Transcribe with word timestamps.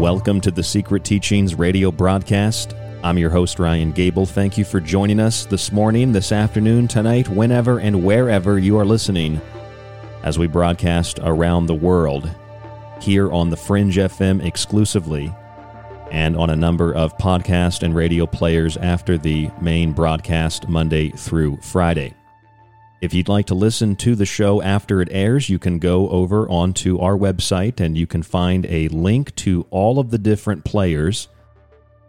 Welcome 0.00 0.40
to 0.40 0.50
the 0.50 0.62
Secret 0.62 1.04
Teachings 1.04 1.54
radio 1.54 1.90
broadcast. 1.92 2.74
I'm 3.04 3.18
your 3.18 3.28
host, 3.28 3.58
Ryan 3.58 3.92
Gable. 3.92 4.24
Thank 4.24 4.56
you 4.56 4.64
for 4.64 4.80
joining 4.80 5.20
us 5.20 5.44
this 5.44 5.70
morning, 5.72 6.10
this 6.10 6.32
afternoon, 6.32 6.88
tonight, 6.88 7.28
whenever 7.28 7.80
and 7.80 8.02
wherever 8.02 8.58
you 8.58 8.78
are 8.78 8.86
listening 8.86 9.42
as 10.22 10.38
we 10.38 10.46
broadcast 10.46 11.20
around 11.22 11.66
the 11.66 11.74
world 11.74 12.30
here 13.02 13.30
on 13.30 13.50
the 13.50 13.58
Fringe 13.58 13.96
FM 13.96 14.42
exclusively 14.42 15.34
and 16.10 16.34
on 16.34 16.48
a 16.48 16.56
number 16.56 16.94
of 16.94 17.14
podcast 17.18 17.82
and 17.82 17.94
radio 17.94 18.24
players 18.24 18.78
after 18.78 19.18
the 19.18 19.50
main 19.60 19.92
broadcast 19.92 20.66
Monday 20.66 21.10
through 21.10 21.58
Friday. 21.58 22.14
If 23.00 23.14
you'd 23.14 23.30
like 23.30 23.46
to 23.46 23.54
listen 23.54 23.96
to 23.96 24.14
the 24.14 24.26
show 24.26 24.60
after 24.60 25.00
it 25.00 25.08
airs, 25.10 25.48
you 25.48 25.58
can 25.58 25.78
go 25.78 26.10
over 26.10 26.46
onto 26.50 26.98
our 26.98 27.16
website 27.16 27.80
and 27.80 27.96
you 27.96 28.06
can 28.06 28.22
find 28.22 28.66
a 28.66 28.88
link 28.88 29.34
to 29.36 29.66
all 29.70 29.98
of 29.98 30.10
the 30.10 30.18
different 30.18 30.66
players. 30.66 31.28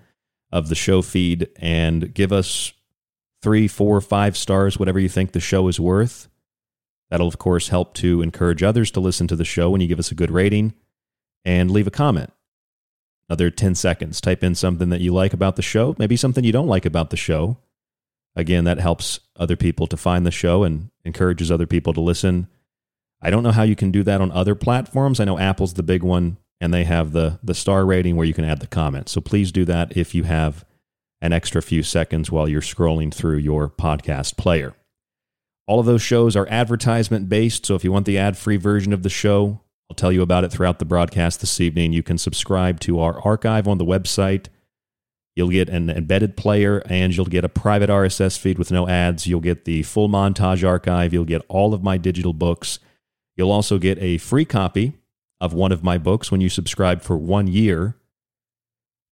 of 0.50 0.69
the 0.69 0.75
show 0.75 1.01
feed 1.01 1.50
and 1.57 2.13
give 2.13 2.31
us 2.31 2.72
three, 3.42 3.68
four, 3.68 4.00
five 4.00 4.38
stars, 4.38 4.80
whatever 4.80 5.00
you 5.00 5.10
think 5.10 5.33
the 5.33 5.42
show 5.42 5.68
is 5.68 5.80
worth. 5.80 6.30
That'll, 7.10 7.28
of 7.28 7.38
course, 7.38 7.68
help 7.68 7.94
to 7.95 8.22
encourage 8.22 8.63
others 8.63 8.92
to 8.92 9.01
listen 9.01 9.28
to 9.28 9.36
the 9.36 9.44
show 9.44 9.69
when 9.69 9.81
you 9.81 9.88
give 9.88 10.00
us 10.00 10.12
a 10.12 10.16
good 10.16 10.31
rating 10.31 10.74
and 11.44 11.69
leave 11.69 11.88
a 11.88 11.92
comment. 11.92 12.31
Another 13.27 13.50
10 13.50 13.75
seconds. 13.75 14.22
Type 14.22 14.42
in 14.42 14.56
something 14.56 14.89
that 14.89 15.01
you 15.01 15.13
like 15.13 15.34
about 15.34 15.57
the 15.57 15.62
show, 15.62 15.95
maybe 16.00 16.16
something 16.16 16.45
you 16.45 16.54
don't 16.54 16.68
like 16.68 16.86
about 16.86 17.10
the 17.10 17.18
show. 17.18 17.57
Again, 18.38 18.63
that 18.63 18.80
helps 18.80 19.19
other 19.36 19.57
people 19.57 19.88
to 19.88 19.98
find 19.98 20.25
the 20.25 20.31
show 20.31 20.63
and 20.63 20.92
encourages 21.04 21.51
other 21.51 21.68
people 21.68 21.92
to 21.94 22.00
listen. 22.00 22.48
I 23.22 23.30
don't 23.30 23.44
know 23.44 23.52
how 23.52 23.64
you 23.64 23.76
can 23.76 23.92
do 23.92 24.04
that 24.04 24.22
on 24.22 24.32
other 24.32 24.56
platforms. 24.56 25.20
I 25.20 25.26
know 25.26 25.38
Apple's 25.38 25.74
the 25.74 25.84
big 25.84 26.04
one 26.04 26.38
and 26.60 26.74
they 26.74 26.84
have 26.86 27.12
the 27.12 27.40
the 27.44 27.54
star 27.54 27.86
rating 27.86 28.16
where 28.16 28.26
you 28.26 28.34
can 28.34 28.46
add 28.46 28.60
the 28.60 28.68
comment. 28.68 29.10
So 29.10 29.20
please 29.20 29.52
do 29.52 29.66
that 29.66 29.96
if 29.98 30.16
you 30.16 30.24
have 30.24 30.64
an 31.22 31.34
extra 31.34 31.62
few 31.62 31.84
seconds 31.84 32.32
while 32.32 32.48
you're 32.48 32.62
scrolling 32.62 33.14
through 33.14 33.38
your 33.38 33.70
podcast 33.70 34.38
player. 34.38 34.74
All 35.68 35.80
of 35.80 35.86
those 35.86 36.02
shows 36.02 36.36
are 36.36 36.48
advertisement 36.50 37.30
based, 37.30 37.66
so 37.66 37.76
if 37.76 37.84
you 37.84 37.92
want 37.92 38.06
the 38.06 38.18
ad 38.18 38.38
free 38.38 38.58
version 38.58 38.92
of 38.92 39.04
the 39.04 39.10
show, 39.10 39.62
I'll 39.90 39.96
tell 39.96 40.12
you 40.12 40.22
about 40.22 40.44
it 40.44 40.52
throughout 40.52 40.80
the 40.80 40.86
broadcast 40.86 41.42
this 41.42 41.62
evening. 41.62 41.94
You 41.94 42.04
can 42.04 42.18
subscribe 42.18 42.80
to 42.82 43.00
our 43.00 43.22
archive 43.22 43.68
on 43.68 43.78
the 43.78 43.86
website. 43.86 44.48
You'll 45.36 45.50
get 45.50 45.70
an 45.70 45.90
embedded 45.90 46.36
player 46.36 46.82
and 46.88 47.16
you'll 47.16 47.26
get 47.26 47.46
a 47.46 47.50
private 47.50 47.90
RSS 47.90 48.38
feed 48.38 48.58
with 48.58 48.72
no 48.72 48.88
ads. 48.88 49.28
You'll 49.28 49.40
get 49.40 49.66
the 49.66 49.84
full 49.84 50.10
montage 50.10 50.68
archive. 50.68 51.14
You'll 51.14 51.26
get 51.26 51.46
all 51.48 51.74
of 51.74 51.84
my 51.84 51.98
digital 51.98 52.34
books. 52.34 52.80
You'll 53.36 53.51
also 53.51 53.78
get 53.78 53.98
a 54.00 54.18
free 54.18 54.45
copy 54.45 54.94
of 55.39 55.54
one 55.54 55.72
of 55.72 55.83
my 55.83 55.98
books 55.98 56.31
when 56.31 56.42
you 56.42 56.50
subscribe 56.50 57.01
for 57.01 57.18
one 57.18 57.48
year. 57.48 57.95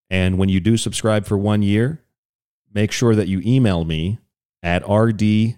And 0.10 0.38
when 0.38 0.50
you 0.50 0.60
do 0.60 0.78
subscribe 0.78 1.26
for 1.26 1.38
one 1.38 1.62
year, 1.62 2.04
make 2.74 2.92
sure 2.92 3.16
that 3.16 3.28
you 3.28 3.42
email 3.46 3.86
me 3.86 4.20
at 4.62 4.84
rdgable 4.84 5.58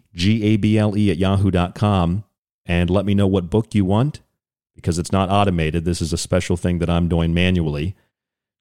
at 1.12 1.18
yahoo.com 1.18 2.24
and 2.66 2.90
let 2.90 3.06
me 3.06 3.14
know 3.14 3.28
what 3.28 3.50
book 3.50 3.74
you 3.74 3.84
want 3.84 4.22
because 4.76 4.98
it's 4.98 5.12
not 5.12 5.30
automated. 5.30 5.84
This 5.84 6.02
is 6.02 6.14
a 6.14 6.18
special 6.18 6.56
thing 6.56 6.80
that 6.80 6.90
I'm 6.90 7.08
doing 7.08 7.34
manually. 7.34 7.96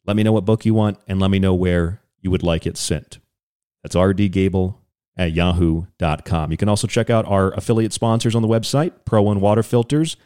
Let 0.06 0.17
me 0.17 0.23
know 0.23 0.32
what 0.32 0.44
book 0.44 0.64
you 0.64 0.75
want 0.75 0.99
and 1.06 1.20
let 1.20 1.31
me 1.31 1.38
know 1.38 1.55
where 1.55 2.00
you 2.20 2.31
would 2.31 2.43
like 2.43 2.67
it 2.67 2.76
sent. 2.76 3.19
That's 3.82 3.94
rdgable 3.94 4.76
at 5.20 5.32
yahoo.com. 5.32 6.50
You 6.50 6.56
can 6.56 6.70
also 6.70 6.87
check 6.87 7.11
out 7.11 7.26
our 7.26 7.52
affiliate 7.52 7.93
sponsors 7.93 8.34
on 8.34 8.40
the 8.40 8.49
website, 8.49 8.93
Pro 9.05 9.20
One 9.20 9.43
Water 9.43 9.62
Filters. 9.62 10.17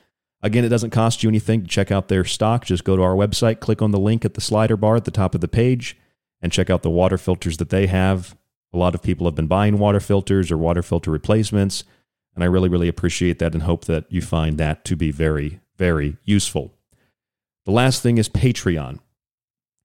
Again, 0.41 0.64
it 0.64 0.69
doesn't 0.69 0.91
cost 0.91 1.25
you 1.25 1.29
anything 1.29 1.62
to 1.62 1.69
check 1.69 1.91
out 1.91 2.06
their 2.06 2.25
stock. 2.25 2.64
Just 2.64 2.85
go 2.85 2.94
to 2.94 3.02
our 3.02 3.17
website, 3.17 3.58
click 3.58 3.82
on 3.82 3.91
the 3.91 3.99
link 3.99 4.25
at 4.25 4.35
the 4.35 4.41
slider 4.41 4.76
bar 4.76 4.94
at 4.94 5.05
the 5.05 5.11
top 5.11 5.35
of 5.35 5.41
the 5.41 5.49
page, 5.49 5.96
and 6.41 6.52
check 6.52 6.70
out 6.70 6.82
the 6.82 6.91
water 6.91 7.19
filters 7.19 7.56
that 7.56 7.70
they 7.70 7.88
have. 7.88 8.37
A 8.73 8.79
lot 8.79 8.94
of 8.94 9.02
people 9.02 9.26
have 9.26 9.35
been 9.35 9.49
buying 9.49 9.79
water 9.79 9.99
filters 9.99 10.52
or 10.52 10.58
water 10.58 10.82
filter 10.82 11.11
replacements, 11.11 11.82
and 12.37 12.44
I 12.44 12.46
really, 12.46 12.69
really 12.69 12.88
appreciate 12.88 13.41
that 13.41 13.52
and 13.52 13.64
hope 13.64 13.87
that 13.87 14.05
you 14.11 14.23
find 14.23 14.58
that 14.58 14.85
to 14.85 14.94
be 14.94 15.11
very, 15.11 15.61
very 15.76 16.19
useful. 16.23 16.73
The 17.64 17.73
last 17.73 18.00
thing 18.00 18.19
is 18.19 18.29
Patreon. 18.29 19.00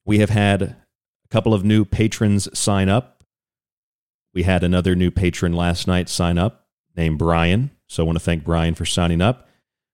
We 0.05 0.19
have 0.19 0.29
had 0.29 0.61
a 0.61 0.77
couple 1.31 1.55
of 1.55 1.65
new 1.65 1.83
patrons 1.83 2.47
sign 2.57 2.89
up. 2.89 3.18
We 4.33 4.43
had 4.43 4.63
another 4.63 4.95
new 4.95 5.11
patron 5.11 5.53
last 5.53 5.87
night 5.87 6.09
sign 6.09 6.37
up 6.37 6.67
named 6.95 7.17
Brian. 7.17 7.71
So 7.87 8.03
I 8.03 8.05
want 8.05 8.17
to 8.17 8.23
thank 8.23 8.43
Brian 8.43 8.75
for 8.75 8.85
signing 8.85 9.21
up. 9.21 9.47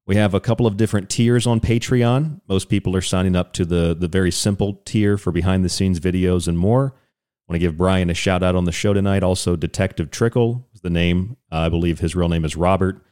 We 0.07 0.17
have 0.17 0.33
a 0.33 0.39
couple 0.39 0.67
of 0.67 0.77
different 0.77 1.09
tiers 1.09 1.47
on 1.47 1.59
Patreon. 1.59 2.41
Most 2.47 2.69
people 2.69 2.95
are 2.95 3.01
signing 3.01 3.35
up 3.35 3.53
to 3.53 3.65
the, 3.65 3.95
the 3.97 4.07
very 4.07 4.31
simple 4.31 4.81
tier 4.85 5.17
for 5.17 5.31
behind 5.31 5.65
the 5.65 5.69
scenes 5.69 5.99
videos 5.99 6.47
and 6.47 6.59
more. 6.59 6.93
I 6.95 7.51
want 7.51 7.61
to 7.61 7.67
give 7.67 7.77
Brian 7.77 8.09
a 8.09 8.13
shout 8.13 8.43
out 8.43 8.55
on 8.55 8.65
the 8.65 8.71
show 8.71 8.93
tonight. 8.93 9.23
Also, 9.23 9.55
Detective 9.55 10.11
Trickle 10.11 10.67
is 10.73 10.81
the 10.81 10.89
name. 10.89 11.37
Uh, 11.51 11.57
I 11.59 11.69
believe 11.69 11.99
his 11.99 12.15
real 12.15 12.29
name 12.29 12.45
is 12.45 12.55
Robert. 12.55 13.03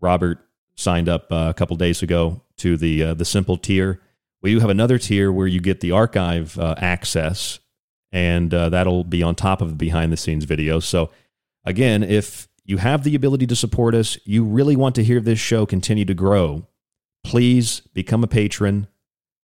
Robert 0.00 0.40
signed 0.74 1.08
up 1.08 1.30
uh, 1.30 1.46
a 1.50 1.54
couple 1.54 1.76
days 1.76 2.02
ago 2.02 2.42
to 2.58 2.76
the 2.76 3.02
uh, 3.02 3.14
the 3.14 3.24
simple 3.24 3.56
tier. 3.56 4.00
We 4.40 4.52
do 4.52 4.60
have 4.60 4.70
another 4.70 4.98
tier 4.98 5.30
where 5.30 5.46
you 5.46 5.60
get 5.60 5.80
the 5.80 5.92
archive 5.92 6.58
uh, 6.58 6.74
access, 6.78 7.60
and 8.12 8.52
uh, 8.52 8.68
that'll 8.68 9.04
be 9.04 9.22
on 9.22 9.34
top 9.34 9.62
of 9.62 9.70
the 9.70 9.74
behind 9.74 10.12
the 10.12 10.16
scenes 10.16 10.46
videos. 10.46 10.84
So, 10.84 11.10
again, 11.64 12.02
if 12.02 12.48
you 12.64 12.76
have 12.76 13.02
the 13.02 13.14
ability 13.14 13.46
to 13.48 13.56
support 13.56 13.94
us, 13.94 14.18
you 14.24 14.44
really 14.44 14.76
want 14.76 14.94
to 14.96 15.04
hear 15.04 15.20
this 15.20 15.38
show 15.38 15.66
continue 15.66 16.04
to 16.04 16.14
grow, 16.14 16.66
please 17.24 17.80
become 17.94 18.22
a 18.22 18.28
patron. 18.28 18.86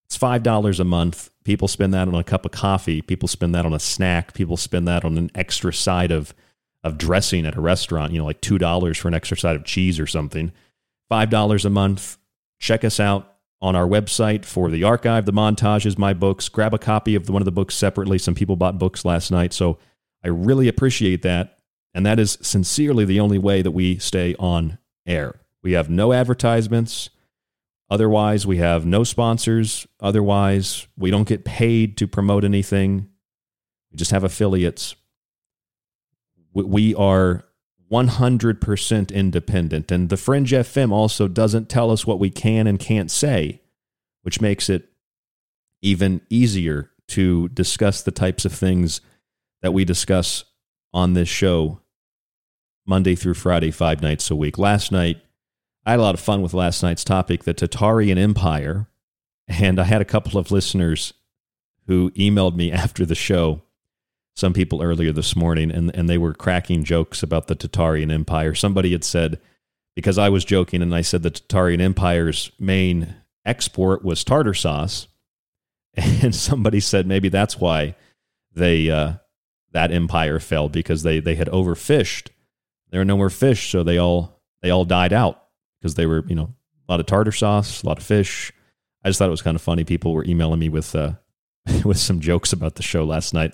It's 0.05 0.17
$5 0.17 0.79
a 0.79 0.83
month. 0.83 1.29
People 1.43 1.67
spend 1.67 1.93
that 1.93 2.07
on 2.07 2.15
a 2.15 2.23
cup 2.23 2.45
of 2.45 2.51
coffee. 2.51 3.01
People 3.01 3.27
spend 3.27 3.53
that 3.55 3.65
on 3.65 3.73
a 3.73 3.79
snack. 3.79 4.33
People 4.33 4.57
spend 4.57 4.87
that 4.87 5.03
on 5.03 5.17
an 5.17 5.31
extra 5.35 5.73
side 5.73 6.11
of, 6.11 6.33
of 6.83 6.97
dressing 6.97 7.45
at 7.45 7.57
a 7.57 7.61
restaurant, 7.61 8.11
you 8.11 8.19
know, 8.19 8.25
like 8.25 8.41
$2 8.41 8.97
for 8.97 9.07
an 9.07 9.13
extra 9.13 9.37
side 9.37 9.55
of 9.55 9.65
cheese 9.65 9.99
or 9.99 10.07
something. 10.07 10.51
$5 11.11 11.65
a 11.65 11.69
month. 11.69 12.17
Check 12.59 12.83
us 12.83 12.99
out 12.99 13.38
on 13.61 13.75
our 13.75 13.87
website 13.87 14.45
for 14.45 14.69
the 14.69 14.83
archive, 14.83 15.25
the 15.25 15.33
montages, 15.33 15.97
my 15.97 16.13
books. 16.13 16.47
Grab 16.49 16.73
a 16.73 16.77
copy 16.77 17.15
of 17.15 17.29
one 17.29 17.41
of 17.41 17.45
the 17.45 17.51
books 17.51 17.75
separately. 17.75 18.17
Some 18.17 18.35
people 18.35 18.55
bought 18.55 18.79
books 18.79 19.03
last 19.03 19.31
night. 19.31 19.53
So 19.53 19.77
I 20.23 20.29
really 20.29 20.67
appreciate 20.67 21.21
that. 21.23 21.57
And 21.93 22.05
that 22.05 22.19
is 22.19 22.37
sincerely 22.41 23.03
the 23.05 23.19
only 23.19 23.37
way 23.37 23.61
that 23.61 23.71
we 23.71 23.97
stay 23.97 24.35
on 24.39 24.77
air. 25.05 25.41
We 25.61 25.73
have 25.73 25.89
no 25.89 26.13
advertisements. 26.13 27.09
Otherwise, 27.89 28.45
we 28.45 28.57
have 28.57 28.85
no 28.85 29.03
sponsors. 29.03 29.87
Otherwise, 29.99 30.87
we 30.95 31.09
don't 31.11 31.27
get 31.27 31.43
paid 31.43 31.97
to 31.97 32.07
promote 32.07 32.43
anything. 32.43 33.09
We 33.91 33.97
just 33.97 34.11
have 34.11 34.23
affiliates. 34.23 34.95
We 36.53 36.93
are 36.95 37.43
100% 37.91 39.11
independent. 39.11 39.91
And 39.91 40.09
the 40.09 40.17
Fringe 40.17 40.51
FM 40.51 40.91
also 40.91 41.27
doesn't 41.27 41.69
tell 41.69 41.91
us 41.91 42.05
what 42.05 42.19
we 42.19 42.29
can 42.29 42.67
and 42.67 42.79
can't 42.79 43.09
say, 43.09 43.61
which 44.21 44.41
makes 44.41 44.69
it 44.69 44.89
even 45.81 46.21
easier 46.29 46.91
to 47.07 47.49
discuss 47.49 48.01
the 48.01 48.11
types 48.11 48.45
of 48.45 48.53
things 48.53 49.01
that 49.61 49.73
we 49.73 49.83
discuss 49.85 50.45
on 50.93 51.13
this 51.13 51.29
show 51.29 51.81
Monday 52.85 53.15
through 53.15 53.35
Friday, 53.35 53.71
five 53.71 54.01
nights 54.01 54.31
a 54.31 54.35
week. 54.35 54.57
Last 54.57 54.91
night, 54.91 55.21
I 55.85 55.91
had 55.91 55.99
a 55.99 56.03
lot 56.03 56.15
of 56.15 56.21
fun 56.21 56.41
with 56.41 56.53
last 56.53 56.83
night's 56.83 57.03
topic, 57.03 57.43
the 57.43 57.53
Tartarian 57.53 58.17
Empire. 58.17 58.87
And 59.47 59.79
I 59.79 59.83
had 59.83 60.01
a 60.01 60.05
couple 60.05 60.39
of 60.39 60.51
listeners 60.51 61.13
who 61.87 62.11
emailed 62.11 62.55
me 62.55 62.71
after 62.71 63.05
the 63.05 63.15
show, 63.15 63.63
some 64.39 64.53
people 64.53 64.81
earlier 64.81 65.11
this 65.11 65.35
morning, 65.35 65.69
and, 65.69 65.93
and 65.95 66.09
they 66.09 66.17
were 66.17 66.33
cracking 66.33 66.83
jokes 66.83 67.21
about 67.21 67.47
the 67.47 67.55
Tartarian 67.55 68.11
Empire. 68.11 68.55
Somebody 68.55 68.91
had 68.91 69.03
said, 69.03 69.39
because 69.95 70.17
I 70.17 70.29
was 70.29 70.45
joking 70.45 70.81
and 70.81 70.95
I 70.95 71.01
said 71.01 71.23
the 71.23 71.31
Tartarian 71.31 71.81
Empire's 71.81 72.51
main 72.57 73.15
export 73.45 74.03
was 74.03 74.23
tartar 74.23 74.53
sauce. 74.53 75.07
And 76.21 76.33
somebody 76.33 76.79
said 76.79 77.07
maybe 77.07 77.27
that's 77.27 77.59
why 77.59 77.95
they 78.55 78.89
uh, 78.89 79.13
that 79.73 79.91
empire 79.91 80.39
fell 80.39 80.69
because 80.69 81.03
they 81.03 81.19
they 81.19 81.35
had 81.35 81.47
overfished. 81.47 82.29
There 82.89 83.01
were 83.01 83.05
no 83.05 83.17
more 83.17 83.29
fish, 83.29 83.69
so 83.69 83.83
they 83.83 83.97
all 83.97 84.39
they 84.61 84.69
all 84.69 84.85
died 84.85 85.11
out 85.11 85.43
because 85.79 85.95
they 85.95 86.05
were 86.05 86.23
you 86.27 86.35
know 86.35 86.53
a 86.87 86.91
lot 86.91 86.99
of 86.99 87.05
tartar 87.05 87.31
sauce, 87.31 87.83
a 87.83 87.85
lot 87.87 87.97
of 87.97 88.05
fish. 88.05 88.53
I 89.03 89.09
just 89.09 89.19
thought 89.19 89.27
it 89.27 89.31
was 89.31 89.41
kind 89.41 89.55
of 89.55 89.61
funny. 89.61 89.83
People 89.83 90.13
were 90.13 90.23
emailing 90.23 90.59
me 90.59 90.69
with 90.69 90.95
uh, 90.95 91.13
with 91.85 91.97
some 91.97 92.19
jokes 92.19 92.53
about 92.53 92.75
the 92.75 92.83
show 92.83 93.03
last 93.03 93.33
night. 93.33 93.53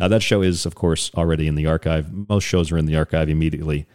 Uh, 0.00 0.08
that 0.08 0.22
show 0.22 0.42
is, 0.42 0.66
of 0.66 0.74
course, 0.74 1.10
already 1.14 1.46
in 1.46 1.54
the 1.54 1.66
archive. 1.66 2.12
Most 2.12 2.44
shows 2.44 2.72
are 2.72 2.78
in 2.78 2.86
the 2.86 2.96
archive 2.96 3.28
immediately 3.28 3.86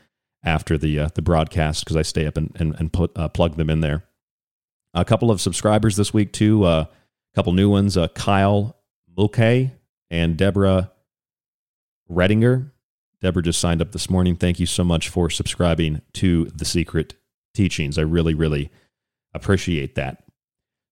after 0.44 0.78
the 0.78 1.00
uh, 1.00 1.10
the 1.16 1.22
broadcast 1.22 1.84
because 1.84 1.98
I 1.98 2.02
stay 2.02 2.26
up 2.26 2.38
and 2.38 2.56
and, 2.60 2.76
and 2.80 2.92
put 2.92 3.18
uh, 3.18 3.30
plug 3.30 3.56
them 3.56 3.70
in 3.70 3.82
there. 3.82 4.06
A 4.94 5.06
couple 5.06 5.32
of 5.32 5.42
subscribers 5.42 5.96
this 5.96 6.14
week 6.14 6.34
too. 6.34 6.64
Uh, 6.64 6.86
a 6.88 7.36
couple 7.36 7.54
new 7.54 7.70
ones: 7.70 7.98
uh, 7.98 8.08
Kyle 8.10 8.78
Mulcahy 9.18 9.72
and 10.10 10.38
Deborah 10.38 10.92
Redinger. 12.10 12.72
Deborah 13.22 13.44
just 13.44 13.60
signed 13.60 13.82
up 13.82 13.92
this 13.92 14.10
morning. 14.10 14.36
Thank 14.36 14.60
you 14.60 14.66
so 14.66 14.84
much 14.84 15.10
for 15.10 15.30
subscribing 15.30 16.02
to 16.14 16.46
The 16.46 16.66
Secret 16.66 17.16
Teachings. 17.54 17.98
I 17.98 18.04
really, 18.04 18.34
really 18.34 18.72
appreciate 19.34 19.96
that. 19.96 20.24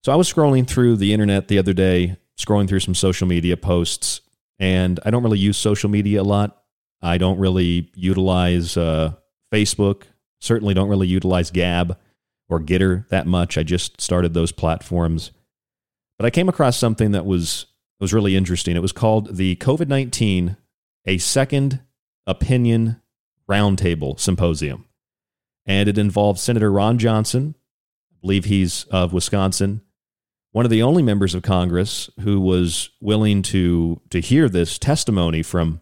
So 0.03 0.11
I 0.11 0.15
was 0.15 0.31
scrolling 0.31 0.67
through 0.67 0.97
the 0.97 1.13
internet 1.13 1.47
the 1.47 1.57
other 1.57 1.73
day, 1.73 2.17
scrolling 2.37 2.67
through 2.67 2.79
some 2.79 2.95
social 2.95 3.27
media 3.27 3.57
posts, 3.57 4.21
and 4.59 4.99
I 5.05 5.11
don't 5.11 5.23
really 5.23 5.39
use 5.39 5.57
social 5.57 5.89
media 5.89 6.21
a 6.21 6.23
lot. 6.23 6.61
I 7.01 7.17
don't 7.17 7.39
really 7.39 7.91
utilize 7.95 8.77
uh, 8.77 9.13
Facebook, 9.53 10.03
certainly 10.39 10.73
don't 10.73 10.89
really 10.89 11.07
utilize 11.07 11.51
Gab 11.51 11.97
or 12.49 12.59
Gettr 12.59 13.07
that 13.09 13.27
much. 13.27 13.57
I 13.57 13.63
just 13.63 13.99
started 14.01 14.33
those 14.33 14.51
platforms. 14.51 15.31
But 16.17 16.25
I 16.25 16.29
came 16.29 16.49
across 16.49 16.77
something 16.77 17.11
that 17.11 17.25
was 17.25 17.67
was 17.99 18.13
really 18.13 18.35
interesting. 18.35 18.75
It 18.75 18.81
was 18.81 18.91
called 18.91 19.37
the 19.37 19.55
COVID 19.57 19.87
19 19.87 20.57
A 21.05 21.17
Second 21.17 21.81
Opinion 22.25 23.01
Roundtable 23.49 24.19
Symposium. 24.19 24.85
And 25.65 25.89
it 25.89 25.97
involved 25.97 26.39
Senator 26.39 26.71
Ron 26.71 26.97
Johnson, 26.97 27.55
I 28.11 28.15
believe 28.21 28.45
he's 28.45 28.85
of 28.85 29.13
Wisconsin, 29.13 29.81
one 30.51 30.65
of 30.65 30.71
the 30.71 30.81
only 30.81 31.03
members 31.03 31.35
of 31.35 31.43
Congress 31.43 32.09
who 32.21 32.39
was 32.39 32.89
willing 33.01 33.41
to, 33.43 34.01
to 34.09 34.19
hear 34.19 34.49
this 34.49 34.77
testimony 34.77 35.43
from, 35.43 35.81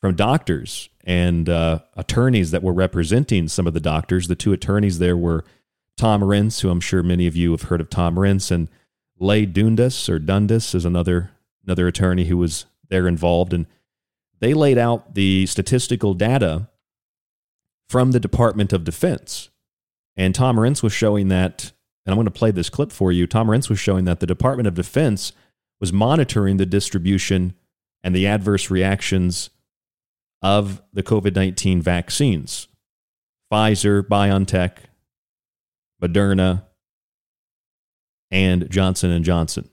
from 0.00 0.14
doctors 0.14 0.88
and 1.04 1.48
uh, 1.48 1.80
attorneys 1.96 2.50
that 2.50 2.62
were 2.62 2.72
representing 2.72 3.48
some 3.48 3.66
of 3.66 3.74
the 3.74 3.80
doctors. 3.80 4.28
The 4.28 4.34
two 4.34 4.52
attorneys 4.52 4.98
there 4.98 5.16
were 5.16 5.44
Tom 5.96 6.22
Renz, 6.22 6.60
who 6.60 6.70
I'm 6.70 6.80
sure 6.80 7.02
many 7.02 7.26
of 7.26 7.36
you 7.36 7.50
have 7.50 7.62
heard 7.62 7.80
of 7.80 7.90
Tom 7.90 8.16
Renz, 8.16 8.50
and 8.50 8.68
Leigh 9.18 9.46
Dundas 9.46 10.08
or 10.08 10.18
Dundas 10.18 10.74
is 10.74 10.84
another 10.84 11.30
another 11.64 11.88
attorney 11.88 12.24
who 12.26 12.36
was 12.36 12.64
there 12.88 13.06
involved, 13.06 13.52
and 13.52 13.66
they 14.40 14.54
laid 14.54 14.78
out 14.78 15.14
the 15.14 15.44
statistical 15.46 16.14
data 16.14 16.68
from 17.88 18.12
the 18.12 18.20
Department 18.20 18.72
of 18.72 18.84
Defense. 18.84 19.50
And 20.16 20.34
Tom 20.34 20.56
Renz 20.56 20.82
was 20.82 20.92
showing 20.92 21.28
that, 21.28 21.72
and 22.08 22.14
I'm 22.14 22.16
going 22.16 22.24
to 22.24 22.30
play 22.30 22.50
this 22.50 22.70
clip 22.70 22.90
for 22.90 23.12
you. 23.12 23.26
Tom 23.26 23.48
Renz 23.48 23.68
was 23.68 23.78
showing 23.78 24.06
that 24.06 24.20
the 24.20 24.26
Department 24.26 24.66
of 24.66 24.72
Defense 24.72 25.34
was 25.78 25.92
monitoring 25.92 26.56
the 26.56 26.64
distribution 26.64 27.52
and 28.02 28.16
the 28.16 28.26
adverse 28.26 28.70
reactions 28.70 29.50
of 30.40 30.80
the 30.90 31.02
COVID 31.02 31.34
19 31.34 31.82
vaccines 31.82 32.66
Pfizer, 33.52 34.02
BioNTech, 34.02 34.78
Moderna, 36.02 36.64
and 38.30 38.70
Johnson 38.70 39.10
Johnson. 39.22 39.68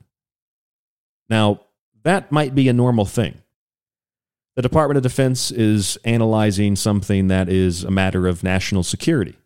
Now, 1.30 1.62
that 2.02 2.30
might 2.30 2.54
be 2.54 2.68
a 2.68 2.74
normal 2.74 3.06
thing. 3.06 3.40
The 4.56 4.62
Department 4.62 4.98
of 4.98 5.02
Defense 5.02 5.50
is 5.50 5.96
analyzing 6.04 6.76
something 6.76 7.28
that 7.28 7.48
is 7.48 7.82
a 7.82 7.90
matter 7.90 8.26
of 8.26 8.42
national 8.42 8.82
security. 8.82 9.38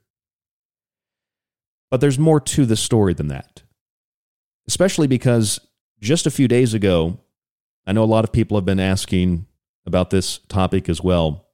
But 1.91 2.01
there's 2.01 2.19
more 2.19 2.41
to 2.41 2.67
the 2.67 2.77
story 2.77 3.15
than 3.15 3.29
that. 3.29 3.63
Especially 4.69 5.07
because 5.07 5.59
just 6.01 6.27
a 6.27 6.31
few 6.31 6.49
days 6.49 6.75
ago, 6.75 7.19
I 7.87 7.93
know 7.93 8.05
a 8.05 8.07
lot 8.07 8.25
of 8.25 8.33
people 8.33 8.57
have 8.57 8.65
been 8.65 8.81
asking 8.81 9.47
about 9.87 10.11
this 10.11 10.39
topic 10.49 10.89
as 10.89 11.03
well. 11.03 11.47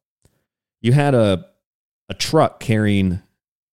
You 0.83 0.93
had 0.93 1.14
a, 1.14 1.47
a 2.09 2.14
truck 2.14 2.61
carrying 2.61 3.23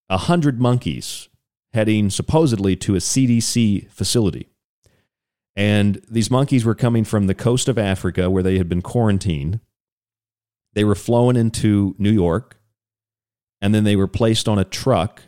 a 0.10 0.18
hundred 0.18 0.62
monkeys 0.62 1.28
heading 1.74 2.10
supposedly 2.10 2.76
to 2.78 2.96
a 2.96 3.00
CDC 3.00 3.90
facility. 3.92 4.48
And 5.56 6.02
these 6.10 6.32
monkeys 6.32 6.66
were 6.66 6.76
coming 6.76 7.04
from 7.04 7.28
the 7.28 7.36
coast 7.36 7.68
of 7.68 7.78
Africa 7.78 8.30
where 8.30 8.44
they 8.44 8.58
had 8.58 8.70
been 8.70 8.82
quarantined. 8.82 9.60
They 10.74 10.84
were 10.84 10.96
flown 10.96 11.36
into 11.36 11.96
New 11.98 12.12
York 12.12 12.58
and 13.62 13.74
then 13.74 13.84
they 13.84 13.96
were 13.96 14.08
placed 14.08 14.48
on 14.48 14.60
a 14.60 14.66
truck 14.66 15.24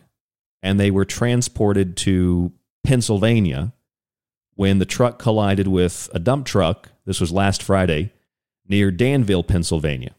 and 0.66 0.80
they 0.80 0.90
were 0.90 1.04
transported 1.04 1.96
to 1.96 2.52
Pennsylvania 2.82 3.72
when 4.56 4.80
the 4.80 4.84
truck 4.84 5.16
collided 5.16 5.68
with 5.68 6.10
a 6.12 6.18
dump 6.18 6.44
truck. 6.44 6.88
This 7.04 7.20
was 7.20 7.30
last 7.30 7.62
Friday 7.62 8.12
near 8.66 8.90
Danville, 8.90 9.44
Pennsylvania. 9.44 10.16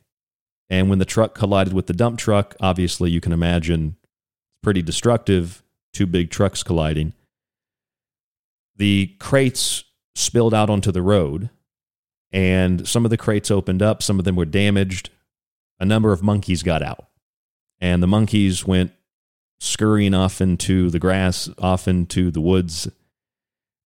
And 0.70 0.90
when 0.90 1.00
the 1.00 1.06
truck 1.06 1.36
collided 1.36 1.74
with 1.74 1.88
the 1.88 1.94
dump 1.94 2.18
truck, 2.18 2.56
obviously 2.62 3.12
you 3.12 3.20
can 3.20 3.34
imagine 3.34 3.98
it's 4.00 4.62
pretty 4.64 4.82
destructive, 4.82 5.64
two 5.92 6.06
big 6.06 6.30
trucks 6.30 6.64
colliding. 6.64 7.12
The 8.78 9.16
crates 9.20 9.84
spilled 10.16 10.54
out 10.54 10.70
onto 10.70 10.94
the 10.94 11.02
road, 11.02 11.50
and 12.32 12.88
some 12.88 13.04
of 13.04 13.12
the 13.12 13.18
crates 13.18 13.52
opened 13.52 13.82
up, 13.82 14.02
some 14.02 14.18
of 14.18 14.24
them 14.24 14.38
were 14.38 14.46
damaged. 14.46 15.10
A 15.78 15.86
number 15.86 16.14
of 16.14 16.24
monkeys 16.24 16.64
got 16.64 16.82
out, 16.82 17.06
and 17.82 18.02
the 18.02 18.08
monkeys 18.08 18.66
went 18.66 18.94
scurrying 19.60 20.14
off 20.14 20.42
into 20.42 20.90
the 20.90 21.00
grass, 21.00 21.50
off 21.58 21.88
into 21.88 22.32
the 22.32 22.42
woods, 22.42 22.90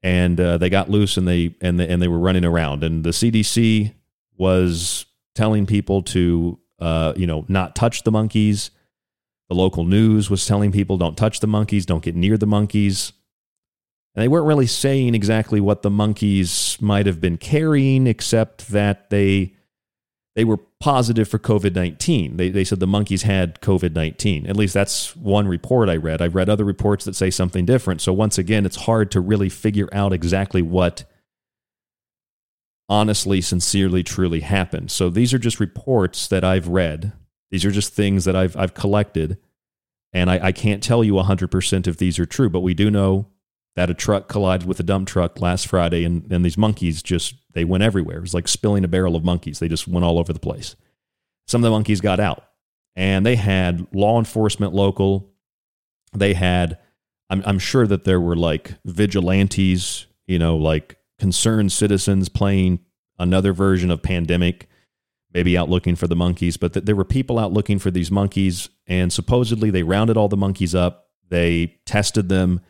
and 0.03 0.41
uh, 0.41 0.59
they 0.59 0.71
got 0.71 0.91
loose 0.91 1.17
and 1.17 1.29
they 1.29 1.55
and 1.61 1.79
they, 1.79 1.89
and 1.89 2.01
they 2.01 2.09
were 2.09 2.19
running 2.19 2.45
around. 2.45 2.83
And 2.83 3.05
the 3.05 3.11
CDC 3.11 3.93
was 4.37 5.07
telling 5.35 5.67
people 5.67 6.03
to 6.03 6.59
uh, 6.79 7.13
you 7.17 7.27
know 7.27 7.45
not 7.49 7.77
touch 7.77 8.03
the 8.03 8.13
monkeys. 8.13 8.71
The 9.49 9.57
local 9.57 9.85
news 9.85 10.31
was 10.31 10.47
telling 10.47 10.71
people 10.71 10.97
don't 10.97 11.17
touch 11.17 11.41
the 11.41 11.47
monkeys, 11.47 11.85
don't 11.85 12.05
get 12.05 12.15
near 12.15 12.39
the 12.39 12.47
monkeys. 12.47 13.13
And 14.15 14.23
they 14.23 14.29
weren't 14.29 14.47
really 14.47 14.67
saying 14.67 15.15
exactly 15.15 15.61
what 15.61 15.83
the 15.83 15.91
monkeys 15.91 16.77
might 16.81 17.07
have 17.07 17.21
been 17.21 17.37
carrying, 17.37 18.07
except 18.07 18.69
that 18.69 19.11
they 19.11 19.55
they 20.37 20.45
were 20.45 20.59
positive 20.79 21.29
for 21.29 21.39
COVID 21.39 21.75
19. 21.75 22.37
They, 22.37 22.51
they 22.51 22.65
said 22.65 22.81
the 22.81 22.87
monkeys 22.87 23.23
had 23.23 23.61
COVID 23.61 23.95
19. 23.95 24.47
At 24.47 24.57
least 24.57 24.75
that's 24.75 25.17
one 25.17 25.49
report 25.49 25.89
I 25.89 25.97
read. 25.97 26.23
I've 26.23 26.35
read 26.35 26.49
other 26.49 26.65
reports 26.65 27.05
that 27.05 27.17
say 27.17 27.31
something 27.31 27.67
different. 27.67 28.01
So, 28.01 28.13
once 28.13 28.39
again, 28.39 28.65
it's 28.65 28.77
hard 28.77 29.11
to 29.13 29.21
really 29.21 29.49
figure 29.49 29.89
out 29.93 30.13
exactly 30.13 30.63
what 30.63 31.05
honestly, 32.89 33.41
sincerely, 33.41 34.03
truly 34.03 34.41
happened. 34.41 34.91
So, 34.91 35.11
these 35.11 35.35
are 35.35 35.39
just 35.39 35.59
reports 35.59 36.29
that 36.29 36.45
I've 36.45 36.69
read. 36.69 37.13
These 37.51 37.65
are 37.65 37.73
just 37.73 37.93
things 37.93 38.25
that 38.25 38.37
I've, 38.37 38.57
I've 38.57 38.75
collected. 38.75 39.39
And 40.13 40.31
I, 40.31 40.47
I 40.47 40.53
can't 40.53 40.83
tell 40.83 41.05
you 41.05 41.15
100% 41.15 41.87
if 41.87 41.97
these 41.97 42.19
are 42.19 42.27
true, 42.27 42.49
but 42.49 42.61
we 42.61 42.75
do 42.75 42.91
know 42.91 43.27
that 43.77 43.91
a 43.91 43.95
truck 43.95 44.29
collided 44.29 44.67
with 44.67 44.81
a 44.81 44.83
dump 44.83 45.09
truck 45.09 45.41
last 45.41 45.67
Friday, 45.67 46.05
and, 46.05 46.31
and 46.31 46.45
these 46.45 46.59
monkeys 46.59 47.03
just 47.03 47.35
they 47.53 47.65
went 47.65 47.83
everywhere. 47.83 48.19
It 48.19 48.23
was 48.23 48.35
like 48.35 48.49
spilling 48.49 48.85
a 48.85 48.89
barrel 48.89 49.17
of 49.17 49.25
monkeys. 49.25 49.59
They 49.59 49.69
just 49.69 49.89
went 49.89 50.05
all 50.05 50.19
over 50.19 50.33
the 50.33 50.39
place. 50.39 50.77
Some 51.47 51.63
of 51.63 51.65
the 51.65 51.71
monkeys 51.71 52.01
got 52.01 52.21
out, 52.21 52.45
and 52.97 53.25
they 53.25 53.37
had 53.37 53.87
law 53.93 54.19
enforcement 54.19 54.75
local. 54.75 55.33
They 56.13 56.35
had, 56.35 56.79
I'm, 57.29 57.43
I'm 57.47 57.59
sure 57.59 57.87
that 57.87 58.05
there 58.05 58.21
were 58.21 58.37
like 58.37 58.75
vigilantes, 58.85 60.07
you 60.27 60.39
know, 60.39 60.57
like 60.57 60.97
concerned 61.19 61.73
citizens 61.73 62.29
playing 62.29 62.81
another 63.19 63.53
version 63.53 63.91
of 63.91 64.03
pandemic, 64.03 64.69
maybe 65.33 65.57
out 65.57 65.69
looking 65.69 65.95
for 65.95 66.09
the 66.09 66.17
monkeys. 66.17 66.57
But 66.57 66.73
th- 66.73 66.87
there 66.87 66.97
were 66.97 67.05
people 67.05 67.39
out 67.39 67.53
looking 67.53 67.79
for 67.79 67.91
these 67.91 68.11
monkeys, 68.11 68.69
and 68.87 69.13
supposedly 69.13 69.71
they 69.71 69.83
rounded 69.83 70.17
all 70.17 70.29
the 70.29 70.37
monkeys 70.37 70.75
up. 70.75 71.11
They 71.29 71.79
tested 71.87 72.29
them 72.29 72.61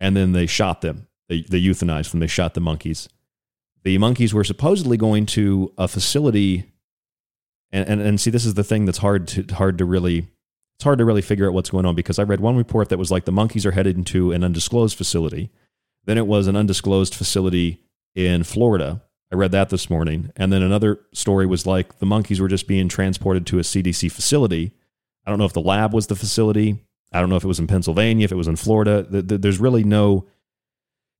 and 0.00 0.16
then 0.16 0.32
they 0.32 0.46
shot 0.46 0.80
them. 0.80 1.06
They, 1.28 1.42
they 1.42 1.60
euthanized 1.60 2.10
them. 2.10 2.20
They 2.20 2.26
shot 2.26 2.54
the 2.54 2.60
monkeys. 2.60 3.08
The 3.82 3.98
monkeys 3.98 4.34
were 4.34 4.44
supposedly 4.44 4.96
going 4.96 5.26
to 5.26 5.72
a 5.78 5.88
facility, 5.88 6.72
and, 7.70 7.88
and, 7.88 8.00
and 8.00 8.20
see, 8.20 8.30
this 8.30 8.44
is 8.44 8.54
the 8.54 8.64
thing 8.64 8.84
that's 8.84 8.98
hard 8.98 9.28
to 9.28 9.42
hard 9.54 9.78
to 9.78 9.84
really 9.84 10.28
it's 10.76 10.84
hard 10.84 10.98
to 10.98 11.04
really 11.04 11.22
figure 11.22 11.46
out 11.46 11.54
what's 11.54 11.70
going 11.70 11.86
on 11.86 11.94
because 11.94 12.18
I 12.18 12.24
read 12.24 12.40
one 12.40 12.56
report 12.56 12.90
that 12.90 12.98
was 12.98 13.10
like 13.10 13.24
the 13.24 13.32
monkeys 13.32 13.64
are 13.64 13.70
headed 13.70 13.96
into 13.96 14.32
an 14.32 14.44
undisclosed 14.44 14.96
facility. 14.96 15.50
Then 16.04 16.18
it 16.18 16.26
was 16.26 16.46
an 16.46 16.56
undisclosed 16.56 17.14
facility 17.14 17.80
in 18.14 18.44
Florida. 18.44 19.02
I 19.32 19.36
read 19.36 19.52
that 19.52 19.70
this 19.70 19.88
morning. 19.88 20.30
And 20.36 20.52
then 20.52 20.62
another 20.62 21.00
story 21.12 21.46
was 21.46 21.66
like 21.66 21.98
the 21.98 22.06
monkeys 22.06 22.40
were 22.40 22.48
just 22.48 22.68
being 22.68 22.88
transported 22.88 23.46
to 23.46 23.58
a 23.58 23.62
CDC 23.62 24.12
facility. 24.12 24.72
I 25.24 25.30
don't 25.30 25.38
know 25.38 25.46
if 25.46 25.54
the 25.54 25.60
lab 25.60 25.94
was 25.94 26.06
the 26.06 26.14
facility. 26.14 26.78
I 27.12 27.20
don't 27.20 27.30
know 27.30 27.36
if 27.36 27.44
it 27.44 27.48
was 27.48 27.60
in 27.60 27.66
Pennsylvania, 27.66 28.24
if 28.24 28.32
it 28.32 28.36
was 28.36 28.48
in 28.48 28.56
Florida. 28.56 29.06
There's 29.08 29.58
really 29.60 29.84
no 29.84 30.26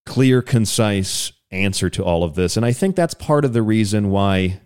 clear, 0.04 0.42
concise 0.42 1.32
answer 1.50 1.88
to 1.90 2.04
all 2.04 2.24
of 2.24 2.34
this. 2.34 2.56
And 2.56 2.66
I 2.66 2.72
think 2.72 2.96
that's 2.96 3.14
part 3.14 3.44
of 3.44 3.52
the 3.52 3.62
reason 3.62 4.10
why 4.10 4.60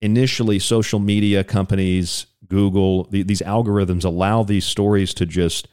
initially 0.00 0.58
social 0.58 0.98
media 0.98 1.44
companies, 1.44 2.26
Google, 2.46 3.04
these 3.04 3.42
algorithms 3.42 4.04
allow 4.04 4.42
these 4.42 4.64
stories 4.64 5.14
to 5.14 5.26
just 5.26 5.68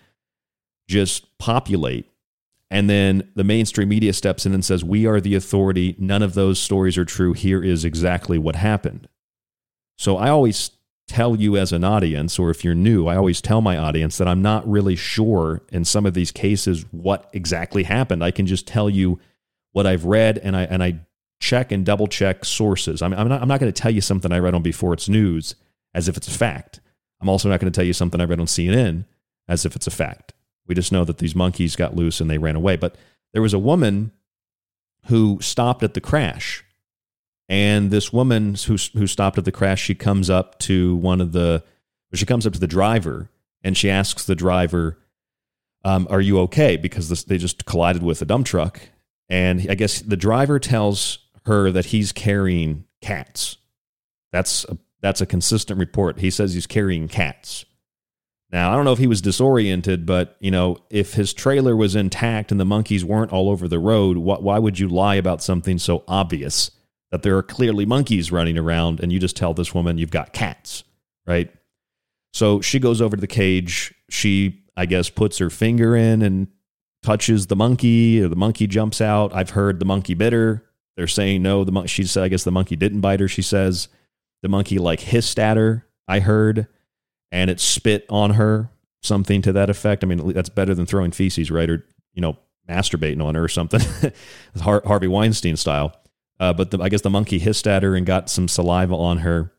just 0.88 1.38
populate. 1.38 2.10
And 2.70 2.90
then 2.90 3.30
the 3.36 3.44
mainstream 3.44 3.90
media 3.90 4.14
steps 4.14 4.46
in 4.46 4.54
and 4.54 4.66
says, 4.66 4.84
We 4.84 5.06
are 5.06 5.22
the 5.22 5.36
authority. 5.36 5.96
None 6.00 6.24
of 6.24 6.34
those 6.34 6.60
stories 6.60 6.98
are 6.98 7.06
true. 7.06 7.34
Here 7.34 7.64
is 7.64 7.86
exactly 7.86 8.38
what 8.38 8.56
happened. 8.56 9.08
So 9.98 10.18
I 10.18 10.30
always 10.30 10.72
tell 11.07 11.36
you 11.36 11.57
as 11.57 11.72
an 11.72 11.83
audience, 11.83 12.39
or 12.39 12.50
if 12.50 12.63
you're 12.63 12.75
new, 12.75 13.07
I 13.07 13.15
always 13.15 13.41
tell 13.41 13.62
my 13.62 13.77
audience 13.77 14.17
that 14.17 14.27
I'm 14.27 14.41
not 14.41 14.67
really 14.69 14.95
sure 14.95 15.62
in 15.72 15.86
some 15.86 16.05
of 16.05 16.13
these 16.13 16.31
cases 16.31 16.86
what 16.91 17.29
exactly 17.33 17.83
happened. 17.83 18.24
I 18.24 18.31
can 18.31 18.45
just 18.45 18.67
tell 18.67 18.89
you 18.89 19.19
what 19.74 19.86
I've 19.86 20.05
read 20.05 20.38
and 20.38 20.55
I 20.55 20.63
and 20.63 20.83
I 20.83 21.01
check 21.39 21.72
and 21.72 21.86
double 21.86 22.07
check 22.07 22.45
sources. 22.45 23.01
I'm, 23.01 23.13
I'm 23.13 23.27
not 23.27 23.41
I'm 23.41 23.48
not 23.48 23.60
going 23.60 23.72
to 23.72 23.81
tell 23.81 23.91
you 23.91 24.01
something 24.01 24.31
I 24.31 24.39
read 24.39 24.55
on 24.55 24.62
before 24.62 24.93
it's 24.93 25.10
news 25.10 25.55
as 25.93 26.07
if 26.07 26.15
it's 26.17 26.27
a 26.27 26.38
fact. 26.38 26.79
I'm 27.22 27.29
also 27.29 27.50
not 27.50 27.60
going 27.60 27.72
to 27.72 27.75
tell 27.75 27.86
you 27.86 27.93
something 27.93 28.19
I 28.22 28.25
read 28.25 28.39
on 28.39 28.45
CNN 28.45 29.05
as 29.48 29.65
if 29.65 29.75
it's 29.75 29.88
a 29.88 29.91
fact. 29.91 30.33
We 30.67 30.75
just 30.75 30.91
know 30.91 31.03
that 31.05 31.17
these 31.17 31.36
monkeys 31.36 31.75
got 31.75 31.95
loose 31.95 32.22
and 32.22 32.29
they 32.29 32.38
ran 32.38 32.55
away. 32.55 32.77
But 32.77 32.95
there 33.33 33.41
was 33.41 33.53
a 33.53 33.60
woman 33.60 34.12
who 35.07 35.39
stopped 35.41 35.83
at 35.83 35.93
the 35.93 36.01
crash. 36.01 36.63
And 37.50 37.92
this 37.92 38.14
woman 38.14 38.56
who, 38.56 38.78
who 38.94 39.08
stopped 39.08 39.38
at 39.38 39.46
the 39.46 39.52
crash, 39.52 39.82
she 39.82 39.96
comes 39.96 40.30
up 40.30 40.60
to 40.60 40.96
one 40.96 41.22
of 41.22 41.34
the, 41.34 41.64
she 42.14 42.26
comes 42.26 42.48
up 42.48 42.54
to 42.54 42.60
the 42.60 42.68
driver 42.68 43.30
and 43.64 43.78
she 43.78 43.90
asks 43.90 44.26
the 44.26 44.36
driver, 44.36 44.98
um, 45.84 46.08
Are 46.10 46.22
you 46.22 46.40
okay? 46.42 46.78
Because 46.78 47.10
this, 47.10 47.24
they 47.24 47.38
just 47.38 47.66
collided 47.66 48.04
with 48.04 48.22
a 48.22 48.26
dump 48.26 48.46
truck. 48.46 48.82
And 49.30 49.66
I 49.70 49.76
guess 49.76 50.02
the 50.02 50.18
driver 50.18 50.60
tells 50.60 51.20
her 51.46 51.72
that 51.72 51.86
he's 51.86 52.12
carrying 52.12 52.86
cats. 53.02 53.58
That's 54.32 54.66
a, 54.66 54.78
that's 55.02 55.22
a 55.22 55.26
consistent 55.26 55.80
report. 55.80 56.20
He 56.20 56.32
says 56.32 56.54
he's 56.54 56.68
carrying 56.68 57.08
cats. 57.08 57.66
Now, 58.52 58.72
I 58.72 58.76
don't 58.76 58.86
know 58.86 58.94
if 58.94 59.00
he 59.00 59.08
was 59.08 59.22
disoriented, 59.22 60.06
but 60.06 60.38
you 60.40 60.52
know, 60.52 60.78
if 60.90 61.16
his 61.16 61.34
trailer 61.34 61.76
was 61.76 61.96
intact 61.96 62.52
and 62.52 62.60
the 62.60 62.66
monkeys 62.66 63.04
weren't 63.04 63.34
all 63.34 63.50
over 63.50 63.68
the 63.68 63.80
road, 63.80 64.18
why 64.18 64.60
would 64.60 64.78
you 64.80 64.88
lie 64.88 65.16
about 65.16 65.42
something 65.42 65.80
so 65.80 66.04
obvious 66.08 66.70
that 67.13 67.22
there 67.22 67.38
are 67.38 67.43
clearly 67.43 67.86
monkeys 67.86 68.32
running 68.32 68.58
around 68.58 69.00
and 69.00 69.13
you 69.13 69.20
just 69.20 69.38
tell 69.38 69.53
this 69.53 69.72
woman 69.72 70.00
you've 70.00 70.10
got 70.10 70.34
cats, 70.34 70.84
right? 71.27 71.53
So 72.34 72.60
she 72.60 72.79
goes 72.79 73.03
over 73.03 73.15
to 73.15 73.22
the 73.22 73.27
cage. 73.27 73.93
She, 74.10 74.63
I 74.75 74.88
guess, 74.88 75.12
puts 75.12 75.38
her 75.38 75.51
finger 75.51 75.96
in 75.96 76.24
and 76.24 76.48
touches 77.03 77.46
the 77.46 77.55
monkey, 77.55 78.20
or 78.20 78.29
the 78.29 78.36
monkey 78.36 78.65
jumps 78.65 79.00
out. 79.00 79.32
I've 79.32 79.51
heard 79.51 79.77
the 79.77 79.86
monkey 79.86 80.15
bit 80.15 80.34
her. 80.34 80.65
They're 80.98 81.05
saying 81.05 81.43
no. 81.43 81.63
The 81.63 81.86
she 81.86 82.03
said, 82.05 82.24
I 82.24 82.29
guess 82.29 82.46
the 82.46 82.51
monkey 82.51 82.75
didn't 82.75 83.01
bite 83.01 83.20
her. 83.20 83.27
She 83.27 83.43
says 83.43 83.89
the 84.41 84.50
monkey 84.50 84.79
like 84.79 85.01
hissed 85.01 85.38
at 85.38 85.55
her. 85.55 85.86
I 86.08 86.20
heard 86.20 86.65
and 87.32 87.51
it 87.51 87.60
spit 87.60 88.08
on 88.10 88.32
her, 88.32 88.72
something 89.03 89.43
to 89.43 89.53
that 89.53 89.70
effect. 89.70 90.03
I 90.03 90.08
mean, 90.08 90.34
that's 90.34 90.50
better 90.50 90.74
than 90.74 90.88
throwing 90.88 91.12
feces, 91.12 91.51
right? 91.51 91.70
Or, 91.70 91.86
you 92.15 92.22
know, 92.24 92.39
masturbating 92.67 93.24
on 93.24 93.36
her 93.36 93.43
or 93.43 93.50
something, 93.50 93.82
Harvey 94.60 95.08
Weinstein 95.08 95.58
style. 95.58 95.96
Uh, 96.40 96.54
but 96.54 96.72
the, 96.72 96.80
I 96.80 96.90
guess 96.90 97.02
the 97.02 97.10
monkey 97.10 97.40
hissed 97.40 97.68
at 97.68 97.84
her 97.84 97.96
and 97.96 98.06
got 98.06 98.30
some 98.30 98.48
saliva 98.48 98.96
on 98.96 99.20
her. 99.20 99.54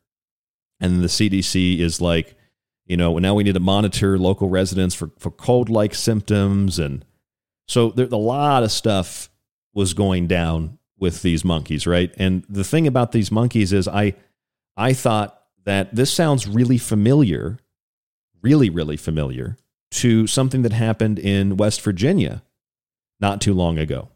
And 0.81 1.03
the 1.03 1.09
CDC 1.09 1.79
is 1.79 2.01
like, 2.01 2.37
you 2.85 2.97
know, 2.97 3.19
now 3.19 3.35
we 3.35 3.45
need 3.45 3.55
to 3.55 3.61
monitor 3.61 4.19
local 4.19 4.49
residents 4.49 4.95
for, 4.95 5.11
for 5.19 5.31
cold 5.31 5.71
like 5.71 5.95
symptoms. 5.95 6.79
And 6.79 7.05
so 7.67 7.91
there, 7.91 8.07
a 8.07 8.17
lot 8.17 8.63
of 8.63 8.73
stuff 8.73 9.31
was 9.73 9.95
going 9.95 10.27
down 10.27 10.79
with 10.99 11.23
these 11.23 11.45
monkeys, 11.45 11.87
right? 11.87 12.13
And 12.19 12.45
the 12.49 12.65
thing 12.65 12.87
about 12.87 13.13
these 13.13 13.31
monkeys 13.31 13.73
is 13.73 13.89
I, 13.89 14.15
I 14.77 14.93
thought 14.93 15.41
that 15.65 15.95
this 15.95 16.13
sounds 16.13 16.47
really 16.47 16.79
familiar 16.79 17.59
really, 18.45 18.69
really 18.69 18.97
familiar 18.97 19.57
to 19.91 20.27
something 20.27 20.63
that 20.63 20.73
happened 20.73 21.19
in 21.19 21.57
West 21.57 21.81
Virginia 21.81 22.43
not 23.19 23.41
too 23.41 23.55
long 23.55 23.79
ago. 23.79 24.11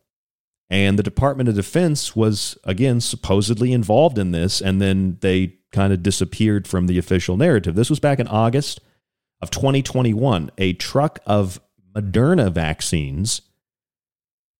And 0.71 0.99
the 0.99 1.03
Department 1.03 1.49
of 1.49 1.55
Defense 1.55 2.15
was, 2.15 2.59
again, 2.65 3.01
supposedly 3.01 3.73
involved 3.73 4.19
in 4.19 4.33
this, 4.33 4.61
and 4.61 4.81
then 4.83 5.17
they 5.21 5.55
kind 5.73 5.93
of 5.93 6.03
disappeared 6.03 6.67
from 6.67 6.87
the 6.87 6.99
official 6.99 7.37
narrative. 7.37 7.75
This 7.75 7.91
was 7.91 8.01
back 8.01 8.19
in 8.19 8.29
August 8.29 8.81
of 9.41 9.51
2021. 9.51 10.51
A 10.59 10.75
truck 10.75 11.21
of 11.27 11.61
Moderna 11.95 12.53
vaccines 12.53 13.43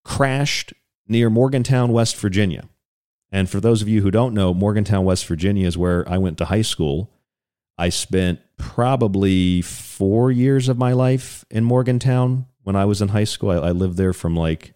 crashed 0.05 0.73
near 1.07 1.29
Morgantown, 1.29 1.93
West 1.93 2.17
Virginia. 2.17 2.69
And 3.31 3.51
for 3.51 3.61
those 3.61 3.83
of 3.83 3.89
you 3.89 4.01
who 4.03 4.11
don't 4.11 4.35
know, 4.35 4.55
Morgantown, 4.55 5.05
West 5.05 5.27
Virginia 5.27 5.67
is 5.67 5.77
where 5.77 6.09
I 6.09 6.17
went 6.17 6.39
to 6.39 6.47
high 6.47 6.63
school. 6.63 7.11
I 7.77 7.91
spent 7.91 8.41
probably 8.57 9.63
four 9.63 10.33
years 10.33 10.69
of 10.69 10.79
my 10.79 10.93
life 10.93 11.45
in 11.51 11.65
Morgantown 11.65 12.47
when 12.63 12.75
I 12.75 12.87
was 12.87 13.03
in 13.03 13.09
high 13.09 13.25
school. 13.25 13.51
I, 13.51 13.69
I, 13.69 13.71
lived 13.71 13.97
there 13.97 14.13
from 14.13 14.35
like 14.35 14.73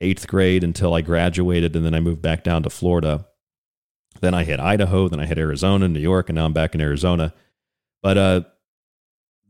eighth 0.00 0.26
grade 0.26 0.64
until 0.64 0.94
I 0.94 1.00
graduated, 1.00 1.74
and 1.76 1.84
then 1.84 1.94
I 1.94 2.00
moved 2.00 2.22
back 2.22 2.44
down 2.44 2.62
to 2.62 2.70
Florida. 2.70 3.26
Then 4.20 4.34
I 4.34 4.44
hit 4.44 4.60
Idaho, 4.60 5.08
then 5.08 5.20
I 5.20 5.26
hit 5.26 5.38
Arizona, 5.38 5.88
New 5.88 6.00
York, 6.00 6.28
and 6.28 6.36
now 6.36 6.46
I'm 6.46 6.52
back 6.52 6.74
in 6.74 6.80
Arizona. 6.80 7.34
But 8.02 8.18
uh, 8.18 8.40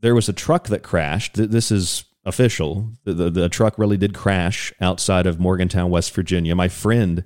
there 0.01 0.15
was 0.15 0.29
a 0.29 0.33
truck 0.33 0.67
that 0.67 0.83
crashed. 0.83 1.35
This 1.35 1.71
is 1.71 2.05
official. 2.25 2.91
The, 3.05 3.13
the, 3.13 3.29
the 3.29 3.49
truck 3.49 3.77
really 3.77 3.97
did 3.97 4.13
crash 4.13 4.73
outside 4.81 5.25
of 5.25 5.39
Morgantown, 5.39 5.89
West 5.89 6.13
Virginia. 6.13 6.55
My 6.55 6.67
friend, 6.67 7.23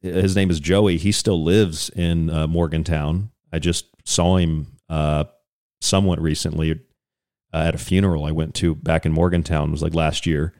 his 0.00 0.34
name 0.34 0.50
is 0.50 0.60
Joey, 0.60 0.96
he 0.96 1.12
still 1.12 1.42
lives 1.42 1.90
in 1.90 2.30
uh, 2.30 2.46
Morgantown. 2.46 3.30
I 3.52 3.58
just 3.58 3.86
saw 4.04 4.36
him 4.36 4.78
uh, 4.88 5.24
somewhat 5.80 6.20
recently 6.20 6.80
uh, 7.52 7.56
at 7.56 7.74
a 7.74 7.78
funeral 7.78 8.24
I 8.24 8.30
went 8.30 8.54
to 8.56 8.74
back 8.74 9.04
in 9.04 9.12
Morgantown. 9.12 9.68
It 9.68 9.72
was 9.72 9.82
like 9.82 9.94
last 9.94 10.26
year. 10.26 10.54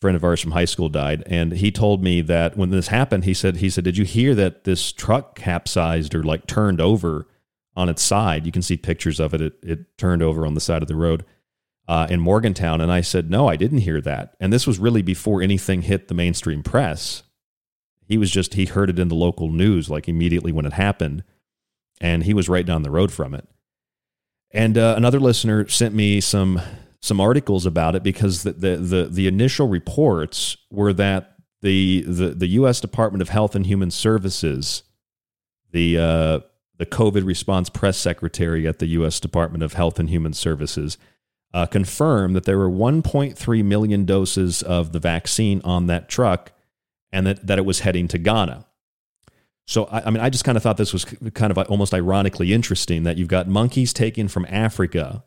Friend 0.00 0.14
of 0.14 0.24
ours 0.24 0.40
from 0.40 0.52
high 0.52 0.66
school 0.66 0.88
died, 0.90 1.22
and 1.26 1.52
he 1.52 1.70
told 1.70 2.02
me 2.02 2.20
that 2.20 2.56
when 2.56 2.70
this 2.70 2.88
happened, 2.88 3.24
he 3.24 3.32
said, 3.32 3.56
"He 3.56 3.70
said, 3.70 3.84
did 3.84 3.96
you 3.96 4.04
hear 4.04 4.34
that 4.34 4.64
this 4.64 4.92
truck 4.92 5.34
capsized 5.36 6.14
or 6.14 6.22
like 6.22 6.46
turned 6.46 6.80
over 6.80 7.26
on 7.74 7.88
its 7.88 8.02
side? 8.02 8.44
You 8.44 8.52
can 8.52 8.62
see 8.62 8.76
pictures 8.76 9.18
of 9.18 9.32
it. 9.32 9.40
It, 9.40 9.54
it 9.62 9.98
turned 9.98 10.22
over 10.22 10.46
on 10.46 10.54
the 10.54 10.60
side 10.60 10.82
of 10.82 10.88
the 10.88 10.96
road." 10.96 11.24
Uh, 11.88 12.04
in 12.10 12.18
Morgantown. 12.18 12.80
And 12.80 12.90
I 12.90 13.00
said, 13.00 13.30
No, 13.30 13.46
I 13.46 13.54
didn't 13.54 13.78
hear 13.78 14.00
that. 14.00 14.34
And 14.40 14.52
this 14.52 14.66
was 14.66 14.80
really 14.80 15.02
before 15.02 15.40
anything 15.40 15.82
hit 15.82 16.08
the 16.08 16.14
mainstream 16.14 16.64
press. 16.64 17.22
He 18.08 18.18
was 18.18 18.28
just, 18.28 18.54
he 18.54 18.64
heard 18.64 18.90
it 18.90 18.98
in 18.98 19.06
the 19.06 19.14
local 19.14 19.52
news 19.52 19.88
like 19.88 20.08
immediately 20.08 20.50
when 20.50 20.66
it 20.66 20.72
happened. 20.72 21.22
And 22.00 22.24
he 22.24 22.34
was 22.34 22.48
right 22.48 22.66
down 22.66 22.82
the 22.82 22.90
road 22.90 23.12
from 23.12 23.34
it. 23.34 23.46
And 24.50 24.76
uh, 24.76 24.94
another 24.96 25.20
listener 25.20 25.68
sent 25.68 25.94
me 25.94 26.20
some 26.20 26.60
some 27.06 27.20
articles 27.20 27.64
about 27.66 27.94
it 27.94 28.02
because 28.02 28.42
the, 28.42 28.52
the 28.52 28.76
the 28.76 29.04
the, 29.04 29.26
initial 29.26 29.68
reports 29.68 30.56
were 30.70 30.92
that 30.92 31.36
the, 31.62 32.02
the 32.02 32.30
the 32.30 32.46
U.S. 32.48 32.80
Department 32.80 33.22
of 33.22 33.28
Health 33.28 33.54
and 33.54 33.66
Human 33.66 33.90
Services, 33.90 34.82
the 35.70 35.98
uh, 35.98 36.40
the 36.78 36.86
COVID 36.86 37.24
response 37.24 37.70
press 37.70 37.96
secretary 37.96 38.66
at 38.66 38.80
the 38.80 38.86
U.S. 38.88 39.20
Department 39.20 39.62
of 39.62 39.74
Health 39.74 39.98
and 39.98 40.10
Human 40.10 40.32
Services, 40.32 40.98
uh, 41.54 41.66
confirmed 41.66 42.36
that 42.36 42.44
there 42.44 42.58
were 42.58 42.68
1.3 42.68 43.64
million 43.64 44.04
doses 44.04 44.62
of 44.62 44.92
the 44.92 44.98
vaccine 44.98 45.60
on 45.64 45.86
that 45.86 46.08
truck, 46.08 46.52
and 47.12 47.26
that 47.26 47.46
that 47.46 47.58
it 47.58 47.64
was 47.64 47.80
heading 47.80 48.08
to 48.08 48.18
Ghana. 48.18 48.66
So, 49.66 49.84
I, 49.86 50.06
I 50.06 50.10
mean, 50.10 50.22
I 50.22 50.30
just 50.30 50.44
kind 50.44 50.56
of 50.56 50.62
thought 50.62 50.76
this 50.76 50.92
was 50.92 51.04
kind 51.04 51.50
of 51.50 51.58
almost 51.70 51.92
ironically 51.92 52.52
interesting 52.52 53.02
that 53.02 53.16
you've 53.16 53.28
got 53.28 53.48
monkeys 53.48 53.92
taken 53.92 54.28
from 54.28 54.46
Africa, 54.48 55.24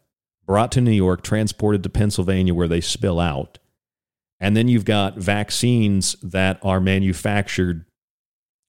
brought 0.49 0.71
to 0.71 0.81
New 0.81 0.89
York, 0.89 1.21
transported 1.21 1.83
to 1.83 1.89
Pennsylvania 1.89 2.55
where 2.55 2.67
they 2.67 2.81
spill 2.81 3.19
out. 3.19 3.59
And 4.39 4.57
then 4.57 4.67
you've 4.67 4.83
got 4.83 5.15
vaccines 5.15 6.15
that 6.23 6.57
are 6.63 6.79
manufactured. 6.79 7.85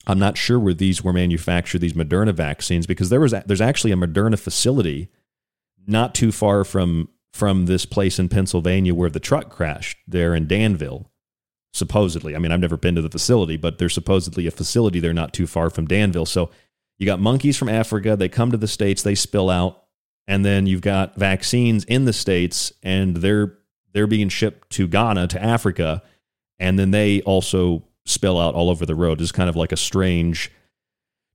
I'm 0.06 0.18
not 0.18 0.36
sure 0.36 0.58
where 0.58 0.74
these 0.74 1.02
were 1.02 1.14
manufactured, 1.14 1.78
these 1.78 1.94
Moderna 1.94 2.34
vaccines, 2.34 2.86
because 2.86 3.08
there 3.08 3.18
was 3.18 3.32
there's 3.46 3.62
actually 3.62 3.92
a 3.92 3.96
Moderna 3.96 4.38
facility 4.38 5.08
not 5.86 6.14
too 6.14 6.30
far 6.30 6.64
from 6.64 7.08
from 7.32 7.64
this 7.64 7.86
place 7.86 8.18
in 8.18 8.28
Pennsylvania 8.28 8.94
where 8.94 9.08
the 9.08 9.18
truck 9.18 9.48
crashed 9.48 9.96
there 10.06 10.34
in 10.34 10.46
Danville 10.46 11.10
supposedly. 11.72 12.36
I 12.36 12.40
mean, 12.40 12.52
I've 12.52 12.60
never 12.60 12.76
been 12.76 12.96
to 12.96 13.02
the 13.02 13.08
facility, 13.08 13.56
but 13.56 13.78
there's 13.78 13.94
supposedly 13.94 14.46
a 14.46 14.50
facility 14.50 15.00
there 15.00 15.14
not 15.14 15.32
too 15.32 15.46
far 15.46 15.70
from 15.70 15.86
Danville. 15.86 16.26
So 16.26 16.50
you 16.98 17.06
got 17.06 17.20
monkeys 17.20 17.56
from 17.56 17.70
Africa, 17.70 18.16
they 18.16 18.28
come 18.28 18.50
to 18.50 18.58
the 18.58 18.68
States, 18.68 19.02
they 19.02 19.14
spill 19.14 19.48
out, 19.48 19.84
and 20.30 20.44
then 20.44 20.64
you've 20.64 20.80
got 20.80 21.16
vaccines 21.16 21.82
in 21.86 22.04
the 22.04 22.12
States 22.12 22.72
and 22.84 23.16
they're 23.16 23.58
they're 23.92 24.06
being 24.06 24.28
shipped 24.28 24.70
to 24.70 24.86
Ghana, 24.86 25.26
to 25.26 25.42
Africa, 25.42 26.04
and 26.60 26.78
then 26.78 26.92
they 26.92 27.20
also 27.22 27.82
spill 28.06 28.38
out 28.38 28.54
all 28.54 28.70
over 28.70 28.86
the 28.86 28.94
road. 28.94 29.20
It's 29.20 29.32
kind 29.32 29.50
of 29.50 29.56
like 29.56 29.72
a 29.72 29.76
strange, 29.76 30.52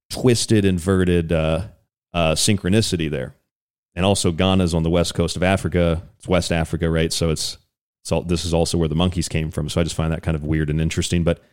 twisted, 0.10 0.64
inverted 0.64 1.34
uh, 1.34 1.68
uh, 2.14 2.36
synchronicity 2.36 3.12
there. 3.12 3.36
And 3.96 4.06
also, 4.06 4.32
Ghana's 4.32 4.74
on 4.74 4.84
the 4.84 4.90
west 4.90 5.14
coast 5.14 5.36
of 5.36 5.44
Africa. 5.44 6.02
It's 6.18 6.30
West 6.30 6.54
Africa, 6.54 6.90
right? 6.90 7.12
So 7.12 7.32
it's 7.32 7.58
so 8.04 8.22
this 8.22 8.46
is 8.46 8.54
also 8.54 8.78
where 8.78 8.88
the 8.88 8.96
monkeys 8.96 9.28
came 9.28 9.52
from. 9.52 9.68
So 9.68 9.82
I 9.82 9.84
just 9.84 9.98
find 9.98 10.14
that 10.14 10.24
kind 10.24 10.36
of 10.36 10.46
weird 10.46 10.70
and 10.70 10.80
interesting. 10.80 11.26
But 11.26 11.44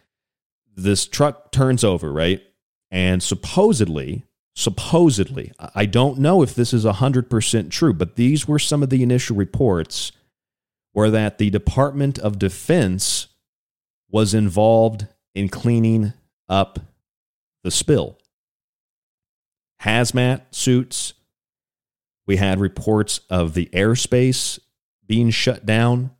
this 0.76 1.06
truck 1.06 1.50
turns 1.50 1.82
over, 1.82 2.12
right? 2.12 2.40
And 2.92 3.20
supposedly, 3.20 4.26
supposedly, 4.54 5.52
I 5.74 5.86
don't 5.86 6.18
know 6.18 6.42
if 6.42 6.54
this 6.54 6.72
is 6.72 6.84
100% 6.84 7.70
true, 7.70 7.92
but 7.92 8.16
these 8.16 8.46
were 8.46 8.58
some 8.58 8.82
of 8.82 8.90
the 8.90 9.02
initial 9.02 9.36
reports 9.36 10.12
were 10.94 11.10
that 11.10 11.38
the 11.38 11.50
Department 11.50 12.18
of 12.18 12.38
Defense 12.38 13.28
was 14.10 14.34
involved 14.34 15.06
in 15.34 15.48
cleaning 15.48 16.12
up 16.48 16.78
the 17.64 17.70
spill. 17.70 18.18
Hazmat 19.82 20.42
suits. 20.50 21.14
We 22.26 22.36
had 22.36 22.60
reports 22.60 23.20
of 23.30 23.54
the 23.54 23.68
airspace 23.72 24.58
being 25.06 25.30
shut 25.30 25.66
down 25.66 26.12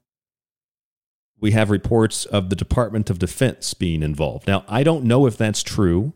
we 1.42 1.51
have 1.51 1.71
reports 1.71 2.25
of 2.25 2.51
the 2.51 2.57
Department 2.57 3.11
of 3.11 3.18
Defense 3.18 3.75
being 3.75 4.05
involved. 4.05 4.47
Now, 4.47 4.64
I 4.68 4.85
don't 4.85 5.05
know 5.05 5.27
if 5.27 5.37
that's 5.37 5.64
true, 5.64 6.14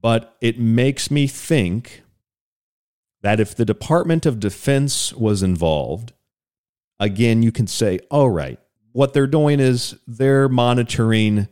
but 0.00 0.36
it 0.40 0.58
makes 0.58 1.10
me 1.10 1.26
think 1.26 2.02
that 3.22 3.40
if 3.40 3.54
the 3.54 3.64
Department 3.64 4.26
of 4.26 4.40
Defense 4.40 5.12
was 5.12 5.42
involved, 5.42 6.12
again, 7.00 7.42
you 7.42 7.50
can 7.50 7.66
say, 7.66 7.98
all 8.10 8.30
right, 8.30 8.58
what 8.92 9.12
they're 9.12 9.26
doing 9.26 9.60
is 9.60 9.96
they're 10.06 10.48
monitoring 10.48 11.48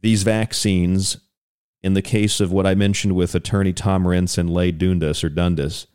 these 0.00 0.22
vaccines. 0.22 1.18
In 1.84 1.94
the 1.94 2.02
case 2.02 2.40
of 2.40 2.52
what 2.52 2.64
I 2.64 2.76
mentioned 2.76 3.16
with 3.16 3.34
attorney 3.34 3.72
Tom 3.72 4.04
Renz 4.04 4.38
and 4.38 4.48
Leigh 4.48 4.70
Dundas 4.70 5.24
or 5.24 5.28
Dundas, 5.28 5.88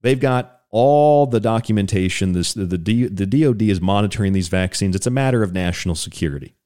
they've 0.00 0.18
got 0.18 0.62
all 0.70 1.26
the 1.26 1.40
documentation. 1.40 2.32
This 2.32 2.54
the, 2.54 2.64
the, 2.64 3.08
the 3.08 3.26
DoD 3.26 3.62
is 3.62 3.82
monitoring 3.82 4.32
these 4.32 4.48
vaccines. 4.48 4.96
It's 4.96 5.06
a 5.06 5.10
matter 5.10 5.42
of 5.42 5.52
national 5.52 5.94
security, 5.94 6.56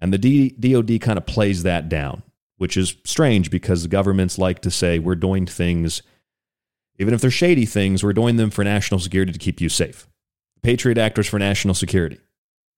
and 0.00 0.12
the 0.12 0.18
D, 0.18 0.50
DoD 0.50 1.00
kind 1.00 1.16
of 1.16 1.26
plays 1.26 1.62
that 1.62 1.88
down, 1.88 2.24
which 2.62 2.76
is 2.76 2.94
strange 3.02 3.50
because 3.50 3.82
the 3.82 3.88
governments 3.88 4.38
like 4.38 4.60
to 4.60 4.70
say 4.70 5.00
we're 5.00 5.16
doing 5.16 5.46
things, 5.46 6.00
even 7.00 7.12
if 7.12 7.20
they're 7.20 7.28
shady 7.28 7.66
things, 7.66 8.04
we're 8.04 8.12
doing 8.12 8.36
them 8.36 8.50
for 8.50 8.62
national 8.62 9.00
security 9.00 9.32
to 9.32 9.38
keep 9.40 9.60
you 9.60 9.68
safe. 9.68 10.06
Patriot 10.62 10.96
Act 10.96 11.18
was 11.18 11.26
for 11.26 11.40
national 11.40 11.74
security. 11.74 12.20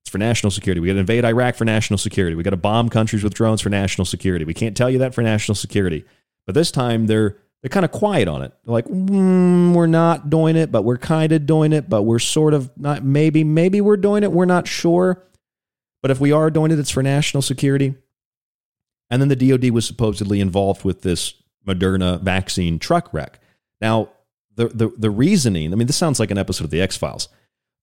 It's 0.01 0.11
for 0.11 0.17
national 0.17 0.53
security. 0.53 0.81
We 0.81 0.87
got 0.87 0.95
to 0.95 1.01
invade 1.01 1.27
Iraq 1.27 1.55
for 1.55 1.67
national 1.67 1.99
security. 1.99 2.35
We 2.35 2.43
got 2.43 2.53
to 2.53 2.57
bomb 2.57 2.89
countries 2.89 3.23
with 3.23 3.35
drones 3.35 3.61
for 3.61 3.69
national 3.69 4.07
security. 4.07 4.47
We 4.47 4.55
can't 4.55 4.75
tell 4.75 4.89
you 4.89 5.01
that 5.01 5.15
for 5.15 5.21
national 5.21 5.55
security. 5.55 6.07
But 6.47 6.55
this 6.55 6.71
time 6.71 7.07
they're 7.07 7.37
they're 7.61 7.69
kind 7.69 7.85
of 7.85 7.93
quiet 7.93 8.27
on 8.27 8.41
it. 8.41 8.55
They're 8.65 8.73
like, 8.73 8.87
mm, 8.87 9.75
we're 9.75 9.87
not 9.87 10.31
doing 10.31 10.57
it, 10.57 10.73
but 10.73 10.81
we're 10.81 10.97
kind 10.97 11.31
of 11.31 11.45
doing 11.45 11.75
it, 11.75 11.91
but 11.91 12.05
we're 12.05 12.19
sort 12.21 12.55
of 12.55 12.71
not. 12.79 13.05
Maybe 13.05 13.45
maybe 13.45 13.83
we're 13.83 13.99
doing 13.99 14.23
it. 14.23 14.33
We're 14.33 14.47
not 14.47 14.67
sure. 14.67 15.23
But 16.01 16.11
if 16.11 16.21
we 16.21 16.33
are 16.33 16.49
doing 16.49 16.71
it, 16.71 16.79
it's 16.79 16.91
for 16.91 17.03
national 17.03 17.43
security. 17.43 17.97
And 19.11 19.21
then 19.21 19.29
the 19.29 19.37
DoD 19.37 19.71
was 19.71 19.87
supposedly 19.87 20.41
involved 20.41 20.85
with 20.85 21.03
this 21.03 21.35
Moderna 21.67 22.21
vaccine 22.21 22.79
truck 22.79 23.13
wreck. 23.13 23.39
Now, 23.81 24.11
the 24.55 24.69
the 24.69 24.93
the 24.97 25.11
reasoning. 25.11 25.73
I 25.73 25.77
mean, 25.77 25.87
this 25.87 25.97
sounds 25.97 26.21
like 26.21 26.31
an 26.31 26.39
episode 26.39 26.65
of 26.65 26.71
the 26.71 26.81
X 26.81 26.97
Files 26.97 27.29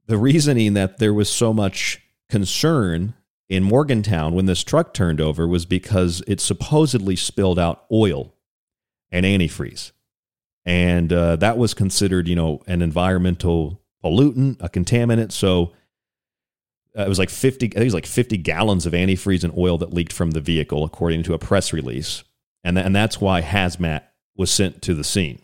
the 0.08 0.18
reasoning 0.18 0.74
that 0.74 0.98
there 0.98 1.14
was 1.14 1.30
so 1.30 1.54
much 1.54 2.02
concern 2.30 3.14
in 3.50 3.64
Morgantown 3.64 4.34
when 4.34 4.46
this 4.46 4.64
truck 4.64 4.94
turned 4.94 5.22
over 5.22 5.48
was 5.48 5.66
because 5.66 6.24
it 6.28 6.40
supposedly 6.40 7.16
spilled 7.16 7.60
out 7.60 7.86
oil 7.92 8.34
and 9.12 9.26
antifreeze. 9.26 9.92
And 10.66 11.12
uh, 11.12 11.38
that 11.38 11.58
was 11.58 11.74
considered, 11.74 12.28
you 12.28 12.36
know, 12.36 12.62
an 12.68 12.82
environmental 12.82 13.82
pollutant, 14.04 14.58
a 14.60 14.70
contaminant. 14.70 15.32
So 15.32 15.74
uh, 16.98 17.04
it 17.04 17.10
was 17.10 17.20
like 17.20 17.30
50, 17.30 17.68
I 17.68 17.70
think 17.70 17.82
it 17.82 17.84
was 17.84 17.94
like 17.94 18.06
50 18.06 18.38
gallons 18.38 18.86
of 18.86 18.94
antifreeze 18.94 19.44
and 19.44 19.58
oil 19.58 19.78
that 19.78 19.94
leaked 19.94 20.14
from 20.14 20.32
the 20.32 20.42
vehicle, 20.42 20.84
according 20.84 21.24
to 21.24 21.34
a 21.34 21.40
press 21.40 21.72
release. 21.72 22.24
And, 22.64 22.76
th- 22.76 22.86
and 22.86 22.96
that's 22.96 23.22
why 23.22 23.42
hazmat 23.42 24.04
was 24.36 24.52
sent 24.52 24.82
to 24.84 24.94
the 24.94 25.04
scene. 25.04 25.42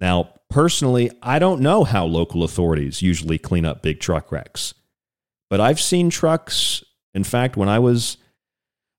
Now, 0.00 0.32
personally, 0.48 1.10
I 1.22 1.38
don't 1.38 1.60
know 1.60 1.84
how 1.84 2.06
local 2.06 2.42
authorities 2.42 3.02
usually 3.02 3.38
clean 3.38 3.66
up 3.66 3.82
big 3.82 4.00
truck 4.00 4.32
wrecks, 4.32 4.74
but 5.50 5.60
I've 5.60 5.80
seen 5.80 6.08
trucks. 6.08 6.82
In 7.12 7.24
fact, 7.24 7.56
when 7.56 7.68
I 7.68 7.78
was 7.78 8.16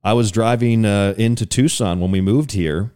I 0.04 0.14
was 0.14 0.32
driving 0.32 0.86
uh, 0.86 1.14
into 1.18 1.46
Tucson 1.46 2.00
when 2.00 2.12
we 2.12 2.22
moved 2.22 2.52
here, 2.52 2.94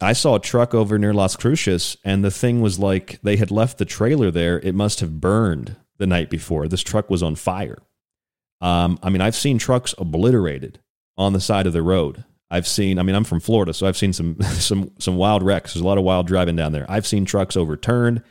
I 0.00 0.12
saw 0.12 0.36
a 0.36 0.40
truck 0.40 0.74
over 0.74 0.98
near 0.98 1.14
Las 1.14 1.36
Cruces, 1.36 1.96
and 2.04 2.24
the 2.24 2.30
thing 2.30 2.60
was 2.60 2.78
like 2.78 3.20
they 3.22 3.36
had 3.36 3.50
left 3.50 3.78
the 3.78 3.84
trailer 3.84 4.30
there. 4.30 4.60
It 4.60 4.74
must 4.74 5.00
have 5.00 5.20
burned 5.20 5.76
the 5.98 6.06
night 6.06 6.30
before. 6.30 6.68
This 6.68 6.82
truck 6.82 7.10
was 7.10 7.22
on 7.22 7.34
fire. 7.34 7.78
Um, 8.60 8.98
I 9.02 9.10
mean, 9.10 9.20
I've 9.20 9.36
seen 9.36 9.58
trucks 9.58 9.94
obliterated 9.98 10.80
on 11.16 11.32
the 11.32 11.40
side 11.40 11.66
of 11.66 11.72
the 11.72 11.82
road. 11.82 12.24
I've 12.50 12.66
seen. 12.66 12.98
I 12.98 13.02
mean, 13.02 13.14
I'm 13.14 13.24
from 13.24 13.40
Florida, 13.40 13.74
so 13.74 13.86
I've 13.86 13.96
seen 13.96 14.12
some 14.12 14.40
some 14.42 14.90
some 14.98 15.16
wild 15.16 15.42
wrecks. 15.42 15.74
There's 15.74 15.82
a 15.82 15.86
lot 15.86 15.98
of 15.98 16.04
wild 16.04 16.26
driving 16.26 16.56
down 16.56 16.72
there. 16.72 16.86
I've 16.88 17.06
seen 17.06 17.24
trucks 17.24 17.56
overturned. 17.56 18.22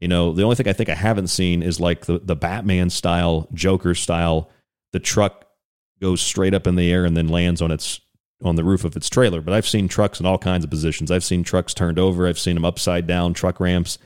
You 0.00 0.08
know, 0.08 0.32
the 0.32 0.42
only 0.42 0.56
thing 0.56 0.68
I 0.68 0.74
think 0.74 0.90
I 0.90 0.94
haven't 0.94 1.28
seen 1.28 1.62
is 1.62 1.80
like 1.80 2.06
the 2.06 2.18
the 2.18 2.36
Batman 2.36 2.90
style, 2.90 3.48
Joker 3.54 3.94
style. 3.94 4.50
The 4.92 5.00
truck 5.00 5.46
goes 6.00 6.20
straight 6.20 6.54
up 6.54 6.66
in 6.66 6.76
the 6.76 6.92
air 6.92 7.04
and 7.04 7.16
then 7.16 7.28
lands 7.28 7.62
on 7.62 7.70
its 7.70 8.00
on 8.42 8.56
the 8.56 8.64
roof 8.64 8.84
of 8.84 8.96
its 8.96 9.08
trailer. 9.08 9.40
But 9.40 9.54
I've 9.54 9.66
seen 9.66 9.88
trucks 9.88 10.20
in 10.20 10.26
all 10.26 10.38
kinds 10.38 10.64
of 10.64 10.70
positions. 10.70 11.10
I've 11.10 11.24
seen 11.24 11.42
trucks 11.42 11.72
turned 11.72 11.98
over. 11.98 12.26
I've 12.26 12.38
seen 12.38 12.54
them 12.54 12.64
upside 12.64 13.06
down, 13.06 13.32
truck 13.32 13.60
ramps. 13.60 13.98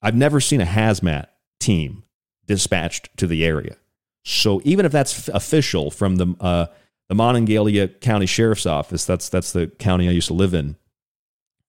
I've 0.00 0.14
never 0.14 0.40
seen 0.40 0.60
a 0.60 0.66
hazmat 0.66 1.26
team 1.58 2.04
dispatched 2.46 3.16
to 3.16 3.26
the 3.26 3.44
area. 3.44 3.76
So 4.24 4.60
even 4.64 4.86
if 4.86 4.92
that's 4.92 5.28
official 5.28 5.90
from 5.90 6.16
the 6.16 6.34
uh, 6.40 6.66
the 7.08 7.14
Monongalia 7.14 7.88
County 8.00 8.26
Sheriff's 8.26 8.66
Office, 8.66 9.04
that's 9.04 9.28
that's 9.28 9.52
the 9.52 9.66
county 9.66 10.08
I 10.08 10.12
used 10.12 10.28
to 10.28 10.34
live 10.34 10.54
in. 10.54 10.76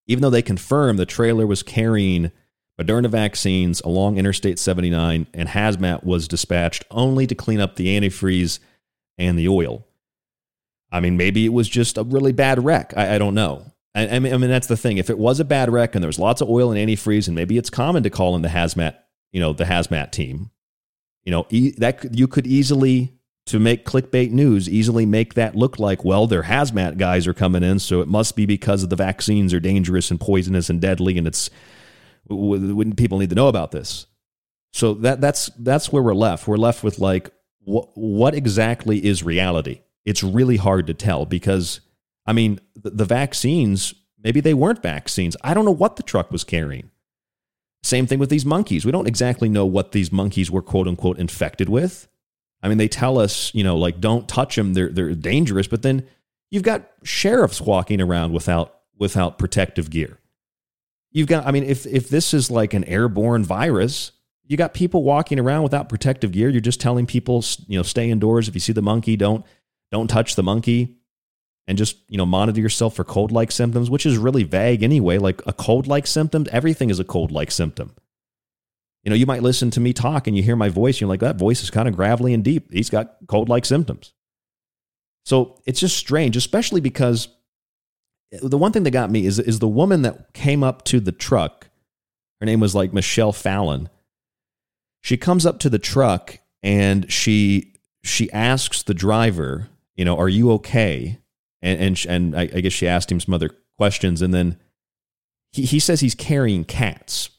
Even 0.07 0.21
though 0.21 0.29
they 0.29 0.41
confirmed 0.41 0.99
the 0.99 1.05
trailer 1.05 1.47
was 1.47 1.63
carrying 1.63 2.31
Moderna 2.79 3.09
vaccines 3.09 3.81
along 3.81 4.17
Interstate 4.17 4.59
79 4.59 5.27
and 5.33 5.49
hazmat 5.49 6.03
was 6.03 6.27
dispatched 6.27 6.85
only 6.91 7.27
to 7.27 7.35
clean 7.35 7.59
up 7.59 7.75
the 7.75 7.87
antifreeze 7.87 8.59
and 9.17 9.37
the 9.37 9.47
oil. 9.47 9.87
I 10.91 10.99
mean, 10.99 11.17
maybe 11.17 11.45
it 11.45 11.53
was 11.53 11.69
just 11.69 11.97
a 11.97 12.03
really 12.03 12.31
bad 12.31 12.63
wreck. 12.63 12.93
I, 12.95 13.15
I 13.15 13.17
don't 13.17 13.35
know. 13.35 13.71
I, 13.95 14.07
I, 14.07 14.19
mean, 14.19 14.33
I 14.33 14.37
mean, 14.37 14.49
that's 14.49 14.67
the 14.67 14.77
thing. 14.77 14.97
If 14.97 15.09
it 15.09 15.17
was 15.17 15.39
a 15.39 15.45
bad 15.45 15.71
wreck 15.71 15.95
and 15.95 16.03
there 16.03 16.07
was 16.09 16.19
lots 16.19 16.41
of 16.41 16.49
oil 16.49 16.71
and 16.71 16.89
antifreeze, 16.89 17.27
and 17.27 17.35
maybe 17.35 17.57
it's 17.57 17.69
common 17.69 18.03
to 18.03 18.09
call 18.09 18.35
in 18.35 18.41
the 18.41 18.49
hazmat, 18.49 18.97
you 19.31 19.39
know, 19.39 19.53
the 19.53 19.65
hazmat 19.65 20.11
team, 20.11 20.51
you 21.23 21.31
know, 21.31 21.45
e- 21.49 21.73
that 21.77 22.15
you 22.15 22.27
could 22.27 22.47
easily 22.47 23.13
to 23.45 23.59
make 23.59 23.85
clickbait 23.85 24.31
news 24.31 24.69
easily 24.69 25.05
make 25.05 25.33
that 25.33 25.55
look 25.55 25.77
like, 25.77 26.05
well, 26.05 26.27
their 26.27 26.43
hazmat 26.43 26.97
guys 26.97 27.27
are 27.27 27.33
coming 27.33 27.63
in, 27.63 27.79
so 27.79 28.01
it 28.01 28.07
must 28.07 28.35
be 28.35 28.45
because 28.45 28.83
of 28.83 28.89
the 28.89 28.95
vaccines 28.95 29.53
are 29.53 29.59
dangerous 29.59 30.11
and 30.11 30.19
poisonous 30.19 30.69
and 30.69 30.79
deadly, 30.79 31.17
and 31.17 31.27
it's 31.27 31.49
when 32.29 32.95
people 32.95 33.19
need 33.19 33.29
to 33.29 33.35
know 33.35 33.49
about 33.49 33.71
this. 33.71 34.07
So 34.71 34.93
that 34.95 35.21
that's 35.21 35.49
that's 35.59 35.91
where 35.91 36.01
we're 36.01 36.13
left. 36.13 36.47
We're 36.47 36.57
left 36.57 36.83
with 36.83 36.99
like, 36.99 37.31
what 37.59 37.89
what 37.95 38.33
exactly 38.33 39.05
is 39.05 39.23
reality? 39.23 39.81
It's 40.05 40.23
really 40.23 40.57
hard 40.57 40.87
to 40.87 40.93
tell 40.93 41.25
because, 41.25 41.81
I 42.25 42.33
mean, 42.33 42.59
the, 42.75 42.89
the 42.89 43.05
vaccines 43.05 43.93
maybe 44.23 44.39
they 44.39 44.53
weren't 44.53 44.81
vaccines. 44.81 45.35
I 45.43 45.53
don't 45.53 45.65
know 45.65 45.71
what 45.71 45.97
the 45.97 46.03
truck 46.03 46.31
was 46.31 46.43
carrying. 46.43 46.89
Same 47.83 48.07
thing 48.07 48.19
with 48.19 48.29
these 48.29 48.45
monkeys. 48.45 48.85
We 48.85 48.91
don't 48.91 49.07
exactly 49.07 49.49
know 49.49 49.65
what 49.65 49.91
these 49.91 50.11
monkeys 50.11 50.49
were 50.49 50.61
quote 50.61 50.87
unquote 50.87 51.19
infected 51.19 51.69
with. 51.69 52.07
I 52.61 52.69
mean, 52.69 52.77
they 52.77 52.87
tell 52.87 53.19
us, 53.19 53.53
you 53.53 53.63
know, 53.63 53.77
like 53.77 53.99
don't 53.99 54.27
touch 54.27 54.55
them; 54.55 54.73
they're 54.73 54.89
they're 54.89 55.13
dangerous. 55.13 55.67
But 55.67 55.81
then 55.81 56.07
you've 56.49 56.63
got 56.63 56.89
sheriffs 57.03 57.59
walking 57.59 57.99
around 57.99 58.31
without 58.31 58.79
without 58.97 59.37
protective 59.37 59.89
gear. 59.89 60.17
You've 61.11 61.27
got, 61.27 61.45
I 61.45 61.51
mean, 61.51 61.63
if 61.63 61.85
if 61.85 62.09
this 62.09 62.33
is 62.33 62.49
like 62.49 62.73
an 62.73 62.85
airborne 62.85 63.43
virus, 63.43 64.13
you 64.45 64.55
got 64.55 64.73
people 64.73 65.03
walking 65.03 65.39
around 65.39 65.63
without 65.63 65.89
protective 65.89 66.31
gear. 66.31 66.49
You're 66.49 66.61
just 66.61 66.79
telling 66.79 67.05
people, 67.05 67.43
you 67.67 67.77
know, 67.77 67.83
stay 67.83 68.09
indoors. 68.09 68.47
If 68.47 68.55
you 68.55 68.61
see 68.61 68.73
the 68.73 68.81
monkey, 68.81 69.17
don't 69.17 69.45
don't 69.91 70.07
touch 70.07 70.35
the 70.35 70.43
monkey, 70.43 70.95
and 71.67 71.77
just 71.77 71.97
you 72.07 72.17
know 72.17 72.25
monitor 72.25 72.59
yourself 72.59 72.95
for 72.95 73.03
cold-like 73.03 73.51
symptoms, 73.51 73.89
which 73.89 74.05
is 74.05 74.17
really 74.17 74.43
vague 74.43 74.83
anyway. 74.83 75.17
Like 75.17 75.41
a 75.45 75.53
cold-like 75.53 76.07
symptom, 76.07 76.45
everything 76.51 76.89
is 76.89 76.99
a 76.99 77.03
cold-like 77.03 77.51
symptom. 77.51 77.95
You 79.03 79.09
know, 79.09 79.15
you 79.15 79.25
might 79.25 79.43
listen 79.43 79.69
to 79.71 79.81
me 79.81 79.91
talk 79.91 80.27
and 80.27 80.37
you 80.37 80.43
hear 80.43 80.55
my 80.55 80.69
voice, 80.69 81.01
you're 81.01 81.09
like, 81.09 81.19
that 81.19 81.35
voice 81.35 81.61
is 81.61 81.69
kind 81.69 81.87
of 81.87 81.95
gravelly 81.95 82.33
and 82.33 82.43
deep. 82.43 82.71
He's 82.71 82.89
got 82.89 83.17
cold 83.27 83.49
like 83.49 83.65
symptoms. 83.65 84.13
So 85.25 85.59
it's 85.65 85.79
just 85.79 85.97
strange, 85.97 86.37
especially 86.37 86.79
because 86.81 87.27
the 88.31 88.57
one 88.57 88.71
thing 88.71 88.83
that 88.83 88.91
got 88.91 89.11
me 89.11 89.25
is, 89.25 89.39
is 89.39 89.59
the 89.59 89.67
woman 89.67 90.03
that 90.03 90.33
came 90.33 90.63
up 90.63 90.83
to 90.85 90.99
the 90.99 91.11
truck. 91.11 91.69
Her 92.39 92.45
name 92.45 92.61
was 92.61 92.75
like 92.75 92.93
Michelle 92.93 93.33
Fallon. 93.33 93.89
She 95.01 95.17
comes 95.17 95.45
up 95.45 95.59
to 95.59 95.69
the 95.69 95.79
truck 95.79 96.39
and 96.61 97.11
she 97.11 97.73
she 98.05 98.31
asks 98.31 98.83
the 98.83 98.93
driver, 98.93 99.69
you 99.95 100.03
know, 100.03 100.17
are 100.17 100.29
you 100.29 100.51
okay? 100.53 101.19
And 101.63 101.81
and 101.81 102.05
and 102.07 102.35
I, 102.37 102.41
I 102.41 102.61
guess 102.61 102.73
she 102.73 102.87
asked 102.87 103.11
him 103.11 103.19
some 103.19 103.33
other 103.33 103.49
questions, 103.77 104.21
and 104.21 104.33
then 104.33 104.59
he, 105.51 105.63
he 105.63 105.79
says 105.79 106.01
he's 106.01 106.13
carrying 106.13 106.65
cats. 106.65 107.29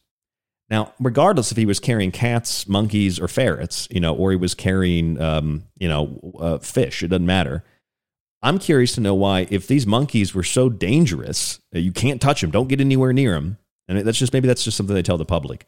Now, 0.71 0.95
regardless 0.99 1.53
if 1.53 1.59
he 1.59 1.67
was 1.67 1.79
carrying 1.79 2.11
cats, 2.11 2.67
monkeys, 2.67 3.21
or 3.21 3.29
ferrets, 3.29 3.87
you 3.91 4.01
know, 4.01 4.15
or 4.15 4.31
he 4.31 4.37
was 4.37 4.55
carrying, 4.55 5.21
um, 5.21 5.65
you 5.77 5.89
know, 5.89 6.35
uh, 6.41 6.59
fish, 6.59 7.03
it 7.03 7.09
doesn't 7.09 7.27
matter. 7.27 7.63
I'm 8.43 8.59
curious 8.59 8.95
to 8.95 9.01
know 9.03 9.15
why, 9.15 9.47
if 9.51 9.67
these 9.67 9.87
monkeys 9.87 10.35
were 10.35 10.43
so 10.43 10.69
dangerous, 10.71 11.61
you 11.73 11.93
can't 11.93 12.21
touch 12.21 12.41
them, 12.41 12.51
don't 12.51 12.69
get 12.69 12.81
anywhere 12.81 13.13
near 13.13 13.35
them. 13.35 13.59
And 13.89 13.99
that's 14.01 14.19
just 14.19 14.33
maybe 14.33 14.49
that's 14.49 14.65
just 14.65 14.77
something 14.77 14.95
they 14.95 15.03
tell 15.03 15.19
the 15.19 15.27
public. 15.27 15.67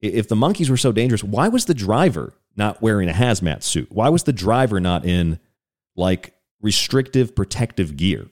If 0.00 0.28
the 0.28 0.36
monkeys 0.36 0.70
were 0.70 0.76
so 0.76 0.92
dangerous, 0.92 1.24
why 1.24 1.48
was 1.48 1.64
the 1.64 1.74
driver 1.74 2.32
not 2.56 2.80
wearing 2.80 3.08
a 3.08 3.12
hazmat 3.12 3.64
suit? 3.64 3.90
Why 3.90 4.08
was 4.08 4.22
the 4.22 4.32
driver 4.32 4.78
not 4.78 5.04
in 5.04 5.40
like 5.96 6.34
restrictive 6.60 7.34
protective 7.34 7.96
gear? 7.96 8.28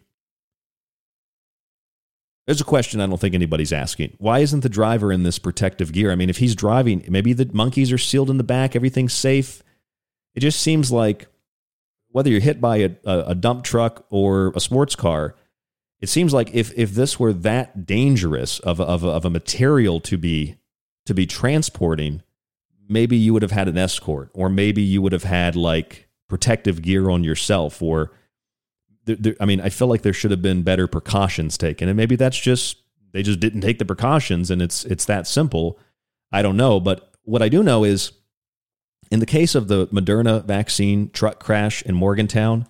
There's 2.46 2.60
a 2.60 2.64
question 2.64 3.00
I 3.00 3.06
don't 3.06 3.20
think 3.20 3.34
anybody's 3.34 3.72
asking. 3.72 4.14
Why 4.18 4.38
isn't 4.38 4.60
the 4.60 4.68
driver 4.68 5.12
in 5.12 5.24
this 5.24 5.38
protective 5.38 5.92
gear? 5.92 6.12
I 6.12 6.14
mean, 6.14 6.30
if 6.30 6.38
he's 6.38 6.54
driving, 6.54 7.04
maybe 7.08 7.32
the 7.32 7.50
monkeys 7.52 7.90
are 7.90 7.98
sealed 7.98 8.30
in 8.30 8.38
the 8.38 8.44
back, 8.44 8.76
everything's 8.76 9.14
safe. 9.14 9.64
It 10.34 10.40
just 10.40 10.60
seems 10.60 10.92
like 10.92 11.26
whether 12.10 12.30
you're 12.30 12.40
hit 12.40 12.60
by 12.60 12.76
a, 12.76 12.90
a, 13.04 13.34
dump 13.34 13.64
truck 13.64 14.06
or 14.10 14.52
a 14.54 14.60
sports 14.60 14.94
car, 14.94 15.34
it 16.00 16.08
seems 16.08 16.32
like 16.32 16.54
if 16.54 16.72
if 16.76 16.92
this 16.92 17.18
were 17.18 17.32
that 17.32 17.84
dangerous 17.84 18.58
of 18.60 18.80
of 18.80 19.04
of 19.04 19.24
a 19.24 19.30
material 19.30 19.98
to 20.00 20.16
be 20.16 20.56
to 21.06 21.14
be 21.14 21.26
transporting, 21.26 22.22
maybe 22.88 23.16
you 23.16 23.32
would 23.32 23.42
have 23.42 23.50
had 23.50 23.68
an 23.68 23.78
escort, 23.78 24.30
or 24.34 24.48
maybe 24.48 24.82
you 24.82 25.02
would 25.02 25.12
have 25.12 25.24
had 25.24 25.56
like 25.56 26.05
protective 26.28 26.82
gear 26.82 27.08
on 27.10 27.24
yourself, 27.24 27.82
or 27.82 28.12
there, 29.04 29.16
there, 29.16 29.36
I 29.40 29.46
mean, 29.46 29.60
I 29.60 29.68
feel 29.68 29.88
like 29.88 30.02
there 30.02 30.12
should 30.12 30.30
have 30.30 30.42
been 30.42 30.62
better 30.62 30.86
precautions 30.86 31.56
taken, 31.56 31.88
and 31.88 31.96
maybe 31.96 32.16
that's 32.16 32.38
just 32.38 32.78
they 33.12 33.22
just 33.22 33.40
didn't 33.40 33.60
take 33.60 33.78
the 33.78 33.84
precautions, 33.84 34.50
and 34.50 34.60
it's 34.60 34.84
it's 34.84 35.04
that 35.06 35.26
simple. 35.26 35.78
I 36.32 36.42
don't 36.42 36.56
know, 36.56 36.80
but 36.80 37.14
what 37.22 37.42
I 37.42 37.48
do 37.48 37.62
know 37.62 37.84
is, 37.84 38.12
in 39.10 39.20
the 39.20 39.26
case 39.26 39.54
of 39.54 39.68
the 39.68 39.86
Moderna 39.88 40.44
vaccine 40.44 41.10
truck 41.10 41.38
crash 41.38 41.82
in 41.82 41.94
Morgantown, 41.94 42.66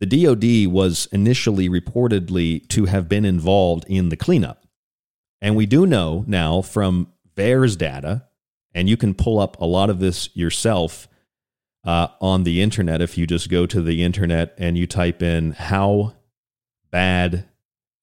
the 0.00 0.06
DoD 0.06 0.72
was 0.72 1.08
initially 1.12 1.68
reportedly 1.68 2.66
to 2.68 2.86
have 2.86 3.08
been 3.08 3.24
involved 3.24 3.84
in 3.88 4.08
the 4.08 4.16
cleanup, 4.16 4.64
and 5.40 5.56
we 5.56 5.66
do 5.66 5.86
know 5.86 6.24
now 6.26 6.62
from 6.62 7.12
VAERS 7.36 7.76
data, 7.76 8.24
and 8.74 8.88
you 8.88 8.96
can 8.96 9.14
pull 9.14 9.38
up 9.40 9.60
a 9.60 9.64
lot 9.64 9.90
of 9.90 9.98
this 9.98 10.28
yourself 10.34 11.08
uh, 11.84 12.08
on 12.20 12.44
the 12.44 12.60
internet 12.60 13.00
if 13.00 13.16
you 13.16 13.26
just 13.26 13.48
go 13.48 13.66
to 13.66 13.80
the 13.80 14.02
internet 14.02 14.54
and 14.58 14.76
you 14.76 14.86
type 14.86 15.22
in 15.22 15.52
how 15.52 16.14
bad 16.90 17.48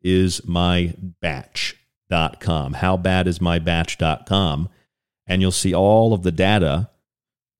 is 0.02 0.46
my 0.46 0.94
batch.com 1.22 2.74
how 2.74 2.96
bad 2.98 3.28
is 3.28 3.42
my 3.42 3.60
batch.com 3.60 4.70
and 5.28 5.42
you'll 5.42 5.52
see 5.52 5.74
all 5.74 6.14
of 6.14 6.24
the 6.24 6.32
data 6.32 6.90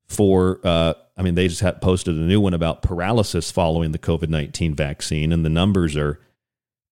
for 0.08 0.60
uh, 0.64 0.94
i 1.18 1.22
mean 1.22 1.36
they 1.36 1.48
just 1.48 1.62
had 1.62 1.82
posted 1.82 2.16
a 2.16 2.20
new 2.20 2.40
one 2.40 2.54
about 2.54 2.82
paralysis 2.82 3.52
following 3.52 3.92
the 3.92 4.00
covid-19 4.00 4.76
vaccine 4.76 5.32
and 5.32 5.44
the 5.44 5.50
numbers 5.50 5.96
are 5.96 6.20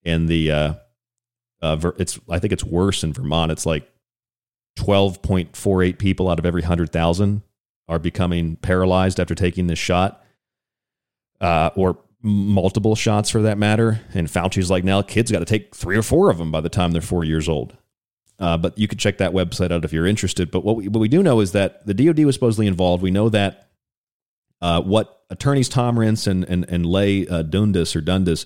in 0.03 0.25
the 0.25 0.51
uh, 0.51 0.73
uh, 1.61 1.91
it's 1.97 2.19
i 2.29 2.39
think 2.39 2.51
it's 2.51 2.63
worse 2.63 3.03
in 3.03 3.13
vermont. 3.13 3.51
It's 3.51 3.65
like 3.65 3.89
12.48 4.77 5.97
people 5.97 6.29
out 6.29 6.39
of 6.39 6.45
every 6.45 6.61
100000 6.61 7.41
are 7.87 7.99
becoming 7.99 8.55
paralyzed 8.57 9.19
after 9.19 9.35
taking 9.35 9.67
this 9.67 9.79
shot, 9.79 10.23
uh, 11.41 11.69
or 11.75 11.97
multiple 12.21 12.95
shots 12.95 13.29
for 13.29 13.41
that 13.41 13.57
matter. 13.57 14.01
And 14.13 14.27
Fauci's 14.27 14.71
like, 14.71 14.83
now 14.83 15.01
kids 15.01 15.31
got 15.31 15.39
to 15.39 15.45
take 15.45 15.75
three 15.75 15.97
or 15.97 16.03
four 16.03 16.29
of 16.29 16.37
them 16.37 16.51
by 16.51 16.61
the 16.61 16.69
time 16.69 16.91
they're 16.91 17.01
four 17.01 17.23
years 17.23 17.49
old. 17.49 17.75
Uh, 18.39 18.57
but 18.57 18.77
you 18.77 18.87
could 18.87 18.99
check 18.99 19.17
that 19.19 19.31
website 19.31 19.71
out 19.71 19.85
if 19.85 19.93
you're 19.93 20.07
interested. 20.07 20.49
But 20.49 20.63
what 20.63 20.77
we, 20.77 20.87
what 20.87 20.99
we 20.99 21.07
do 21.07 21.21
know 21.21 21.39
is 21.39 21.51
that 21.51 21.85
the 21.85 21.93
DoD 21.93 22.19
was 22.19 22.35
supposedly 22.35 22.67
involved. 22.67 23.03
We 23.03 23.11
know 23.11 23.29
that 23.29 23.69
uh, 24.61 24.81
what 24.81 25.21
attorneys 25.29 25.69
Tom 25.69 25.97
Renz 25.97 26.25
and, 26.25 26.43
and, 26.45 26.65
and 26.69 26.85
Leigh 26.85 27.27
uh, 27.27 27.43
Dundas 27.43 27.95
or 27.95 28.01
Dundas 28.01 28.45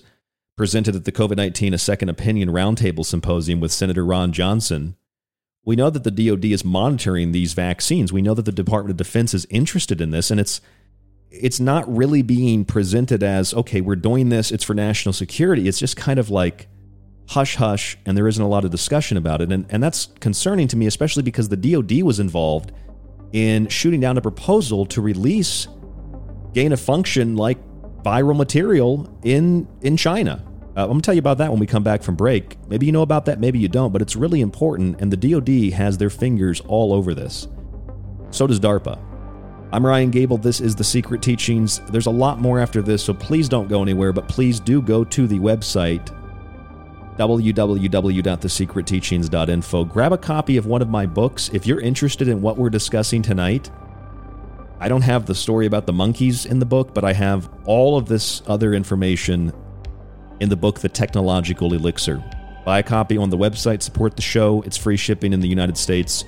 presented 0.56 0.96
at 0.96 1.04
the 1.04 1.12
COVID 1.12 1.36
19 1.36 1.72
A 1.72 1.78
Second 1.78 2.08
Opinion 2.08 2.50
Roundtable 2.50 3.06
Symposium 3.06 3.60
with 3.60 3.72
Senator 3.72 4.04
Ron 4.04 4.32
Johnson 4.32 4.96
we 5.68 5.76
know 5.76 5.90
that 5.90 6.02
the 6.02 6.10
DoD 6.10 6.46
is 6.46 6.64
monitoring 6.64 7.32
these 7.32 7.52
vaccines. 7.52 8.10
We 8.10 8.22
know 8.22 8.32
that 8.32 8.46
the 8.46 8.52
Department 8.52 8.92
of 8.92 8.96
Defense 8.96 9.34
is 9.34 9.46
interested 9.50 10.00
in 10.00 10.12
this, 10.12 10.30
and 10.30 10.40
it's 10.40 10.62
it's 11.30 11.60
not 11.60 11.84
really 11.94 12.22
being 12.22 12.64
presented 12.64 13.22
as 13.22 13.52
okay, 13.52 13.82
we're 13.82 13.94
doing 13.94 14.30
this. 14.30 14.50
It's 14.50 14.64
for 14.64 14.72
national 14.72 15.12
security. 15.12 15.68
It's 15.68 15.78
just 15.78 15.94
kind 15.94 16.18
of 16.18 16.30
like 16.30 16.68
hush 17.28 17.56
hush, 17.56 17.98
and 18.06 18.16
there 18.16 18.26
isn't 18.26 18.42
a 18.42 18.48
lot 18.48 18.64
of 18.64 18.70
discussion 18.70 19.18
about 19.18 19.42
it, 19.42 19.52
and 19.52 19.66
and 19.68 19.82
that's 19.82 20.06
concerning 20.20 20.68
to 20.68 20.76
me, 20.78 20.86
especially 20.86 21.22
because 21.22 21.50
the 21.50 21.56
DoD 21.58 22.00
was 22.00 22.18
involved 22.18 22.72
in 23.34 23.68
shooting 23.68 24.00
down 24.00 24.16
a 24.16 24.22
proposal 24.22 24.86
to 24.86 25.02
release 25.02 25.68
gain 26.54 26.72
of 26.72 26.80
function 26.80 27.36
like 27.36 27.58
viral 28.02 28.34
material 28.34 29.06
in 29.22 29.68
in 29.82 29.98
China. 29.98 30.47
Uh, 30.78 30.82
I'm 30.82 30.90
going 30.90 31.00
to 31.00 31.06
tell 31.06 31.14
you 31.14 31.18
about 31.18 31.38
that 31.38 31.50
when 31.50 31.58
we 31.58 31.66
come 31.66 31.82
back 31.82 32.04
from 32.04 32.14
break. 32.14 32.56
Maybe 32.68 32.86
you 32.86 32.92
know 32.92 33.02
about 33.02 33.24
that, 33.24 33.40
maybe 33.40 33.58
you 33.58 33.66
don't, 33.66 33.92
but 33.92 34.00
it's 34.00 34.14
really 34.14 34.40
important, 34.40 35.00
and 35.00 35.12
the 35.12 35.16
DoD 35.16 35.72
has 35.72 35.98
their 35.98 36.08
fingers 36.08 36.60
all 36.68 36.92
over 36.92 37.14
this. 37.14 37.48
So 38.30 38.46
does 38.46 38.60
DARPA. 38.60 38.96
I'm 39.72 39.84
Ryan 39.84 40.12
Gable. 40.12 40.38
This 40.38 40.60
is 40.60 40.76
The 40.76 40.84
Secret 40.84 41.20
Teachings. 41.20 41.80
There's 41.90 42.06
a 42.06 42.10
lot 42.10 42.40
more 42.40 42.60
after 42.60 42.80
this, 42.80 43.02
so 43.02 43.12
please 43.12 43.48
don't 43.48 43.66
go 43.66 43.82
anywhere, 43.82 44.12
but 44.12 44.28
please 44.28 44.60
do 44.60 44.80
go 44.80 45.02
to 45.02 45.26
the 45.26 45.40
website 45.40 46.14
www.thesecretteachings.info. 47.16 49.84
Grab 49.84 50.12
a 50.12 50.18
copy 50.18 50.58
of 50.58 50.66
one 50.66 50.80
of 50.80 50.88
my 50.88 51.06
books 51.06 51.50
if 51.52 51.66
you're 51.66 51.80
interested 51.80 52.28
in 52.28 52.40
what 52.40 52.56
we're 52.56 52.70
discussing 52.70 53.20
tonight. 53.20 53.68
I 54.78 54.88
don't 54.88 55.02
have 55.02 55.26
the 55.26 55.34
story 55.34 55.66
about 55.66 55.86
the 55.86 55.92
monkeys 55.92 56.46
in 56.46 56.60
the 56.60 56.66
book, 56.66 56.94
but 56.94 57.02
I 57.02 57.14
have 57.14 57.50
all 57.64 57.98
of 57.98 58.06
this 58.06 58.42
other 58.46 58.74
information 58.74 59.52
in 60.40 60.48
the 60.48 60.56
book 60.56 60.80
The 60.80 60.88
Technological 60.88 61.74
Elixir. 61.74 62.20
Buy 62.64 62.80
a 62.80 62.82
copy 62.82 63.16
on 63.16 63.30
the 63.30 63.38
website, 63.38 63.82
support 63.82 64.16
the 64.16 64.22
show. 64.22 64.62
It's 64.62 64.76
free 64.76 64.96
shipping 64.96 65.32
in 65.32 65.38
the 65.40 65.46
United 65.48 65.78
States. 65.78 66.24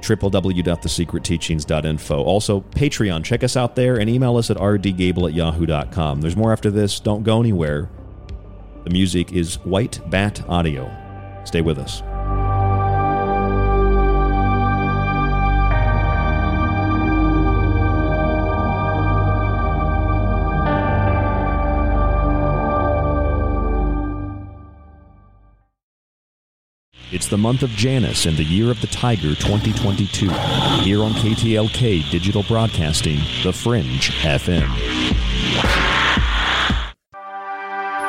www.thesecretteachings.info. 0.00 2.22
Also, 2.22 2.60
Patreon. 2.60 3.24
Check 3.24 3.42
us 3.42 3.56
out 3.56 3.74
there 3.74 3.98
and 3.98 4.08
email 4.08 4.36
us 4.36 4.48
at 4.50 4.56
rdgable 4.58 5.28
at 5.28 5.34
yahoo.com. 5.34 6.20
There's 6.20 6.36
more 6.36 6.52
after 6.52 6.70
this. 6.70 7.00
Don't 7.00 7.24
go 7.24 7.40
anywhere. 7.40 7.90
The 8.84 8.90
music 8.90 9.32
is 9.32 9.56
White 9.64 9.98
Bat 10.08 10.48
Audio. 10.48 10.88
Stay 11.44 11.60
with 11.60 11.78
us. 11.78 12.02
It's 27.12 27.28
the 27.28 27.38
month 27.38 27.62
of 27.62 27.70
Janus 27.70 28.26
and 28.26 28.36
the 28.36 28.42
year 28.42 28.68
of 28.68 28.80
the 28.80 28.88
Tiger 28.88 29.36
2022. 29.36 30.28
Here 30.82 31.04
on 31.04 31.12
KTLK 31.12 32.10
Digital 32.10 32.42
Broadcasting, 32.42 33.20
The 33.44 33.52
Fringe 33.52 34.10
FM. 34.22 35.95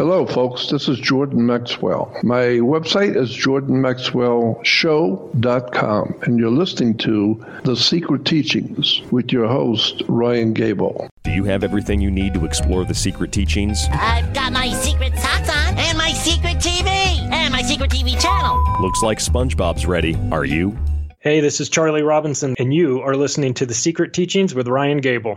Hello, 0.00 0.24
folks. 0.24 0.68
This 0.68 0.88
is 0.88 0.98
Jordan 0.98 1.44
Maxwell. 1.44 2.10
My 2.22 2.56
website 2.64 3.16
is 3.16 3.36
jordanmaxwellshow.com, 3.36 6.14
and 6.22 6.38
you're 6.38 6.48
listening 6.48 6.96
to 6.96 7.44
The 7.64 7.76
Secret 7.76 8.24
Teachings 8.24 9.02
with 9.10 9.30
your 9.30 9.46
host, 9.46 10.02
Ryan 10.08 10.54
Gable. 10.54 11.10
Do 11.22 11.32
you 11.32 11.44
have 11.44 11.62
everything 11.62 12.00
you 12.00 12.10
need 12.10 12.32
to 12.32 12.46
explore 12.46 12.86
the 12.86 12.94
secret 12.94 13.30
teachings? 13.30 13.88
I've 13.92 14.32
got 14.32 14.54
my 14.54 14.72
secret 14.72 15.18
socks 15.18 15.50
on, 15.50 15.76
and 15.76 15.98
my 15.98 16.14
secret 16.14 16.56
TV, 16.56 16.86
and 16.86 17.52
my 17.52 17.60
secret 17.60 17.90
TV 17.90 18.18
channel. 18.18 18.58
Looks 18.80 19.02
like 19.02 19.18
SpongeBob's 19.18 19.84
ready. 19.84 20.16
Are 20.32 20.46
you? 20.46 20.78
Hey, 21.18 21.40
this 21.40 21.60
is 21.60 21.68
Charlie 21.68 22.00
Robinson, 22.00 22.54
and 22.58 22.72
you 22.72 23.02
are 23.02 23.16
listening 23.16 23.52
to 23.52 23.66
The 23.66 23.74
Secret 23.74 24.14
Teachings 24.14 24.54
with 24.54 24.66
Ryan 24.66 25.02
Gable. 25.02 25.36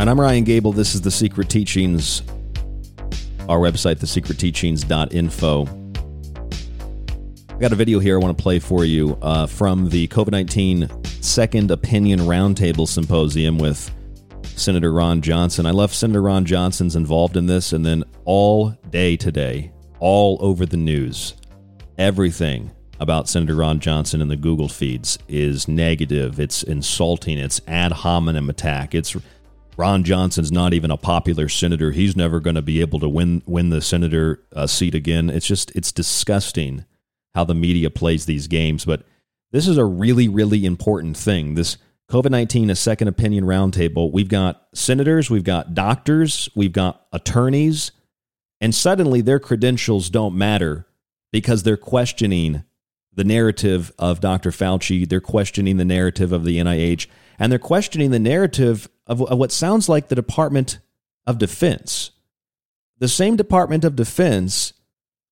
And 0.00 0.08
I'm 0.08 0.18
Ryan 0.18 0.44
Gable. 0.44 0.72
This 0.72 0.94
is 0.94 1.02
The 1.02 1.10
Secret 1.10 1.50
Teachings. 1.50 2.22
Our 3.50 3.58
website, 3.58 3.96
thesecretteachings.info. 3.96 5.66
I 7.50 7.58
got 7.58 7.72
a 7.72 7.76
video 7.76 7.98
here 7.98 8.18
I 8.18 8.22
want 8.22 8.34
to 8.34 8.42
play 8.42 8.60
for 8.60 8.86
you 8.86 9.18
uh, 9.20 9.46
from 9.46 9.90
the 9.90 10.08
COVID 10.08 10.30
19 10.30 10.88
Second 11.04 11.70
Opinion 11.70 12.20
Roundtable 12.20 12.88
Symposium 12.88 13.58
with 13.58 13.90
Senator 14.42 14.90
Ron 14.90 15.20
Johnson. 15.20 15.66
I 15.66 15.72
love 15.72 15.92
Senator 15.92 16.22
Ron 16.22 16.46
Johnson's 16.46 16.96
involved 16.96 17.36
in 17.36 17.44
this, 17.44 17.74
and 17.74 17.84
then 17.84 18.02
all 18.24 18.70
day 18.88 19.18
today, 19.18 19.70
all 19.98 20.38
over 20.40 20.64
the 20.64 20.78
news, 20.78 21.34
everything 21.98 22.70
about 23.00 23.28
Senator 23.28 23.56
Ron 23.56 23.80
Johnson 23.80 24.22
in 24.22 24.28
the 24.28 24.36
Google 24.36 24.70
feeds 24.70 25.18
is 25.28 25.68
negative. 25.68 26.40
It's 26.40 26.62
insulting. 26.62 27.36
It's 27.38 27.60
ad 27.68 27.92
hominem 27.92 28.48
attack. 28.48 28.94
It's 28.94 29.14
Ron 29.80 30.04
Johnson's 30.04 30.52
not 30.52 30.74
even 30.74 30.90
a 30.90 30.98
popular 30.98 31.48
senator. 31.48 31.90
He's 31.90 32.14
never 32.14 32.38
going 32.38 32.54
to 32.54 32.60
be 32.60 32.82
able 32.82 33.00
to 33.00 33.08
win 33.08 33.42
win 33.46 33.70
the 33.70 33.80
senator 33.80 34.44
uh, 34.54 34.66
seat 34.66 34.94
again. 34.94 35.30
It's 35.30 35.46
just 35.46 35.74
it's 35.74 35.90
disgusting 35.90 36.84
how 37.34 37.44
the 37.44 37.54
media 37.54 37.88
plays 37.88 38.26
these 38.26 38.46
games. 38.46 38.84
But 38.84 39.04
this 39.52 39.66
is 39.66 39.78
a 39.78 39.84
really 39.86 40.28
really 40.28 40.66
important 40.66 41.16
thing. 41.16 41.54
This 41.54 41.78
COVID 42.10 42.30
nineteen 42.30 42.68
a 42.68 42.76
second 42.76 43.08
opinion 43.08 43.44
roundtable. 43.44 44.12
We've 44.12 44.28
got 44.28 44.66
senators, 44.74 45.30
we've 45.30 45.44
got 45.44 45.74
doctors, 45.74 46.50
we've 46.54 46.72
got 46.72 47.06
attorneys, 47.10 47.90
and 48.60 48.74
suddenly 48.74 49.22
their 49.22 49.40
credentials 49.40 50.10
don't 50.10 50.36
matter 50.36 50.86
because 51.32 51.62
they're 51.62 51.78
questioning 51.78 52.64
the 53.14 53.24
narrative 53.24 53.92
of 53.98 54.20
Dr. 54.20 54.50
Fauci. 54.50 55.08
They're 55.08 55.22
questioning 55.22 55.78
the 55.78 55.86
narrative 55.86 56.32
of 56.32 56.44
the 56.44 56.58
NIH, 56.58 57.06
and 57.38 57.50
they're 57.50 57.58
questioning 57.58 58.10
the 58.10 58.18
narrative 58.18 58.90
of, 59.10 59.20
of 59.22 59.36
what 59.38 59.50
sounds 59.50 59.88
like 59.88 60.08
the 60.08 60.14
Department 60.14 60.78
of 61.26 61.36
Defense. 61.36 62.12
The 63.00 63.08
same 63.08 63.36
Department 63.36 63.84
of 63.84 63.96
Defense 63.96 64.72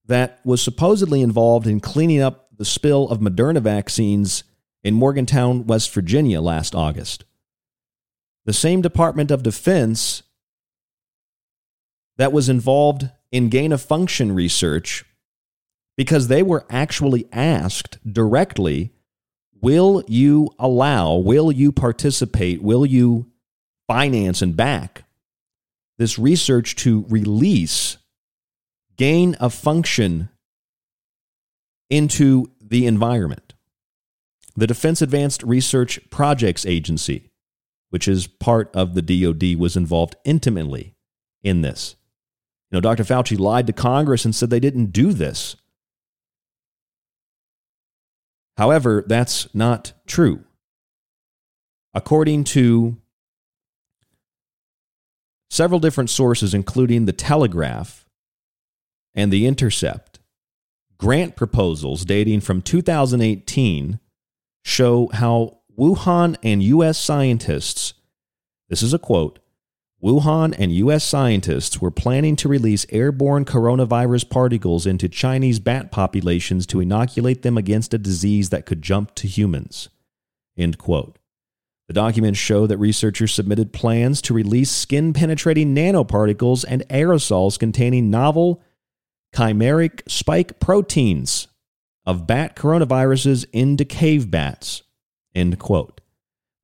that 0.07 0.41
was 0.45 0.61
supposedly 0.61 1.23
involved 1.23 1.67
in 1.67 1.79
cleaning 1.79 2.21
up 2.21 2.49
the 2.57 2.65
spill 2.65 3.09
of 3.09 3.21
Moderna 3.21 3.63
vaccines 3.63 4.43
in 4.83 4.95
Morgantown, 4.95 5.67
West 5.67 5.95
Virginia 5.95 6.41
last 6.41 6.75
August. 6.75 7.25
The 8.47 8.53
same 8.53 8.83
Department 8.83 9.31
of 9.31 9.45
Defense 9.45 10.25
that 12.17 12.33
was 12.33 12.49
involved 12.49 13.09
in 13.31 13.49
gain 13.49 13.71
of 13.71 13.81
function 13.81 14.33
research 14.33 15.05
because 15.97 16.27
they 16.27 16.43
were 16.43 16.67
actually 16.69 17.29
asked 17.33 17.99
directly 18.11 18.93
Will 19.61 20.05
you 20.07 20.51
allow, 20.59 21.17
will 21.17 21.51
you 21.51 21.73
participate, 21.73 22.63
will 22.63 22.87
you 22.87 23.27
finance 23.89 24.41
and 24.43 24.55
back 24.57 25.05
this 25.99 26.19
research 26.19 26.77
to 26.77 27.05
release 27.09 27.99
gain 28.97 29.35
of 29.37 29.53
function 29.53 30.29
into 31.91 32.51
the 32.61 32.87
environment. 32.87 33.55
The 34.57 34.67
Defense 34.67 35.03
Advanced 35.03 35.43
Research 35.43 36.01
Projects 36.11 36.67
Agency, 36.67 37.31
which 37.91 38.07
is 38.07 38.27
part 38.27 38.71
of 38.75 38.95
the 38.95 39.03
DoD, 39.03 39.59
was 39.59 39.77
involved 39.77 40.17
intimately 40.25 40.95
in 41.43 41.63
this. 41.63 41.97
You 42.71 42.77
know, 42.77 42.81
Dr. 42.81 43.05
Fauci 43.05 43.39
lied 43.39 43.67
to 43.67 43.73
Congress 43.73 44.25
and 44.25 44.35
said 44.35 44.51
they 44.51 44.61
didn't 44.61 44.93
do 44.93 45.13
this. 45.13 45.57
However, 48.57 49.05
that's 49.07 49.53
not 49.55 49.93
true. 50.07 50.45
According 51.95 52.45
to 52.45 52.97
several 55.51 55.81
different 55.81 56.11
sources, 56.11 56.55
including 56.55 57.05
The 57.05 57.13
Telegraph 57.13 58.07
and 59.15 59.33
The 59.33 59.47
Intercept, 59.47 60.19
grant 60.99 61.37
proposals 61.37 62.05
dating 62.05 62.41
from 62.41 62.63
2018 62.63 64.01
show 64.65 65.09
how 65.13 65.59
Wuhan 65.79 66.37
and 66.43 66.63
U.S. 66.63 66.99
scientists, 66.99 67.95
this 68.69 68.83
is 68.83 68.93
a 68.93 68.99
quote, 68.99 69.39
Wuhan 70.03 70.55
and 70.57 70.73
U.S. 70.73 71.03
scientists 71.03 71.81
were 71.81 71.91
planning 71.91 72.37
to 72.37 72.49
release 72.49 72.87
airborne 72.91 73.45
coronavirus 73.45 74.31
particles 74.31 74.87
into 74.87 75.09
Chinese 75.09 75.59
bat 75.59 75.91
populations 75.91 76.67
to 76.67 76.81
inoculate 76.81 77.43
them 77.43 77.59
against 77.59 77.93
a 77.95 77.99
disease 77.99 78.51
that 78.51 78.65
could 78.65 78.81
jump 78.81 79.15
to 79.17 79.27
humans. 79.27 79.89
End 80.57 80.79
quote. 80.79 81.19
The 81.89 81.95
documents 81.95 82.39
show 82.39 82.67
that 82.67 82.77
researchers 82.77 83.33
submitted 83.33 83.73
plans 83.73 84.21
to 84.23 84.35
release 84.35 84.71
skin 84.71 85.15
penetrating 85.15 85.75
nanoparticles 85.75 86.67
and 86.69 86.87
aerosols 86.89 87.59
containing 87.59 88.11
novel 88.11 88.63
chimeric 89.35 90.03
spike 90.07 90.61
proteins 90.61 91.49
of 92.05 92.27
bat 92.27 92.57
coronaviruses 92.57 93.47
into 93.53 93.87
cave 93.87 94.31
bats. 94.31 94.83
End 95.35 95.59
quote. 95.59 96.03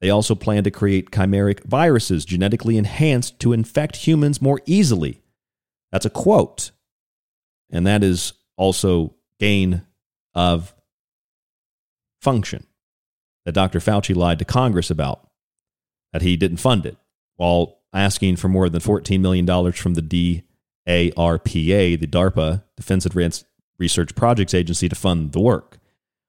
They 0.03 0.11
also 0.11 0.35
plan 0.35 0.65
to 0.65 0.71
create 0.71 1.11
chimeric 1.11 1.65
viruses 1.65 2.27
genetically 2.27 2.77
enhanced 2.77 3.41
to 3.41 3.55
infect 3.55 3.97
humans 3.97 4.43
more 4.43 4.61
easily. 4.67 5.23
That's 5.91 6.05
a 6.05 6.11
quote. 6.11 6.71
And 7.71 7.87
that 7.87 8.05
is 8.05 8.35
also 8.59 9.15
gain 9.41 9.87
of 10.35 10.75
function 12.21 12.67
that 13.45 13.53
Dr. 13.53 13.79
Fauci 13.79 14.15
lied 14.15 14.39
to 14.39 14.45
Congress 14.45 14.91
about, 14.91 15.29
that 16.13 16.23
he 16.23 16.37
didn't 16.37 16.59
fund 16.59 16.87
it, 16.87 16.97
while 17.37 17.79
asking 17.93 18.37
for 18.37 18.49
more 18.49 18.69
than 18.69 18.81
$14 18.81 19.21
million 19.21 19.47
from 19.73 19.95
the 19.95 20.03
DARPA, 20.87 22.01
the 22.01 22.07
DARPA, 22.07 22.63
Defense 22.77 23.07
Advanced 23.07 23.47
Research 23.79 24.15
Projects 24.15 24.55
Agency, 24.55 24.89
to 24.89 24.97
fund 24.97 25.33
the 25.33 25.41
work. 25.41 25.79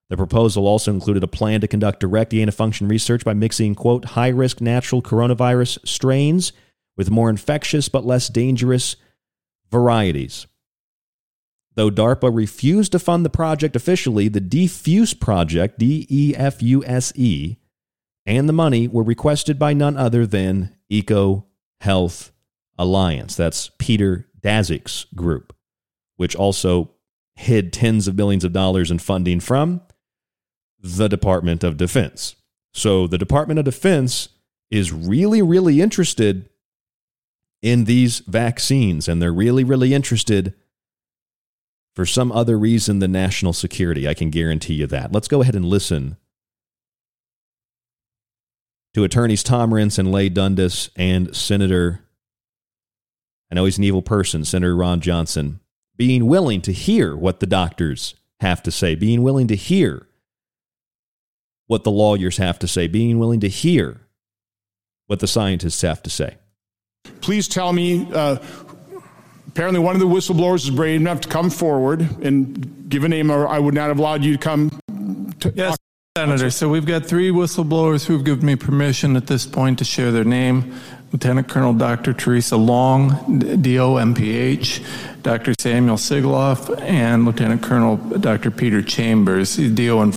The 0.10 0.18
proposal 0.18 0.68
also 0.68 0.94
included 0.94 1.24
a 1.24 1.28
plan 1.28 1.62
to 1.62 1.68
conduct 1.68 2.00
direct 2.00 2.32
gain 2.32 2.48
of 2.48 2.54
function 2.54 2.88
research 2.88 3.26
by 3.26 3.34
mixing, 3.34 3.74
quote, 3.74 4.06
high 4.06 4.28
risk 4.28 4.62
natural 4.62 5.02
coronavirus 5.02 5.80
strains 5.88 6.54
with 6.96 7.10
more 7.10 7.30
infectious 7.30 7.90
but 7.90 8.06
less 8.06 8.28
dangerous 8.28 8.98
varieties. 9.72 10.46
Though 11.76 11.92
DARPA 11.92 12.34
refused 12.34 12.94
to 12.94 13.00
fund 13.00 13.26
the 13.26 13.30
project 13.30 13.76
officially, 13.76 14.30
the 14.30 14.42
Defuse 14.42 15.20
Project, 15.20 15.78
D 15.78 16.08
E 16.10 16.34
F 16.36 16.64
U 16.64 16.84
S 16.86 17.12
E, 17.16 17.58
and 18.26 18.50
the 18.50 18.54
money 18.54 18.88
were 18.88 19.04
requested 19.04 19.60
by 19.60 19.74
none 19.74 19.98
other 19.98 20.26
than 20.26 20.76
Eco 20.90 21.46
Health 21.82 22.32
Alliance. 22.78 23.36
That's 23.36 23.72
Peter 23.78 24.28
Daszak's 24.42 25.06
group, 25.16 25.54
which 26.16 26.36
also 26.36 26.92
hid 27.36 27.74
tens 27.74 28.08
of 28.08 28.16
millions 28.16 28.46
of 28.46 28.54
dollars 28.54 28.90
in 28.90 29.00
funding 29.00 29.42
from 29.42 29.82
the 30.80 31.10
Department 31.10 31.64
of 31.64 31.78
Defense. 31.78 32.36
So 32.74 33.08
the 33.08 33.18
Department 33.18 33.60
of 33.60 33.66
Defense 33.66 34.30
is 34.72 34.94
really, 34.94 35.42
really 35.42 35.82
interested 35.82 36.50
in 37.62 37.86
these 37.86 38.20
vaccines, 38.20 39.08
and 39.08 39.22
they're 39.22 39.34
really, 39.34 39.64
really 39.64 39.94
interested 39.94 40.54
for 41.96 42.06
some 42.06 42.32
other 42.32 42.60
reason 42.60 43.00
than 43.00 43.12
national 43.12 43.54
security. 43.54 44.08
I 44.08 44.14
can 44.14 44.30
guarantee 44.30 44.74
you 44.74 44.88
that. 44.88 45.12
Let's 45.12 45.28
go 45.28 45.42
ahead 45.42 45.56
and 45.56 45.66
listen 45.66 46.18
to 48.96 49.04
attorneys 49.04 49.44
Tom 49.44 49.72
Renz 49.72 50.00
and 50.00 50.10
Leigh 50.12 50.30
Dundas 50.30 50.90
and 50.96 51.36
Senator, 51.36 52.02
I 53.52 53.56
know 53.56 53.66
he's 53.66 53.78
an 53.78 53.84
evil 53.84 54.02
person, 54.02 54.46
Senator 54.46 54.76
Ron 54.76 55.02
Johnson, 55.02 55.60
being 55.98 56.28
willing 56.28 56.62
to 56.62 56.72
hear 56.72 57.16
what 57.16 57.42
the 57.42 57.46
doctors 57.46 58.16
have 58.40 58.64
to 58.64 58.72
say, 58.72 58.96
being 58.96 59.22
willing 59.22 59.48
to 59.48 59.56
hear 59.56 60.08
what 61.68 61.84
the 61.84 61.92
lawyers 61.92 62.38
have 62.38 62.58
to 62.60 62.68
say, 62.68 62.88
being 62.88 63.20
willing 63.20 63.42
to 63.42 63.50
hear 63.50 64.02
what 65.08 65.20
the 65.20 65.28
scientists 65.28 65.82
have 65.82 66.02
to 66.04 66.10
say. 66.10 66.38
Please 67.22 67.48
tell 67.48 67.74
me. 67.74 68.08
Uh, 68.14 68.38
apparently, 69.56 69.80
one 69.80 69.96
of 69.96 70.02
the 70.02 70.08
whistleblowers 70.08 70.66
is 70.66 70.70
brave 70.70 71.00
enough 71.00 71.22
to 71.22 71.30
come 71.30 71.50
forward 71.50 72.02
and 72.22 72.90
give 72.90 73.06
a 73.06 73.08
name, 73.10 73.32
or 73.32 73.48
I 73.48 73.58
would 73.58 73.74
not 73.74 73.88
have 73.88 74.00
allowed 74.00 74.22
you 74.22 74.34
to 74.34 74.38
come. 74.38 74.70
To 75.40 75.54
yes, 75.56 75.78
Senator. 76.18 76.50
So 76.50 76.68
we've 76.68 76.86
got 76.86 77.06
three 77.06 77.32
whistleblowers 77.32 78.06
who've 78.06 78.24
given 78.24 78.46
me 78.46 78.58
permission 78.58 79.16
at 79.16 79.28
this 79.28 79.46
point 79.46 79.80
to 79.80 79.86
share 79.86 80.12
their 80.12 80.26
name. 80.26 80.76
Lieutenant 81.14 81.48
Colonel 81.48 81.74
Dr. 81.74 82.12
Teresa 82.12 82.58
Long, 82.58 83.12
DOMPH, 83.40 85.24
Dr. 85.24 85.54
Samuel 85.58 85.96
Sigoloff, 85.96 86.78
and 86.82 87.24
Lieutenant 87.24 87.64
Colonel 87.64 87.96
Dr. 87.96 88.52
Peter 88.52 88.82
Chambers, 88.82 89.56
DO 89.56 90.14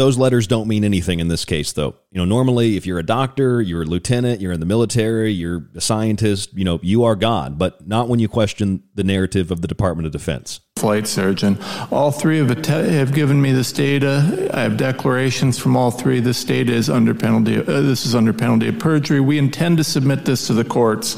those 0.00 0.16
letters 0.16 0.46
don't 0.46 0.66
mean 0.66 0.82
anything 0.82 1.20
in 1.20 1.28
this 1.28 1.44
case, 1.44 1.72
though. 1.72 1.94
You 2.10 2.18
know, 2.18 2.24
normally 2.24 2.78
if 2.78 2.86
you're 2.86 2.98
a 2.98 3.04
doctor, 3.04 3.60
you're 3.60 3.82
a 3.82 3.84
lieutenant, 3.84 4.40
you're 4.40 4.52
in 4.52 4.60
the 4.60 4.66
military, 4.66 5.30
you're 5.30 5.68
a 5.74 5.80
scientist, 5.80 6.54
you 6.54 6.64
know, 6.64 6.80
you 6.82 7.04
are 7.04 7.14
God, 7.14 7.58
but 7.58 7.86
not 7.86 8.08
when 8.08 8.18
you 8.18 8.26
question 8.26 8.82
the 8.94 9.04
narrative 9.04 9.50
of 9.50 9.60
the 9.60 9.68
Department 9.68 10.06
of 10.06 10.12
Defense. 10.12 10.60
Flight 10.76 11.06
surgeon. 11.06 11.58
All 11.90 12.10
three 12.10 12.38
have, 12.38 12.64
have 12.66 13.12
given 13.12 13.42
me 13.42 13.52
this 13.52 13.72
data. 13.72 14.50
I 14.54 14.62
have 14.62 14.78
declarations 14.78 15.58
from 15.58 15.76
all 15.76 15.90
three. 15.90 16.20
This 16.20 16.42
data 16.44 16.72
is 16.72 16.88
under 16.88 17.14
penalty. 17.14 17.58
Uh, 17.58 17.82
this 17.82 18.06
is 18.06 18.14
under 18.14 18.32
penalty 18.32 18.68
of 18.68 18.78
perjury. 18.78 19.20
We 19.20 19.36
intend 19.36 19.76
to 19.78 19.84
submit 19.84 20.24
this 20.24 20.46
to 20.46 20.54
the 20.54 20.64
courts. 20.64 21.16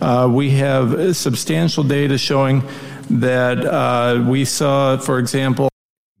Uh, 0.00 0.26
we 0.32 0.50
have 0.52 1.14
substantial 1.14 1.84
data 1.84 2.16
showing 2.16 2.62
that 3.10 3.58
uh, 3.58 4.24
we 4.26 4.46
saw, 4.46 4.96
for 4.96 5.18
example, 5.18 5.68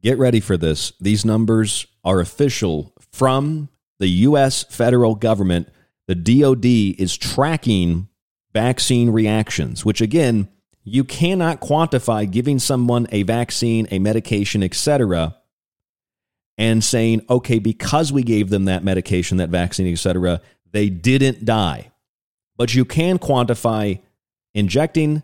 Get 0.02 0.18
ready 0.18 0.40
for 0.40 0.56
this. 0.56 0.92
These 1.00 1.24
numbers 1.24 1.86
are 2.04 2.20
official 2.20 2.92
from 3.12 3.68
the 3.98 4.08
U.S. 4.08 4.64
federal 4.64 5.14
government. 5.14 5.68
The 6.08 6.14
DoD 6.14 6.64
is 6.64 7.16
tracking 7.16 8.08
vaccine 8.52 9.10
reactions, 9.10 9.84
which 9.84 10.00
again, 10.00 10.48
you 10.84 11.04
cannot 11.04 11.60
quantify 11.60 12.28
giving 12.30 12.58
someone 12.58 13.06
a 13.12 13.22
vaccine, 13.22 13.86
a 13.90 13.98
medication, 13.98 14.62
etc., 14.62 15.36
and 16.58 16.84
saying, 16.84 17.24
okay, 17.30 17.58
because 17.58 18.12
we 18.12 18.22
gave 18.22 18.50
them 18.50 18.66
that 18.66 18.84
medication, 18.84 19.38
that 19.38 19.48
vaccine, 19.48 19.90
etc., 19.90 20.40
they 20.70 20.88
didn't 20.88 21.44
die. 21.44 21.90
But 22.56 22.74
you 22.74 22.84
can 22.84 23.18
quantify 23.18 24.00
injecting 24.54 25.22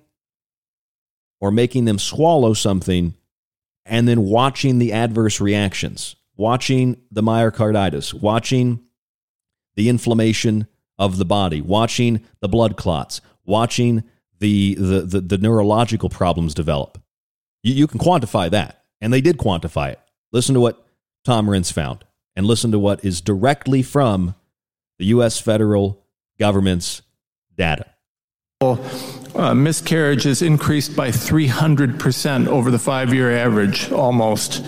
or 1.41 1.51
making 1.51 1.85
them 1.85 1.99
swallow 1.99 2.55
something 2.55 3.15
and 3.85 4.09
then 4.09 4.23
watching 4.23 4.79
the 4.79 4.93
adverse 4.93 5.41
reactions, 5.41 6.17
watching 6.39 6.97
the 7.11 7.23
myocarditis, 7.23 8.15
watching 8.15 8.81
the 9.77 9.91
inflammation 9.91 10.67
of 10.99 11.19
the 11.19 11.25
body, 11.25 11.61
watching 11.61 12.25
the 12.41 12.49
blood 12.49 12.77
clots, 12.79 13.21
watching 13.45 14.05
the, 14.39 14.75
the, 14.77 15.01
the, 15.03 15.21
the 15.21 15.39
neurological 15.39 16.09
problems 16.09 16.55
develop. 16.55 17.03
You, 17.63 17.75
you, 17.75 17.87
can 17.87 17.99
quantify 17.99 18.51
that. 18.51 18.85
And 19.01 19.13
they 19.13 19.21
did 19.21 19.37
quantify 19.37 19.93
it. 19.93 20.01
Listen 20.33 20.55
to 20.55 20.61
what 20.61 20.87
Tom 21.25 21.47
Renz 21.47 21.73
found 21.73 22.05
and 22.35 22.47
listen 22.47 22.71
to 22.73 22.79
what 22.79 23.05
is 23.05 23.21
directly 23.21 23.83
from 23.83 24.35
the 24.99 25.07
U.S. 25.07 25.41
federal 25.41 26.05
government's 26.39 27.03
data 27.57 27.87
uh, 29.39 29.55
miscarriages 29.55 30.43
increased 30.43 30.97
by 30.97 31.09
300% 31.09 32.49
over 32.49 32.73
the 32.73 32.79
five 32.79 33.15
year 33.15 33.31
average, 33.31 33.91
almost. 33.93 34.65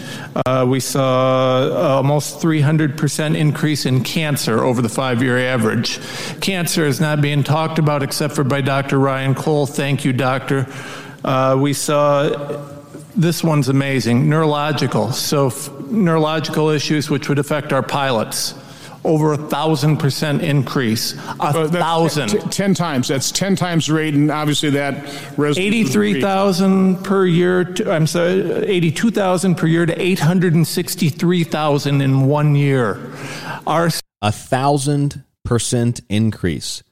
Uh, 0.47 0.65
we 0.67 0.79
saw 0.79 1.97
almost 1.97 2.41
300% 2.41 3.37
increase 3.37 3.85
in 3.85 4.05
cancer 4.05 4.63
over 4.63 4.81
the 4.81 4.89
five 4.89 5.23
year 5.23 5.39
average. 5.39 5.99
Cancer 6.41 6.87
is 6.87 7.01
not 7.01 7.21
being 7.21 7.43
talked 7.43 7.81
about 7.81 8.05
except 8.05 8.37
for 8.37 8.45
by 8.45 8.61
Dr. 8.61 9.01
Ryan 9.01 9.35
Cole. 9.35 9.67
Thank 9.67 10.05
you, 10.05 10.13
doctor. 10.13 10.69
Uh, 11.25 11.59
we 11.61 11.73
saw 11.73 12.29
this 13.17 13.43
one's 13.43 13.69
amazing 13.69 14.29
neurological. 14.29 15.11
So, 15.11 15.49
f- 15.49 15.69
neurological 15.91 16.69
issues 16.69 17.11
which 17.11 17.29
would 17.29 17.41
affect 17.41 17.73
our 17.73 17.83
pilots 17.83 18.55
over 19.05 19.33
a 19.33 19.37
thousand 19.37 19.97
percent 19.99 20.43
increase. 20.43 21.15
A 21.15 21.35
uh, 21.41 21.69
thousand. 21.69 22.29
T- 22.29 22.39
ten 22.51 22.75
times. 22.75 23.09
That's 23.09 23.31
ten 23.31 23.57
times 23.57 23.87
the 23.87 23.95
rate, 23.95 24.15
and 24.15 24.31
obviously 24.31 24.71
that. 24.71 25.05
Eighty-three 25.39 26.21
thousand 26.21 27.03
per 27.05 27.27
year. 27.27 27.65
To, 27.65 27.91
I'm 27.91 28.07
sorry, 28.07 28.41
eighty-two 28.67 29.11
thousand 29.11 29.57
per 29.57 29.67
year 29.67 29.87
to 29.87 30.01
eight 30.01 30.19
hundred 30.19 30.55
and 30.55 30.67
sixty-three 30.67 31.45
thousand 31.45 32.01
in 32.01 32.27
one 32.27 32.55
year. 32.55 33.01
Our 33.67 33.91
a 34.23 34.33
thousand 34.33 35.25
percent 35.45 36.01
increase. 36.09 36.83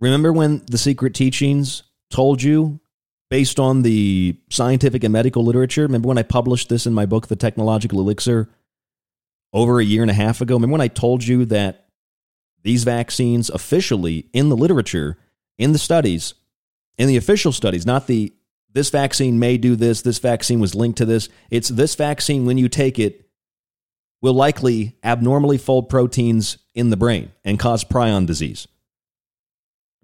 Remember 0.00 0.32
when 0.32 0.62
the 0.66 0.78
Secret 0.78 1.14
Teachings 1.14 1.82
told 2.10 2.42
you, 2.42 2.80
based 3.28 3.60
on 3.60 3.82
the 3.82 4.36
scientific 4.50 5.04
and 5.04 5.12
medical 5.12 5.44
literature? 5.44 5.82
Remember 5.82 6.08
when 6.08 6.18
I 6.18 6.22
published 6.22 6.68
this 6.68 6.86
in 6.86 6.94
my 6.94 7.06
book, 7.06 7.28
The 7.28 7.36
Technological 7.36 8.00
Elixir? 8.00 8.48
Over 9.52 9.80
a 9.80 9.84
year 9.84 10.02
and 10.02 10.10
a 10.10 10.14
half 10.14 10.40
ago. 10.40 10.54
Remember 10.54 10.72
when 10.72 10.80
I 10.80 10.88
told 10.88 11.24
you 11.24 11.44
that 11.46 11.88
these 12.62 12.84
vaccines 12.84 13.50
officially 13.50 14.26
in 14.32 14.48
the 14.48 14.56
literature, 14.56 15.18
in 15.58 15.72
the 15.72 15.78
studies, 15.78 16.34
in 16.98 17.08
the 17.08 17.16
official 17.16 17.52
studies, 17.52 17.86
not 17.86 18.06
the 18.06 18.32
this 18.72 18.90
vaccine 18.90 19.38
may 19.38 19.58
do 19.58 19.74
this, 19.74 20.02
this 20.02 20.20
vaccine 20.20 20.60
was 20.60 20.76
linked 20.76 20.98
to 20.98 21.04
this. 21.04 21.28
It's 21.50 21.68
this 21.68 21.96
vaccine, 21.96 22.46
when 22.46 22.56
you 22.56 22.68
take 22.68 23.00
it, 23.00 23.28
will 24.22 24.34
likely 24.34 24.96
abnormally 25.02 25.58
fold 25.58 25.88
proteins 25.88 26.58
in 26.74 26.90
the 26.90 26.96
brain 26.96 27.32
and 27.44 27.58
cause 27.58 27.84
prion 27.84 28.26
disease. 28.26 28.68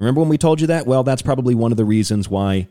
Remember 0.00 0.20
when 0.20 0.30
we 0.30 0.38
told 0.38 0.60
you 0.60 0.66
that? 0.68 0.86
Well, 0.86 1.04
that's 1.04 1.22
probably 1.22 1.54
one 1.54 1.70
of 1.70 1.76
the 1.76 1.84
reasons 1.84 2.28
why 2.28 2.68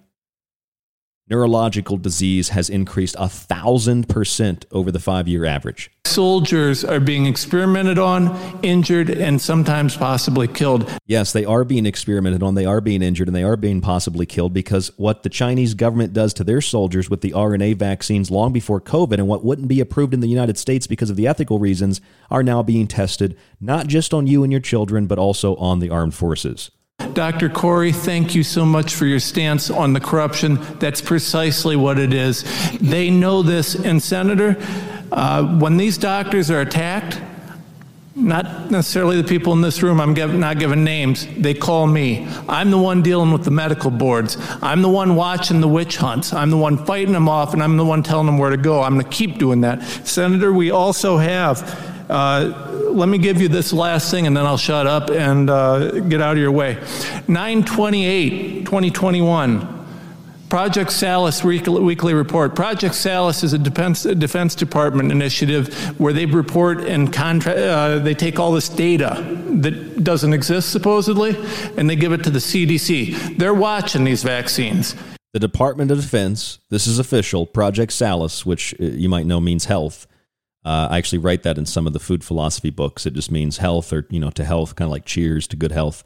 neurological 1.30 1.98
disease 1.98 2.50
has 2.50 2.70
increased 2.70 3.16
a 3.18 3.28
thousand 3.28 4.08
percent 4.08 4.66
over 4.72 4.92
the 4.92 5.00
five 5.00 5.28
year 5.28 5.46
average. 5.46 5.92
Soldiers 6.06 6.86
are 6.86 7.00
being 7.00 7.26
experimented 7.26 7.98
on, 7.98 8.60
injured, 8.64 9.10
and 9.10 9.42
sometimes 9.42 9.98
possibly 9.98 10.48
killed. 10.48 10.90
Yes, 11.08 11.34
they 11.34 11.44
are 11.44 11.64
being 11.64 11.86
experimented 11.86 12.44
on, 12.44 12.56
they 12.56 12.66
are 12.66 12.80
being 12.80 13.02
injured, 13.02 13.28
and 13.28 13.36
they 13.36 13.44
are 13.44 13.58
being 13.58 13.82
possibly 13.82 14.26
killed 14.26 14.54
because 14.54 14.92
what 14.98 15.24
the 15.24 15.30
Chinese 15.30 15.74
government 15.74 16.14
does 16.14 16.34
to 16.36 16.44
their 16.44 16.62
soldiers 16.62 17.10
with 17.10 17.22
the 17.22 17.32
RNA 17.32 17.78
vaccines 17.78 18.32
long 18.32 18.54
before 18.54 18.80
COVID 18.80 19.14
and 19.14 19.28
what 19.28 19.44
wouldn't 19.44 19.68
be 19.68 19.80
approved 19.80 20.14
in 20.14 20.20
the 20.20 20.30
United 20.30 20.58
States 20.58 20.88
because 20.88 21.10
of 21.10 21.16
the 21.16 21.28
ethical 21.28 21.60
reasons 21.60 22.02
are 22.30 22.44
now 22.44 22.62
being 22.62 22.88
tested 22.88 23.38
not 23.60 23.88
just 23.88 24.14
on 24.14 24.28
you 24.28 24.44
and 24.44 24.54
your 24.54 24.62
children, 24.62 25.08
but 25.08 25.18
also 25.20 25.56
on 25.56 25.80
the 25.80 25.90
armed 25.90 26.14
forces. 26.14 26.72
Dr. 27.16 27.48
Corey, 27.48 27.94
thank 27.94 28.36
you 28.36 28.44
so 28.44 28.66
much 28.66 28.94
for 28.94 29.06
your 29.06 29.22
stance 29.22 29.70
on 29.70 29.94
the 29.94 30.02
corruption. 30.02 30.60
That's 30.80 31.02
precisely 31.02 31.78
what 31.78 31.98
it 31.98 32.14
is. 32.14 32.44
They 32.80 33.10
know 33.10 33.42
this. 33.42 33.74
And, 33.76 34.04
Senator, 34.04 34.58
uh, 35.14 35.58
when 35.60 35.78
these 35.78 35.98
doctors 35.98 36.52
are 36.52 36.60
attacked, 36.60 37.22
not 38.16 38.70
necessarily 38.70 39.22
the 39.22 39.28
people 39.28 39.54
in 39.54 39.62
this 39.62 39.82
room, 39.82 40.02
I'm 40.02 40.14
give, 40.14 40.34
not 40.34 40.60
giving 40.60 40.84
names, 40.84 41.26
they 41.38 41.54
call 41.54 41.88
me. 41.88 42.28
I'm 42.50 42.70
the 42.70 42.78
one 42.78 43.02
dealing 43.02 43.32
with 43.32 43.46
the 43.46 43.52
medical 43.52 43.92
boards. 43.92 44.38
I'm 44.62 44.82
the 44.82 44.90
one 44.90 45.16
watching 45.16 45.62
the 45.62 45.68
witch 45.70 45.98
hunts. 45.98 46.34
I'm 46.34 46.50
the 46.50 46.58
one 46.58 46.86
fighting 46.86 47.14
them 47.14 47.30
off, 47.30 47.54
and 47.54 47.64
I'm 47.64 47.78
the 47.78 47.86
one 47.86 48.04
telling 48.04 48.26
them 48.26 48.38
where 48.38 48.50
to 48.50 48.58
go. 48.58 48.82
I'm 48.82 48.94
going 48.94 49.06
to 49.06 49.10
keep 49.10 49.38
doing 49.38 49.62
that. 49.62 49.84
Senator, 50.06 50.52
we 50.52 50.72
also 50.72 51.18
have. 51.18 51.95
Uh, 52.10 52.72
let 52.92 53.10
me 53.10 53.18
give 53.18 53.42
you 53.42 53.48
this 53.48 53.74
last 53.74 54.12
thing 54.12 54.28
and 54.28 54.38
then 54.38 54.46
I'll 54.46 54.58
shut 54.58 54.88
up 54.88 55.10
and 55.10 55.50
uh, 55.50 56.00
get 56.02 56.22
out 56.22 56.34
of 56.34 56.38
your 56.38 56.52
way. 56.52 56.76
928, 57.28 58.66
2021. 58.66 59.76
Project 60.50 60.92
Salus 60.92 61.44
weekly 61.44 62.14
report. 62.14 62.56
Project 62.56 62.94
Salus 62.94 63.44
is 63.44 63.54
a 63.54 63.58
defense, 63.58 64.04
defense 64.04 64.54
Department 64.54 65.12
initiative 65.12 66.00
where 66.00 66.14
they 66.14 66.26
report 66.28 66.82
and 66.82 67.12
contract. 67.12 67.58
Uh, 67.58 68.00
they 68.00 68.14
take 68.14 68.40
all 68.40 68.52
this 68.52 68.70
data 68.70 69.26
that 69.62 70.04
doesn't 70.04 70.34
exist 70.34 70.72
supposedly, 70.72 71.36
and 71.78 71.90
they 71.90 71.96
give 71.96 72.14
it 72.14 72.24
to 72.24 72.30
the 72.30 72.40
CDC. 72.40 73.38
They're 73.38 73.56
watching 73.56 74.04
these 74.04 74.22
vaccines. 74.22 74.96
The 75.34 75.40
Department 75.40 75.92
of 75.92 76.00
Defense. 76.00 76.60
This 76.70 76.86
is 76.86 77.00
official. 77.00 77.46
Project 77.48 77.92
Salus, 77.92 78.46
which 78.46 78.74
uh, 78.80 78.86
you 78.86 79.10
might 79.10 79.26
know 79.26 79.42
means 79.42 79.66
health. 79.66 80.08
Uh, 80.66 80.88
I 80.90 80.98
actually 80.98 81.20
write 81.20 81.44
that 81.44 81.60
in 81.60 81.66
some 81.68 81.86
of 81.86 81.94
the 81.94 82.00
food 82.00 82.24
philosophy 82.24 82.72
books. 82.72 83.06
It 83.06 83.14
just 83.14 83.30
means 83.30 83.58
health, 83.58 83.94
or 83.94 84.08
you 84.10 84.20
know, 84.20 84.32
to 84.32 84.44
health, 84.44 84.76
kind 84.76 84.88
of 84.88 84.92
like 84.92 85.06
cheers 85.06 85.48
to 85.48 85.56
good 85.56 85.72
health. 85.72 86.04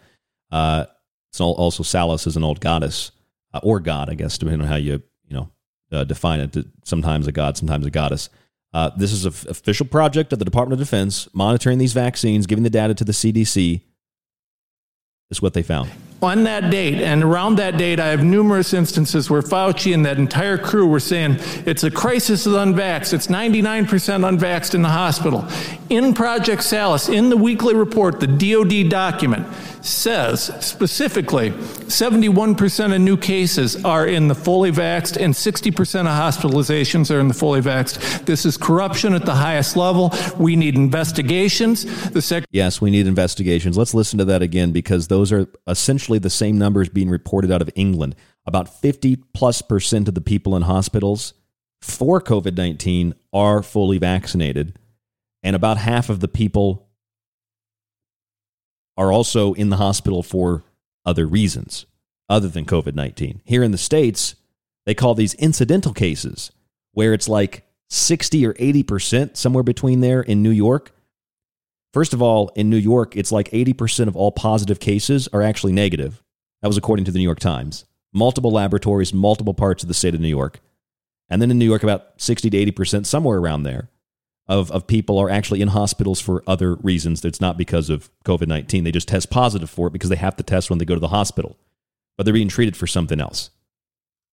Uh, 0.51 0.85
it's 1.31 1.39
also 1.39 1.81
Salus 1.81 2.27
is 2.27 2.35
an 2.35 2.43
old 2.43 2.59
goddess 2.59 3.11
uh, 3.53 3.61
or 3.63 3.79
god, 3.79 4.09
I 4.09 4.15
guess, 4.15 4.37
depending 4.37 4.61
on 4.61 4.67
how 4.67 4.75
you 4.75 5.01
you 5.27 5.35
know 5.35 5.49
uh, 5.91 6.03
define 6.03 6.41
it. 6.41 6.57
Sometimes 6.83 7.25
a 7.25 7.31
god, 7.31 7.57
sometimes 7.57 7.85
a 7.85 7.91
goddess. 7.91 8.29
Uh, 8.73 8.91
this 8.97 9.13
is 9.13 9.25
an 9.25 9.31
f- 9.31 9.45
official 9.47 9.85
project 9.85 10.33
of 10.33 10.39
the 10.39 10.45
Department 10.45 10.79
of 10.79 10.85
Defense 10.85 11.27
monitoring 11.33 11.77
these 11.77 11.93
vaccines, 11.93 12.45
giving 12.45 12.63
the 12.63 12.69
data 12.69 12.93
to 12.93 13.05
the 13.05 13.13
CDC. 13.13 13.79
This 15.29 15.37
is 15.37 15.41
what 15.41 15.53
they 15.53 15.63
found 15.63 15.89
on 16.21 16.43
that 16.43 16.69
date, 16.69 17.01
and 17.01 17.23
around 17.23 17.55
that 17.55 17.77
date, 17.77 17.99
I 17.99 18.07
have 18.07 18.23
numerous 18.23 18.73
instances 18.73 19.29
where 19.29 19.41
Fauci 19.41 19.93
and 19.93 20.05
that 20.05 20.17
entire 20.17 20.57
crew 20.57 20.85
were 20.85 20.99
saying 20.99 21.37
it's 21.65 21.83
a 21.83 21.91
crisis 21.91 22.45
of 22.45 22.53
unvaxxed. 22.53 23.13
It's 23.13 23.27
99% 23.27 23.87
unvaxxed 23.87 24.75
in 24.75 24.81
the 24.81 24.89
hospital. 24.89 25.47
In 25.89 26.13
Project 26.13 26.63
Salus, 26.63 27.07
in 27.07 27.29
the 27.29 27.37
weekly 27.37 27.73
report, 27.73 28.19
the 28.19 28.27
DoD 28.27 28.89
document 28.89 29.47
says 29.81 30.51
specifically 30.59 31.51
71% 31.51 32.93
of 32.93 33.01
new 33.01 33.15
cases 33.15 33.83
are 33.85 34.05
in 34.05 34.27
the 34.27 34.35
fully 34.35 34.71
vaxxed 34.71 35.15
and 35.17 35.33
60% 35.33 36.01
of 36.01 36.07
hospitalizations 36.07 37.15
are 37.15 37.19
in 37.19 37.27
the 37.27 37.33
fully 37.33 37.61
vaxxed. 37.61 38.25
This 38.25 38.45
is 38.45 38.57
corruption 38.57 39.13
at 39.13 39.25
the 39.25 39.35
highest 39.35 39.77
level. 39.77 40.13
We 40.37 40.55
need 40.55 40.75
investigations. 40.75 41.85
The 42.11 42.21
sec- 42.21 42.45
yes, 42.51 42.81
we 42.81 42.91
need 42.91 43.07
investigations. 43.07 43.77
Let's 43.77 43.93
listen 43.93 44.19
to 44.19 44.25
that 44.25 44.41
again 44.41 44.71
because 44.71 45.07
those 45.07 45.31
are 45.31 45.47
essentially 45.67 46.08
essentially 46.09 46.19
the 46.19 46.29
same 46.29 46.57
numbers 46.57 46.89
being 46.89 47.09
reported 47.09 47.51
out 47.51 47.61
of 47.61 47.69
England. 47.75 48.15
About 48.45 48.81
50 48.81 49.17
plus 49.33 49.61
percent 49.61 50.07
of 50.07 50.15
the 50.15 50.21
people 50.21 50.55
in 50.55 50.63
hospitals 50.63 51.33
for 51.81 52.19
COVID 52.19 52.57
19 52.57 53.13
are 53.31 53.61
fully 53.61 53.99
vaccinated, 53.99 54.79
and 55.43 55.55
about 55.55 55.77
half 55.77 56.09
of 56.09 56.19
the 56.19 56.27
people 56.27 56.87
are 58.97 59.11
also 59.11 59.53
in 59.53 59.69
the 59.69 59.77
hospital 59.77 60.23
for 60.23 60.63
other 61.05 61.27
reasons 61.27 61.85
other 62.27 62.49
than 62.49 62.65
COVID 62.65 62.95
19. 62.95 63.41
Here 63.45 63.63
in 63.63 63.71
the 63.71 63.77
States, 63.77 64.35
they 64.85 64.95
call 64.95 65.13
these 65.13 65.35
incidental 65.35 65.93
cases, 65.93 66.51
where 66.93 67.13
it's 67.13 67.29
like 67.29 67.65
60 67.89 68.45
or 68.47 68.53
80%, 68.55 69.37
somewhere 69.37 69.63
between 69.63 70.01
there 70.01 70.21
in 70.21 70.41
New 70.41 70.51
York. 70.51 70.91
First 71.93 72.13
of 72.13 72.21
all, 72.21 72.51
in 72.55 72.69
New 72.69 72.77
York, 72.77 73.15
it's 73.15 73.31
like 73.31 73.49
80% 73.49 74.07
of 74.07 74.15
all 74.15 74.31
positive 74.31 74.79
cases 74.79 75.27
are 75.33 75.41
actually 75.41 75.73
negative. 75.73 76.23
That 76.61 76.67
was 76.67 76.77
according 76.77 77.05
to 77.05 77.11
the 77.11 77.17
New 77.17 77.23
York 77.23 77.39
Times. 77.39 77.85
Multiple 78.13 78.51
laboratories, 78.51 79.13
multiple 79.13 79.53
parts 79.53 79.83
of 79.83 79.87
the 79.87 79.93
state 79.93 80.13
of 80.13 80.21
New 80.21 80.27
York. 80.27 80.59
And 81.29 81.41
then 81.41 81.51
in 81.51 81.57
New 81.57 81.65
York, 81.65 81.83
about 81.83 82.13
60 82.17 82.49
to 82.49 82.71
80%, 82.71 83.05
somewhere 83.05 83.37
around 83.37 83.63
there, 83.63 83.89
of, 84.47 84.71
of 84.71 84.87
people 84.87 85.19
are 85.19 85.29
actually 85.29 85.61
in 85.61 85.69
hospitals 85.69 86.19
for 86.19 86.43
other 86.47 86.75
reasons. 86.75 87.23
It's 87.23 87.41
not 87.41 87.57
because 87.57 87.89
of 87.89 88.09
COVID 88.25 88.47
19. 88.47 88.83
They 88.83 88.91
just 88.91 89.07
test 89.07 89.29
positive 89.29 89.69
for 89.69 89.87
it 89.87 89.93
because 89.93 90.09
they 90.09 90.15
have 90.15 90.35
to 90.37 90.43
test 90.43 90.69
when 90.69 90.79
they 90.79 90.85
go 90.85 90.95
to 90.95 90.99
the 90.99 91.09
hospital, 91.09 91.57
but 92.17 92.23
they're 92.23 92.33
being 92.33 92.49
treated 92.49 92.75
for 92.75 92.87
something 92.87 93.21
else 93.21 93.51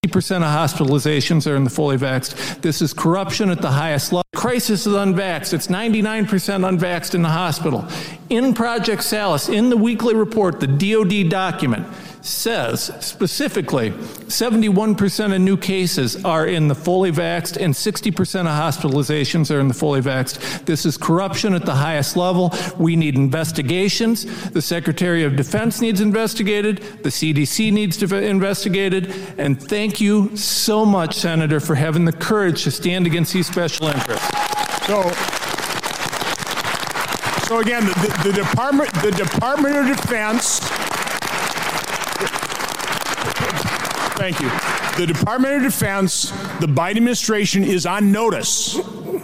percent 0.06 0.44
of 0.44 0.50
hospitalizations 0.50 1.50
are 1.50 1.56
in 1.56 1.64
the 1.64 1.70
fully 1.70 1.96
vaxxed. 1.96 2.60
This 2.62 2.82
is 2.82 2.92
corruption 2.92 3.50
at 3.50 3.60
the 3.60 3.70
highest 3.70 4.12
level. 4.12 4.24
Crisis 4.34 4.86
is 4.86 4.92
unvaxxed. 4.92 5.54
It's 5.54 5.66
99% 5.68 6.26
unvaxxed 6.28 7.14
in 7.14 7.22
the 7.22 7.28
hospital. 7.28 7.86
In 8.28 8.54
Project 8.54 9.02
Salus, 9.02 9.48
in 9.48 9.70
the 9.70 9.76
weekly 9.76 10.14
report, 10.14 10.60
the 10.60 10.66
DoD 10.66 11.30
document, 11.30 11.86
says 12.26 12.92
specifically 13.00 13.90
71% 13.90 15.34
of 15.34 15.40
new 15.40 15.56
cases 15.56 16.24
are 16.24 16.46
in 16.46 16.68
the 16.68 16.74
fully 16.74 17.12
vaxxed 17.12 17.56
and 17.56 17.72
60% 17.72 18.40
of 18.40 18.46
hospitalizations 18.46 19.54
are 19.54 19.60
in 19.60 19.68
the 19.68 19.74
fully 19.74 20.00
vaxxed. 20.00 20.64
This 20.64 20.84
is 20.84 20.96
corruption 20.96 21.54
at 21.54 21.64
the 21.64 21.74
highest 21.74 22.16
level. 22.16 22.52
We 22.78 22.96
need 22.96 23.14
investigations. 23.14 24.24
The 24.50 24.62
Secretary 24.62 25.24
of 25.24 25.36
Defense 25.36 25.80
needs 25.80 26.00
investigated. 26.00 26.78
The 27.02 27.10
CDC 27.10 27.72
needs 27.72 27.96
to 27.98 28.08
be 28.08 28.24
investigated. 28.26 29.14
And 29.38 29.60
thank 29.62 30.00
you 30.00 30.36
so 30.36 30.84
much, 30.84 31.16
Senator, 31.16 31.60
for 31.60 31.74
having 31.74 32.04
the 32.04 32.12
courage 32.12 32.64
to 32.64 32.70
stand 32.70 33.06
against 33.06 33.32
these 33.32 33.46
special 33.46 33.86
interests. 33.86 34.26
So, 34.86 35.02
so 37.46 37.60
again, 37.60 37.86
the, 37.86 37.94
the, 37.94 38.30
the 38.30 38.42
Department, 38.42 38.92
the 38.94 39.12
Department 39.12 39.76
of 39.76 39.96
Defense 39.96 40.85
Thank 44.26 44.40
you. 44.40 45.06
The 45.06 45.12
Department 45.12 45.54
of 45.54 45.62
Defense, 45.62 46.30
the 46.58 46.66
Biden 46.66 46.96
administration 46.96 47.62
is 47.62 47.86
on 47.86 48.10
notice. 48.10 48.76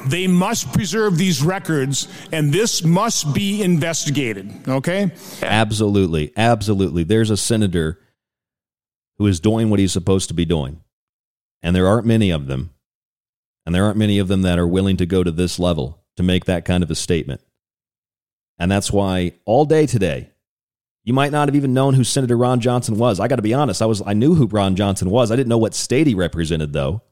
They 0.07 0.29
must 0.29 0.73
preserve 0.73 1.19
these 1.19 1.43
records, 1.43 2.07
and 2.31 2.53
this 2.53 2.85
must 2.85 3.35
be 3.35 3.65
investigated. 3.65 4.69
Okay? 4.69 5.11
Absolutely. 5.43 6.33
Absolutely. 6.37 7.03
There's 7.03 7.31
a 7.31 7.37
senator 7.37 7.99
who 9.19 9.27
is 9.27 9.41
doing 9.41 9.71
what 9.71 9.81
he's 9.81 9.91
supposed 9.91 10.29
to 10.29 10.35
be 10.35 10.45
doing. 10.45 10.81
And 11.65 11.75
there 11.75 11.89
aren't 11.89 12.07
many 12.07 12.31
of 12.31 12.47
them. 12.47 12.71
And 13.67 13.75
there 13.75 13.85
aren't 13.85 13.99
many 13.99 14.21
of 14.21 14.29
them 14.29 14.43
that 14.43 14.57
are 14.57 14.69
willing 14.69 14.99
to 14.99 15.07
go 15.07 15.25
to 15.25 15.33
this 15.33 15.59
level 15.59 16.01
to 16.17 16.23
make 16.23 16.45
that 16.45 16.65
kind 16.65 16.85
of 16.85 16.93
a 16.93 16.95
statement. 16.95 17.41
And 18.57 18.71
that's 18.71 18.93
why 18.93 19.33
all 19.47 19.65
day 19.65 19.87
today, 19.87 20.31
you 21.05 21.13
might 21.13 21.33
not 21.33 21.49
have 21.49 21.57
even 21.57 21.75
known 21.75 21.95
who 21.95 22.05
Senator 22.05 22.37
Ron 22.37 22.61
Johnson 22.61 22.97
was. 22.97 23.19
I 23.19 23.29
got 23.29 23.37
to 23.37 23.43
be 23.43 23.55
honest, 23.55 23.83
I 23.83 23.87
was 23.87 24.03
I 24.05 24.13
knew 24.13 24.35
who 24.35 24.47
Ron 24.47 24.77
Johnson 24.77 25.11
was. 25.11 25.31
I 25.31 25.37
didn't 25.37 25.49
know 25.49 25.59
what 25.59 25.75
state 25.75 26.07
he 26.07 26.15
represented 26.15 26.73
though. 26.73 27.03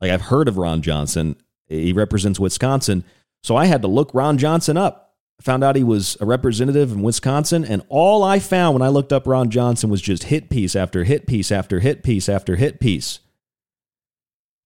Like 0.00 0.10
I've 0.10 0.22
heard 0.22 0.48
of 0.48 0.56
Ron 0.56 0.82
Johnson. 0.82 1.36
He 1.68 1.92
represents 1.92 2.40
Wisconsin. 2.40 3.04
So 3.42 3.56
I 3.56 3.66
had 3.66 3.82
to 3.82 3.88
look 3.88 4.10
Ron 4.14 4.38
Johnson 4.38 4.76
up. 4.76 5.14
I 5.40 5.42
found 5.42 5.64
out 5.64 5.76
he 5.76 5.84
was 5.84 6.16
a 6.20 6.26
representative 6.26 6.92
in 6.92 7.02
Wisconsin 7.02 7.64
and 7.64 7.82
all 7.88 8.22
I 8.22 8.38
found 8.38 8.74
when 8.74 8.82
I 8.82 8.88
looked 8.88 9.12
up 9.12 9.26
Ron 9.26 9.50
Johnson 9.50 9.90
was 9.90 10.00
just 10.00 10.24
hit 10.24 10.48
piece 10.48 10.76
after 10.76 11.04
hit 11.04 11.26
piece 11.26 11.50
after 11.50 11.80
hit 11.80 12.02
piece 12.02 12.28
after 12.28 12.56
hit 12.56 12.80
piece. 12.80 13.20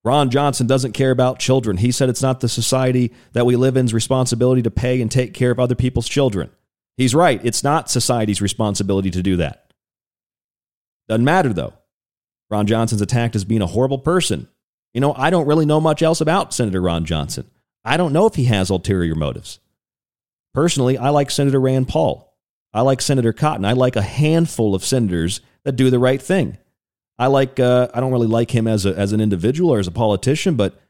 Ron 0.05 0.31
Johnson 0.31 0.69
doesn't 0.69 0.93
care 0.93 1.11
about 1.11 1.41
children. 1.41 1.79
He 1.79 1.91
said 1.91 2.09
it's 2.09 2.23
not 2.23 2.39
the 2.39 2.49
society 2.49 3.13
that 3.33 3.45
we 3.45 3.57
live 3.57 3.77
in's 3.77 3.93
responsibility 3.93 4.63
to 4.63 4.71
pay 4.71 5.01
and 5.03 5.11
take 5.11 5.35
care 5.35 5.51
of 5.51 5.59
other 5.59 5.75
people's 5.75 6.09
children. 6.09 6.51
He's 6.97 7.15
right. 7.15 7.41
It's 7.45 7.63
not 7.63 7.91
society's 7.91 8.41
responsibility 8.41 9.11
to 9.11 9.23
do 9.23 9.37
that. 9.37 9.73
Doesn't 11.09 11.25
matter, 11.25 11.53
though. 11.53 11.75
Ron 12.51 12.67
Johnson's 12.67 13.03
attacked 13.03 13.37
as 13.37 13.45
being 13.45 13.63
a 13.63 13.67
horrible 13.67 13.99
person. 13.99 14.49
You 14.95 15.01
know, 15.01 15.13
I 15.15 15.31
don't 15.31 15.47
really 15.47 15.67
know 15.67 15.81
much 15.81 16.03
else 16.03 16.21
about 16.21 16.55
Senator 16.55 16.81
Ron 16.81 17.05
Johnson. 17.05 17.51
I 17.85 17.97
don't 17.97 18.13
know 18.13 18.27
if 18.27 18.35
he 18.35 18.45
has 18.45 18.71
ulterior 18.71 19.15
motives. 19.15 19.61
Personally, 20.55 20.97
I 20.97 21.11
like 21.11 21.31
Senator 21.31 21.61
Rand 21.61 21.89
Paul. 21.89 22.35
I 22.73 22.81
like 22.81 23.03
Senator 23.03 23.33
Cotton. 23.33 23.65
I 23.65 23.73
like 23.73 23.97
a 23.97 24.03
handful 24.03 24.75
of 24.75 24.85
senators 24.85 25.41
that 25.65 25.77
do 25.77 25.91
the 25.91 25.99
right 25.99 26.21
thing. 26.21 26.59
I 27.19 27.27
like. 27.29 27.59
Uh, 27.61 27.89
I 27.95 28.01
don't 28.01 28.13
really 28.13 28.27
like 28.27 28.51
him 28.55 28.67
as 28.67 28.87
a, 28.87 28.95
as 28.95 29.13
an 29.13 29.21
individual 29.21 29.71
or 29.71 29.79
as 29.79 29.87
a 29.87 29.93
politician, 29.93 30.55
but 30.57 30.81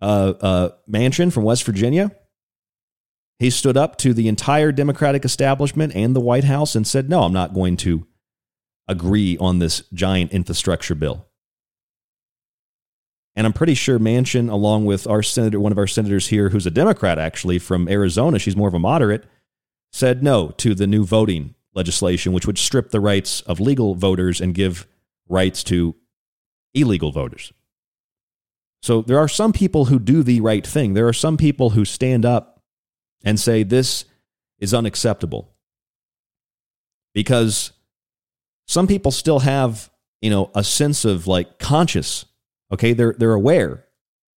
uh, 0.00 0.34
uh, 0.40 0.68
Manchin 0.90 1.32
from 1.32 1.44
West 1.44 1.64
Virginia, 1.64 2.10
he 3.42 3.50
stood 3.50 3.76
up 3.76 3.96
to 3.96 4.14
the 4.14 4.28
entire 4.28 4.70
Democratic 4.70 5.24
establishment 5.24 5.96
and 5.96 6.14
the 6.14 6.20
White 6.20 6.44
House 6.44 6.76
and 6.76 6.86
said, 6.86 7.10
No, 7.10 7.22
I'm 7.22 7.32
not 7.32 7.52
going 7.52 7.76
to 7.78 8.06
agree 8.86 9.36
on 9.38 9.58
this 9.58 9.82
giant 9.92 10.30
infrastructure 10.30 10.94
bill. 10.94 11.26
And 13.34 13.44
I'm 13.44 13.52
pretty 13.52 13.74
sure 13.74 13.98
Manchin, 13.98 14.48
along 14.48 14.84
with 14.84 15.08
our 15.08 15.24
senator, 15.24 15.58
one 15.58 15.72
of 15.72 15.78
our 15.78 15.88
senators 15.88 16.28
here, 16.28 16.50
who's 16.50 16.66
a 16.66 16.70
Democrat 16.70 17.18
actually 17.18 17.58
from 17.58 17.88
Arizona, 17.88 18.38
she's 18.38 18.54
more 18.54 18.68
of 18.68 18.74
a 18.74 18.78
moderate, 18.78 19.24
said 19.90 20.22
no 20.22 20.50
to 20.58 20.72
the 20.72 20.86
new 20.86 21.04
voting 21.04 21.56
legislation, 21.74 22.32
which 22.32 22.46
would 22.46 22.58
strip 22.58 22.90
the 22.90 23.00
rights 23.00 23.40
of 23.40 23.58
legal 23.58 23.96
voters 23.96 24.40
and 24.40 24.54
give 24.54 24.86
rights 25.28 25.64
to 25.64 25.96
illegal 26.74 27.10
voters. 27.10 27.52
So 28.82 29.02
there 29.02 29.18
are 29.18 29.28
some 29.28 29.52
people 29.52 29.86
who 29.86 29.98
do 29.98 30.22
the 30.22 30.40
right 30.40 30.64
thing. 30.64 30.94
There 30.94 31.08
are 31.08 31.12
some 31.12 31.36
people 31.36 31.70
who 31.70 31.84
stand 31.84 32.24
up 32.24 32.51
and 33.24 33.38
say 33.38 33.62
this 33.62 34.04
is 34.58 34.74
unacceptable. 34.74 35.50
Because 37.14 37.72
some 38.66 38.86
people 38.86 39.10
still 39.10 39.40
have, 39.40 39.90
you 40.20 40.30
know, 40.30 40.50
a 40.54 40.64
sense 40.64 41.04
of 41.04 41.26
like 41.26 41.58
conscious, 41.58 42.24
okay? 42.72 42.92
They're, 42.92 43.14
they're 43.16 43.34
aware 43.34 43.84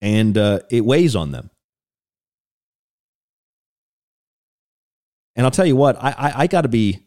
and 0.02 0.38
uh, 0.38 0.60
it 0.70 0.84
weighs 0.84 1.16
on 1.16 1.32
them. 1.32 1.50
And 5.36 5.46
I'll 5.46 5.52
tell 5.52 5.66
you 5.66 5.76
what, 5.76 6.02
I, 6.02 6.12
I, 6.12 6.34
I 6.44 6.48
got 6.48 6.62
to 6.62 6.70
be, 6.70 7.06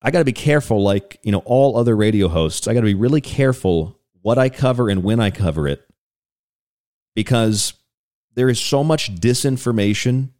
I 0.00 0.10
got 0.10 0.18
to 0.18 0.24
be 0.24 0.32
careful, 0.32 0.82
like, 0.82 1.18
you 1.22 1.32
know, 1.32 1.42
all 1.44 1.76
other 1.76 1.96
radio 1.96 2.28
hosts. 2.28 2.68
I 2.68 2.74
got 2.74 2.80
to 2.80 2.86
be 2.86 2.94
really 2.94 3.20
careful 3.20 3.98
what 4.22 4.38
I 4.38 4.48
cover 4.48 4.88
and 4.88 5.02
when 5.02 5.20
I 5.20 5.30
cover 5.30 5.66
it 5.66 5.82
because 7.14 7.74
there 8.34 8.48
is 8.48 8.60
so 8.60 8.84
much 8.84 9.14
disinformation, 9.14 10.30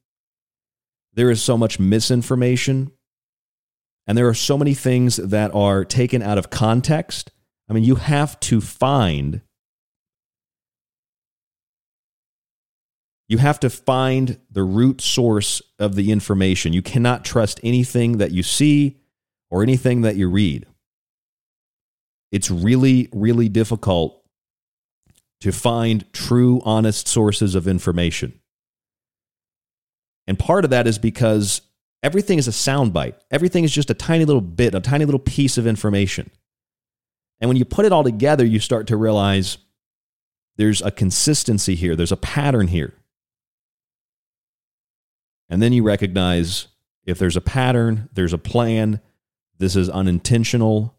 there 1.12 1.30
is 1.30 1.42
so 1.42 1.57
much 1.57 1.78
misinformation, 1.78 2.90
and 4.07 4.18
there 4.18 4.28
are 4.28 4.34
so 4.34 4.59
many 4.59 4.74
things 4.74 5.16
that 5.16 5.55
are 5.55 5.84
taken 5.84 6.22
out 6.22 6.38
of 6.38 6.51
context. 6.51 7.30
I 7.68 7.72
mean, 7.72 7.84
you 7.84 7.97
have 7.97 8.38
to 8.40 8.61
find 8.61 9.40
You 13.26 13.38
have 13.38 13.59
to 13.61 13.70
find 13.70 14.38
the 14.51 14.62
root 14.62 15.01
source 15.01 15.62
of 15.78 15.95
the 15.95 16.11
information. 16.12 16.72
You 16.72 16.82
cannot 16.82 17.24
trust 17.24 17.59
anything 17.62 18.18
that 18.18 18.32
you 18.32 18.42
see 18.42 18.99
or 19.51 19.62
anything 19.62 20.03
that 20.03 20.16
you 20.16 20.28
read. 20.28 20.66
It's 22.30 22.51
really, 22.51 23.09
really 23.12 23.49
difficult 23.49 24.22
to 25.41 25.53
find 25.53 26.11
true, 26.12 26.61
honest 26.64 27.07
sources 27.09 27.55
of 27.55 27.68
information. 27.68 28.41
And 30.26 30.39
part 30.39 30.64
of 30.64 30.70
that 30.70 30.87
is 30.87 30.99
because 30.99 31.61
everything 32.03 32.39
is 32.39 32.49
a 32.49 32.53
soundbite. 32.53 33.14
Everything 33.30 33.64
is 33.64 33.72
just 33.72 33.91
a 33.91 33.95
tiny 33.95 34.24
little 34.24 34.41
bit, 34.41 34.74
a 34.74 34.80
tiny 34.80 35.05
little 35.05 35.18
piece 35.18 35.59
of 35.59 35.66
information. 35.66 36.30
And 37.41 37.49
when 37.49 37.57
you 37.57 37.64
put 37.64 37.85
it 37.85 37.93
all 37.93 38.05
together, 38.05 38.45
you 38.45 38.59
start 38.59 38.87
to 38.87 38.97
realize 38.97 39.59
there's 40.57 40.80
a 40.80 40.91
consistency 40.91 41.74
here, 41.74 41.97
there's 41.97 42.12
a 42.12 42.16
pattern 42.16 42.68
here. 42.68 42.95
And 45.49 45.61
then 45.61 45.72
you 45.72 45.82
recognize 45.82 46.68
if 47.05 47.18
there's 47.18 47.37
a 47.37 47.43
pattern, 47.43 48.09
there's 48.12 48.32
a 48.32 48.39
plan, 48.39 49.01
this 49.59 49.76
is 49.76 49.89
unintentional. 49.91 50.99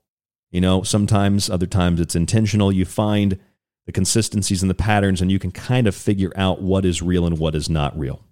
You 0.51 0.61
know, 0.61 0.83
sometimes, 0.83 1.49
other 1.49 1.65
times 1.65 1.99
it's 1.99 2.15
intentional. 2.15 2.71
You 2.71 2.86
find 2.86 3.39
the 3.86 3.91
consistencies 3.91 4.61
and 4.61 4.69
the 4.69 4.75
patterns, 4.75 5.21
and 5.21 5.31
you 5.31 5.39
can 5.39 5.51
kind 5.51 5.88
of 5.88 5.95
figure 5.95 6.31
out 6.36 6.61
what 6.61 6.86
is 6.86 7.01
real 7.01 7.25
and 7.25 7.38
what 7.38 7.55
is 7.55 7.69
not 7.69 7.97
real. 7.97 8.23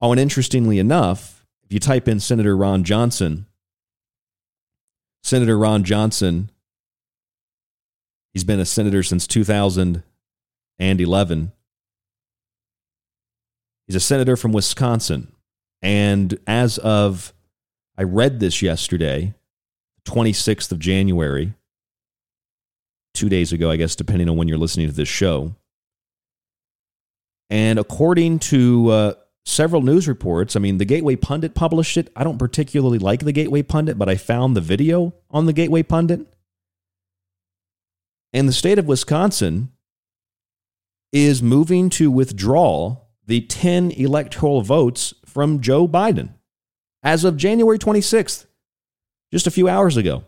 Oh, 0.00 0.12
and 0.12 0.20
interestingly 0.20 0.78
enough, 0.78 1.44
if 1.64 1.72
you 1.72 1.80
type 1.80 2.08
in 2.08 2.20
Senator 2.20 2.56
Ron 2.56 2.84
Johnson, 2.84 3.46
Senator 5.22 5.58
Ron 5.58 5.84
Johnson, 5.84 6.50
he's 8.32 8.44
been 8.44 8.60
a 8.60 8.64
senator 8.64 9.02
since 9.02 9.26
2011. 9.26 11.52
He's 13.86 13.96
a 13.96 14.00
senator 14.00 14.36
from 14.36 14.52
Wisconsin. 14.52 15.32
And 15.82 16.38
as 16.46 16.78
of, 16.78 17.34
I 17.98 18.02
read 18.02 18.40
this 18.40 18.62
yesterday, 18.62 19.34
26th 20.04 20.72
of 20.72 20.78
January, 20.78 21.52
two 23.16 23.28
days 23.28 23.52
ago, 23.52 23.70
I 23.70 23.76
guess, 23.76 23.96
depending 23.96 24.28
on 24.28 24.36
when 24.36 24.48
you're 24.48 24.58
listening 24.58 24.86
to 24.86 24.92
this 24.92 25.08
show. 25.08 25.54
And 27.50 27.78
according 27.78 28.40
to 28.40 28.90
uh, 28.90 29.14
several 29.44 29.82
news 29.82 30.08
reports, 30.08 30.56
I 30.56 30.60
mean, 30.60 30.78
the 30.78 30.84
Gateway 30.84 31.16
Pundit 31.16 31.54
published 31.54 31.96
it. 31.96 32.10
I 32.16 32.24
don't 32.24 32.38
particularly 32.38 32.98
like 32.98 33.24
the 33.24 33.32
Gateway 33.32 33.62
Pundit, 33.62 33.98
but 33.98 34.08
I 34.08 34.16
found 34.16 34.56
the 34.56 34.60
video 34.60 35.14
on 35.30 35.46
the 35.46 35.52
Gateway 35.52 35.82
Pundit. 35.82 36.26
And 38.32 38.48
the 38.48 38.52
state 38.52 38.78
of 38.78 38.86
Wisconsin 38.86 39.72
is 41.12 41.42
moving 41.42 41.88
to 41.90 42.10
withdraw 42.10 42.98
the 43.24 43.40
10 43.40 43.92
electoral 43.92 44.62
votes 44.62 45.14
from 45.24 45.60
Joe 45.60 45.88
Biden 45.88 46.30
as 47.02 47.24
of 47.24 47.36
January 47.36 47.78
26th, 47.78 48.46
just 49.32 49.46
a 49.46 49.50
few 49.50 49.68
hours 49.68 49.96
ago. 49.96 50.24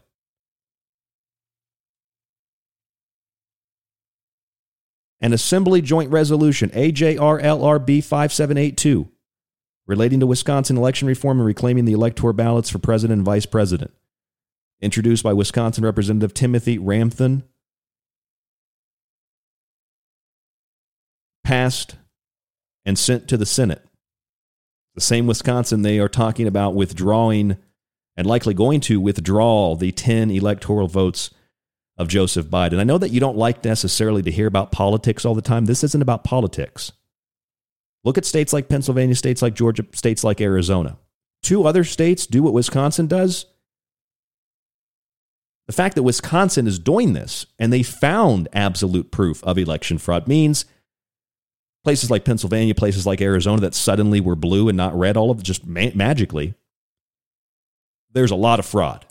An 5.20 5.32
Assembly 5.32 5.82
Joint 5.82 6.10
Resolution, 6.10 6.70
AJRLRB 6.70 8.04
5782, 8.04 9.08
relating 9.86 10.20
to 10.20 10.26
Wisconsin 10.26 10.76
election 10.76 11.08
reform 11.08 11.38
and 11.38 11.46
reclaiming 11.46 11.84
the 11.84 11.92
electoral 11.92 12.32
ballots 12.32 12.70
for 12.70 12.78
president 12.78 13.18
and 13.18 13.26
vice 13.26 13.46
president, 13.46 13.92
introduced 14.80 15.24
by 15.24 15.32
Wisconsin 15.32 15.84
Representative 15.84 16.34
Timothy 16.34 16.78
Ramthun, 16.78 17.42
passed 21.42 21.96
and 22.84 22.98
sent 22.98 23.26
to 23.28 23.36
the 23.36 23.46
Senate. 23.46 23.84
The 24.94 25.00
same 25.00 25.26
Wisconsin, 25.26 25.82
they 25.82 25.98
are 25.98 26.08
talking 26.08 26.46
about 26.46 26.74
withdrawing 26.74 27.56
and 28.16 28.26
likely 28.26 28.54
going 28.54 28.80
to 28.80 29.00
withdraw 29.00 29.74
the 29.74 29.92
10 29.92 30.30
electoral 30.30 30.88
votes 30.88 31.30
of 31.98 32.08
Joseph 32.08 32.46
Biden. 32.46 32.78
I 32.78 32.84
know 32.84 32.98
that 32.98 33.10
you 33.10 33.20
don't 33.20 33.36
like 33.36 33.64
necessarily 33.64 34.22
to 34.22 34.30
hear 34.30 34.46
about 34.46 34.72
politics 34.72 35.24
all 35.24 35.34
the 35.34 35.42
time. 35.42 35.64
This 35.64 35.82
isn't 35.84 36.02
about 36.02 36.24
politics. 36.24 36.92
Look 38.04 38.16
at 38.16 38.24
states 38.24 38.52
like 38.52 38.68
Pennsylvania, 38.68 39.16
states 39.16 39.42
like 39.42 39.54
Georgia, 39.54 39.84
states 39.92 40.22
like 40.22 40.40
Arizona. 40.40 40.98
Two 41.42 41.64
other 41.66 41.84
states 41.84 42.26
do 42.26 42.42
what 42.42 42.52
Wisconsin 42.52 43.06
does. 43.06 43.46
The 45.66 45.72
fact 45.72 45.96
that 45.96 46.02
Wisconsin 46.02 46.66
is 46.66 46.78
doing 46.78 47.12
this 47.12 47.46
and 47.58 47.72
they 47.72 47.82
found 47.82 48.48
absolute 48.52 49.10
proof 49.10 49.44
of 49.44 49.58
election 49.58 49.98
fraud 49.98 50.26
means 50.26 50.64
places 51.84 52.10
like 52.10 52.24
Pennsylvania, 52.24 52.74
places 52.74 53.06
like 53.06 53.20
Arizona 53.20 53.60
that 53.60 53.74
suddenly 53.74 54.20
were 54.20 54.36
blue 54.36 54.68
and 54.68 54.76
not 54.76 54.98
red, 54.98 55.16
all 55.16 55.30
of 55.30 55.42
just 55.42 55.66
ma- 55.66 55.90
magically, 55.94 56.54
there's 58.12 58.30
a 58.30 58.36
lot 58.36 58.58
of 58.58 58.66
fraud. 58.66 59.04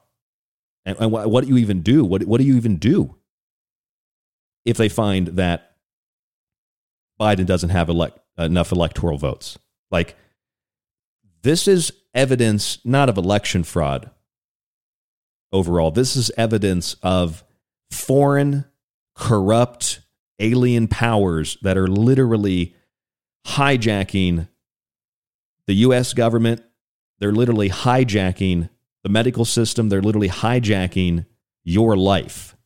And, 0.87 0.97
and 1.01 1.11
what, 1.11 1.29
what 1.29 1.43
do 1.43 1.49
you 1.49 1.57
even 1.57 1.81
do? 1.81 2.05
What, 2.05 2.23
what 2.23 2.39
do 2.39 2.47
you 2.47 2.55
even 2.55 2.77
do 2.77 3.17
if 4.63 4.77
they 4.77 4.87
find 4.87 5.27
that 5.27 5.75
Biden 7.19 7.45
doesn't 7.45 7.71
have 7.71 7.89
elect, 7.89 8.19
enough 8.37 8.71
electoral 8.71 9.17
votes? 9.17 9.59
Like, 9.91 10.15
this 11.43 11.67
is 11.67 11.91
evidence 12.13 12.79
not 12.85 13.09
of 13.09 13.17
election 13.17 13.65
fraud 13.65 14.09
overall. 15.51 15.91
This 15.91 16.15
is 16.15 16.31
evidence 16.37 16.95
of 17.03 17.43
foreign, 17.91 18.63
corrupt, 19.13 19.99
alien 20.39 20.87
powers 20.87 21.57
that 21.63 21.77
are 21.77 21.87
literally 21.87 22.75
hijacking 23.45 24.47
the 25.65 25.73
US 25.75 26.13
government. 26.13 26.63
They're 27.19 27.33
literally 27.33 27.69
hijacking 27.69 28.69
the 29.07 29.13
medical 29.13 29.45
system. 29.45 29.87
They're 29.87 30.01
literally 30.01 30.27
hijacking 30.27 31.25
your 31.63 31.95
life. 31.95 32.57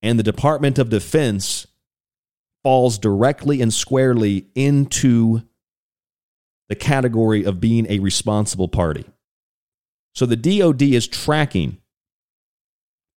And 0.00 0.18
the 0.18 0.22
Department 0.22 0.78
of 0.78 0.88
Defense 0.88 1.66
falls 2.62 2.98
directly 2.98 3.60
and 3.60 3.72
squarely 3.72 4.46
into 4.54 5.42
the 6.70 6.74
category 6.74 7.44
of 7.44 7.60
being 7.60 7.86
a 7.90 7.98
responsible 7.98 8.68
party. 8.68 9.04
So 10.14 10.24
the 10.24 10.36
DOD 10.36 10.80
is 10.80 11.06
tracking 11.06 11.76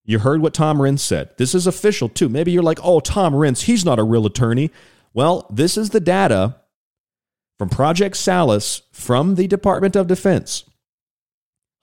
you 0.05 0.19
heard 0.19 0.41
what 0.41 0.53
Tom 0.53 0.79
Renz 0.79 0.99
said. 0.99 1.29
This 1.37 1.55
is 1.55 1.65
official 1.65 2.09
too. 2.09 2.27
Maybe 2.27 2.51
you're 2.51 2.61
like, 2.61 2.79
oh, 2.83 2.99
Tom 2.99 3.33
Renz, 3.33 3.61
he's 3.61 3.85
not 3.85 3.99
a 3.99 4.03
real 4.03 4.25
attorney. 4.25 4.69
Well, 5.13 5.47
this 5.49 5.77
is 5.77 5.91
the 5.91 6.01
data 6.01 6.57
from 7.57 7.69
Project 7.69 8.17
Salus 8.17 8.81
from 8.91 9.35
the 9.35 9.47
Department 9.47 9.95
of 9.95 10.07
Defense. 10.07 10.65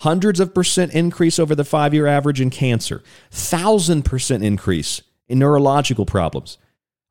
Hundreds 0.00 0.40
of 0.40 0.54
percent 0.54 0.92
increase 0.94 1.38
over 1.38 1.54
the 1.54 1.64
five 1.64 1.92
year 1.92 2.06
average 2.06 2.40
in 2.40 2.50
cancer, 2.50 3.02
thousand 3.30 4.04
percent 4.04 4.42
increase 4.42 5.02
in 5.28 5.38
neurological 5.38 6.06
problems. 6.06 6.58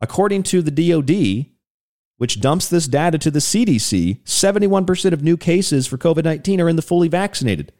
According 0.02 0.44
to 0.44 0.62
the 0.62 0.72
DoD, 0.72 1.52
which 2.18 2.42
dumps 2.42 2.68
this 2.68 2.88
data 2.88 3.18
to 3.18 3.32
the 3.32 3.40
CDC, 3.40 4.22
71% 4.24 5.14
of 5.14 5.24
new 5.24 5.38
cases 5.38 5.88
for 5.88 5.98
COVID 5.98 6.24
19 6.24 6.60
are 6.62 6.70
in 6.70 6.76
the 6.76 6.82
fully 6.82 7.08
vaccinated. 7.08 7.72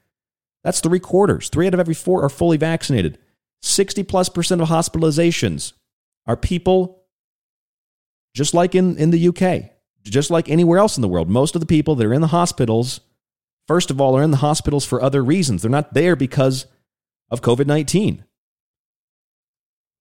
That's 0.64 0.80
three 0.80 1.00
quarters. 1.00 1.50
Three 1.50 1.68
out 1.68 1.74
of 1.74 1.80
every 1.80 1.94
four 1.94 2.24
are 2.24 2.30
fully 2.30 2.58
vaccinated. 2.58 3.18
60 3.62 4.04
plus 4.04 4.30
percent 4.30 4.62
of 4.62 4.70
hospitalizations 4.70 5.74
are 6.28 6.38
people 6.38 7.04
just 8.36 8.54
like 8.54 8.76
in, 8.76 8.96
in 8.98 9.10
the 9.10 9.28
UK, 9.30 9.72
just 10.04 10.30
like 10.30 10.50
anywhere 10.50 10.78
else 10.78 10.98
in 10.98 11.02
the 11.02 11.08
world. 11.08 11.30
Most 11.30 11.56
of 11.56 11.62
the 11.62 11.66
people 11.66 11.96
that 11.96 12.06
are 12.06 12.14
in 12.14 12.22
the 12.22 12.28
hospitals, 12.28 13.02
first 13.70 13.92
of 13.92 14.02
all, 14.02 14.18
are 14.18 14.24
in 14.24 14.32
the 14.32 14.38
hospitals 14.38 14.84
for 14.84 15.00
other 15.00 15.24
reasons. 15.24 15.62
They're 15.62 15.70
not 15.70 15.94
there 15.94 16.16
because 16.16 16.66
of 17.30 17.42
COVID 17.42 17.68
19. 17.68 18.24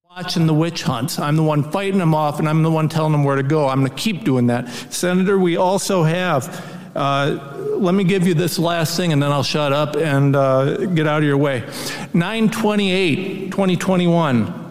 Watching 0.09 0.47
the 0.47 0.55
witch 0.55 0.85
hunts. 0.85 1.19
I'm 1.19 1.37
the 1.37 1.43
one 1.43 1.71
fighting 1.71 1.99
them 1.99 2.15
off, 2.15 2.39
and 2.39 2.49
I'm 2.49 2.63
the 2.63 2.71
one 2.71 2.89
telling 2.89 3.13
them 3.13 3.25
where 3.25 3.37
to 3.37 3.43
go. 3.43 3.69
I'm 3.69 3.81
going 3.81 3.91
to 3.91 4.03
keep 4.03 4.25
doing 4.25 4.47
that. 4.47 4.71
Senator, 4.91 5.39
we 5.39 5.59
also 5.59 6.03
have 6.03 6.49
uh, 6.97 7.57
let 7.77 7.95
me 7.95 8.05
give 8.05 8.27
you 8.27 8.33
this 8.33 8.59
last 8.59 8.97
thing 8.97 9.13
and 9.13 9.23
then 9.23 9.31
I'll 9.31 9.43
shut 9.43 9.73
up 9.73 9.95
and 9.95 10.35
uh, 10.35 10.87
get 10.87 11.07
out 11.07 11.19
of 11.19 11.25
your 11.25 11.37
way. 11.37 11.61
928, 12.15 13.51
2021. 13.53 14.68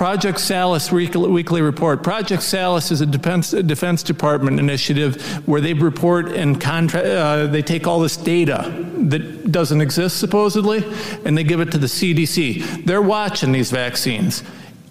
Project 0.00 0.40
Salus 0.40 0.90
weekly 0.90 1.60
report. 1.60 2.02
Project 2.02 2.42
Salus 2.42 2.90
is 2.90 3.02
a 3.02 3.06
defense, 3.06 3.50
defense 3.50 4.02
Department 4.02 4.58
initiative 4.58 5.20
where 5.46 5.60
they 5.60 5.74
report 5.74 6.28
and 6.28 6.58
contra- 6.58 7.02
uh, 7.02 7.46
they 7.48 7.60
take 7.60 7.86
all 7.86 8.00
this 8.00 8.16
data 8.16 8.64
that 9.10 9.52
doesn't 9.52 9.82
exist 9.82 10.18
supposedly, 10.18 10.82
and 11.26 11.36
they 11.36 11.44
give 11.44 11.60
it 11.60 11.70
to 11.72 11.76
the 11.76 11.86
CDC. 11.86 12.86
They're 12.86 13.02
watching 13.02 13.52
these 13.52 13.70
vaccines 13.70 14.42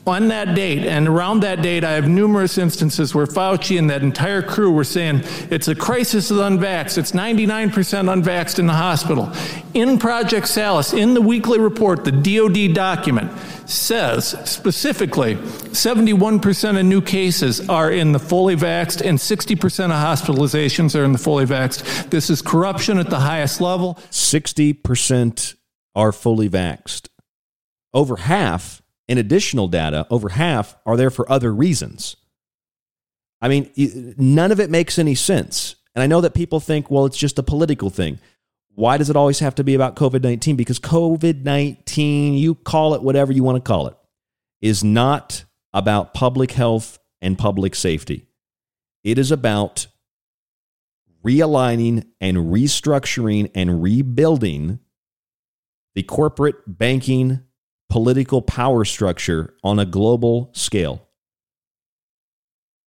on 0.07 0.29
that 0.29 0.55
date 0.55 0.85
and 0.85 1.07
around 1.07 1.41
that 1.41 1.61
date, 1.61 1.83
I 1.83 1.91
have 1.91 2.07
numerous 2.07 2.57
instances 2.57 3.13
where 3.13 3.25
Fauci 3.25 3.77
and 3.77 3.89
that 3.89 4.01
entire 4.01 4.41
crew 4.41 4.71
were 4.71 4.83
saying 4.83 5.21
it's 5.51 5.67
a 5.67 5.75
crisis 5.75 6.31
of 6.31 6.37
unvaxxed. 6.37 6.97
It's 6.97 7.11
99% 7.11 7.71
unvaxxed 7.71 8.59
in 8.59 8.67
the 8.67 8.73
hospital. 8.73 9.31
In 9.73 9.99
Project 9.99 10.47
Salus, 10.47 10.93
in 10.93 11.13
the 11.13 11.21
weekly 11.21 11.59
report, 11.59 12.05
the 12.05 12.11
DoD 12.11 12.73
document 12.73 13.31
says 13.69 14.35
specifically 14.49 15.35
71% 15.35 16.79
of 16.79 16.85
new 16.85 17.01
cases 17.01 17.69
are 17.69 17.91
in 17.91 18.11
the 18.11 18.19
fully 18.19 18.55
vaxxed 18.55 19.01
and 19.01 19.19
60% 19.19 19.85
of 19.85 19.91
hospitalizations 19.91 20.99
are 20.99 21.03
in 21.03 21.11
the 21.11 21.19
fully 21.19 21.45
vaxxed. 21.45 22.09
This 22.09 22.29
is 22.29 22.41
corruption 22.41 22.97
at 22.97 23.09
the 23.11 23.19
highest 23.19 23.61
level. 23.61 23.95
60% 24.09 25.55
are 25.93 26.11
fully 26.11 26.49
vaxxed. 26.49 27.09
Over 27.93 28.15
half 28.17 28.81
in 29.09 29.17
additional 29.17 29.67
data, 29.67 30.05
over 30.11 30.29
half 30.29 30.77
are 30.85 30.95
there 30.95 31.09
for 31.09 31.29
other 31.29 31.51
reasons. 31.51 32.15
I 33.41 33.49
mean, 33.49 33.71
none 34.17 34.51
of 34.51 34.59
it 34.59 34.69
makes 34.69 34.99
any 34.99 35.15
sense. 35.15 35.75
And 35.95 36.03
I 36.03 36.07
know 36.07 36.21
that 36.21 36.35
people 36.35 36.59
think, 36.59 36.91
well, 36.91 37.07
it's 37.07 37.17
just 37.17 37.39
a 37.39 37.43
political 37.43 37.89
thing. 37.89 38.19
Why 38.75 38.97
does 38.97 39.09
it 39.09 39.15
always 39.15 39.39
have 39.39 39.55
to 39.55 39.63
be 39.63 39.73
about 39.73 39.95
COVID 39.95 40.21
19? 40.23 40.55
Because 40.55 40.79
COVID 40.79 41.43
19, 41.43 42.35
you 42.35 42.53
call 42.53 42.93
it 42.93 43.01
whatever 43.01 43.33
you 43.33 43.43
want 43.43 43.55
to 43.55 43.67
call 43.67 43.87
it, 43.87 43.97
is 44.61 44.83
not 44.83 45.43
about 45.73 46.13
public 46.13 46.51
health 46.51 46.99
and 47.19 47.35
public 47.37 47.73
safety. 47.73 48.27
It 49.03 49.17
is 49.17 49.31
about 49.31 49.87
realigning 51.25 52.05
and 52.21 52.37
restructuring 52.37 53.49
and 53.55 53.81
rebuilding 53.81 54.79
the 55.95 56.03
corporate 56.03 56.55
banking 56.67 57.41
political 57.89 58.41
power 58.41 58.85
structure 58.85 59.53
on 59.63 59.79
a 59.79 59.85
global 59.85 60.51
scale. 60.53 61.07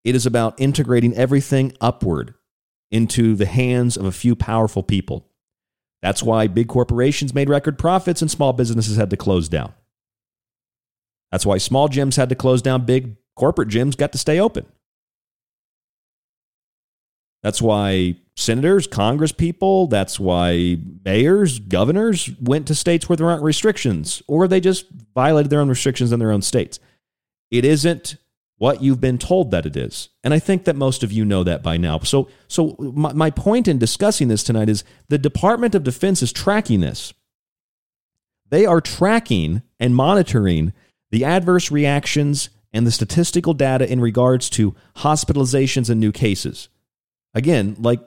It 0.04 0.14
is 0.14 0.26
about 0.26 0.60
integrating 0.60 1.14
everything 1.14 1.72
upward 1.80 2.34
into 2.90 3.34
the 3.34 3.46
hands 3.46 3.96
of 3.96 4.04
a 4.04 4.12
few 4.12 4.34
powerful 4.34 4.82
people. 4.82 5.28
That's 6.02 6.22
why 6.22 6.46
big 6.46 6.68
corporations 6.68 7.34
made 7.34 7.48
record 7.48 7.78
profits 7.78 8.20
and 8.22 8.30
small 8.30 8.52
businesses 8.52 8.96
had 8.96 9.10
to 9.10 9.16
close 9.16 9.48
down. 9.48 9.72
That's 11.30 11.46
why 11.46 11.58
small 11.58 11.88
gyms 11.88 12.16
had 12.16 12.28
to 12.28 12.34
close 12.34 12.60
down, 12.60 12.84
big 12.84 13.16
corporate 13.36 13.68
gyms 13.68 13.96
got 13.96 14.12
to 14.12 14.18
stay 14.18 14.38
open. 14.38 14.66
That's 17.42 17.60
why 17.60 18.16
senators, 18.36 18.86
Congress 18.86 19.32
people, 19.32 19.88
that's 19.88 20.18
why 20.20 20.78
mayors, 21.04 21.58
governors 21.58 22.30
went 22.40 22.68
to 22.68 22.74
states 22.74 23.08
where 23.08 23.16
there 23.16 23.28
aren't 23.28 23.42
restrictions, 23.42 24.22
or 24.28 24.46
they 24.46 24.60
just 24.60 24.86
violated 25.14 25.50
their 25.50 25.60
own 25.60 25.68
restrictions 25.68 26.12
in 26.12 26.20
their 26.20 26.30
own 26.30 26.42
states. 26.42 26.78
It 27.50 27.64
isn't 27.64 28.16
what 28.58 28.80
you've 28.80 29.00
been 29.00 29.18
told 29.18 29.50
that 29.50 29.66
it 29.66 29.76
is. 29.76 30.08
And 30.22 30.32
I 30.32 30.38
think 30.38 30.64
that 30.64 30.76
most 30.76 31.02
of 31.02 31.10
you 31.10 31.24
know 31.24 31.42
that 31.42 31.64
by 31.64 31.76
now. 31.76 31.98
So, 32.00 32.28
so 32.46 32.76
my, 32.78 33.12
my 33.12 33.30
point 33.30 33.66
in 33.66 33.76
discussing 33.76 34.28
this 34.28 34.44
tonight 34.44 34.68
is 34.68 34.84
the 35.08 35.18
Department 35.18 35.74
of 35.74 35.82
Defense 35.82 36.22
is 36.22 36.32
tracking 36.32 36.78
this. 36.78 37.12
They 38.50 38.64
are 38.64 38.80
tracking 38.80 39.62
and 39.80 39.96
monitoring 39.96 40.74
the 41.10 41.24
adverse 41.24 41.72
reactions 41.72 42.50
and 42.72 42.86
the 42.86 42.92
statistical 42.92 43.52
data 43.52 43.90
in 43.90 44.00
regards 44.00 44.48
to 44.50 44.76
hospitalizations 44.98 45.90
and 45.90 45.98
new 45.98 46.12
cases. 46.12 46.68
Again, 47.34 47.76
like 47.78 48.00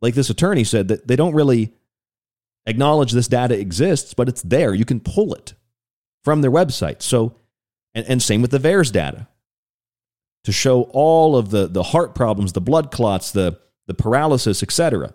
like 0.00 0.14
this 0.14 0.30
attorney 0.30 0.64
said 0.64 0.88
that 0.88 1.08
they 1.08 1.16
don't 1.16 1.34
really 1.34 1.72
acknowledge 2.66 3.12
this 3.12 3.28
data 3.28 3.58
exists, 3.58 4.14
but 4.14 4.28
it's 4.28 4.42
there. 4.42 4.74
You 4.74 4.84
can 4.84 5.00
pull 5.00 5.34
it 5.34 5.54
from 6.22 6.42
their 6.42 6.50
website. 6.50 7.02
So 7.02 7.36
and, 7.96 8.06
and 8.06 8.22
same 8.22 8.42
with 8.42 8.50
the 8.50 8.58
VAERS 8.58 8.92
data 8.92 9.26
to 10.44 10.52
show 10.52 10.82
all 10.92 11.34
of 11.34 11.50
the, 11.50 11.66
the 11.66 11.82
heart 11.82 12.14
problems, 12.14 12.52
the 12.52 12.60
blood 12.60 12.92
clots, 12.92 13.32
the, 13.32 13.58
the 13.86 13.94
paralysis, 13.94 14.62
etc. 14.62 15.14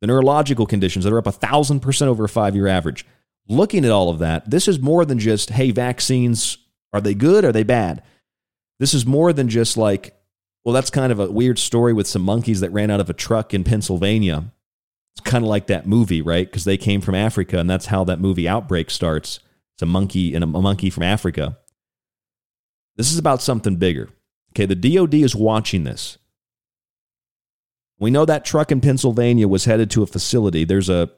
The 0.00 0.06
neurological 0.06 0.66
conditions 0.66 1.04
that 1.04 1.12
are 1.12 1.18
up 1.18 1.26
a 1.26 1.32
thousand 1.32 1.80
percent 1.80 2.08
over 2.08 2.24
a 2.24 2.28
five 2.28 2.56
year 2.56 2.66
average. 2.66 3.06
Looking 3.48 3.84
at 3.84 3.90
all 3.90 4.08
of 4.08 4.18
that, 4.20 4.50
this 4.50 4.66
is 4.66 4.80
more 4.80 5.04
than 5.04 5.18
just, 5.18 5.50
hey, 5.50 5.70
vaccines, 5.72 6.56
are 6.92 7.00
they 7.00 7.14
good? 7.14 7.44
Are 7.44 7.52
they 7.52 7.64
bad? 7.64 8.02
This 8.80 8.94
is 8.94 9.04
more 9.04 9.32
than 9.32 9.48
just 9.48 9.76
like, 9.76 10.16
well, 10.64 10.72
that's 10.72 10.90
kind 10.90 11.12
of 11.12 11.18
a 11.18 11.30
weird 11.30 11.58
story 11.58 11.92
with 11.92 12.06
some 12.06 12.22
monkeys 12.22 12.60
that 12.60 12.72
ran 12.72 12.90
out 12.90 13.00
of 13.00 13.10
a 13.10 13.14
truck 13.14 13.52
in 13.52 13.64
Pennsylvania. 13.64 14.52
It's 15.14 15.20
kind 15.28 15.44
of 15.44 15.48
like 15.48 15.66
that 15.66 15.86
movie, 15.86 16.22
right? 16.22 16.46
Because 16.46 16.64
they 16.64 16.76
came 16.76 17.00
from 17.00 17.14
Africa, 17.14 17.58
and 17.58 17.68
that's 17.68 17.86
how 17.86 18.04
that 18.04 18.20
movie 18.20 18.48
Outbreak 18.48 18.90
starts. 18.90 19.40
It's 19.74 19.82
a 19.82 19.86
monkey 19.86 20.34
and 20.34 20.44
a 20.44 20.46
monkey 20.46 20.90
from 20.90 21.02
Africa. 21.02 21.58
This 22.96 23.10
is 23.10 23.18
about 23.18 23.42
something 23.42 23.76
bigger. 23.76 24.08
Okay, 24.52 24.66
the 24.66 24.74
DoD 24.74 25.14
is 25.14 25.34
watching 25.34 25.84
this. 25.84 26.18
We 27.98 28.10
know 28.10 28.24
that 28.24 28.44
truck 28.44 28.70
in 28.72 28.80
Pennsylvania 28.80 29.48
was 29.48 29.64
headed 29.64 29.90
to 29.92 30.02
a 30.02 30.06
facility. 30.06 30.64
There's 30.64 30.88
a 30.88 31.10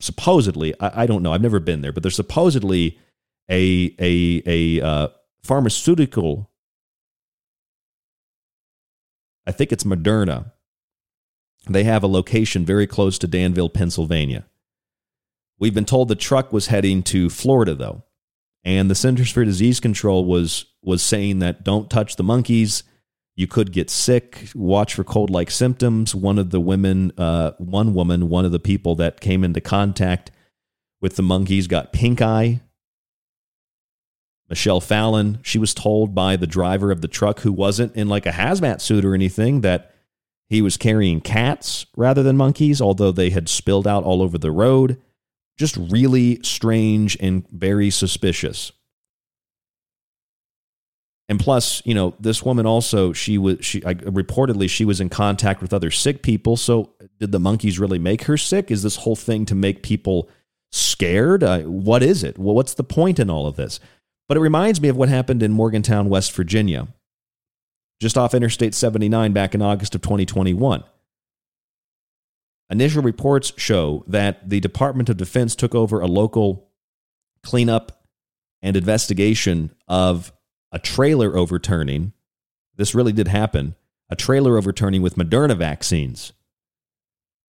supposedly, 0.00 0.74
I, 0.80 1.02
I 1.02 1.06
don't 1.06 1.22
know, 1.22 1.32
I've 1.32 1.42
never 1.42 1.60
been 1.60 1.80
there, 1.80 1.92
but 1.92 2.02
there's 2.02 2.16
supposedly 2.16 2.98
a 3.50 3.94
a 3.98 4.42
a 4.46 4.84
uh, 4.84 5.08
pharmaceutical 5.42 6.49
I 9.50 9.52
think 9.52 9.72
it's 9.72 9.82
Moderna. 9.82 10.52
They 11.68 11.82
have 11.82 12.04
a 12.04 12.06
location 12.06 12.64
very 12.64 12.86
close 12.86 13.18
to 13.18 13.26
Danville, 13.26 13.68
Pennsylvania. 13.68 14.46
We've 15.58 15.74
been 15.74 15.84
told 15.84 16.06
the 16.06 16.14
truck 16.14 16.52
was 16.52 16.68
heading 16.68 17.02
to 17.14 17.28
Florida, 17.28 17.74
though. 17.74 18.04
And 18.62 18.88
the 18.88 18.94
Centers 18.94 19.32
for 19.32 19.44
Disease 19.44 19.80
Control 19.80 20.24
was, 20.24 20.66
was 20.82 21.02
saying 21.02 21.40
that 21.40 21.64
don't 21.64 21.90
touch 21.90 22.14
the 22.14 22.22
monkeys. 22.22 22.84
You 23.34 23.48
could 23.48 23.72
get 23.72 23.90
sick. 23.90 24.50
Watch 24.54 24.94
for 24.94 25.02
cold 25.02 25.30
like 25.30 25.50
symptoms. 25.50 26.14
One 26.14 26.38
of 26.38 26.50
the 26.50 26.60
women, 26.60 27.10
uh, 27.18 27.50
one 27.58 27.92
woman, 27.92 28.28
one 28.28 28.44
of 28.44 28.52
the 28.52 28.60
people 28.60 28.94
that 28.96 29.20
came 29.20 29.42
into 29.42 29.60
contact 29.60 30.30
with 31.00 31.16
the 31.16 31.24
monkeys 31.24 31.66
got 31.66 31.92
pink 31.92 32.22
eye. 32.22 32.60
Michelle 34.50 34.80
Fallon, 34.80 35.38
she 35.42 35.58
was 35.58 35.72
told 35.72 36.12
by 36.12 36.34
the 36.34 36.46
driver 36.46 36.90
of 36.90 37.00
the 37.00 37.08
truck 37.08 37.40
who 37.40 37.52
wasn't 37.52 37.94
in 37.94 38.08
like 38.08 38.26
a 38.26 38.32
hazmat 38.32 38.80
suit 38.80 39.04
or 39.04 39.14
anything 39.14 39.60
that 39.60 39.94
he 40.48 40.60
was 40.60 40.76
carrying 40.76 41.20
cats 41.20 41.86
rather 41.96 42.24
than 42.24 42.36
monkeys, 42.36 42.80
although 42.80 43.12
they 43.12 43.30
had 43.30 43.48
spilled 43.48 43.86
out 43.86 44.02
all 44.02 44.20
over 44.20 44.36
the 44.36 44.50
road. 44.50 45.00
Just 45.56 45.76
really 45.76 46.40
strange 46.42 47.16
and 47.20 47.48
very 47.50 47.90
suspicious. 47.90 48.72
And 51.28 51.38
plus, 51.38 51.80
you 51.86 51.94
know, 51.94 52.14
this 52.18 52.42
woman 52.42 52.66
also 52.66 53.12
she 53.12 53.38
was 53.38 53.64
she 53.64 53.84
I, 53.84 53.94
reportedly 53.94 54.68
she 54.68 54.84
was 54.84 55.00
in 55.00 55.08
contact 55.08 55.62
with 55.62 55.72
other 55.72 55.92
sick 55.92 56.24
people. 56.24 56.56
So, 56.56 56.90
did 57.20 57.30
the 57.30 57.38
monkeys 57.38 57.78
really 57.78 58.00
make 58.00 58.24
her 58.24 58.36
sick? 58.36 58.72
Is 58.72 58.82
this 58.82 58.96
whole 58.96 59.14
thing 59.14 59.46
to 59.46 59.54
make 59.54 59.84
people 59.84 60.28
scared? 60.72 61.44
Uh, 61.44 61.60
what 61.60 62.02
is 62.02 62.24
it? 62.24 62.36
Well, 62.36 62.56
what's 62.56 62.74
the 62.74 62.82
point 62.82 63.20
in 63.20 63.30
all 63.30 63.46
of 63.46 63.54
this? 63.54 63.78
But 64.30 64.36
it 64.36 64.42
reminds 64.42 64.80
me 64.80 64.88
of 64.88 64.96
what 64.96 65.08
happened 65.08 65.42
in 65.42 65.50
Morgantown, 65.50 66.08
West 66.08 66.30
Virginia, 66.30 66.86
just 68.00 68.16
off 68.16 68.32
Interstate 68.32 68.76
79 68.76 69.32
back 69.32 69.56
in 69.56 69.60
August 69.60 69.96
of 69.96 70.02
2021. 70.02 70.84
Initial 72.70 73.02
reports 73.02 73.52
show 73.56 74.04
that 74.06 74.48
the 74.48 74.60
Department 74.60 75.08
of 75.08 75.16
Defense 75.16 75.56
took 75.56 75.74
over 75.74 76.00
a 76.00 76.06
local 76.06 76.68
cleanup 77.42 78.04
and 78.62 78.76
investigation 78.76 79.74
of 79.88 80.32
a 80.70 80.78
trailer 80.78 81.36
overturning. 81.36 82.12
This 82.76 82.94
really 82.94 83.12
did 83.12 83.26
happen. 83.26 83.74
A 84.10 84.14
trailer 84.14 84.56
overturning 84.56 85.02
with 85.02 85.16
Moderna 85.16 85.56
vaccines. 85.56 86.32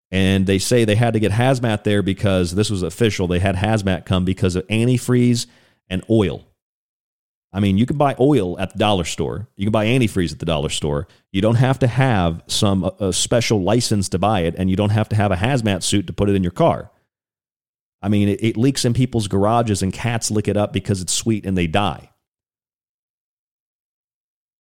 And 0.10 0.48
they 0.48 0.58
say 0.58 0.84
they 0.84 0.96
had 0.96 1.14
to 1.14 1.20
get 1.20 1.34
hazmat 1.34 1.84
there 1.84 2.02
because 2.02 2.56
this 2.56 2.72
was 2.72 2.82
official. 2.82 3.28
They 3.28 3.38
had 3.38 3.58
hazmat 3.58 4.08
come 4.08 4.26
because 4.26 4.56
of 4.56 4.66
antifreeze 4.66 5.46
and 5.88 6.04
oil. 6.10 6.48
I 7.54 7.60
mean, 7.60 7.78
you 7.78 7.86
can 7.86 7.98
buy 7.98 8.16
oil 8.20 8.58
at 8.60 8.72
the 8.72 8.80
dollar 8.80 9.04
store. 9.04 9.50
You 9.58 9.66
can 9.66 9.72
buy 9.72 9.86
antifreeze 9.86 10.32
at 10.32 10.40
the 10.40 10.46
dollar 10.46 10.70
store. 10.70 11.08
You 11.32 11.42
don't 11.42 11.56
have 11.56 11.80
to 11.80 11.88
have 11.88 12.44
some 12.48 12.86
uh, 12.86 12.92
a 13.00 13.14
special 13.14 13.62
license 13.62 14.08
to 14.10 14.20
buy 14.20 14.42
it, 14.42 14.56
and 14.58 14.70
you 14.70 14.76
don't 14.76 14.92
have 14.92 15.10
to 15.10 15.16
have 15.16 15.32
a 15.32 15.36
hazmat 15.36 15.84
suit 15.84 16.08
to 16.08 16.14
put 16.14 16.30
it 16.30 16.36
in 16.36 16.44
your 16.44 16.54
car. 16.54 16.92
I 18.02 18.08
mean, 18.08 18.30
it, 18.30 18.44
it 18.44 18.58
leaks 18.58 18.86
in 18.86 18.94
people's 18.94 19.28
garages, 19.28 19.84
and 19.84 19.92
cats 19.92 20.32
lick 20.32 20.48
it 20.48 20.56
up 20.56 20.72
because 20.72 21.02
it's 21.02 21.14
sweet 21.14 21.46
and 21.46 21.58
they 21.58 21.68
die. 21.68 22.10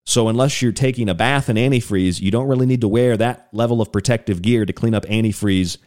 So, 0.05 0.27
unless 0.27 0.61
you're 0.61 0.73
taking 0.73 1.07
a 1.07 1.15
bath 1.15 1.47
in 1.47 1.55
antifreeze, 1.55 2.19
you 2.19 2.31
don't 2.31 2.47
really 2.47 2.65
need 2.65 2.81
to 2.81 2.87
wear 2.89 3.15
that 3.15 3.47
level 3.53 3.81
of 3.81 3.91
protective 3.91 4.41
gear 4.41 4.65
to 4.65 4.73
clean 4.73 4.93
up 4.93 5.05
antifreeze 5.05 5.77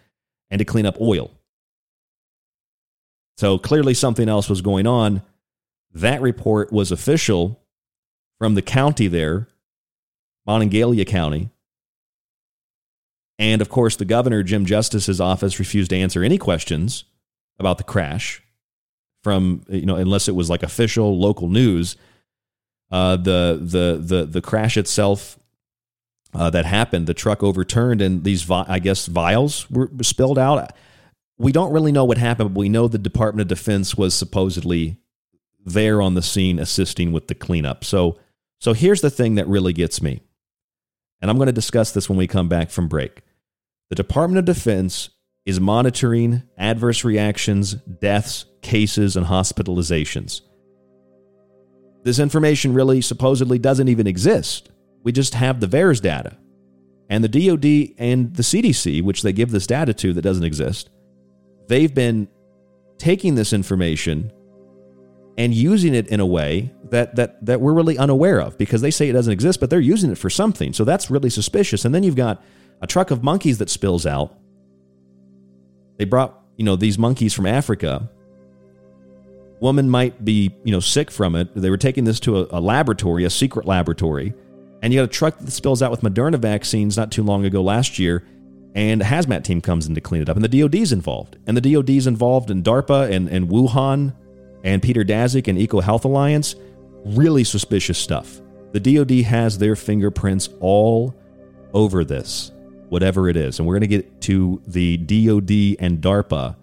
and 0.51 0.59
to 0.59 0.65
clean 0.65 0.87
up 0.87 0.99
oil. 1.01 1.33
So, 3.37 3.59
clearly, 3.59 3.93
something 3.93 4.29
else 4.29 4.49
was 4.49 4.63
going 4.63 4.87
on 4.87 5.23
That 5.95 6.21
report 6.21 6.73
was 6.73 6.91
official 6.91 7.61
from 8.39 8.55
the 8.55 8.63
county 8.63 9.07
there, 9.07 9.49
Monongalia 10.47 11.07
County. 11.07 11.51
And 13.39 13.63
of 13.63 13.69
course, 13.69 13.97
the 13.97 14.05
governor, 14.05 14.43
Jim 14.43 14.67
Justice's 14.67 15.21
office, 15.21 15.59
refused 15.59 15.91
to 15.91 15.97
answer 15.97 16.23
any 16.23 16.37
questions 16.37 17.05
about 17.59 17.79
the 17.79 17.85
crash 17.85 18.43
from, 19.23 19.63
you 19.69 19.87
know, 19.87 19.97
unless 19.97 20.29
it 20.29 20.35
was 20.35 20.51
like 20.51 20.63
official 20.63 21.19
local 21.19 21.49
news. 21.49 21.97
Uh, 22.91 23.17
the, 23.17 23.59
the, 23.61 23.99
the, 24.01 24.27
the 24.27 24.43
crash 24.43 24.77
itself 24.77 25.39
uh, 26.35 26.51
that 26.51 26.65
happened, 26.65 27.07
the 27.07 27.15
truck 27.15 27.43
overturned 27.43 28.03
and 28.03 28.25
these, 28.25 28.49
I 28.51 28.79
guess, 28.79 29.07
vials 29.07 29.71
were 29.71 29.91
spilled 30.03 30.39
out. 30.39 30.73
We 31.39 31.51
don't 31.51 31.73
really 31.73 31.93
know 31.93 32.05
what 32.05 32.19
happened, 32.19 32.55
but 32.55 32.59
we 32.59 32.69
know 32.69 32.87
the 32.87 32.99
Department 32.99 33.43
of 33.43 33.57
Defense 33.57 33.97
was 33.97 34.15
supposedly 34.15 34.99
there 35.65 36.03
on 36.03 36.15
the 36.15 36.23
scene 36.23 36.59
assisting 36.59 37.13
with 37.13 37.29
the 37.29 37.35
cleanup. 37.35 37.85
So, 37.85 38.19
so 38.61 38.73
here's 38.73 39.01
the 39.01 39.11
thing 39.11 39.37
that 39.37 39.49
really 39.49 39.73
gets 39.73 40.03
me. 40.03 40.21
And 41.21 41.31
I'm 41.31 41.37
going 41.39 41.47
to 41.47 41.53
discuss 41.53 41.93
this 41.93 42.09
when 42.09 42.19
we 42.19 42.27
come 42.27 42.49
back 42.49 42.71
from 42.71 42.89
break. 42.89 43.23
The 43.89 43.97
Department 43.97 44.39
of 44.39 44.45
Defense 44.45 45.11
is 45.47 45.61
monitoring 45.61 46.43
adverse 46.57 47.05
reactions, 47.05 47.75
deaths, 47.75 48.47
cases, 48.63 49.17
and 49.17 49.27
hospitalizations. 49.27 50.41
This 52.03 52.19
information 52.19 52.75
really 52.75 53.01
supposedly 53.01 53.59
doesn't 53.59 53.89
even 53.89 54.07
exist. 54.07 54.71
We 55.03 55.13
just 55.13 55.35
have 55.35 55.61
the 55.61 55.67
VAERS 55.67 56.01
data. 56.01 56.37
And 57.09 57.23
the 57.23 57.29
DoD 57.29 57.95
and 57.99 58.35
the 58.35 58.43
CDC, 58.43 59.03
which 59.03 59.23
they 59.23 59.33
give 59.33 59.51
this 59.51 59.67
data 59.67 59.93
to 59.95 60.13
that 60.15 60.23
doesn't 60.23 60.45
exist, 60.45 60.91
they've 61.69 61.95
been 61.95 62.29
taking 62.99 63.35
this 63.35 63.53
information 63.53 64.33
and 65.37 65.53
using 65.53 65.95
it 65.95 66.07
in 66.09 66.21
a 66.21 66.27
way 66.27 66.73
that 66.91 67.17
that 67.17 67.45
that 67.45 67.61
we're 67.61 67.73
really 67.73 67.99
unaware 67.99 68.41
of 68.41 68.57
because 68.57 68.81
they 68.81 68.91
say 68.91 69.09
it 69.09 69.13
doesn't 69.13 69.33
exist, 69.33 69.61
but 69.61 69.71
they're 69.71 69.81
using 69.81 70.11
it 70.11 70.19
for 70.19 70.31
something. 70.31 70.73
So 70.73 70.85
that's 70.85 71.11
really 71.11 71.31
suspicious. 71.31 71.85
And 71.85 71.95
then 71.95 72.03
you've 72.03 72.17
got 72.17 72.43
a 72.81 72.87
truck 72.87 73.11
of 73.11 73.23
monkeys 73.23 73.59
that 73.59 73.71
spills 73.71 74.07
out. 74.07 74.35
They 75.97 76.05
brought, 76.05 76.41
you 76.57 76.65
know, 76.65 76.77
these 76.77 76.99
monkeys 76.99 77.33
from 77.33 77.47
Africa. 77.47 78.11
Woman 79.61 79.89
might 79.89 80.25
be, 80.25 80.55
you 80.65 80.73
know, 80.73 80.81
sick 80.81 81.11
from 81.11 81.35
it. 81.35 81.55
They 81.55 81.71
were 81.71 81.77
taking 81.77 82.05
this 82.05 82.21
to 82.21 82.41
a, 82.41 82.59
a 82.59 82.61
laboratory, 82.61 83.25
a 83.25 83.31
secret 83.31 83.67
laboratory. 83.67 84.35
And 84.83 84.93
you 84.93 85.01
got 85.01 85.05
a 85.05 85.09
truck 85.09 85.39
that 85.39 85.51
spills 85.51 85.83
out 85.83 85.91
with 85.91 86.03
Moderna 86.03 86.39
vaccines 86.39 86.97
not 86.97 87.11
too 87.11 87.23
long 87.23 87.47
ago 87.47 87.63
last 87.63 87.99
year, 87.99 88.27
and 88.75 89.01
a 89.01 89.05
hazmat 89.05 89.45
team 89.45 89.63
comes 89.63 89.87
in 89.87 89.95
to 89.95 90.01
clean 90.01 90.21
it 90.21 90.29
up. 90.29 90.37
And 90.37 90.45
the 90.45 90.61
DoD's 90.61 90.93
involved. 90.93 91.39
And 91.47 91.57
the 91.57 91.73
DoD's 91.73 92.07
involved 92.07 92.51
in 92.51 92.63
DARPA 92.63 93.11
and, 93.11 93.29
and 93.29 93.49
Wuhan 93.49 94.15
and 94.65 94.83
Peter 94.83 95.05
Daszak 95.05 95.47
and 95.47 95.59
Eco 95.59 95.81
Health 95.81 96.05
Alliance, 96.05 96.57
really 97.05 97.45
suspicious 97.45 97.99
stuff. 97.99 98.41
The 98.73 98.81
DoD 98.81 99.21
has 99.27 99.59
their 99.59 99.77
fingerprints 99.77 100.49
all 100.59 101.15
over 101.73 102.03
this, 102.03 102.51
whatever 102.89 103.29
it 103.29 103.37
is. 103.37 103.59
And 103.59 103.69
we're 103.69 103.75
going 103.75 103.83
to 103.83 103.87
get 103.87 104.21
to 104.23 104.61
the 104.67 104.97
DoD 104.97 105.77
and 105.79 106.03
DARPA 106.03 106.57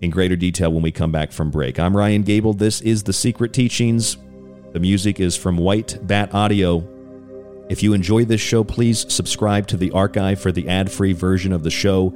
in 0.00 0.10
greater 0.10 0.34
detail 0.34 0.72
when 0.72 0.82
we 0.82 0.90
come 0.90 1.12
back 1.12 1.30
from 1.30 1.50
break. 1.50 1.78
I'm 1.78 1.96
Ryan 1.96 2.22
Gable. 2.22 2.54
This 2.54 2.80
is 2.80 3.02
The 3.02 3.12
Secret 3.12 3.52
Teachings. 3.52 4.16
The 4.72 4.80
music 4.80 5.20
is 5.20 5.36
from 5.36 5.58
White 5.58 5.98
Bat 6.02 6.34
Audio. 6.34 6.88
If 7.68 7.82
you 7.82 7.92
enjoy 7.92 8.24
this 8.24 8.40
show, 8.40 8.64
please 8.64 9.04
subscribe 9.12 9.66
to 9.68 9.76
the 9.76 9.90
archive 9.92 10.40
for 10.40 10.52
the 10.52 10.68
ad 10.68 10.90
free 10.90 11.12
version 11.12 11.52
of 11.52 11.62
the 11.62 11.70
show. 11.70 12.14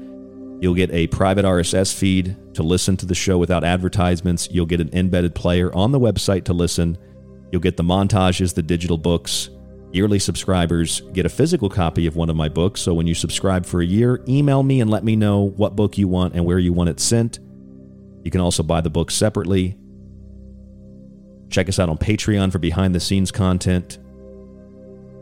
You'll 0.64 0.72
get 0.72 0.90
a 0.92 1.08
private 1.08 1.44
RSS 1.44 1.92
feed 1.92 2.38
to 2.54 2.62
listen 2.62 2.96
to 2.96 3.04
the 3.04 3.14
show 3.14 3.36
without 3.36 3.64
advertisements. 3.64 4.48
You'll 4.50 4.64
get 4.64 4.80
an 4.80 4.88
embedded 4.94 5.34
player 5.34 5.70
on 5.74 5.92
the 5.92 6.00
website 6.00 6.44
to 6.44 6.54
listen. 6.54 6.96
You'll 7.52 7.60
get 7.60 7.76
the 7.76 7.82
montages, 7.82 8.54
the 8.54 8.62
digital 8.62 8.96
books. 8.96 9.50
Yearly 9.92 10.18
subscribers 10.18 11.02
get 11.12 11.26
a 11.26 11.28
physical 11.28 11.68
copy 11.68 12.06
of 12.06 12.16
one 12.16 12.30
of 12.30 12.36
my 12.36 12.48
books. 12.48 12.80
So 12.80 12.94
when 12.94 13.06
you 13.06 13.14
subscribe 13.14 13.66
for 13.66 13.82
a 13.82 13.84
year, 13.84 14.24
email 14.26 14.62
me 14.62 14.80
and 14.80 14.88
let 14.88 15.04
me 15.04 15.16
know 15.16 15.50
what 15.50 15.76
book 15.76 15.98
you 15.98 16.08
want 16.08 16.34
and 16.34 16.46
where 16.46 16.58
you 16.58 16.72
want 16.72 16.88
it 16.88 16.98
sent. 16.98 17.40
You 18.22 18.30
can 18.30 18.40
also 18.40 18.62
buy 18.62 18.80
the 18.80 18.88
book 18.88 19.10
separately. 19.10 19.76
Check 21.50 21.68
us 21.68 21.78
out 21.78 21.90
on 21.90 21.98
Patreon 21.98 22.50
for 22.50 22.58
behind 22.58 22.94
the 22.94 23.00
scenes 23.00 23.30
content. 23.30 23.98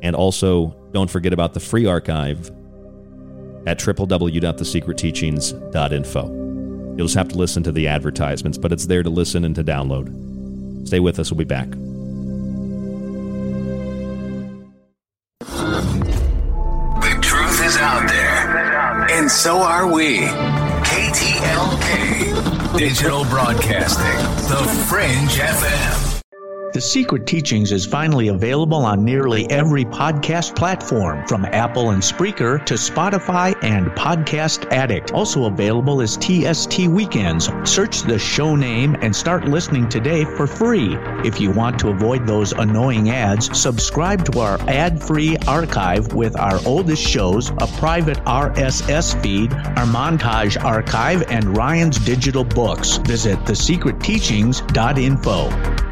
And 0.04 0.14
also, 0.14 0.76
don't 0.92 1.10
forget 1.10 1.32
about 1.32 1.52
the 1.52 1.58
free 1.58 1.86
archive 1.86 2.52
at 3.66 3.78
www.thesecretteachings.info. 3.78 6.42
You'll 6.96 7.06
just 7.06 7.16
have 7.16 7.28
to 7.28 7.38
listen 7.38 7.62
to 7.62 7.72
the 7.72 7.88
advertisements, 7.88 8.58
but 8.58 8.72
it's 8.72 8.84
there 8.86 9.02
to 9.02 9.10
listen 9.10 9.44
and 9.44 9.54
to 9.54 9.64
download. 9.64 10.86
Stay 10.86 11.00
with 11.00 11.18
us, 11.18 11.30
we'll 11.30 11.38
be 11.38 11.44
back. 11.44 11.68
The 17.00 17.18
truth 17.22 17.64
is 17.64 17.76
out 17.78 18.06
there, 18.08 19.06
and 19.10 19.30
so 19.30 19.58
are 19.58 19.90
we. 19.90 20.18
KTLK, 20.84 22.76
Digital 22.76 23.24
Broadcasting, 23.24 24.18
The 24.48 24.62
Fringe 24.88 25.38
FM. 25.38 26.01
The 26.72 26.80
Secret 26.80 27.26
Teachings 27.26 27.70
is 27.70 27.84
finally 27.84 28.28
available 28.28 28.86
on 28.86 29.04
nearly 29.04 29.50
every 29.50 29.84
podcast 29.84 30.56
platform, 30.56 31.26
from 31.26 31.44
Apple 31.44 31.90
and 31.90 32.02
Spreaker 32.02 32.64
to 32.64 32.72
Spotify 32.74 33.54
and 33.62 33.88
Podcast 33.88 34.72
Addict. 34.72 35.12
Also 35.12 35.44
available 35.44 36.00
is 36.00 36.16
TST 36.16 36.88
Weekends. 36.88 37.50
Search 37.64 38.04
the 38.04 38.18
show 38.18 38.56
name 38.56 38.96
and 39.02 39.14
start 39.14 39.44
listening 39.44 39.86
today 39.90 40.24
for 40.24 40.46
free. 40.46 40.96
If 41.26 41.42
you 41.42 41.50
want 41.50 41.78
to 41.80 41.88
avoid 41.88 42.26
those 42.26 42.52
annoying 42.52 43.10
ads, 43.10 43.60
subscribe 43.60 44.24
to 44.32 44.40
our 44.40 44.58
ad-free 44.62 45.36
archive 45.46 46.14
with 46.14 46.40
our 46.40 46.58
oldest 46.64 47.06
shows, 47.06 47.50
a 47.50 47.68
private 47.76 48.16
RSS 48.24 49.22
feed, 49.22 49.52
our 49.52 49.84
montage 49.84 50.56
archive, 50.64 51.30
and 51.30 51.54
Ryan's 51.54 51.98
digital 51.98 52.44
books. 52.44 52.96
Visit 52.96 53.38
thesecretteachings.info. 53.40 55.91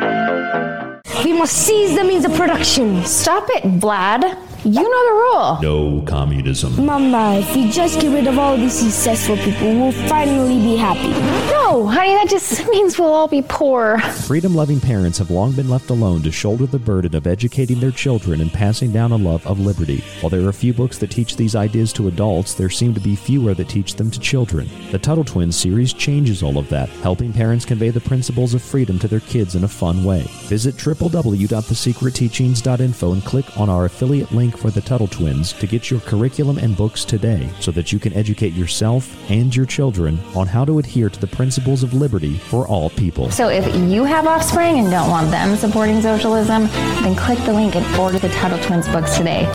Must 1.41 1.57
seize 1.57 1.95
the 1.95 2.03
means 2.03 2.23
of 2.23 2.35
production. 2.35 3.03
Stop 3.03 3.47
it, 3.49 3.63
Vlad. 3.63 4.37
You 4.63 4.73
know 4.73 4.83
the 4.83 5.11
rule. 5.11 5.57
No 5.61 6.01
communism. 6.05 6.85
Mama, 6.85 7.39
if 7.39 7.55
we 7.55 7.71
just 7.71 7.99
get 7.99 8.13
rid 8.13 8.27
of 8.27 8.37
all 8.37 8.55
these 8.57 8.73
successful 8.73 9.35
people, 9.37 9.73
we'll 9.73 9.91
finally 10.07 10.59
be 10.59 10.75
happy. 10.75 11.09
No, 11.51 11.87
honey, 11.87 12.13
that 12.13 12.29
just 12.29 12.67
means 12.67 12.99
we'll 12.99 13.11
all 13.11 13.27
be 13.27 13.41
poor. 13.41 13.97
Freedom 13.99 14.53
loving 14.53 14.79
parents 14.79 15.17
have 15.17 15.31
long 15.31 15.53
been 15.53 15.67
left 15.67 15.89
alone 15.89 16.21
to 16.21 16.31
shoulder 16.31 16.67
the 16.67 16.77
burden 16.77 17.15
of 17.15 17.25
educating 17.25 17.79
their 17.79 17.89
children 17.89 18.39
and 18.39 18.53
passing 18.53 18.91
down 18.91 19.11
a 19.11 19.15
love 19.15 19.43
of 19.47 19.59
liberty. 19.59 20.03
While 20.19 20.29
there 20.29 20.45
are 20.45 20.49
a 20.49 20.53
few 20.53 20.75
books 20.75 20.99
that 20.99 21.09
teach 21.09 21.37
these 21.37 21.55
ideas 21.55 21.91
to 21.93 22.07
adults, 22.07 22.53
there 22.53 22.69
seem 22.69 22.93
to 22.93 22.99
be 22.99 23.15
fewer 23.15 23.55
that 23.55 23.67
teach 23.67 23.95
them 23.95 24.11
to 24.11 24.19
children. 24.19 24.69
The 24.91 24.99
Tuttle 24.99 25.23
Twins 25.23 25.55
series 25.55 25.91
changes 25.91 26.43
all 26.43 26.59
of 26.59 26.69
that, 26.69 26.87
helping 26.89 27.33
parents 27.33 27.65
convey 27.65 27.89
the 27.89 27.99
principles 27.99 28.53
of 28.53 28.61
freedom 28.61 28.99
to 28.99 29.07
their 29.07 29.21
kids 29.21 29.55
in 29.55 29.63
a 29.63 29.67
fun 29.67 30.03
way. 30.03 30.21
Visit 30.43 30.75
www.thesecretteachings.info 30.75 33.13
and 33.13 33.25
click 33.25 33.57
on 33.57 33.67
our 33.67 33.85
affiliate 33.85 34.31
link 34.31 34.50
link 34.51 34.61
for 34.61 34.71
the 34.71 34.81
Tuttle 34.81 35.07
Twins 35.07 35.53
to 35.53 35.67
get 35.67 35.89
your 35.89 35.99
curriculum 36.01 36.57
and 36.57 36.75
books 36.75 37.05
today 37.05 37.49
so 37.59 37.71
that 37.71 37.91
you 37.91 37.99
can 37.99 38.13
educate 38.13 38.53
yourself 38.53 39.07
and 39.29 39.55
your 39.55 39.65
children 39.65 40.19
on 40.35 40.47
how 40.47 40.65
to 40.65 40.79
adhere 40.79 41.09
to 41.09 41.19
the 41.19 41.27
principles 41.27 41.83
of 41.83 41.93
liberty 41.93 42.37
for 42.37 42.67
all 42.67 42.89
people. 42.89 43.31
So 43.31 43.47
if 43.47 43.65
you 43.89 44.03
have 44.03 44.27
offspring 44.27 44.79
and 44.79 44.91
don't 44.91 45.09
want 45.09 45.31
them 45.31 45.55
supporting 45.55 46.01
socialism, 46.01 46.67
then 47.03 47.15
click 47.15 47.39
the 47.45 47.53
link 47.53 47.75
and 47.75 47.85
order 47.95 48.19
the 48.19 48.29
Tuttle 48.29 48.59
Twins 48.59 48.87
books 48.89 49.17
today. 49.17 49.51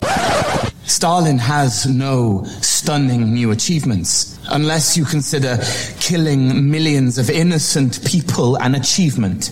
Stalin 0.85 1.37
has 1.37 1.85
no 1.85 2.43
stunning 2.61 3.33
new 3.33 3.51
achievements 3.51 4.39
unless 4.49 4.97
you 4.97 5.05
consider 5.05 5.59
killing 5.99 6.71
millions 6.71 7.17
of 7.17 7.29
innocent 7.29 8.03
people 8.05 8.55
an 8.57 8.73
achievement. 8.73 9.51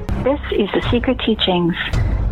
This 0.23 0.39
is 0.51 0.69
The 0.71 0.87
Secret 0.91 1.17
Teachings. 1.25 1.73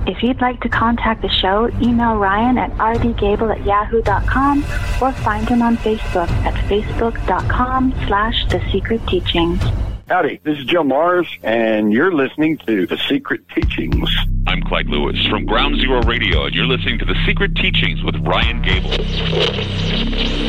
If 0.06 0.22
you'd 0.22 0.40
like 0.40 0.62
to 0.62 0.70
contact 0.70 1.24
the 1.24 1.30
show, 1.30 1.72
email 1.82 2.18
Ryan 2.18 2.60
at 2.60 2.72
rdgable 2.78 3.50
at 3.50 3.66
yahoo.com 3.66 4.60
or 5.02 5.12
find 5.12 5.50
him 5.50 5.64
on 5.64 5.76
Facebook 5.78 6.30
at 6.46 6.54
facebook.com 6.70 7.94
slash 8.06 8.46
The 8.50 8.62
Secret 8.72 9.02
Teachings. 9.08 9.60
Howdy, 10.08 10.40
this 10.44 10.60
is 10.60 10.66
Joe 10.66 10.84
Mars, 10.84 11.28
and 11.42 11.92
you're 11.92 12.14
listening 12.14 12.60
to 12.68 12.86
The 12.86 12.98
Secret 13.10 13.42
Teachings. 13.50 14.08
I'm 14.46 14.62
Clyde 14.62 14.86
Lewis 14.88 15.18
from 15.26 15.48
Ground 15.48 15.78
Zero 15.80 16.04
Radio, 16.04 16.46
and 16.46 16.54
you're 16.54 16.68
listening 16.68 17.00
to 17.00 17.06
The 17.06 17.16
Secret 17.26 17.56
Teachings 17.56 18.04
with 18.04 18.16
Ryan 18.18 18.62
Gable. 18.62 20.49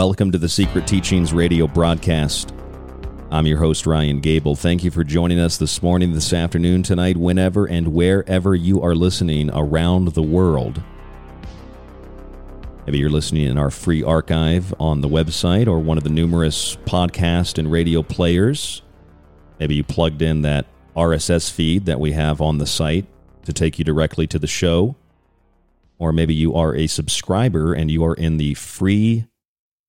Welcome 0.00 0.32
to 0.32 0.38
the 0.38 0.48
Secret 0.48 0.86
Teachings 0.86 1.34
radio 1.34 1.66
broadcast. 1.66 2.54
I'm 3.30 3.46
your 3.46 3.58
host, 3.58 3.84
Ryan 3.86 4.20
Gable. 4.20 4.56
Thank 4.56 4.82
you 4.82 4.90
for 4.90 5.04
joining 5.04 5.38
us 5.38 5.58
this 5.58 5.82
morning, 5.82 6.14
this 6.14 6.32
afternoon, 6.32 6.82
tonight, 6.82 7.18
whenever 7.18 7.66
and 7.66 7.88
wherever 7.88 8.54
you 8.54 8.80
are 8.80 8.94
listening 8.94 9.50
around 9.52 10.14
the 10.14 10.22
world. 10.22 10.82
Maybe 12.86 12.96
you're 12.96 13.10
listening 13.10 13.44
in 13.44 13.58
our 13.58 13.70
free 13.70 14.02
archive 14.02 14.72
on 14.80 15.02
the 15.02 15.08
website 15.08 15.66
or 15.66 15.78
one 15.78 15.98
of 15.98 16.04
the 16.04 16.08
numerous 16.08 16.76
podcast 16.86 17.58
and 17.58 17.70
radio 17.70 18.02
players. 18.02 18.80
Maybe 19.58 19.74
you 19.74 19.84
plugged 19.84 20.22
in 20.22 20.40
that 20.40 20.64
RSS 20.96 21.52
feed 21.52 21.84
that 21.84 22.00
we 22.00 22.12
have 22.12 22.40
on 22.40 22.56
the 22.56 22.66
site 22.66 23.04
to 23.44 23.52
take 23.52 23.78
you 23.78 23.84
directly 23.84 24.26
to 24.28 24.38
the 24.38 24.46
show. 24.46 24.96
Or 25.98 26.10
maybe 26.10 26.32
you 26.32 26.54
are 26.54 26.74
a 26.74 26.86
subscriber 26.86 27.74
and 27.74 27.90
you 27.90 28.02
are 28.02 28.14
in 28.14 28.38
the 28.38 28.54
free 28.54 29.26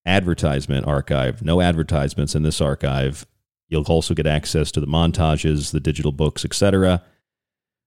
advertisement 0.05 0.87
archive. 0.87 1.41
No 1.41 1.61
advertisements 1.61 2.35
in 2.35 2.43
this 2.43 2.61
archive. 2.61 3.25
You'll 3.67 3.83
also 3.83 4.13
get 4.13 4.27
access 4.27 4.71
to 4.71 4.79
the 4.79 4.87
montages, 4.87 5.71
the 5.71 5.79
digital 5.79 6.11
books, 6.11 6.43
etc. 6.43 7.03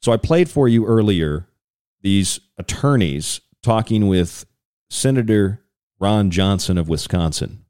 So 0.00 0.12
I 0.12 0.16
played 0.16 0.48
for 0.48 0.68
you 0.68 0.86
earlier 0.86 1.48
these 2.02 2.38
attorneys 2.56 3.40
talking 3.64 4.06
with 4.06 4.46
Senator 4.90 5.64
Ron 5.98 6.30
Johnson 6.30 6.78
of 6.78 6.88
Wisconsin. 6.88 7.64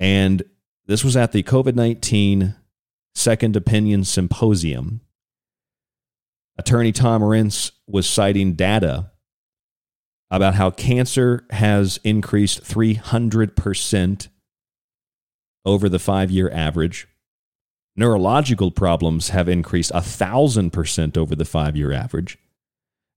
And 0.00 0.42
this 0.86 1.04
was 1.04 1.16
at 1.16 1.30
the 1.30 1.44
COVID 1.44 1.76
19 1.76 2.56
Second 3.14 3.56
Opinion 3.56 4.04
Symposium. 4.04 5.00
Attorney 6.58 6.92
Tom 6.92 7.22
Renz 7.22 7.72
was 7.86 8.08
citing 8.08 8.54
data 8.54 9.10
about 10.30 10.54
how 10.54 10.70
cancer 10.70 11.44
has 11.50 11.98
increased 12.04 12.62
300% 12.64 14.28
over 15.64 15.88
the 15.88 15.98
five 15.98 16.30
year 16.30 16.50
average. 16.50 17.06
Neurological 17.96 18.70
problems 18.70 19.28
have 19.28 19.48
increased 19.48 19.92
1,000% 19.92 21.16
over 21.16 21.34
the 21.34 21.44
five 21.44 21.76
year 21.76 21.92
average. 21.92 22.38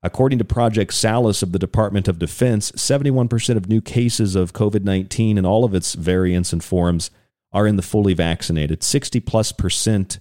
According 0.04 0.38
to 0.40 0.46
Project 0.46 0.94
Salus 0.94 1.42
of 1.42 1.52
the 1.52 1.58
Department 1.58 2.08
of 2.08 2.20
Defense, 2.20 2.72
71% 2.74 3.58
of 3.58 3.70
new 3.70 3.82
cases 3.82 4.36
of 4.36 4.54
COVID 4.54 4.84
19 4.84 5.38
and 5.38 5.48
all 5.48 5.64
of 5.64 5.74
its 5.74 5.96
variants 5.96 6.54
and 6.54 6.64
forms 6.64 7.10
are 7.56 7.66
in 7.66 7.78
the 7.78 7.82
fully 7.82 8.14
vaccinated. 8.14 8.84
60 8.84 9.22
plus 9.22 9.54
percent 9.54 10.20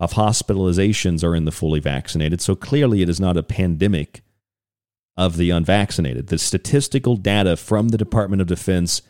of 0.00 0.14
hospitalizations 0.14 1.22
are 1.22 1.36
in 1.36 1.44
the 1.44 1.52
fully 1.52 1.78
vaccinated. 1.78 2.40
So 2.40 2.56
clearly, 2.56 3.02
it 3.02 3.08
is 3.10 3.20
not 3.20 3.36
a 3.36 3.42
pandemic 3.42 4.22
of 5.14 5.36
the 5.36 5.50
unvaccinated. 5.50 6.28
The 6.28 6.38
statistical 6.38 7.16
data 7.16 7.58
from 7.58 7.90
the 7.90 7.98
Department 7.98 8.40
of 8.40 8.48
Defense 8.48 9.02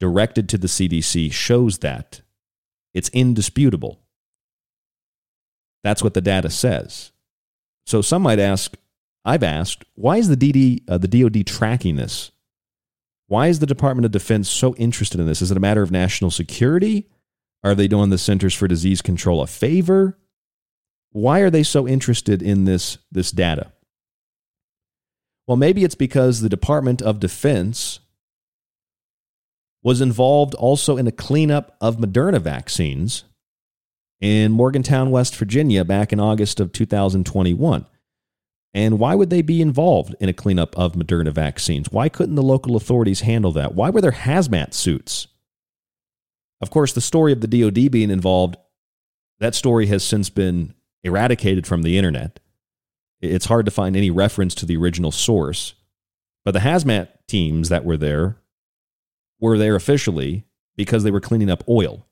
directed 0.00 0.48
to 0.48 0.58
the 0.58 0.66
CDC 0.66 1.32
shows 1.32 1.78
that. 1.78 2.22
It's 2.92 3.08
indisputable. 3.10 4.00
That's 5.84 6.02
what 6.02 6.14
the 6.14 6.20
data 6.20 6.50
says. 6.50 7.12
So 7.86 8.02
some 8.02 8.22
might 8.22 8.40
ask, 8.40 8.74
I've 9.24 9.42
asked, 9.44 9.84
why 9.94 10.16
is 10.16 10.28
the 10.28 10.36
DD, 10.36 10.82
uh, 10.88 10.98
the 10.98 11.08
DoD 11.08 11.46
tracking 11.46 11.96
this? 11.96 12.32
Why 13.26 13.48
is 13.48 13.58
the 13.58 13.66
Department 13.66 14.04
of 14.04 14.12
Defense 14.12 14.48
so 14.48 14.74
interested 14.76 15.20
in 15.20 15.26
this? 15.26 15.42
Is 15.42 15.50
it 15.50 15.56
a 15.56 15.60
matter 15.60 15.82
of 15.82 15.90
national 15.90 16.30
security? 16.30 17.08
Are 17.62 17.74
they 17.74 17.88
doing 17.88 18.10
the 18.10 18.18
Centers 18.18 18.54
for 18.54 18.68
Disease 18.68 19.00
Control 19.00 19.40
a 19.40 19.46
favor? 19.46 20.18
Why 21.10 21.40
are 21.40 21.50
they 21.50 21.62
so 21.62 21.88
interested 21.88 22.42
in 22.42 22.64
this, 22.64 22.98
this 23.10 23.30
data? 23.30 23.72
Well, 25.46 25.56
maybe 25.56 25.84
it's 25.84 25.94
because 25.94 26.40
the 26.40 26.48
Department 26.48 27.00
of 27.00 27.20
Defense 27.20 28.00
was 29.82 30.00
involved 30.00 30.54
also 30.54 30.96
in 30.96 31.06
a 31.06 31.12
cleanup 31.12 31.76
of 31.80 31.98
Moderna 31.98 32.40
vaccines 32.40 33.24
in 34.20 34.52
Morgantown, 34.52 35.10
West 35.10 35.36
Virginia, 35.36 35.84
back 35.84 36.12
in 36.12 36.18
August 36.18 36.58
of 36.58 36.72
2021. 36.72 37.86
And 38.74 38.98
why 38.98 39.14
would 39.14 39.30
they 39.30 39.40
be 39.40 39.62
involved 39.62 40.16
in 40.18 40.28
a 40.28 40.32
cleanup 40.32 40.76
of 40.76 40.94
Moderna 40.94 41.32
vaccines? 41.32 41.92
Why 41.92 42.08
couldn't 42.08 42.34
the 42.34 42.42
local 42.42 42.74
authorities 42.74 43.20
handle 43.20 43.52
that? 43.52 43.74
Why 43.74 43.88
were 43.88 44.00
there 44.00 44.10
hazmat 44.10 44.74
suits? 44.74 45.28
Of 46.60 46.70
course, 46.70 46.92
the 46.92 47.00
story 47.00 47.32
of 47.32 47.40
the 47.40 47.46
DoD 47.46 47.90
being 47.92 48.10
involved, 48.10 48.56
that 49.38 49.54
story 49.54 49.86
has 49.86 50.02
since 50.02 50.28
been 50.28 50.74
eradicated 51.04 51.66
from 51.66 51.82
the 51.82 51.96
internet. 51.96 52.40
It's 53.20 53.46
hard 53.46 53.64
to 53.66 53.70
find 53.70 53.96
any 53.96 54.10
reference 54.10 54.54
to 54.56 54.66
the 54.66 54.76
original 54.76 55.12
source. 55.12 55.74
But 56.44 56.52
the 56.52 56.60
hazmat 56.60 57.08
teams 57.28 57.68
that 57.68 57.84
were 57.84 57.96
there 57.96 58.38
were 59.40 59.56
there 59.56 59.76
officially 59.76 60.46
because 60.76 61.04
they 61.04 61.10
were 61.10 61.20
cleaning 61.20 61.50
up 61.50 61.62
oil. 61.68 62.06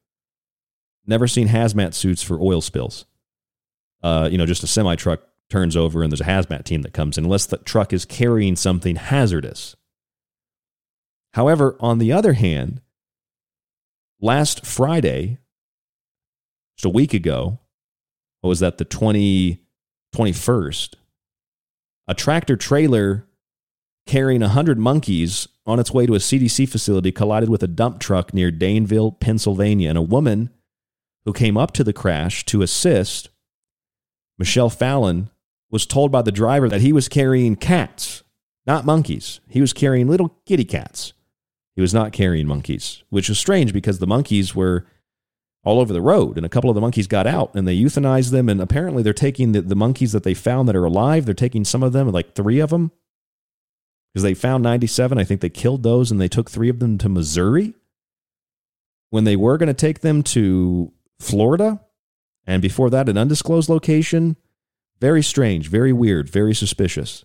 Never 1.07 1.27
seen 1.27 1.49
hazmat 1.49 1.95
suits 1.95 2.23
for 2.23 2.41
oil 2.41 2.61
spills. 2.61 3.05
Uh, 4.03 4.29
you 4.31 4.39
know, 4.39 4.47
just 4.47 4.63
a 4.63 4.69
semi 4.69 4.95
truck 4.95 5.23
turns 5.53 5.77
over 5.77 6.03
and 6.03 6.11
there's 6.11 6.21
a 6.21 6.25
hazmat 6.25 6.65
team 6.65 6.83
that 6.83 6.95
comes 6.95 7.19
in, 7.19 7.25
unless 7.25 7.47
the 7.47 7.59
truck 7.59 7.93
is 7.93 8.05
carrying 8.05 8.57
something 8.57 8.97
hazardous. 8.97 9.77
However, 11.35 11.77
on 11.79 11.99
the 11.99 12.11
other 12.11 12.33
hand, 12.33 12.81
last 14.21 14.67
Friday, 14.67 15.39
just 16.77 16.87
a 16.87 16.91
week 16.91 17.15
ago, 17.15 17.61
what 18.41 18.49
was 18.49 18.61
that, 18.61 18.79
the 18.79 18.85
20, 18.85 19.63
21st, 20.15 20.95
a 22.09 22.15
tractor 22.15 22.57
trailer 22.57 23.27
carrying 24.07 24.41
100 24.41 24.79
monkeys 24.79 25.47
on 25.65 25.79
its 25.79 25.93
way 25.93 26.07
to 26.07 26.15
a 26.15 26.19
CDC 26.19 26.69
facility 26.69 27.13
collided 27.13 27.49
with 27.49 27.63
a 27.63 27.69
dump 27.69 28.01
truck 28.01 28.35
near 28.35 28.51
Danville, 28.51 29.13
Pennsylvania, 29.13 29.89
and 29.89 29.99
a 29.99 30.03
woman 30.03 30.51
who 31.25 31.33
came 31.33 31.57
up 31.57 31.73
to 31.73 31.85
the 31.85 31.93
crash 31.93 32.45
to 32.47 32.63
assist, 32.63 33.29
Michelle 34.39 34.71
Fallon, 34.71 35.31
was 35.73 35.87
told 35.87 36.13
by 36.13 36.23
the 36.23 36.31
driver 36.31 36.69
that 36.69 36.83
he 36.83 36.93
was 36.93 37.09
carrying 37.09 37.57
cats, 37.57 38.23
not 38.67 38.85
monkeys. 38.85 39.41
He 39.49 39.61
was 39.61 39.73
carrying 39.73 40.07
little 40.07 40.37
kitty 40.47 40.67
cats. 40.67 41.15
He 41.75 41.81
was 41.81 41.95
not 41.95 42.13
carrying 42.13 42.47
monkeys, 42.47 43.03
which 43.09 43.31
was 43.31 43.39
strange 43.39 43.73
because 43.73 43.99
the 43.99 44.07
monkeys 44.07 44.55
were 44.55 44.87
all 45.65 45.81
over 45.81 45.93
the 45.93 46.03
road 46.03 46.37
and 46.37 46.45
a 46.45 46.49
couple 46.49 46.69
of 46.69 46.75
the 46.75 46.81
monkeys 46.81 47.07
got 47.07 47.27
out 47.27 47.55
and 47.55 47.67
they 47.67 47.77
euthanized 47.77 48.31
them 48.31 48.49
and 48.49 48.61
apparently 48.61 49.03
they're 49.03 49.13
taking 49.13 49.53
the, 49.53 49.63
the 49.63 49.77
monkeys 49.77 50.13
that 50.13 50.25
they 50.25 50.35
found 50.35 50.69
that 50.69 50.75
are 50.75 50.85
alive 50.85 51.25
they're 51.25 51.35
taking 51.35 51.65
some 51.65 51.85
of 51.85 51.93
them 51.93 52.11
like 52.11 52.35
three 52.35 52.59
of 52.59 52.71
them 52.71 52.91
because 54.13 54.25
they 54.25 54.35
found 54.35 54.65
97 54.65 55.19
i 55.19 55.23
think 55.23 55.41
they 55.41 55.49
killed 55.49 55.85
those 55.85 56.11
and 56.11 56.21
they 56.21 56.27
took 56.27 56.51
three 56.51 56.69
of 56.69 56.81
them 56.81 56.99
to 56.99 57.09
missouri 57.09 57.75
when 59.11 59.23
they 59.23 59.37
were 59.37 59.57
going 59.57 59.69
to 59.69 59.73
take 59.73 60.01
them 60.01 60.25
to 60.25 60.93
florida 61.21 61.81
and 62.45 62.61
before 62.61 62.91
that 62.91 63.09
an 63.09 63.17
undisclosed 63.17 63.69
location 63.69 64.37
very 65.03 65.23
strange 65.23 65.69
very 65.69 65.93
weird 65.93 66.31
very 66.31 66.55
suspicious 66.55 67.25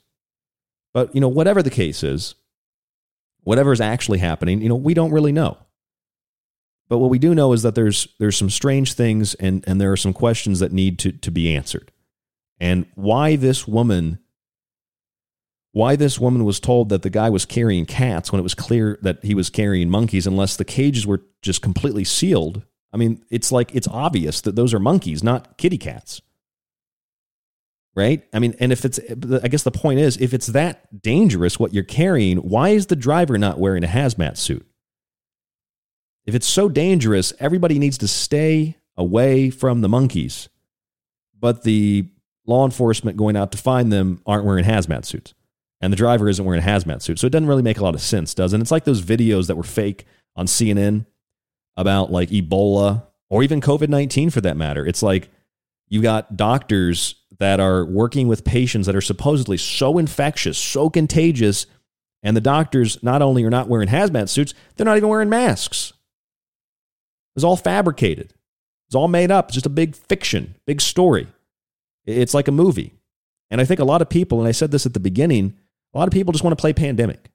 but 0.93 1.13
you 1.13 1.21
know 1.21 1.29
whatever 1.29 1.61
the 1.61 1.69
case 1.69 2.03
is 2.03 2.33
whatever 3.43 3.71
is 3.71 3.79
actually 3.79 4.19
happening 4.19 4.61
you 4.61 4.67
know 4.67 4.75
we 4.75 4.93
don't 4.93 5.11
really 5.11 5.31
know 5.31 5.57
but 6.89 6.99
what 6.99 7.09
we 7.09 7.19
do 7.19 7.35
know 7.35 7.53
is 7.53 7.63
that 7.63 7.75
there's 7.75 8.07
there's 8.19 8.37
some 8.37 8.49
strange 8.49 8.93
things 8.93 9.33
and 9.35 9.63
and 9.67 9.79
there 9.79 9.91
are 9.91 9.97
some 9.97 10.13
questions 10.13 10.59
that 10.59 10.71
need 10.71 10.99
to 10.99 11.11
to 11.11 11.31
be 11.31 11.53
answered. 11.53 11.91
And 12.59 12.85
why 12.95 13.35
this 13.35 13.67
woman 13.67 14.19
why 15.73 15.95
this 15.95 16.19
woman 16.19 16.43
was 16.43 16.59
told 16.59 16.89
that 16.89 17.03
the 17.03 17.09
guy 17.09 17.29
was 17.29 17.45
carrying 17.45 17.85
cats 17.85 18.31
when 18.31 18.39
it 18.39 18.43
was 18.43 18.55
clear 18.55 18.97
that 19.03 19.23
he 19.23 19.35
was 19.35 19.49
carrying 19.49 19.89
monkeys 19.89 20.25
unless 20.25 20.55
the 20.55 20.65
cages 20.65 21.05
were 21.05 21.21
just 21.43 21.61
completely 21.61 22.03
sealed. 22.03 22.63
I 22.91 22.97
mean, 22.97 23.23
it's 23.29 23.51
like 23.51 23.75
it's 23.75 23.87
obvious 23.87 24.41
that 24.41 24.55
those 24.55 24.73
are 24.73 24.79
monkeys, 24.79 25.23
not 25.23 25.57
kitty 25.57 25.77
cats. 25.77 26.21
Right? 27.97 28.23
I 28.31 28.37
mean, 28.37 28.55
and 28.59 28.71
if 28.71 28.85
it's 28.85 28.99
I 29.43 29.47
guess 29.47 29.63
the 29.63 29.71
point 29.71 29.99
is 29.99 30.17
if 30.17 30.31
it's 30.31 30.47
that 30.47 31.01
dangerous 31.01 31.57
what 31.59 31.73
you're 31.73 31.83
carrying, 31.83 32.37
why 32.37 32.69
is 32.69 32.85
the 32.85 32.95
driver 32.95 33.39
not 33.39 33.59
wearing 33.59 33.83
a 33.83 33.87
hazmat 33.87 34.37
suit? 34.37 34.67
If 36.27 36.35
it's 36.35 36.45
so 36.45 36.69
dangerous, 36.69 37.33
everybody 37.39 37.79
needs 37.79 37.97
to 37.97 38.07
stay 38.07 38.77
away 38.95 39.49
from 39.49 39.81
the 39.81 39.89
monkeys. 39.89 40.47
But 41.39 41.63
the 41.63 42.07
law 42.45 42.65
enforcement 42.65 43.17
going 43.17 43.35
out 43.35 43.51
to 43.53 43.57
find 43.57 43.91
them 43.91 44.21
aren't 44.27 44.45
wearing 44.45 44.65
hazmat 44.65 45.05
suits. 45.05 45.33
And 45.81 45.91
the 45.91 45.97
driver 45.97 46.29
isn't 46.29 46.45
wearing 46.45 46.61
a 46.61 46.65
hazmat 46.65 47.01
suit. 47.01 47.17
So 47.17 47.25
it 47.25 47.31
doesn't 47.31 47.47
really 47.47 47.63
make 47.63 47.79
a 47.79 47.83
lot 47.83 47.95
of 47.95 48.01
sense, 48.01 48.33
does 48.35 48.53
it? 48.53 48.61
It's 48.61 48.71
like 48.71 48.85
those 48.85 49.01
videos 49.01 49.47
that 49.47 49.55
were 49.55 49.63
fake 49.63 50.05
on 50.35 50.45
CNN 50.45 51.07
about 51.75 52.11
like 52.11 52.29
Ebola 52.29 53.07
or 53.29 53.41
even 53.41 53.59
COVID 53.59 53.89
19 53.89 54.29
for 54.29 54.41
that 54.41 54.55
matter. 54.55 54.85
It's 54.85 55.01
like 55.01 55.29
you 55.87 56.01
got 56.01 56.37
doctors 56.37 57.15
that 57.39 57.59
are 57.59 57.85
working 57.85 58.27
with 58.27 58.43
patients 58.43 58.87
that 58.87 58.95
are 58.95 59.01
supposedly 59.01 59.57
so 59.57 59.97
infectious, 59.97 60.57
so 60.57 60.89
contagious, 60.89 61.65
and 62.23 62.35
the 62.35 62.41
doctors 62.41 63.01
not 63.03 63.21
only 63.21 63.43
are 63.43 63.49
not 63.49 63.69
wearing 63.69 63.87
hazmat 63.87 64.29
suits, 64.29 64.53
they're 64.75 64.85
not 64.85 64.97
even 64.97 65.09
wearing 65.09 65.29
masks 65.29 65.93
It's 67.35 67.43
all 67.43 67.57
fabricated. 67.57 68.33
It's 68.87 68.95
all 68.95 69.07
made 69.07 69.31
up. 69.31 69.47
It's 69.47 69.55
just 69.55 69.65
a 69.65 69.69
big 69.69 69.95
fiction, 69.95 70.55
big 70.65 70.81
story. 70.81 71.27
It's 72.05 72.33
like 72.33 72.47
a 72.47 72.53
movie. 72.53 72.93
And 73.51 73.61
I 73.61 73.65
think 73.65 73.79
a 73.79 73.85
lot 73.85 74.01
of 74.01 74.09
people, 74.09 74.39
and 74.39 74.47
I 74.47 74.51
said 74.51 74.71
this 74.71 74.85
at 74.85 74.93
the 74.93 74.99
beginning, 74.99 75.57
a 75.93 75.97
lot 75.97 76.07
of 76.07 76.13
people 76.13 76.31
just 76.31 76.43
want 76.43 76.57
to 76.57 76.61
play 76.61 76.73
pandemic. 76.73 77.29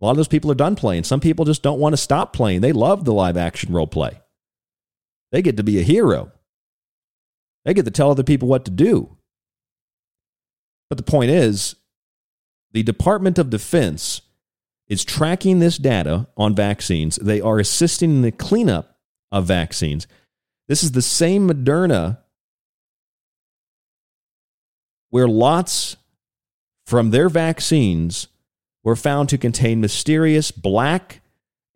A 0.00 0.04
lot 0.04 0.12
of 0.12 0.16
those 0.16 0.28
people 0.28 0.50
are 0.50 0.56
done 0.56 0.76
playing. 0.76 1.04
Some 1.04 1.20
people 1.20 1.44
just 1.44 1.62
don't 1.62 1.80
want 1.80 1.94
to 1.94 1.96
stop 1.96 2.32
playing. 2.32 2.60
They 2.60 2.72
love 2.72 3.04
the 3.04 3.14
live 3.14 3.36
action 3.36 3.72
role 3.72 3.86
play. 3.86 4.20
They 5.32 5.40
get 5.42 5.56
to 5.56 5.62
be 5.62 5.80
a 5.80 5.82
hero. 5.82 6.32
They 7.64 7.74
get 7.74 7.84
to 7.84 7.90
tell 7.90 8.10
other 8.10 8.22
people 8.22 8.48
what 8.48 8.64
to 8.66 8.70
do. 8.70 9.16
But 10.88 10.98
the 10.98 11.10
point 11.10 11.30
is, 11.30 11.76
the 12.72 12.82
Department 12.82 13.38
of 13.38 13.50
Defense 13.50 14.20
is 14.88 15.04
tracking 15.04 15.58
this 15.58 15.78
data 15.78 16.26
on 16.36 16.54
vaccines. 16.54 17.16
They 17.16 17.40
are 17.40 17.58
assisting 17.58 18.10
in 18.10 18.22
the 18.22 18.32
cleanup 18.32 18.98
of 19.32 19.46
vaccines. 19.46 20.06
This 20.68 20.82
is 20.82 20.92
the 20.92 21.02
same 21.02 21.48
Moderna 21.48 22.18
where 25.10 25.28
lots 25.28 25.96
from 26.86 27.10
their 27.10 27.28
vaccines 27.28 28.26
were 28.82 28.96
found 28.96 29.28
to 29.28 29.38
contain 29.38 29.80
mysterious 29.80 30.50
black 30.50 31.20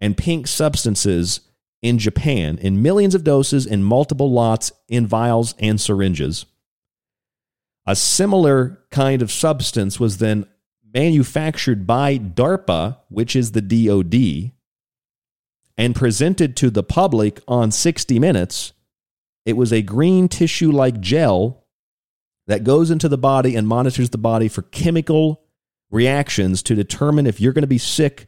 and 0.00 0.16
pink 0.16 0.46
substances 0.46 1.40
in 1.82 1.98
Japan 1.98 2.58
in 2.58 2.82
millions 2.82 3.14
of 3.14 3.24
doses 3.24 3.66
in 3.66 3.82
multiple 3.82 4.30
lots 4.30 4.72
in 4.88 5.06
vials 5.06 5.54
and 5.58 5.80
syringes. 5.80 6.46
A 7.86 7.96
similar 7.96 8.80
kind 8.90 9.22
of 9.22 9.32
substance 9.32 9.98
was 9.98 10.18
then 10.18 10.46
manufactured 10.94 11.86
by 11.86 12.18
DARPA, 12.18 12.98
which 13.08 13.36
is 13.36 13.52
the 13.52 13.60
DoD, 13.62 14.52
and 15.76 15.94
presented 15.94 16.56
to 16.56 16.70
the 16.70 16.82
public 16.82 17.40
on 17.46 17.70
60 17.70 18.18
Minutes, 18.18 18.72
it 19.46 19.56
was 19.56 19.72
a 19.72 19.80
green 19.80 20.28
tissue 20.28 20.72
like 20.72 21.00
gel 21.00 21.64
that 22.48 22.64
goes 22.64 22.90
into 22.90 23.08
the 23.08 23.16
body 23.16 23.54
and 23.54 23.68
monitors 23.68 24.10
the 24.10 24.18
body 24.18 24.48
for 24.48 24.62
chemical 24.62 25.42
reactions 25.90 26.62
to 26.64 26.74
determine 26.74 27.26
if 27.26 27.40
you're 27.40 27.52
going 27.52 27.62
to 27.62 27.66
be 27.66 27.78
sick 27.78 28.26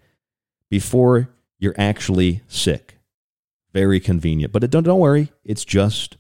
before 0.70 1.28
you're 1.58 1.74
actually 1.76 2.42
sick. 2.48 2.99
Very 3.72 4.00
convenient. 4.00 4.52
But 4.52 4.68
don't, 4.70 4.82
don't 4.82 4.98
worry, 4.98 5.32
it's 5.44 5.64
just 5.64 6.16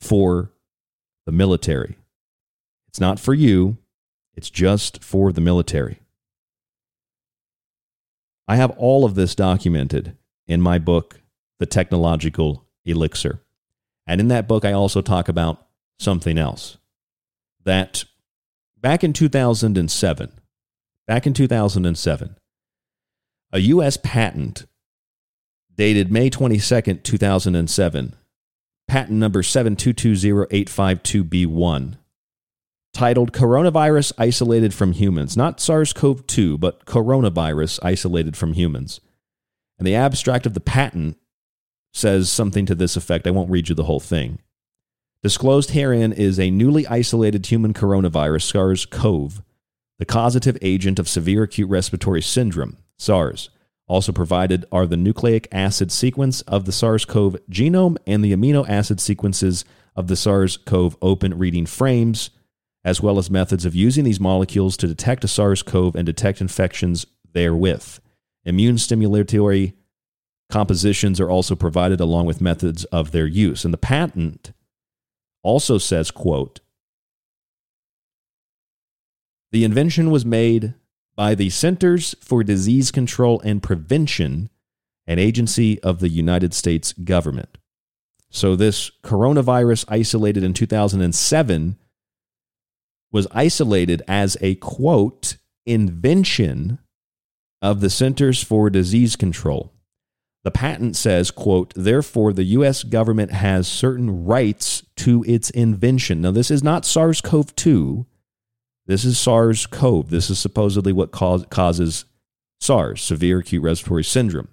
for 0.00 0.50
the 1.26 1.32
military. 1.32 1.96
It's 2.88 3.00
not 3.00 3.20
for 3.20 3.34
you, 3.34 3.78
it's 4.34 4.50
just 4.50 5.02
for 5.04 5.32
the 5.32 5.40
military. 5.40 6.00
I 8.48 8.56
have 8.56 8.72
all 8.72 9.04
of 9.04 9.14
this 9.14 9.36
documented 9.36 10.16
in 10.48 10.60
my 10.60 10.78
book, 10.78 11.20
the 11.60 11.66
technological 11.66 12.66
elixir. 12.84 13.40
And 14.06 14.20
in 14.20 14.28
that 14.28 14.48
book, 14.48 14.64
I 14.64 14.72
also 14.72 15.02
talk 15.02 15.28
about 15.28 15.66
something 16.00 16.36
else 16.36 16.78
that 17.64 18.04
back 18.76 19.04
in 19.04 19.12
2007, 19.12 20.32
back 21.06 21.26
in 21.26 21.34
2007, 21.34 22.36
a 23.52 23.58
U.S. 23.60 23.98
patent 24.02 24.66
dated 25.80 26.12
May 26.12 26.28
22nd, 26.28 27.02
2007, 27.04 28.14
patent 28.86 29.18
number 29.18 29.40
7220852B1, 29.40 31.96
titled 32.92 33.32
Coronavirus 33.32 34.12
Isolated 34.18 34.74
from 34.74 34.92
Humans, 34.92 35.38
not 35.38 35.58
SARS 35.58 35.94
CoV 35.94 36.26
2, 36.26 36.58
but 36.58 36.84
Coronavirus 36.84 37.78
Isolated 37.82 38.36
from 38.36 38.52
Humans. 38.52 39.00
And 39.78 39.86
the 39.86 39.94
abstract 39.94 40.44
of 40.44 40.52
the 40.52 40.60
patent 40.60 41.16
says 41.94 42.30
something 42.30 42.66
to 42.66 42.74
this 42.74 42.94
effect. 42.94 43.26
I 43.26 43.30
won't 43.30 43.50
read 43.50 43.70
you 43.70 43.74
the 43.74 43.84
whole 43.84 44.00
thing. 44.00 44.40
Disclosed 45.22 45.70
herein 45.70 46.12
is 46.12 46.38
a 46.38 46.50
newly 46.50 46.86
isolated 46.88 47.46
human 47.46 47.72
coronavirus, 47.72 48.42
SARS 48.42 48.84
CoV, 48.84 49.40
the 49.98 50.04
causative 50.04 50.58
agent 50.60 50.98
of 50.98 51.08
severe 51.08 51.44
acute 51.44 51.70
respiratory 51.70 52.20
syndrome, 52.20 52.76
SARS. 52.98 53.48
Also 53.90 54.12
provided 54.12 54.64
are 54.70 54.86
the 54.86 54.96
nucleic 54.96 55.48
acid 55.50 55.90
sequence 55.90 56.42
of 56.42 56.64
the 56.64 56.70
SARS 56.70 57.04
CoV 57.04 57.36
genome 57.50 57.96
and 58.06 58.24
the 58.24 58.32
amino 58.32 58.64
acid 58.68 59.00
sequences 59.00 59.64
of 59.96 60.06
the 60.06 60.14
SARS 60.14 60.58
CoV 60.58 60.96
open 61.02 61.36
reading 61.36 61.66
frames, 61.66 62.30
as 62.84 63.02
well 63.02 63.18
as 63.18 63.32
methods 63.32 63.64
of 63.64 63.74
using 63.74 64.04
these 64.04 64.20
molecules 64.20 64.76
to 64.76 64.86
detect 64.86 65.24
a 65.24 65.28
SARS 65.28 65.64
CoV 65.64 65.96
and 65.96 66.06
detect 66.06 66.40
infections 66.40 67.04
therewith. 67.32 67.98
Immune 68.44 68.76
stimulatory 68.76 69.72
compositions 70.50 71.18
are 71.18 71.28
also 71.28 71.56
provided 71.56 71.98
along 71.98 72.26
with 72.26 72.40
methods 72.40 72.84
of 72.84 73.10
their 73.10 73.26
use. 73.26 73.64
And 73.64 73.74
the 73.74 73.78
patent 73.78 74.52
also 75.42 75.78
says, 75.78 76.12
quote, 76.12 76.60
the 79.50 79.64
invention 79.64 80.12
was 80.12 80.24
made 80.24 80.74
by 81.20 81.34
the 81.34 81.50
Centers 81.50 82.14
for 82.22 82.42
Disease 82.42 82.90
Control 82.90 83.42
and 83.44 83.62
Prevention, 83.62 84.48
an 85.06 85.18
agency 85.18 85.78
of 85.82 86.00
the 86.00 86.08
United 86.08 86.54
States 86.54 86.94
government. 86.94 87.58
So 88.30 88.56
this 88.56 88.90
coronavirus 89.04 89.84
isolated 89.88 90.42
in 90.42 90.54
2007 90.54 91.76
was 93.12 93.26
isolated 93.32 94.00
as 94.08 94.38
a 94.40 94.54
quote 94.54 95.36
invention 95.66 96.78
of 97.60 97.82
the 97.82 97.90
Centers 97.90 98.42
for 98.42 98.70
Disease 98.70 99.14
Control. 99.14 99.74
The 100.42 100.50
patent 100.50 100.96
says, 100.96 101.30
quote, 101.30 101.74
therefore 101.76 102.32
the 102.32 102.44
US 102.44 102.82
government 102.82 103.32
has 103.32 103.68
certain 103.68 104.24
rights 104.24 104.84
to 104.96 105.22
its 105.28 105.50
invention. 105.50 106.22
Now 106.22 106.30
this 106.30 106.50
is 106.50 106.62
not 106.64 106.86
SARS-CoV-2. 106.86 108.06
This 108.90 109.04
is 109.04 109.20
SARS-CoV. 109.20 110.10
This 110.10 110.30
is 110.30 110.40
supposedly 110.40 110.92
what 110.92 111.12
cause, 111.12 111.46
causes 111.48 112.06
SARS, 112.58 113.00
severe 113.00 113.38
acute 113.38 113.62
respiratory 113.62 114.02
syndrome. 114.02 114.48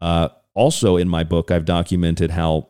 Uh, 0.00 0.28
also 0.54 0.96
in 0.96 1.08
my 1.08 1.24
book, 1.24 1.50
I've 1.50 1.64
documented 1.64 2.30
how 2.30 2.68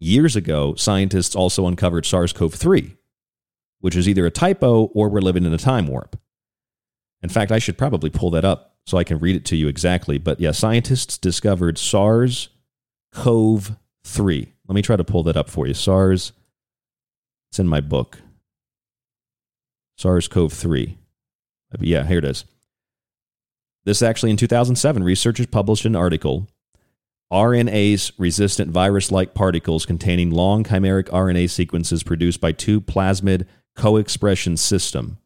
years 0.00 0.34
ago 0.34 0.74
scientists 0.74 1.36
also 1.36 1.68
uncovered 1.68 2.06
SARS-CoV-3, 2.06 2.96
which 3.78 3.94
is 3.94 4.08
either 4.08 4.26
a 4.26 4.32
typo 4.32 4.86
or 4.86 5.08
we're 5.08 5.20
living 5.20 5.44
in 5.44 5.54
a 5.54 5.58
time 5.58 5.86
warp. 5.86 6.18
In 7.22 7.28
fact, 7.28 7.52
I 7.52 7.60
should 7.60 7.78
probably 7.78 8.10
pull 8.10 8.30
that 8.30 8.44
up 8.44 8.74
so 8.86 8.98
I 8.98 9.04
can 9.04 9.20
read 9.20 9.36
it 9.36 9.44
to 9.44 9.56
you 9.56 9.68
exactly. 9.68 10.18
But 10.18 10.40
yeah, 10.40 10.50
scientists 10.50 11.18
discovered 11.18 11.78
SARS 11.78 12.48
CoV 13.12 13.76
3. 14.02 14.52
Let 14.66 14.74
me 14.74 14.82
try 14.82 14.96
to 14.96 15.04
pull 15.04 15.22
that 15.22 15.36
up 15.36 15.48
for 15.48 15.68
you. 15.68 15.74
SARS, 15.74 16.32
it's 17.52 17.60
in 17.60 17.68
my 17.68 17.80
book. 17.80 18.18
SARS 19.96 20.28
CoV 20.28 20.52
3. 20.52 20.98
Yeah, 21.80 22.06
here 22.06 22.18
it 22.18 22.24
is. 22.24 22.44
This 23.84 24.02
actually 24.02 24.30
in 24.30 24.36
2007, 24.36 25.02
researchers 25.02 25.46
published 25.46 25.84
an 25.84 25.96
article 25.96 26.48
RNase 27.32 28.12
resistant 28.18 28.70
virus 28.70 29.10
like 29.10 29.34
particles 29.34 29.86
containing 29.86 30.30
long 30.30 30.62
chimeric 30.64 31.08
RNA 31.08 31.50
sequences 31.50 32.02
produced 32.02 32.40
by 32.40 32.52
two 32.52 32.80
plasmid 32.80 33.46
co 33.74 33.96
expression 33.96 34.56
system 34.56 35.18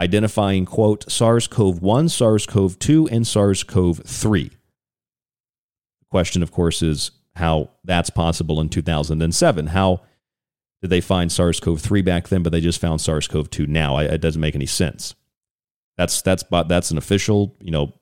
identifying, 0.00 0.64
quote, 0.64 1.10
SARS 1.10 1.46
CoV 1.46 1.82
1, 1.82 2.08
SARS 2.08 2.46
CoV 2.46 2.78
2, 2.78 3.08
and 3.08 3.26
SARS 3.26 3.62
CoV 3.62 4.02
3. 4.02 4.44
The 4.48 4.56
question, 6.10 6.42
of 6.42 6.50
course, 6.50 6.80
is 6.82 7.10
how 7.36 7.70
that's 7.84 8.10
possible 8.10 8.60
in 8.60 8.70
2007. 8.70 9.68
How 9.68 10.00
did 10.82 10.90
they 10.90 11.00
find 11.00 11.30
SARS 11.30 11.60
CoV 11.60 11.80
3 11.80 12.02
back 12.02 12.28
then, 12.28 12.42
but 12.42 12.52
they 12.52 12.60
just 12.60 12.80
found 12.80 13.00
SARS 13.00 13.28
CoV 13.28 13.50
2 13.50 13.66
now? 13.66 13.96
I, 13.96 14.04
it 14.04 14.20
doesn't 14.20 14.40
make 14.40 14.54
any 14.54 14.66
sense. 14.66 15.14
That's, 15.96 16.22
that's, 16.22 16.42
that's 16.50 16.90
an 16.90 16.98
official, 16.98 17.54
you 17.60 17.70
know, 17.70 17.92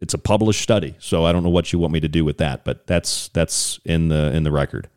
it's 0.00 0.14
a 0.14 0.18
published 0.18 0.62
study. 0.62 0.96
So 0.98 1.26
I 1.26 1.32
don't 1.32 1.42
know 1.42 1.50
what 1.50 1.72
you 1.72 1.78
want 1.78 1.92
me 1.92 2.00
to 2.00 2.08
do 2.08 2.24
with 2.24 2.38
that, 2.38 2.64
but 2.64 2.86
that's, 2.86 3.28
that's 3.28 3.78
in, 3.84 4.08
the, 4.08 4.34
in 4.34 4.42
the 4.42 4.52
record. 4.52 4.88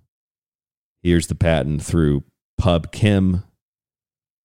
Here's 1.01 1.27
the 1.27 1.35
patent 1.35 1.81
through 1.81 2.25
PubChem 2.59 3.43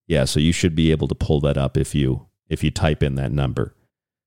yeah, 0.06 0.24
so 0.24 0.40
you 0.40 0.52
should 0.52 0.76
be 0.76 0.92
able 0.92 1.08
to 1.08 1.14
pull 1.14 1.40
that 1.40 1.58
up 1.58 1.76
if 1.76 1.94
you 1.94 2.26
if 2.48 2.62
you 2.62 2.70
type 2.70 3.02
in 3.02 3.16
that 3.16 3.32
number. 3.32 3.74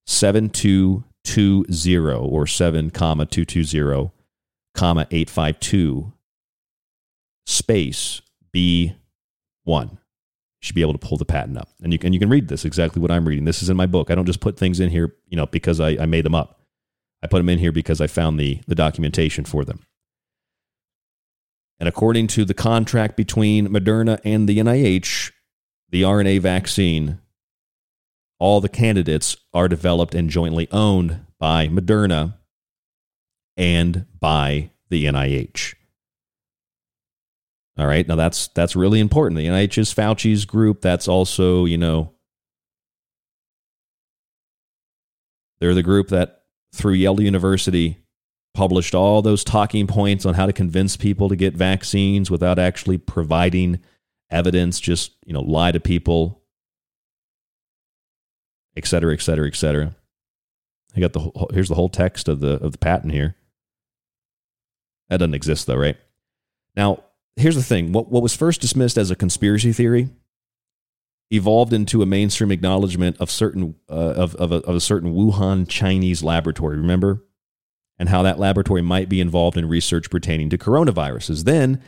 7220 0.08 2.14
or 2.14 2.46
7 2.46 2.90
comma 2.90 3.26
220 3.26 4.12
comma 4.76 5.08
852 5.10 6.12
space 7.46 8.22
B1. 8.54 8.98
You 10.62 10.66
should 10.66 10.76
be 10.76 10.82
able 10.82 10.94
to 10.94 11.00
pull 11.00 11.18
the 11.18 11.26
patent 11.26 11.58
up. 11.58 11.70
And 11.82 11.94
you 11.94 12.00
can, 12.00 12.12
you 12.12 12.20
can 12.20 12.30
read 12.30 12.48
this 12.48 12.66
exactly 12.66 13.02
what 13.02 13.12
I'm 13.12 13.28
reading. 13.28 13.46
This 13.46 13.64
is 13.64 13.70
in 13.70 13.78
my 13.78 13.86
book. 13.86 14.12
I 14.12 14.16
don't 14.16 14.26
just 14.26 14.42
put 14.42 14.58
things 14.58 14.80
in 14.80 14.90
here, 14.90 15.16
you 15.28 15.38
know, 15.38 15.46
because 15.46 15.80
I, 15.80 15.92
I 15.92 16.06
made 16.06 16.26
them 16.26 16.36
up. 16.36 16.60
I 17.24 17.28
put 17.28 17.38
them 17.38 17.50
in 17.50 17.60
here 17.60 17.72
because 17.72 18.02
I 18.02 18.08
found 18.08 18.40
the, 18.40 18.62
the 18.68 18.76
documentation 18.76 19.46
for 19.46 19.64
them. 19.66 19.82
And 21.80 21.88
according 21.88 22.28
to 22.28 22.44
the 22.44 22.54
contract 22.54 23.16
between 23.16 23.68
Moderna 23.70 24.20
and 24.26 24.50
the 24.50 24.58
NIH, 24.58 25.32
the 25.90 26.02
RNA 26.02 26.42
vaccine, 26.42 27.20
all 28.38 28.62
the 28.62 28.70
candidates 28.70 29.38
are 29.54 29.68
developed 29.68 30.14
and 30.14 30.30
jointly 30.30 30.68
owned 30.72 31.26
by 31.40 31.68
Moderna 31.68 32.36
and 33.56 34.06
by 34.20 34.72
the 34.90 35.06
NIH. 35.06 35.76
All 37.80 37.88
right, 37.88 38.06
now 38.06 38.18
that's 38.18 38.50
that's 38.50 38.76
really 38.76 39.00
important. 39.00 39.38
The 39.38 39.48
NIH 39.48 39.78
is 39.78 39.94
Fauci's 39.94 40.44
group. 40.44 40.82
That's 40.82 41.08
also, 41.08 41.64
you 41.64 41.78
know, 41.78 42.12
they're 45.62 45.74
the 45.74 45.82
group 45.82 46.10
that 46.10 46.44
through 46.74 46.94
Yale 46.94 47.22
University 47.22 48.00
published 48.54 48.94
all 48.94 49.22
those 49.22 49.46
talking 49.46 49.88
points 49.88 50.26
on 50.26 50.34
how 50.34 50.46
to 50.46 50.52
convince 50.52 50.98
people 50.98 51.30
to 51.30 51.38
get 51.38 51.54
vaccines 51.54 52.30
without 52.30 52.60
actually 52.60 52.98
providing 52.98 53.80
evidence, 54.30 54.82
just, 54.82 55.14
you 55.26 55.32
know, 55.32 55.42
lie 55.42 55.72
to 55.72 55.80
people, 55.80 56.42
et 58.76 58.86
cetera, 58.86 59.14
et 59.14 59.22
cetera, 59.22 59.48
et 59.48 59.56
cetera. 59.56 59.96
I 60.98 61.00
got 61.00 61.14
the 61.14 61.20
whole, 61.22 61.50
here's 61.54 61.70
the 61.70 61.76
whole 61.76 61.88
text 61.88 62.28
of 62.28 62.42
the 62.42 62.56
of 62.56 62.74
the 62.74 62.78
patent 62.78 63.14
here. 63.14 63.38
That 65.08 65.20
doesn't 65.20 65.34
exist 65.34 65.66
though, 65.66 65.78
right? 65.78 65.96
Now, 66.76 67.04
here's 67.36 67.56
the 67.56 67.64
thing. 67.64 67.92
What 67.92 68.12
what 68.12 68.24
was 68.24 68.36
first 68.36 68.62
dismissed 68.62 68.98
as 68.98 69.12
a 69.12 69.16
conspiracy 69.16 69.74
theory 69.74 70.10
evolved 71.32 71.74
into 71.74 72.02
a 72.02 72.06
mainstream 72.06 72.52
acknowledgement 72.52 73.18
of 73.20 73.30
certain 73.30 73.76
uh, 73.90 73.94
of 73.94 74.36
of 74.36 74.52
a, 74.52 74.58
of 74.58 74.76
a 74.76 74.80
certain 74.80 75.14
Wuhan 75.14 75.68
Chinese 75.68 76.24
laboratory. 76.24 76.78
Remember, 76.78 77.24
and 78.00 78.10
how 78.10 78.24
that 78.24 78.40
laboratory 78.40 78.82
might 78.82 79.10
be 79.10 79.22
involved 79.22 79.58
in 79.58 79.68
research 79.68 80.10
pertaining 80.10 80.50
to 80.50 80.58
coronaviruses. 80.58 81.44
Then, 81.44 81.82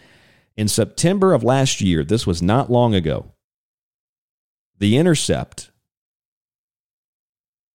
in 0.57 0.67
September 0.67 1.33
of 1.33 1.43
last 1.43 1.81
year, 1.81 2.03
this 2.03 2.27
was 2.27 2.41
not 2.41 2.69
long 2.69 2.93
ago, 2.93 3.31
The 4.77 4.97
Intercept, 4.97 5.71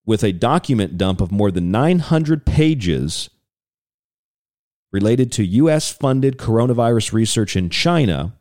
with 0.05 0.23
a 0.23 0.33
document 0.33 0.99
dump 0.99 1.21
of 1.21 1.33
more 1.33 1.51
than 1.51 1.71
900 1.71 2.45
pages 2.45 3.31
related 4.93 5.33
to 5.33 5.45
U.S. 5.45 5.91
funded 5.93 6.39
coronavirus 6.39 7.13
research 7.13 7.57
in 7.57 7.71
China, 7.71 8.35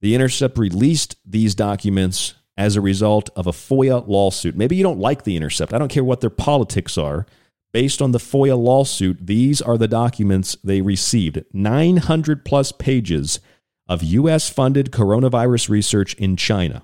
The 0.00 0.14
Intercept 0.14 0.58
released 0.58 1.16
these 1.24 1.54
documents 1.54 2.34
as 2.56 2.74
a 2.74 2.80
result 2.80 3.30
of 3.36 3.46
a 3.46 3.52
FOIA 3.52 4.06
lawsuit. 4.06 4.56
Maybe 4.56 4.76
you 4.76 4.82
don't 4.82 4.98
like 4.98 5.24
The 5.24 5.36
Intercept. 5.36 5.72
I 5.72 5.78
don't 5.78 5.90
care 5.90 6.04
what 6.04 6.20
their 6.20 6.30
politics 6.30 6.98
are. 6.98 7.26
Based 7.72 8.00
on 8.00 8.12
the 8.12 8.18
FOIA 8.18 8.58
lawsuit, 8.58 9.26
these 9.26 9.60
are 9.60 9.76
the 9.76 9.86
documents 9.86 10.56
they 10.64 10.80
received 10.80 11.44
900 11.52 12.44
plus 12.44 12.72
pages 12.72 13.40
of 13.86 14.02
U.S. 14.02 14.48
funded 14.48 14.90
coronavirus 14.90 15.68
research 15.68 16.14
in 16.14 16.36
China. 16.36 16.82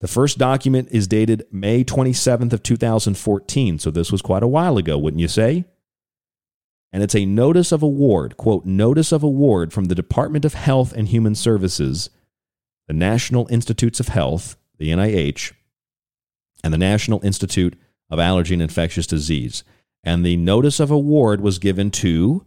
The 0.00 0.08
first 0.08 0.36
document 0.36 0.88
is 0.90 1.08
dated 1.08 1.46
May 1.50 1.82
27th 1.82 2.52
of 2.52 2.62
2014, 2.62 3.78
so 3.78 3.90
this 3.90 4.12
was 4.12 4.20
quite 4.20 4.42
a 4.42 4.48
while 4.48 4.76
ago, 4.76 4.98
wouldn't 4.98 5.20
you 5.20 5.28
say? 5.28 5.64
And 6.94 7.02
it's 7.02 7.14
a 7.16 7.26
notice 7.26 7.72
of 7.72 7.82
award, 7.82 8.36
quote, 8.36 8.64
notice 8.64 9.10
of 9.10 9.24
award 9.24 9.72
from 9.72 9.86
the 9.86 9.96
Department 9.96 10.44
of 10.44 10.54
Health 10.54 10.92
and 10.92 11.08
Human 11.08 11.34
Services, 11.34 12.08
the 12.86 12.94
National 12.94 13.48
Institutes 13.50 13.98
of 13.98 14.06
Health, 14.06 14.56
the 14.78 14.90
NIH, 14.90 15.50
and 16.62 16.72
the 16.72 16.78
National 16.78 17.20
Institute 17.24 17.76
of 18.10 18.20
Allergy 18.20 18.54
and 18.54 18.62
Infectious 18.62 19.08
Disease. 19.08 19.64
And 20.04 20.24
the 20.24 20.36
notice 20.36 20.78
of 20.78 20.92
award 20.92 21.40
was 21.40 21.58
given 21.58 21.90
to 21.90 22.46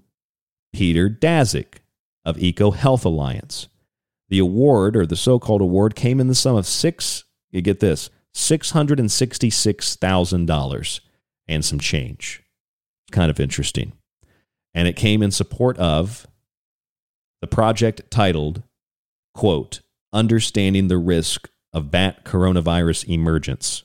Peter 0.72 1.10
Daszak 1.10 1.80
of 2.24 2.42
Eco 2.42 2.72
Health 2.72 3.04
Alliance. 3.04 3.68
The 4.30 4.40
award, 4.40 4.96
or 4.96 5.06
the 5.06 5.18
so 5.18 5.40
called 5.40 5.60
award, 5.60 5.94
came 5.94 6.22
in 6.22 6.30
the 6.30 6.36
sum 6.36 6.56
of 6.56 6.66
six, 6.66 7.26
you 7.52 7.62
get 7.62 7.82
this, 7.82 8.10
$666,000 8.34 11.00
and 11.50 11.66
some 11.66 11.80
change. 11.82 12.44
Kind 13.12 13.30
of 13.30 13.42
interesting. 13.42 13.92
And 14.78 14.88
it 14.88 14.96
came 14.96 15.24
in 15.24 15.32
support 15.32 15.76
of 15.80 16.28
the 17.42 17.48
project 17.48 18.12
titled, 18.12 18.62
quote, 19.34 19.82
Understanding 20.14 20.88
the 20.88 21.00
Risk 21.00 21.50
of 21.74 21.90
Bat 21.90 22.24
Coronavirus 22.24 23.10
Emergence. 23.10 23.84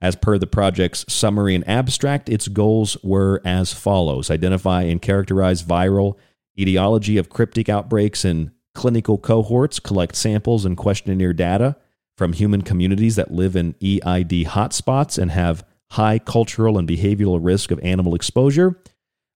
As 0.00 0.14
per 0.14 0.38
the 0.38 0.46
project's 0.46 1.12
summary 1.12 1.56
and 1.56 1.68
abstract, 1.68 2.28
its 2.28 2.46
goals 2.46 2.96
were 3.02 3.42
as 3.44 3.72
follows 3.72 4.30
identify 4.30 4.82
and 4.82 5.02
characterize 5.02 5.64
viral 5.64 6.16
etiology 6.56 7.18
of 7.18 7.28
cryptic 7.28 7.68
outbreaks 7.68 8.24
in 8.24 8.52
clinical 8.76 9.18
cohorts, 9.18 9.80
collect 9.80 10.14
samples 10.14 10.64
and 10.64 10.76
questionnaire 10.76 11.32
data 11.32 11.74
from 12.16 12.34
human 12.34 12.62
communities 12.62 13.16
that 13.16 13.32
live 13.32 13.56
in 13.56 13.74
EID 13.82 14.46
hotspots 14.46 15.20
and 15.20 15.32
have 15.32 15.66
high 15.90 16.20
cultural 16.20 16.78
and 16.78 16.88
behavioral 16.88 17.40
risk 17.42 17.72
of 17.72 17.80
animal 17.80 18.14
exposure, 18.14 18.80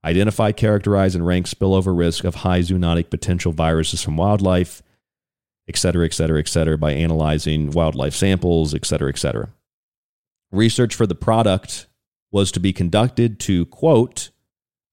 identify, 0.05 0.53
characterize, 0.53 1.15
and 1.15 1.27
rank 1.27 1.47
spillover 1.47 1.97
risk 1.97 2.25
of 2.25 2.37
high 2.37 2.61
zoonotic 2.61 3.11
potential 3.11 3.53
viruses 3.53 4.03
from 4.03 4.17
wildlife, 4.17 4.83
et 5.69 5.77
cetera, 5.77 6.05
et 6.05 6.15
cetera, 6.15 6.39
et 6.39 6.49
cetera, 6.49 6.79
by 6.79 6.93
analyzing 6.93 7.71
wildlife 7.71 8.15
samples, 8.15 8.73
et 8.75 8.85
cetera, 8.85 9.09
et 9.09 9.19
cetera. 9.19 9.49
Research 10.53 10.95
for 10.95 11.07
the 11.07 11.15
product 11.15 11.87
was 12.31 12.53
to 12.53 12.61
be 12.61 12.73
conducted 12.73 13.41
to, 13.41 13.67
quote, 13.67 14.31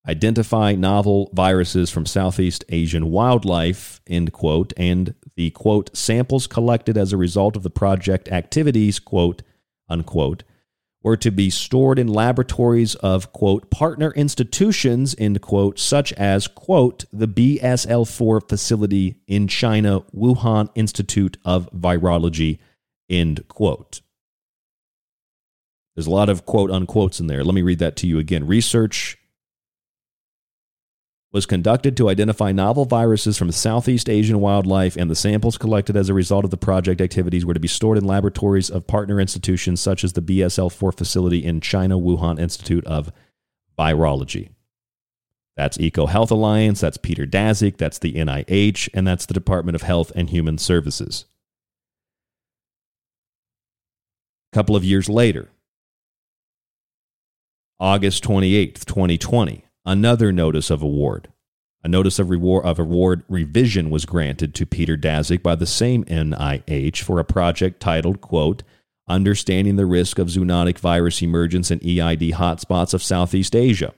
identify 0.07 0.73
novel 0.73 1.29
viruses 1.33 1.89
from 1.89 2.05
Southeast 2.05 2.65
Asian 2.69 3.11
wildlife, 3.11 4.01
end 4.07 4.33
quote, 4.33 4.73
and 4.75 5.13
the, 5.35 5.51
quote, 5.51 5.95
samples 5.95 6.47
collected 6.47 6.97
as 6.97 7.13
a 7.13 7.17
result 7.17 7.55
of 7.55 7.63
the 7.63 7.69
project 7.69 8.27
activities, 8.29 8.99
quote, 8.99 9.43
unquote, 9.87 10.43
were 11.03 11.17
to 11.17 11.29
be 11.29 11.49
stored 11.49 11.99
in 11.99 12.07
laboratories 12.07 12.95
of, 12.95 13.33
quote, 13.33 13.69
partner 13.69 14.11
institutions, 14.11 15.13
end 15.17 15.41
quote, 15.41 15.77
such 15.77 16.13
as, 16.13 16.47
quote, 16.47 17.05
the 17.11 17.27
BSL 17.27 18.09
4 18.09 18.41
facility 18.41 19.15
in 19.27 19.47
China, 19.47 20.01
Wuhan 20.15 20.69
Institute 20.75 21.37
of 21.43 21.69
Virology, 21.71 22.59
end 23.09 23.47
quote. 23.49 24.01
There's 25.95 26.07
a 26.07 26.11
lot 26.11 26.29
of 26.29 26.45
quote 26.45 26.71
unquotes 26.71 27.19
in 27.19 27.27
there. 27.27 27.43
Let 27.43 27.53
me 27.53 27.61
read 27.61 27.79
that 27.79 27.95
to 27.97 28.07
you 28.07 28.17
again. 28.17 28.47
Research 28.47 29.17
was 31.33 31.47
conducted 31.47 31.97
to 31.97 32.09
identify 32.09 32.51
novel 32.51 32.85
viruses 32.85 33.39
from 33.39 33.51
Southeast 33.51 34.07
Asian 34.07 34.39
wildlife, 34.39 34.95
and 34.95 35.09
the 35.09 35.15
samples 35.15 35.57
collected 35.57 35.97
as 35.97 36.07
a 36.07 36.13
result 36.13 36.45
of 36.45 36.51
the 36.51 36.57
project 36.57 37.01
activities 37.01 37.43
were 37.43 37.55
to 37.55 37.59
be 37.59 37.67
stored 37.67 37.97
in 37.97 38.05
laboratories 38.05 38.69
of 38.69 38.85
partner 38.85 39.19
institutions 39.19 39.81
such 39.81 40.03
as 40.03 40.13
the 40.13 40.21
BSL 40.21 40.71
4 40.71 40.91
facility 40.91 41.43
in 41.43 41.59
China, 41.59 41.97
Wuhan 41.97 42.39
Institute 42.39 42.85
of 42.85 43.11
Virology. 43.77 44.51
That's 45.57 45.79
Eco 45.79 46.05
Health 46.05 46.29
Alliance, 46.29 46.79
that's 46.81 46.97
Peter 46.97 47.25
Daszak, 47.25 47.77
that's 47.77 47.97
the 47.97 48.13
NIH, 48.13 48.89
and 48.93 49.07
that's 49.07 49.25
the 49.25 49.33
Department 49.33 49.75
of 49.75 49.81
Health 49.81 50.11
and 50.15 50.29
Human 50.29 50.59
Services. 50.59 51.25
A 54.51 54.55
couple 54.55 54.75
of 54.75 54.83
years 54.83 55.09
later, 55.09 55.49
August 57.79 58.23
28th, 58.23 58.85
2020, 58.85 59.65
another 59.85 60.31
notice 60.31 60.69
of 60.69 60.81
award. 60.81 61.29
A 61.83 61.89
notice 61.89 62.17
of 62.17 62.29
reward 62.29 62.65
of 62.65 62.79
award 62.79 63.23
revision 63.27 63.89
was 63.89 64.05
granted 64.05 64.55
to 64.55 64.65
Peter 64.65 64.95
Daszak 64.95 65.43
by 65.43 65.55
the 65.55 65.65
same 65.65 66.05
NIH 66.05 67.01
for 67.01 67.19
a 67.19 67.25
project 67.25 67.81
titled, 67.81 68.21
quote, 68.21 68.63
Understanding 69.07 69.75
the 69.75 69.85
Risk 69.85 70.17
of 70.17 70.29
Zoonotic 70.29 70.79
Virus 70.79 71.21
Emergence 71.21 71.71
in 71.71 71.79
EID 71.79 72.35
Hotspots 72.35 72.93
of 72.93 73.03
Southeast 73.03 73.53
Asia. 73.53 73.93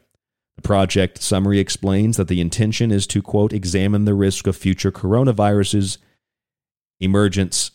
The 0.56 0.64
project 0.64 1.22
summary 1.22 1.60
explains 1.60 2.18
that 2.18 2.28
the 2.28 2.42
intention 2.42 2.92
is 2.92 3.06
to, 3.08 3.22
quote, 3.22 3.54
examine 3.54 4.06
the 4.06 4.16
risk 4.16 4.48
of 4.48 4.56
future 4.56 4.92
coronaviruses 4.92 6.00
emergence 7.00 7.72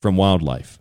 from 0.00 0.16
wildlife. 0.16 0.78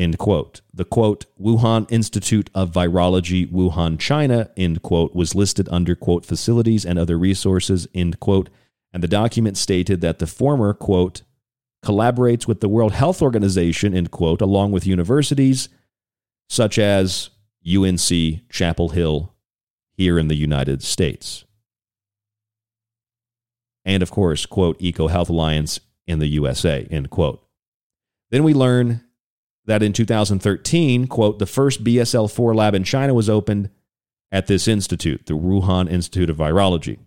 End 0.00 0.16
quote. 0.16 0.62
The 0.72 0.86
quote, 0.86 1.26
Wuhan 1.38 1.86
Institute 1.92 2.48
of 2.54 2.72
Virology, 2.72 3.46
Wuhan, 3.46 3.98
China, 4.00 4.48
end 4.56 4.80
quote, 4.80 5.14
was 5.14 5.34
listed 5.34 5.68
under 5.70 5.94
quote, 5.94 6.24
facilities 6.24 6.86
and 6.86 6.98
other 6.98 7.18
resources, 7.18 7.86
end 7.94 8.18
quote. 8.18 8.48
And 8.94 9.02
the 9.02 9.08
document 9.08 9.58
stated 9.58 10.00
that 10.00 10.18
the 10.18 10.26
former, 10.26 10.72
quote, 10.72 11.20
collaborates 11.84 12.48
with 12.48 12.60
the 12.60 12.68
World 12.68 12.92
Health 12.92 13.20
Organization, 13.20 13.92
end 13.94 14.10
quote, 14.10 14.40
along 14.40 14.72
with 14.72 14.86
universities 14.86 15.68
such 16.48 16.78
as 16.78 17.28
UNC 17.66 18.48
Chapel 18.50 18.88
Hill 18.88 19.34
here 19.92 20.18
in 20.18 20.28
the 20.28 20.34
United 20.34 20.82
States. 20.82 21.44
and 23.84 24.02
of 24.02 24.10
course, 24.10 24.46
quote, 24.46 24.76
Eco 24.80 25.08
Health 25.08 25.28
Alliance 25.28 25.78
in 26.06 26.20
the 26.20 26.26
USA, 26.28 26.86
end 26.90 27.10
quote. 27.10 27.46
Then 28.30 28.44
we 28.44 28.54
learn 28.54 29.02
that 29.70 29.82
in 29.82 29.92
2013, 29.92 31.06
quote, 31.06 31.38
the 31.38 31.46
first 31.46 31.84
BSL 31.84 32.30
4 32.30 32.54
lab 32.54 32.74
in 32.74 32.82
China 32.82 33.14
was 33.14 33.30
opened 33.30 33.70
at 34.32 34.48
this 34.48 34.66
institute, 34.66 35.26
the 35.26 35.34
Wuhan 35.34 35.88
Institute 35.88 36.28
of 36.28 36.38
Virology, 36.38 36.98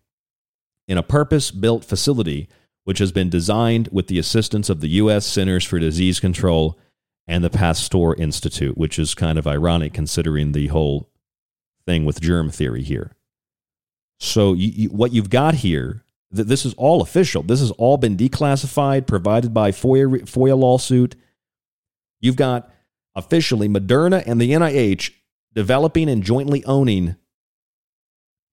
in 0.87 0.97
a 0.97 1.03
purpose 1.03 1.51
built 1.51 1.83
facility 1.83 2.47
which 2.85 2.99
has 2.99 3.11
been 3.11 3.29
designed 3.29 3.89
with 3.91 4.07
the 4.07 4.19
assistance 4.19 4.69
of 4.69 4.81
the 4.81 4.89
U.S. 4.89 5.25
Centers 5.25 5.63
for 5.63 5.79
Disease 5.79 6.19
Control 6.19 6.77
and 7.27 7.43
the 7.43 7.49
Pasteur 7.49 8.13
Institute, 8.15 8.77
which 8.77 8.99
is 8.99 9.13
kind 9.13 9.37
of 9.37 9.47
ironic 9.47 9.93
considering 9.93 10.51
the 10.51 10.67
whole 10.67 11.09
thing 11.85 12.05
with 12.05 12.21
germ 12.21 12.49
theory 12.49 12.83
here. 12.83 13.15
So, 14.19 14.53
you, 14.53 14.69
you, 14.69 14.89
what 14.89 15.13
you've 15.13 15.29
got 15.29 15.55
here, 15.55 16.03
th- 16.33 16.47
this 16.47 16.65
is 16.65 16.73
all 16.75 17.01
official. 17.01 17.43
This 17.43 17.59
has 17.59 17.71
all 17.71 17.97
been 17.97 18.17
declassified, 18.17 19.07
provided 19.07 19.53
by 19.53 19.71
FOIA, 19.71 20.21
FOIA 20.23 20.57
lawsuit. 20.57 21.15
You've 22.23 22.37
got 22.37 22.71
officially 23.15 23.67
Moderna 23.67 24.23
and 24.25 24.39
the 24.39 24.51
NIH 24.51 25.11
developing 25.53 26.09
and 26.09 26.23
jointly 26.23 26.63
owning 26.63 27.17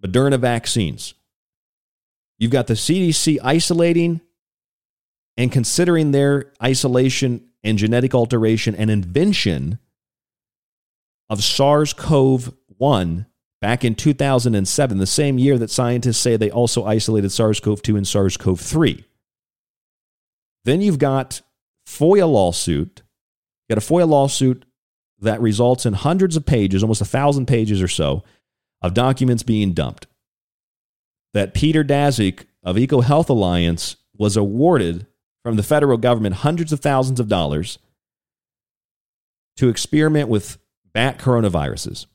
Moderna 0.05 0.41
vaccines. 0.41 1.15
You've 2.37 2.51
got 2.51 2.67
the 2.67 2.75
CDC 2.75 3.39
isolating 3.45 4.23
and 5.37 5.53
considering 5.53 6.11
their 6.11 6.53
isolation 6.61 7.49
and 7.63 7.79
genetic 7.79 8.13
alteration 8.13 8.75
and 8.75 8.91
invention 8.91 9.79
of 11.29 11.45
SARS 11.45 11.93
CoV 11.93 12.53
1 12.77 13.27
back 13.61 13.85
in 13.85 13.95
2007, 13.95 14.99
the 14.99 15.07
same 15.07 15.39
year 15.39 15.57
that 15.59 15.71
scientists 15.71 16.19
say 16.19 16.37
they 16.37 16.51
also 16.51 16.85
isolated 16.85 17.31
SARS 17.31 17.61
CoV 17.61 17.81
2 17.83 17.97
and 17.97 18.09
SARS 18.09 18.37
CoV 18.37 18.59
3. 18.59 19.05
Then 20.65 20.81
you've 20.81 20.99
got 20.99 21.41
FOIA 21.87 22.29
lawsuit. 22.29 23.03
Got 23.71 23.79
a 23.79 23.83
FOIA 23.83 24.09
lawsuit 24.09 24.65
that 25.21 25.41
results 25.41 25.87
in 25.87 25.93
hundreds 25.93 26.37
of 26.37 26.45
pages, 26.45 26.83
almost 26.83 27.03
a 27.03 27.05
thousand 27.05 27.47
pages 27.47 27.81
or 27.81 27.87
so, 27.87 28.25
of 28.83 28.95
documents 28.95 29.45
being 29.45 29.75
dumped. 29.75 30.09
That 31.35 31.55
Peter 31.55 31.85
Daszak 31.85 32.47
of 32.65 32.75
EcoHealth 32.75 33.29
Alliance 33.29 33.95
was 34.17 34.37
awarded 34.37 35.07
from 35.45 35.55
the 35.55 35.63
federal 35.63 35.99
government 35.99 36.37
hundreds 36.37 36.73
of 36.73 36.81
thousands 36.81 37.21
of 37.21 37.29
dollars 37.29 37.79
to 39.57 39.69
experiment 39.69 40.29
with 40.29 40.59
bat 40.93 41.19
coronaviruses. 41.21 42.07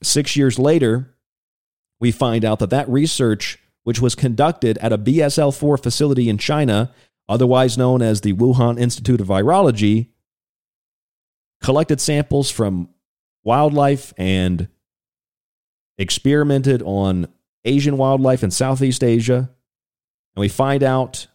Six 0.00 0.36
years 0.36 0.60
later, 0.60 1.12
we 1.98 2.12
find 2.12 2.44
out 2.44 2.60
that 2.60 2.70
that 2.70 2.88
research, 2.88 3.58
which 3.82 4.00
was 4.00 4.14
conducted 4.14 4.78
at 4.78 4.92
a 4.92 4.98
BSL 4.98 5.58
4 5.58 5.76
facility 5.76 6.28
in 6.28 6.38
China, 6.38 6.92
otherwise 7.28 7.76
known 7.76 8.00
as 8.00 8.20
the 8.20 8.34
Wuhan 8.34 8.78
Institute 8.78 9.20
of 9.20 9.26
Virology, 9.26 10.10
collected 11.62 12.00
samples 12.00 12.50
from 12.50 12.88
wildlife 13.44 14.12
and 14.16 14.68
experimented 15.98 16.82
on 16.82 17.28
Asian 17.64 17.96
wildlife 17.96 18.42
in 18.42 18.50
Southeast 18.50 19.02
Asia. 19.02 19.50
And 20.34 20.40
we 20.40 20.48
find 20.48 20.82
out 20.82 21.26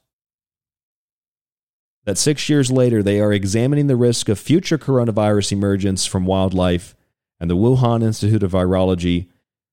that 2.06 2.18
six 2.18 2.49
years 2.49 2.72
later, 2.72 3.03
they 3.03 3.19
are 3.19 3.34
examining 3.34 3.88
the 3.88 3.95
risk 3.95 4.30
of 4.30 4.39
future 4.39 4.77
coronavirus 4.77 5.52
emergence 5.52 6.06
from 6.06 6.26
wildlife, 6.26 6.95
and 7.39 7.49
the 7.49 7.57
Wuhan 7.57 8.03
Institute 8.03 8.43
of 8.43 8.52
Virology 8.52 9.27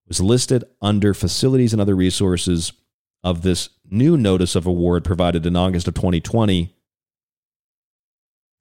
was 0.06 0.20
listed 0.20 0.64
under 0.80 1.14
facilities 1.14 1.72
and 1.72 1.80
other 1.80 1.96
resources 1.96 2.72
of 3.22 3.42
this 3.42 3.68
new 3.90 4.16
notice 4.16 4.54
of 4.54 4.66
award 4.66 5.04
provided 5.04 5.44
in 5.44 5.56
August 5.56 5.88
of 5.88 5.94
2020, 5.94 6.74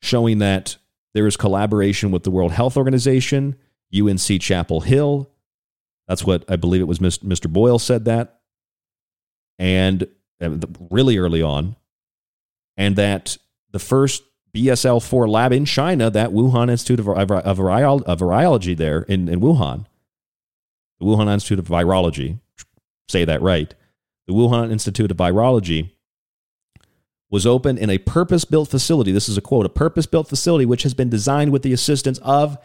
showing 0.01 0.39
that 0.39 0.77
there 1.17 1.25
is 1.25 1.35
collaboration 1.35 2.11
with 2.11 2.21
the 2.21 2.29
World 2.29 2.51
Health 2.51 2.77
Organization, 2.77 3.55
UNC 3.91 4.39
Chapel 4.39 4.81
Hill. 4.81 5.31
That's 6.07 6.23
what 6.23 6.45
I 6.47 6.57
believe 6.57 6.79
it 6.79 6.87
was 6.87 6.99
Mr. 6.99 7.51
Boyle 7.51 7.79
said 7.79 8.05
that. 8.05 8.41
And 9.57 10.07
uh, 10.39 10.59
really 10.91 11.17
early 11.17 11.41
on. 11.41 11.75
And 12.77 12.97
that 12.97 13.35
the 13.71 13.79
first 13.79 14.25
BSL 14.55 15.03
4 15.03 15.27
lab 15.27 15.51
in 15.51 15.65
China, 15.65 16.11
that 16.11 16.29
Wuhan 16.29 16.69
Institute 16.69 16.99
of 16.99 17.07
Virology 17.07 18.77
there 18.77 19.01
in, 19.01 19.27
in 19.27 19.39
Wuhan, 19.39 19.87
the 20.99 21.05
Wuhan 21.07 21.33
Institute 21.33 21.57
of 21.57 21.67
Virology, 21.67 22.39
say 23.09 23.25
that 23.25 23.41
right, 23.41 23.73
the 24.27 24.33
Wuhan 24.33 24.71
Institute 24.71 25.09
of 25.09 25.17
Virology 25.17 25.93
was 27.29 27.45
opened 27.45 27.79
in 27.79 27.89
a 27.89 27.97
purpose 27.97 28.45
built 28.45 28.69
facility. 28.69 29.11
This 29.11 29.27
is 29.27 29.37
a 29.37 29.41
quote 29.41 29.65
a 29.65 29.69
purpose 29.69 30.05
built 30.05 30.29
facility 30.29 30.65
which 30.65 30.83
has 30.83 30.93
been 30.93 31.09
designed 31.09 31.51
with 31.51 31.61
the 31.61 31.73
assistance 31.73 32.19
of 32.19 32.57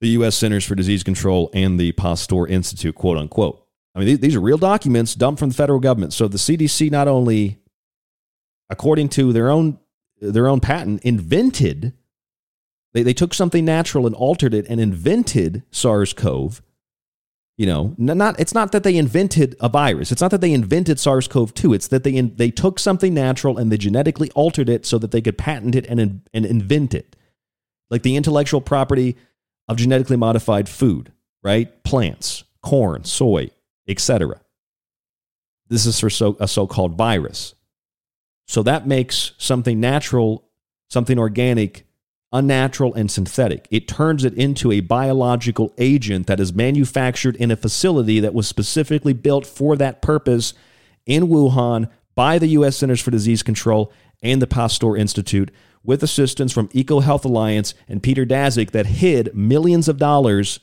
the 0.00 0.08
U.S. 0.08 0.36
Centers 0.36 0.64
for 0.64 0.74
Disease 0.74 1.02
Control 1.02 1.50
and 1.54 1.80
the 1.80 1.92
Pasteur 1.92 2.46
Institute, 2.46 2.94
quote 2.94 3.18
unquote. 3.18 3.66
I 3.94 4.00
mean, 4.00 4.20
these 4.20 4.36
are 4.36 4.40
real 4.40 4.58
documents 4.58 5.14
dumped 5.14 5.38
from 5.38 5.48
the 5.48 5.54
federal 5.54 5.80
government. 5.80 6.12
So 6.12 6.28
the 6.28 6.36
CDC 6.36 6.90
not 6.90 7.08
only, 7.08 7.58
according 8.68 9.08
to 9.10 9.32
their 9.32 9.50
own 9.50 9.78
their 10.20 10.48
own 10.48 10.60
patent, 10.60 11.02
invented 11.02 11.92
they, 12.96 13.02
they 13.02 13.12
took 13.12 13.34
something 13.34 13.64
natural 13.64 14.06
and 14.06 14.14
altered 14.14 14.54
it 14.54 14.64
and 14.70 14.80
invented 14.80 15.62
SARS-CoV 15.70 16.62
you 17.56 17.66
know, 17.66 17.94
not 17.96 18.38
it's 18.38 18.52
not 18.52 18.72
that 18.72 18.82
they 18.82 18.96
invented 18.96 19.56
a 19.60 19.68
virus. 19.68 20.12
It's 20.12 20.20
not 20.20 20.30
that 20.30 20.42
they 20.42 20.52
invented 20.52 21.00
SARS-CoV-2. 21.00 21.74
It's 21.74 21.88
that 21.88 22.04
they 22.04 22.20
they 22.20 22.50
took 22.50 22.78
something 22.78 23.14
natural 23.14 23.56
and 23.56 23.72
they 23.72 23.78
genetically 23.78 24.30
altered 24.32 24.68
it 24.68 24.84
so 24.84 24.98
that 24.98 25.10
they 25.10 25.22
could 25.22 25.38
patent 25.38 25.74
it 25.74 25.86
and 25.86 26.00
and 26.00 26.46
invent 26.46 26.92
it. 26.92 27.16
Like 27.88 28.02
the 28.02 28.16
intellectual 28.16 28.60
property 28.60 29.16
of 29.68 29.78
genetically 29.78 30.16
modified 30.16 30.68
food, 30.68 31.12
right? 31.42 31.82
Plants, 31.82 32.44
corn, 32.62 33.04
soy, 33.04 33.50
etc. 33.88 34.40
This 35.68 35.86
is 35.86 35.98
for 35.98 36.10
so, 36.10 36.36
a 36.38 36.46
so-called 36.46 36.96
virus. 36.96 37.54
So 38.46 38.62
that 38.64 38.86
makes 38.86 39.32
something 39.38 39.80
natural, 39.80 40.44
something 40.88 41.18
organic 41.18 41.86
unnatural 42.32 42.94
and 42.94 43.10
synthetic. 43.10 43.66
It 43.70 43.88
turns 43.88 44.24
it 44.24 44.34
into 44.34 44.72
a 44.72 44.80
biological 44.80 45.72
agent 45.78 46.26
that 46.26 46.40
is 46.40 46.52
manufactured 46.52 47.36
in 47.36 47.50
a 47.50 47.56
facility 47.56 48.20
that 48.20 48.34
was 48.34 48.48
specifically 48.48 49.12
built 49.12 49.46
for 49.46 49.76
that 49.76 50.02
purpose 50.02 50.54
in 51.06 51.28
Wuhan 51.28 51.88
by 52.14 52.38
the 52.38 52.48
U.S. 52.48 52.76
Centers 52.76 53.00
for 53.00 53.10
Disease 53.10 53.42
Control 53.42 53.92
and 54.22 54.42
the 54.42 54.46
Pasteur 54.46 54.96
Institute 54.96 55.50
with 55.84 56.02
assistance 56.02 56.52
from 56.52 56.68
EcoHealth 56.68 57.24
Alliance 57.24 57.74
and 57.88 58.02
Peter 58.02 58.26
Daszak 58.26 58.72
that 58.72 58.86
hid 58.86 59.34
millions 59.34 59.88
of 59.88 59.98
dollars 59.98 60.58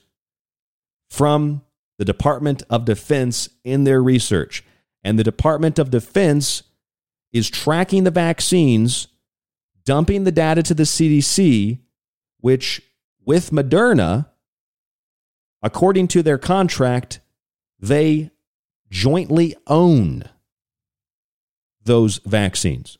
from 1.10 1.61
the 1.98 2.06
Department 2.06 2.64
of 2.69 2.85
Defense 2.85 3.49
in 3.64 3.85
their 3.85 4.03
research. 4.03 4.64
And 5.03 5.18
the 5.18 5.23
Department 5.23 5.80
of 5.80 5.91
Defense 5.91 6.64
is 7.31 7.49
tracking 7.49 8.03
the 8.03 8.11
vaccines 8.11 9.07
dumping 9.85 10.23
the 10.23 10.31
data 10.31 10.64
to 10.64 10.73
the 10.73 10.84
CDC, 10.84 11.80
which 12.39 12.81
with 13.26 13.51
Moderna, 13.51 14.27
according 15.61 16.07
to 16.10 16.23
their 16.23 16.38
contract, 16.38 17.19
they 17.80 18.31
jointly 18.89 19.55
own 19.68 20.23
those 21.84 22.19
vaccines. 22.26 22.97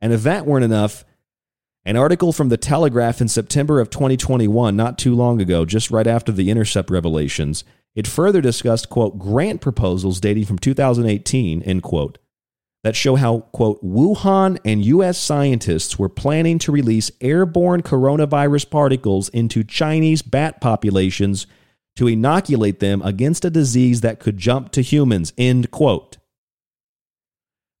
And 0.00 0.12
if 0.12 0.22
that 0.22 0.46
weren't 0.46 0.64
enough, 0.64 1.04
an 1.84 1.96
article 1.96 2.32
from 2.32 2.48
the 2.48 2.56
Telegraph 2.56 3.20
in 3.20 3.28
September 3.28 3.80
of 3.80 3.90
2021, 3.90 4.76
not 4.76 4.98
too 4.98 5.14
long 5.14 5.40
ago, 5.40 5.64
just 5.64 5.90
right 5.90 6.06
after 6.06 6.32
the 6.32 6.50
Intercept 6.50 6.90
revelations, 6.90 7.64
it 7.94 8.06
further 8.06 8.40
discussed, 8.40 8.90
quote, 8.90 9.18
grant 9.18 9.60
proposals 9.60 10.20
dating 10.20 10.44
from 10.44 10.58
2018, 10.58 11.62
end 11.62 11.82
quote, 11.82 12.18
that 12.86 12.94
show 12.94 13.16
how, 13.16 13.40
quote, 13.50 13.82
Wuhan 13.82 14.60
and 14.64 14.84
U.S. 14.84 15.18
scientists 15.18 15.98
were 15.98 16.08
planning 16.08 16.56
to 16.60 16.70
release 16.70 17.10
airborne 17.20 17.82
coronavirus 17.82 18.70
particles 18.70 19.28
into 19.30 19.64
Chinese 19.64 20.22
bat 20.22 20.60
populations 20.60 21.48
to 21.96 22.06
inoculate 22.06 22.78
them 22.78 23.02
against 23.02 23.44
a 23.44 23.50
disease 23.50 24.02
that 24.02 24.20
could 24.20 24.38
jump 24.38 24.70
to 24.70 24.82
humans, 24.82 25.32
end 25.36 25.72
quote. 25.72 26.18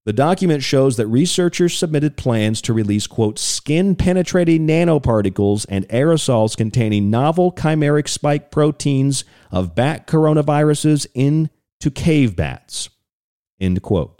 The 0.06 0.12
document 0.12 0.64
shows 0.64 0.96
that 0.96 1.06
researchers 1.06 1.78
submitted 1.78 2.16
plans 2.16 2.60
to 2.62 2.72
release, 2.72 3.06
quote, 3.06 3.38
skin 3.38 3.94
penetrating 3.94 4.66
nanoparticles 4.66 5.66
and 5.68 5.88
aerosols 5.88 6.56
containing 6.56 7.10
novel 7.10 7.52
chimeric 7.52 8.08
spike 8.08 8.50
proteins 8.50 9.22
of 9.52 9.76
bat 9.76 10.08
coronaviruses 10.08 11.06
into 11.14 11.92
cave 11.94 12.34
bats, 12.34 12.88
end 13.60 13.80
quote. 13.82 14.15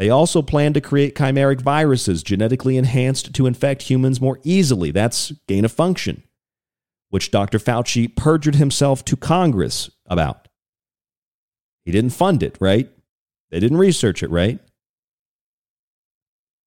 They 0.00 0.08
also 0.08 0.40
plan 0.40 0.72
to 0.72 0.80
create 0.80 1.14
chimeric 1.14 1.60
viruses 1.60 2.22
genetically 2.22 2.78
enhanced 2.78 3.34
to 3.34 3.46
infect 3.46 3.82
humans 3.82 4.18
more 4.18 4.40
easily. 4.44 4.90
That's 4.92 5.30
gain 5.46 5.66
of 5.66 5.72
function, 5.72 6.22
which 7.10 7.30
Dr. 7.30 7.58
Fauci 7.58 8.16
perjured 8.16 8.54
himself 8.54 9.04
to 9.04 9.14
Congress 9.14 9.90
about. 10.06 10.48
He 11.84 11.92
didn't 11.92 12.14
fund 12.14 12.42
it, 12.42 12.56
right? 12.60 12.90
They 13.50 13.60
didn't 13.60 13.76
research 13.76 14.22
it, 14.22 14.30
right? 14.30 14.58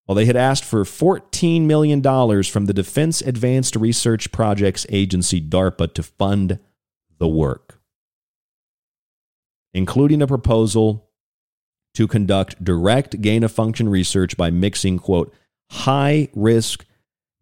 Well, 0.06 0.14
they 0.14 0.26
had 0.26 0.36
asked 0.36 0.64
for 0.64 0.84
$14 0.84 1.62
million 1.62 2.04
from 2.44 2.66
the 2.68 2.74
Defense 2.74 3.20
Advanced 3.22 3.76
Research 3.76 4.32
Projects 4.32 4.86
Agency, 4.90 5.42
DARPA, 5.42 5.92
to 5.96 6.04
fund 6.04 6.60
the 7.18 7.28
work, 7.28 7.80
including 9.74 10.22
a 10.22 10.28
proposal 10.28 11.10
to 11.94 12.08
conduct 12.08 12.64
direct 12.64 13.22
gain 13.22 13.44
of 13.44 13.52
function 13.52 13.88
research 13.90 14.36
by 14.36 14.50
mixing, 14.50 14.98
quote, 14.98 15.34
high 15.70 16.30
risk 16.36 16.86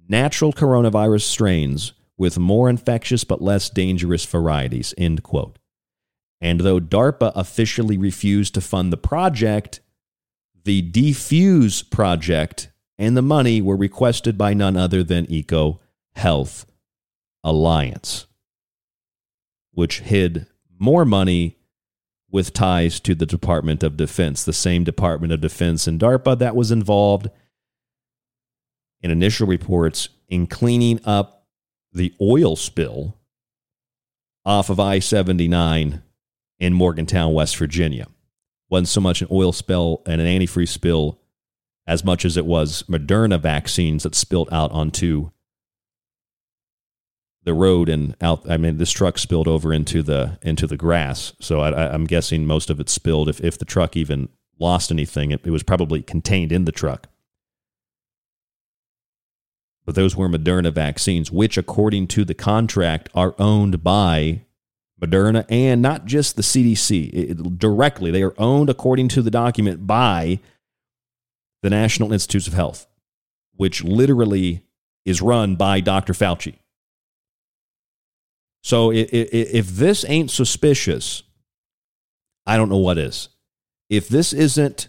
natural 0.08 0.52
coronavirus 0.52 1.24
strains 1.24 1.94
with 2.18 2.38
more 2.38 2.70
infectious 2.70 3.24
but 3.24 3.42
less 3.42 3.70
dangerous 3.70 4.26
varieties, 4.26 4.94
end 4.98 5.24
quote. 5.24 5.58
And 6.40 6.62
though 6.62 6.80
DARPA 6.80 7.32
officially 7.36 7.98
refused 7.98 8.54
to 8.56 8.62
fund 8.62 8.92
the 8.92 8.98
project, 8.98 9.80
the 10.64 10.82
Defuse 10.92 11.90
project 11.90 12.72
and 12.98 13.16
the 13.16 13.22
money 13.22 13.62
were 13.62 13.76
requested 13.76 14.38
by 14.38 14.54
none 14.54 14.78
other 14.78 15.04
than 15.04 15.32
Eco 15.32 15.80
Health 16.16 16.66
Alliance, 17.44 18.28
which 19.72 20.02
hid 20.02 20.46
more 20.78 21.06
money 21.06 21.58
with 22.32 22.54
ties 22.54 23.00
to 23.02 23.14
the 23.14 23.26
Department 23.26 23.84
of 23.84 23.98
Defense, 23.98 24.44
the 24.44 24.54
same 24.54 24.84
Department 24.84 25.34
of 25.34 25.42
Defense 25.42 25.88
and 25.88 26.00
DARPA 26.00 26.40
that 26.40 26.56
was 26.56 26.72
involved 26.72 27.30
in 29.02 29.12
initial 29.12 29.48
reports 29.48 30.10
in 30.30 30.48
cleaning 30.48 31.00
up 31.04 31.46
the 31.92 32.14
oil 32.22 32.56
spill 32.56 33.18
off 34.46 34.70
of 34.70 34.80
I 34.80 35.00
79 35.00 36.02
in 36.60 36.74
Morgantown, 36.74 37.34
West 37.34 37.58
Virginia. 37.58 38.08
Wasn't 38.70 38.88
so 38.88 39.02
much 39.02 39.22
an 39.22 39.28
oil 39.30 39.52
spill 39.52 40.02
and 40.06 40.22
an 40.22 40.28
antifreeze 40.28 40.70
spill 40.70 41.20
as 41.86 42.06
much 42.06 42.24
as 42.24 42.38
it 42.38 42.46
was 42.46 42.84
Moderna 42.84 43.40
vaccines 43.40 44.04
that 44.04 44.16
spilled 44.16 44.50
out 44.52 44.72
onto 44.72 45.32
the 47.44 47.54
road 47.54 47.90
and 47.90 48.16
out. 48.22 48.50
I 48.50 48.58
mean, 48.58 48.78
this 48.78 48.92
truck 48.92 49.18
spilled 49.18 49.48
over 49.48 49.74
into 49.74 50.04
the 50.04 50.38
into 50.42 50.68
the 50.68 50.78
grass. 50.78 51.34
So 51.40 51.62
I, 51.62 51.94
am 51.94 52.06
guessing 52.06 52.46
most 52.46 52.70
of 52.70 52.80
it 52.80 52.90
spilled. 52.90 53.30
If 53.30 53.42
if 53.42 53.58
the 53.58 53.66
truck 53.66 53.98
even 53.98 54.30
lost 54.60 54.92
anything, 54.92 55.32
it, 55.32 55.42
it 55.44 55.52
was 55.52 55.64
probably 55.64 56.02
contained 56.02 56.52
in 56.52 56.66
the 56.66 56.72
truck. 56.72 57.08
But 59.86 59.96
those 59.96 60.16
were 60.16 60.30
Moderna 60.30 60.72
vaccines, 60.72 61.32
which, 61.32 61.58
according 61.58 62.08
to 62.08 62.24
the 62.24 62.36
contract, 62.36 63.10
are 63.16 63.34
owned 63.40 63.84
by 63.84 64.46
Moderna 65.02 65.46
and 65.50 65.82
not 65.82 66.06
just 66.06 66.36
the 66.36 66.44
CDC. 66.44 67.10
It, 67.12 67.58
directly, 67.58 68.12
they 68.12 68.22
are 68.22 68.36
owned, 68.38 68.70
according 68.70 69.08
to 69.10 69.24
the 69.24 69.32
document, 69.32 69.88
by 69.88 70.40
the 71.64 71.72
National 71.72 72.14
Institutes 72.14 72.48
of 72.48 72.54
Health, 72.54 72.86
which 73.56 73.84
literally 73.84 74.64
is 75.04 75.22
run 75.22 75.56
by 75.56 75.80
Dr. 75.80 76.14
Fauci. 76.14 76.61
So 78.64 78.92
if 78.94 79.68
this 79.68 80.06
ain't 80.08 80.32
suspicious, 80.32 81.24
I 82.46 82.58
don't 82.58 82.70
know 82.70 82.78
what 82.78 82.98
is. 82.98 83.30
If 83.90 84.08
this 84.08 84.34
isn't 84.34 84.88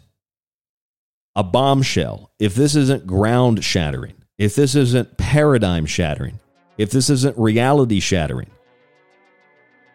a 1.35 1.43
bombshell, 1.43 2.31
if 2.39 2.55
this 2.55 2.77
isn't 2.77 3.07
ground 3.07 3.65
shattering, 3.65 4.15
if 4.39 4.55
this 4.55 4.75
isn't 4.75 5.17
paradigm 5.17 5.87
shattering, 5.87 6.39
if 6.77 6.91
this 6.91 7.09
isn't 7.11 7.39
reality 7.39 8.01
shattering, 8.01 8.51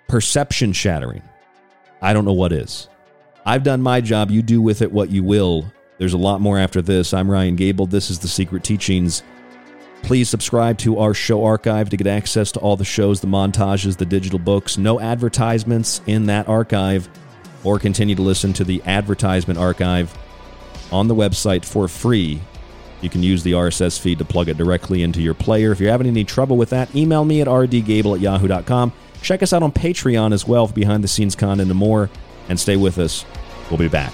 perception 0.08 0.74
shattering, 0.74 1.22
I 2.02 2.14
don't 2.14 2.26
know 2.26 2.34
what 2.34 2.52
is. 2.52 2.88
I've 3.46 3.64
done 3.64 3.82
my 3.82 4.02
job. 4.02 4.32
You 4.32 4.42
do 4.42 4.62
with 4.62 4.82
it 4.82 4.92
what 4.92 5.10
you 5.10 5.24
will. 5.24 5.72
There's 6.00 6.14
a 6.14 6.18
lot 6.18 6.42
more 6.42 6.58
after 6.58 6.82
this. 6.82 7.14
I'm 7.14 7.30
Ryan 7.30 7.56
Gable. 7.56 7.86
This 7.86 8.10
is 8.10 8.20
The 8.20 8.28
Secret 8.28 8.64
Teachings. 8.64 9.24
Please 10.04 10.30
subscribe 10.30 10.78
to 10.80 11.00
our 11.00 11.14
show 11.14 11.44
archive 11.44 11.90
to 11.90 11.98
get 11.98 12.08
access 12.08 12.52
to 12.54 12.60
all 12.60 12.78
the 12.78 12.86
shows, 12.86 13.20
the 13.20 13.28
montages, 13.28 13.98
the 13.98 14.06
digital 14.06 14.40
books. 14.40 14.78
No 14.78 15.00
advertisements 15.00 16.02
in 16.08 16.28
that 16.28 16.48
archive, 16.48 17.10
or 17.64 17.78
continue 17.78 18.16
to 18.16 18.22
listen 18.22 18.54
to 18.54 18.64
the 18.64 18.82
advertisement 18.86 19.60
archive 19.60 20.18
on 20.92 21.08
the 21.08 21.16
website 21.16 21.66
for 21.66 21.88
free. 21.88 22.40
You 23.02 23.10
can 23.10 23.22
use 23.22 23.44
the 23.44 23.52
RSS 23.52 24.00
feed 24.00 24.20
to 24.20 24.26
plug 24.26 24.50
it 24.50 24.58
directly 24.58 25.04
into 25.04 25.22
your 25.22 25.34
player. 25.34 25.72
If 25.72 25.80
you're 25.80 25.92
having 25.92 26.08
any 26.08 26.24
trouble 26.24 26.58
with 26.58 26.70
that, 26.72 26.96
email 26.96 27.26
me 27.26 27.42
at 27.42 27.48
rdgable 27.48 28.16
at 28.16 28.22
yahoo.com. 28.22 28.94
Check 29.22 29.44
us 29.44 29.54
out 29.54 29.64
on 29.64 29.72
Patreon 29.72 30.34
as 30.34 30.48
well 30.48 30.68
for 30.68 30.74
behind 30.74 31.04
the 31.04 31.08
scenes 31.08 31.36
content 31.36 31.70
and 31.70 31.78
more. 31.78 32.10
And 32.50 32.60
stay 32.60 32.78
with 32.78 32.98
us. 32.98 33.26
We'll 33.70 33.78
be 33.78 33.90
back. 33.90 34.14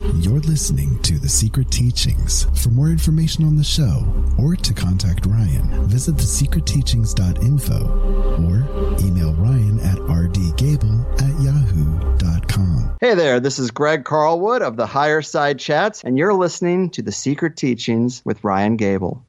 You're 0.00 0.40
listening 0.40 0.98
to 1.02 1.18
The 1.18 1.28
Secret 1.28 1.70
Teachings. 1.70 2.44
For 2.62 2.68
more 2.68 2.90
information 2.90 3.44
on 3.44 3.56
the 3.56 3.64
show 3.64 4.06
or 4.38 4.54
to 4.54 4.74
contact 4.74 5.24
Ryan, 5.24 5.86
visit 5.86 6.16
thesecretteachings.info 6.16 8.36
or 8.36 9.06
email 9.06 9.32
Ryan 9.34 9.80
at 9.80 9.96
rdgable 9.96 11.20
at 11.20 11.42
yahoo.com. 11.42 12.96
Hey 13.00 13.14
there, 13.14 13.40
this 13.40 13.58
is 13.58 13.70
Greg 13.70 14.04
Carlwood 14.04 14.60
of 14.60 14.76
the 14.76 14.86
Higher 14.86 15.22
Side 15.22 15.58
Chats, 15.58 16.04
and 16.04 16.18
you're 16.18 16.34
listening 16.34 16.90
to 16.90 17.00
The 17.02 17.12
Secret 17.12 17.56
Teachings 17.56 18.22
with 18.24 18.44
Ryan 18.44 18.76
Gable. 18.76 19.25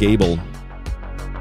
Gable, 0.00 0.38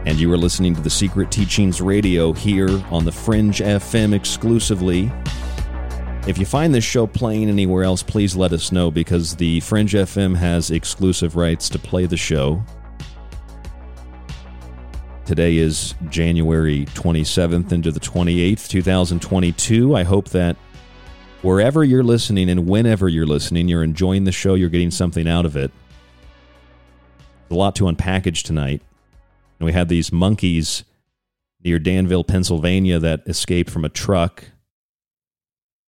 and 0.05 0.19
you 0.19 0.29
are 0.33 0.37
listening 0.37 0.75
to 0.75 0.81
the 0.81 0.89
Secret 0.89 1.31
Teachings 1.31 1.79
Radio 1.79 2.33
here 2.33 2.69
on 2.91 3.05
the 3.05 3.11
Fringe 3.11 3.59
FM 3.59 4.13
exclusively. 4.13 5.09
If 6.27 6.37
you 6.37 6.45
find 6.45 6.75
this 6.75 6.83
show 6.83 7.07
playing 7.07 7.47
anywhere 7.47 7.85
else, 7.85 8.03
please 8.03 8.35
let 8.35 8.51
us 8.51 8.73
know 8.73 8.91
because 8.91 9.37
the 9.37 9.61
Fringe 9.61 9.93
FM 9.93 10.35
has 10.35 10.71
exclusive 10.71 11.37
rights 11.37 11.69
to 11.69 11.79
play 11.79 12.05
the 12.05 12.17
show. 12.17 12.61
Today 15.23 15.55
is 15.55 15.95
January 16.09 16.83
27th 16.87 17.71
into 17.71 17.93
the 17.93 18.01
28th, 18.01 18.67
2022. 18.67 19.95
I 19.95 20.03
hope 20.03 20.31
that 20.31 20.57
wherever 21.43 21.85
you're 21.85 22.03
listening 22.03 22.49
and 22.49 22.67
whenever 22.67 23.07
you're 23.07 23.25
listening, 23.25 23.69
you're 23.69 23.85
enjoying 23.85 24.25
the 24.25 24.33
show, 24.33 24.55
you're 24.55 24.67
getting 24.67 24.91
something 24.91 25.29
out 25.29 25.45
of 25.45 25.55
it 25.55 25.71
a 27.51 27.55
lot 27.55 27.75
to 27.77 27.85
unpackage 27.85 28.43
tonight. 28.43 28.81
And 29.59 29.65
we 29.65 29.73
had 29.73 29.89
these 29.89 30.11
monkeys 30.11 30.83
near 31.63 31.79
Danville, 31.79 32.23
Pennsylvania, 32.23 32.99
that 32.99 33.21
escaped 33.27 33.69
from 33.69 33.85
a 33.85 33.89
truck. 33.89 34.45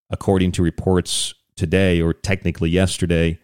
According 0.09 0.51
to 0.53 0.63
reports 0.63 1.33
today, 1.55 2.01
or 2.01 2.13
technically 2.13 2.69
yesterday, 2.69 3.39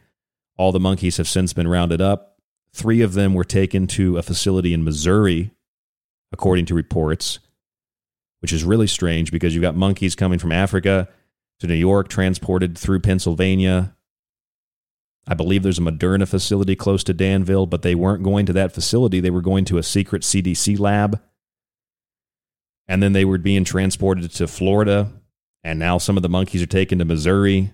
all 0.58 0.72
the 0.72 0.80
monkeys 0.80 1.18
have 1.18 1.28
since 1.28 1.54
been 1.54 1.68
rounded 1.68 2.02
up. 2.02 2.40
Three 2.74 3.02
of 3.02 3.14
them 3.14 3.34
were 3.34 3.46
taken 3.46 3.88
to 3.88 4.18
a 4.18 4.24
facility 4.24 4.74
in 4.74 4.84
Missouri, 4.84 5.52
according 6.32 6.66
to 6.66 6.74
reports, 6.74 7.40
which 8.42 8.52
is 8.52 8.64
really 8.64 8.88
strange 8.88 9.32
because 9.32 9.56
you've 9.56 9.62
got 9.62 9.76
monkeys 9.76 10.16
coming 10.16 10.40
from 10.40 10.52
Africa 10.52 11.08
to 11.60 11.68
New 11.68 11.76
York, 11.76 12.10
transported 12.10 12.78
through 12.78 13.00
Pennsylvania, 13.00 13.96
I 15.28 15.34
believe 15.34 15.62
there's 15.62 15.80
a 15.80 15.82
Moderna 15.82 16.28
facility 16.28 16.76
close 16.76 17.04
to 17.04 17.14
Danville, 17.14 17.66
but 17.66 17.82
they 17.82 17.96
weren't 17.96 18.24
going 18.24 18.46
to 18.46 18.54
that 18.54 18.72
facility. 18.72 19.20
They 19.20 19.30
were 19.30 19.42
going 19.42 19.66
to 19.66 19.78
a 19.78 19.84
secret 19.84 20.22
CDC 20.22 20.80
lab. 20.80 21.22
And 22.88 23.04
then 23.04 23.12
they 23.12 23.26
were 23.26 23.38
being 23.38 23.66
transported 23.66 24.32
to 24.32 24.48
Florida. 24.48 25.12
And 25.64 25.80
now 25.80 25.98
some 25.98 26.16
of 26.16 26.24
the 26.24 26.30
monkeys 26.30 26.62
are 26.62 26.68
taken 26.68 27.00
to 27.00 27.06
Missouri. 27.06 27.74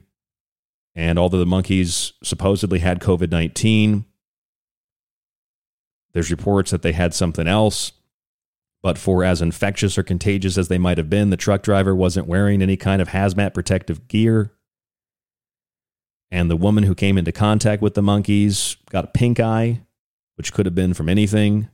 And 0.96 1.20
although 1.20 1.38
the 1.38 1.46
monkeys 1.46 2.14
supposedly 2.24 2.80
had 2.80 3.00
COVID 3.00 3.30
19, 3.30 4.06
there's 6.14 6.32
reports 6.32 6.72
that 6.72 6.82
they 6.82 6.94
had 6.94 7.14
something 7.14 7.48
else. 7.48 7.92
But 8.82 8.98
for 8.98 9.24
as 9.24 9.42
infectious 9.42 9.98
or 9.98 10.04
contagious 10.04 10.58
as 10.58 10.68
they 10.68 10.78
might 10.80 10.98
have 10.98 11.10
been, 11.10 11.30
the 11.30 11.38
truck 11.38 11.62
driver 11.62 11.96
wasn't 11.96 12.28
wearing 12.28 12.62
any 12.62 12.78
kind 12.78 13.02
of 13.02 13.10
hazmat 13.10 13.54
protective 13.54 14.08
gear. 14.08 14.52
And 16.34 16.50
the 16.50 16.58
woman 16.58 16.84
who 16.86 16.96
came 16.96 17.20
into 17.20 17.32
contact 17.32 17.84
with 17.84 17.94
the 17.94 18.02
monkeys 18.02 18.76
got 18.90 19.04
a 19.04 19.10
pink 19.10 19.40
eye, 19.40 19.82
which 20.34 20.52
could 20.52 20.66
have 20.66 20.74
been 20.74 20.96
from 20.96 21.08
anything. 21.08 21.70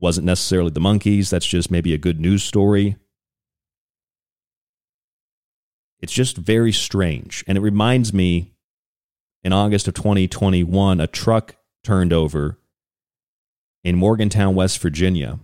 Wasn't 0.00 0.26
necessarily 0.26 0.70
the 0.70 0.80
monkeys. 0.80 1.30
That's 1.30 1.46
just 1.46 1.70
maybe 1.70 1.94
a 1.94 1.98
good 1.98 2.18
news 2.18 2.42
story. 2.42 2.96
It's 6.00 6.12
just 6.12 6.36
very 6.36 6.72
strange. 6.72 7.44
And 7.46 7.56
it 7.56 7.60
reminds 7.60 8.12
me 8.12 8.54
in 9.44 9.52
August 9.52 9.86
of 9.86 9.94
2021, 9.94 11.00
a 11.00 11.06
truck 11.06 11.54
turned 11.84 12.12
over 12.12 12.58
in 13.84 13.94
Morgantown, 13.94 14.56
West 14.56 14.80
Virginia. 14.80 15.38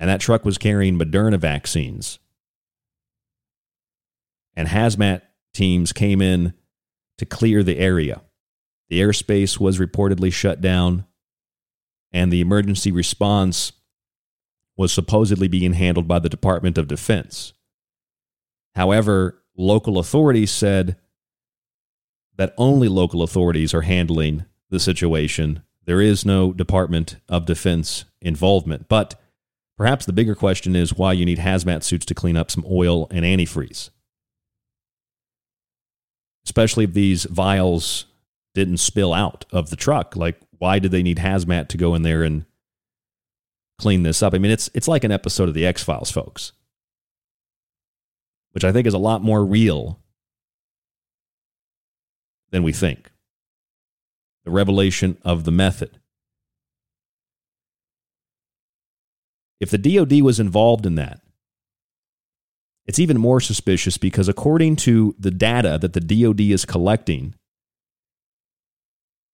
And 0.00 0.10
that 0.10 0.20
truck 0.20 0.44
was 0.44 0.58
carrying 0.58 0.98
Moderna 0.98 1.38
vaccines 1.38 2.18
and 4.54 4.68
hazmat 4.68 5.22
teams 5.52 5.92
came 5.92 6.20
in 6.20 6.54
to 7.18 7.26
clear 7.26 7.62
the 7.62 7.78
area. 7.78 8.22
The 8.88 9.00
airspace 9.00 9.58
was 9.58 9.78
reportedly 9.78 10.32
shut 10.32 10.60
down, 10.60 11.06
and 12.12 12.32
the 12.32 12.40
emergency 12.40 12.92
response 12.92 13.72
was 14.76 14.92
supposedly 14.92 15.48
being 15.48 15.74
handled 15.74 16.08
by 16.08 16.18
the 16.18 16.28
Department 16.28 16.78
of 16.78 16.88
Defense. 16.88 17.52
However, 18.74 19.42
local 19.56 19.98
authorities 19.98 20.50
said 20.50 20.96
that 22.36 22.54
only 22.56 22.88
local 22.88 23.22
authorities 23.22 23.74
are 23.74 23.82
handling 23.82 24.46
the 24.70 24.80
situation. 24.80 25.62
There 25.84 26.00
is 26.00 26.24
no 26.24 26.52
Department 26.52 27.16
of 27.28 27.44
Defense 27.44 28.06
involvement. 28.20 28.88
But 28.88 29.20
perhaps 29.76 30.06
the 30.06 30.12
bigger 30.12 30.34
question 30.34 30.74
is 30.74 30.94
why 30.94 31.12
you 31.12 31.26
need 31.26 31.38
hazmat 31.38 31.82
suits 31.82 32.06
to 32.06 32.14
clean 32.14 32.36
up 32.36 32.50
some 32.50 32.64
oil 32.68 33.06
and 33.10 33.24
antifreeze 33.24 33.90
especially 36.44 36.84
if 36.84 36.92
these 36.92 37.24
vials 37.24 38.06
didn't 38.54 38.78
spill 38.78 39.12
out 39.12 39.44
of 39.52 39.70
the 39.70 39.76
truck. 39.76 40.16
Like, 40.16 40.38
why 40.58 40.78
did 40.78 40.90
they 40.90 41.02
need 41.02 41.18
hazmat 41.18 41.68
to 41.68 41.76
go 41.76 41.94
in 41.94 42.02
there 42.02 42.22
and 42.22 42.44
clean 43.78 44.02
this 44.02 44.22
up? 44.22 44.34
I 44.34 44.38
mean, 44.38 44.50
it's 44.50 44.70
it's 44.74 44.88
like 44.88 45.04
an 45.04 45.12
episode 45.12 45.48
of 45.48 45.54
the 45.54 45.66
X 45.66 45.82
Files, 45.82 46.10
folks, 46.10 46.52
which 48.52 48.64
I 48.64 48.72
think 48.72 48.86
is 48.86 48.94
a 48.94 48.98
lot 48.98 49.22
more 49.22 49.44
real 49.44 49.98
than 52.50 52.62
we 52.62 52.72
think. 52.72 53.10
The 54.44 54.50
revelation 54.50 55.18
of 55.22 55.44
the 55.44 55.52
method. 55.52 55.98
If 59.60 59.70
the 59.70 59.78
DoD 59.78 60.22
was 60.22 60.40
involved 60.40 60.86
in 60.86 60.96
that, 60.96 61.20
it's 62.86 62.98
even 62.98 63.18
more 63.18 63.40
suspicious 63.40 63.96
because, 63.96 64.28
according 64.28 64.76
to 64.76 65.14
the 65.18 65.30
data 65.30 65.78
that 65.80 65.92
the 65.92 66.00
DoD 66.00 66.40
is 66.40 66.64
collecting, 66.64 67.34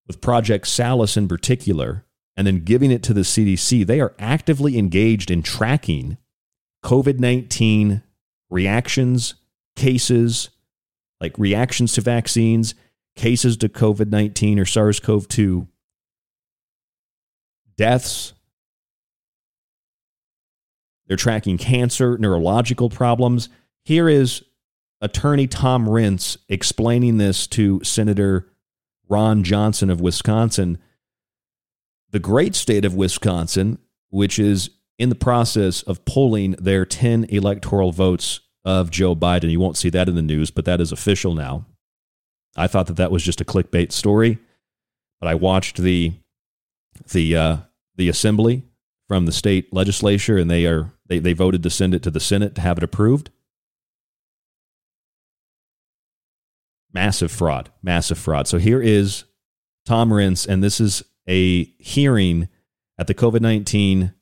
with 0.07 0.21
Project 0.21 0.67
Salus 0.67 1.17
in 1.17 1.29
particular, 1.29 2.05
and 2.37 2.47
then 2.47 2.65
giving 2.65 2.91
it 2.91 3.03
to 3.05 3.15
the 3.15 3.21
CDC, 3.21 3.87
they 3.87 4.01
are 4.01 4.15
actively 4.19 4.79
engaged 4.79 5.31
in 5.31 5.43
tracking 5.43 6.17
COVID 6.85 7.19
19 7.19 8.03
reactions, 8.51 9.35
cases, 9.77 10.51
like 11.21 11.39
reactions 11.39 11.93
to 11.95 12.01
vaccines, 12.01 12.75
cases 13.17 13.57
to 13.59 13.69
COVID 13.69 14.11
19 14.11 14.59
or 14.59 14.65
SARS 14.65 15.01
CoV 15.01 15.29
2, 15.29 15.69
deaths, 17.77 18.33
they're 21.09 21.17
tracking 21.17 21.59
cancer, 21.59 22.17
neurological 22.19 22.91
problems. 22.91 23.49
Here 23.85 24.09
is 24.09 24.45
attorney 25.01 25.47
Tom 25.47 25.87
Renz 25.87 26.37
explaining 26.49 27.17
this 27.17 27.47
to 27.49 27.83
Senator 27.83 28.49
Ron 29.09 29.43
Johnson 29.43 29.91
of 29.91 30.01
Wisconsin. 30.01 30.79
The 32.11 32.19
great 32.19 32.55
state 32.55 32.85
of 32.85 32.95
Wisconsin, 32.95 33.79
which 34.11 34.39
is 34.39 34.71
in 34.99 35.09
the 35.09 35.15
process 35.15 35.83
of 35.83 36.05
polling 36.05 36.53
their 36.53 36.85
10 36.85 37.25
electoral 37.25 37.93
votes 37.93 38.41
of 38.65 38.91
Joe 38.91 39.17
Biden. 39.17 39.51
You 39.51 39.61
won't 39.61 39.77
see 39.77 39.91
that 39.91 40.09
in 40.09 40.15
the 40.15 40.23
news, 40.23 40.51
but 40.51 40.67
that 40.67 40.81
is 40.81 40.93
official 40.93 41.35
now. 41.35 41.65
I 42.57 42.67
thought 42.67 42.87
that 42.89 42.97
that 42.97 43.11
was 43.11 43.23
just 43.23 43.41
a 43.41 43.45
clickbait 43.45 43.93
story, 43.93 44.39
but 45.21 45.29
I 45.29 45.35
watched 45.35 45.79
the 45.79 46.13
the 47.13 47.37
uh, 47.37 47.57
the 47.97 48.09
assembly 48.09 48.65
from 49.07 49.27
the 49.27 49.33
state 49.33 49.73
legislature, 49.73 50.37
and 50.37 50.51
they 50.51 50.67
are 50.67 50.93
they, 51.09 51.19
they 51.19 51.33
voted 51.33 51.63
to 51.63 51.71
send 51.71 51.95
it 51.95 52.03
to 52.05 52.11
the 52.11 52.21
Senate 52.21 52.55
to 52.55 52.61
have 52.61 52.79
it 52.79 52.85
approved. 52.85 53.31
Massive 56.93 57.31
fraud, 57.31 57.71
massive 57.83 58.19
fraud. 58.19 58.47
So 58.47 58.59
here 58.59 58.81
is 58.81 59.25
Tom 59.85 60.11
Renz, 60.11 60.47
and 60.47 60.63
this 60.63 60.81
is 60.81 61.03
a 61.29 61.65
hearing 61.79 62.49
at 62.99 63.07
the 63.07 63.15
COVID 63.15 63.41
19 63.41 64.15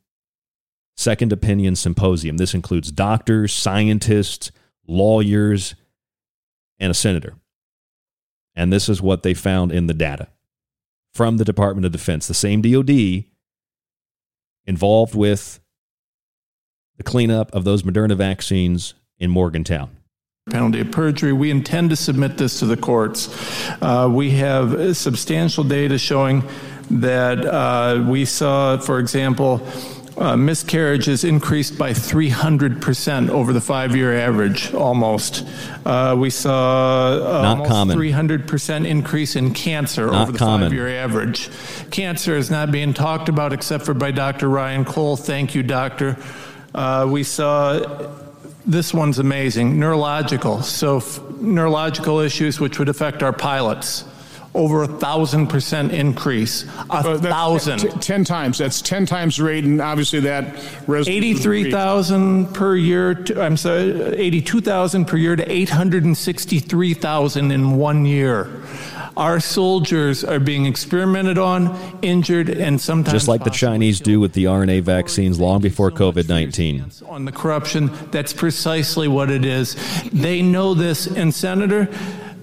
Second 0.97 1.33
Opinion 1.33 1.77
Symposium. 1.77 2.39
This 2.39 2.55
includes 2.55 2.91
doctors, 2.91 3.53
scientists, 3.53 4.51
lawyers, 4.87 5.75
and 6.79 6.91
a 6.91 6.95
senator. 6.95 7.35
And 8.55 8.73
this 8.73 8.89
is 8.89 9.03
what 9.03 9.23
they 9.23 9.35
found 9.35 9.73
in 9.73 9.87
the 9.87 9.95
data 9.95 10.29
from 11.15 11.37
the 11.37 11.45
Department 11.45 11.87
of 11.87 11.93
Defense, 11.93 12.27
the 12.27 12.35
same 12.35 12.63
DoD 12.63 13.25
involved 14.67 15.15
with 15.15 15.61
the 16.97 17.03
cleanup 17.03 17.55
of 17.55 17.65
those 17.65 17.83
Moderna 17.83 18.17
vaccines 18.17 18.95
in 19.19 19.31
Morgantown. 19.31 19.91
Penalty 20.51 20.81
of 20.81 20.93
perjury. 20.93 21.33
We 21.33 21.51
intend 21.51 21.91
to 21.91 21.97
submit 21.97 22.39
this 22.39 22.61
to 22.61 22.67
the 22.67 22.77
courts. 22.77 23.29
Uh, 23.83 24.09
we 24.11 24.31
have 24.33 24.97
substantial 24.97 25.65
data 25.65 25.99
showing 25.99 26.45
that 26.91 27.45
uh, 27.45 28.05
we 28.09 28.25
saw, 28.25 28.79
for 28.79 29.01
example, 29.01 29.67
uh, 30.19 30.37
miscarriages 30.37 31.25
increased 31.25 31.77
by 31.77 31.91
300% 31.91 33.29
over 33.29 33.53
the 33.53 33.61
five 33.61 33.95
year 33.95 34.17
average, 34.17 34.73
almost. 34.73 35.47
Uh, 35.85 36.15
we 36.17 36.31
saw 36.31 37.13
uh, 37.13 37.43
Not 37.43 37.59
almost 37.59 37.71
common. 37.71 37.99
300% 37.99 38.87
increase 38.87 39.37
in 39.37 39.53
cancer 39.53 40.07
Not 40.07 40.23
over 40.23 40.33
the 40.33 40.39
five 40.39 40.73
year 40.73 40.89
average. 40.89 41.51
Cancer 41.91 42.37
is 42.37 42.51
not 42.51 42.71
being 42.71 42.95
talked 42.95 43.29
about 43.29 43.53
except 43.53 43.85
for 43.85 43.95
by 43.95 44.11
Dr. 44.11 44.49
Ryan 44.49 44.85
Cole. 44.85 45.17
Thank 45.17 45.55
you, 45.55 45.63
doctor. 45.63 46.17
Uh, 46.77 47.07
we 47.11 47.23
saw 47.23 47.81
this 48.67 48.93
one's 48.93 49.19
amazing 49.19 49.81
neurological. 49.81 50.63
So, 50.63 50.99
f- 50.99 51.21
neurological 51.41 52.21
issues 52.21 52.61
which 52.61 52.79
would 52.79 52.89
affect 52.91 53.23
our 53.23 53.33
pilots. 53.33 54.05
Over 54.55 54.85
a 54.85 54.89
thousand 54.89 55.49
percent 55.49 55.93
increase. 55.93 56.63
A 56.89 57.19
thousand. 57.19 57.79
T- 57.81 57.89
ten 58.01 58.25
times. 58.25 58.57
That's 58.57 58.81
ten 58.81 59.05
times 59.05 59.37
the 59.37 59.45
rate, 59.45 59.65
and 59.65 59.83
obviously 59.83 60.21
that 60.21 60.57
res- 60.87 61.07
Eighty-three 61.09 61.71
thousand 61.71 62.55
per 62.55 62.75
year. 62.75 63.15
To, 63.15 63.43
I'm 63.43 63.59
sorry, 63.59 64.17
eighty-two 64.17 64.63
thousand 64.63 65.09
per 65.09 65.19
year 65.19 65.37
to 65.37 65.53
eight 65.53 65.69
hundred 65.69 66.05
and 66.05 66.17
sixty-three 66.17 66.95
thousand 66.95 67.51
in 67.53 67.77
one 67.77 68.07
year. 68.07 68.49
Our 69.17 69.41
soldiers 69.41 70.25
are 70.25 70.39
being 70.39 70.67
experimented 70.67 71.39
on, 71.39 71.99
injured, 72.03 72.51
and 72.51 72.79
sometimes 72.79 73.13
Just 73.13 73.29
like 73.29 73.45
the 73.45 73.51
Chinese 73.51 73.99
do 73.99 74.21
with 74.21 74.35
the 74.35 74.45
RNA 74.45 74.83
vaccines 74.83 75.41
long 75.41 75.61
before 75.63 75.91
COVID 75.91 76.29
19. 76.29 76.91
on 77.09 77.25
the 77.25 77.33
corruption. 77.33 77.91
That's 78.11 78.35
precisely 78.35 79.09
what 79.09 79.31
it 79.31 79.45
is. 79.45 79.77
They 80.13 80.43
know 80.43 80.75
this. 80.75 81.07
And, 81.07 81.35
Senator, 81.35 81.89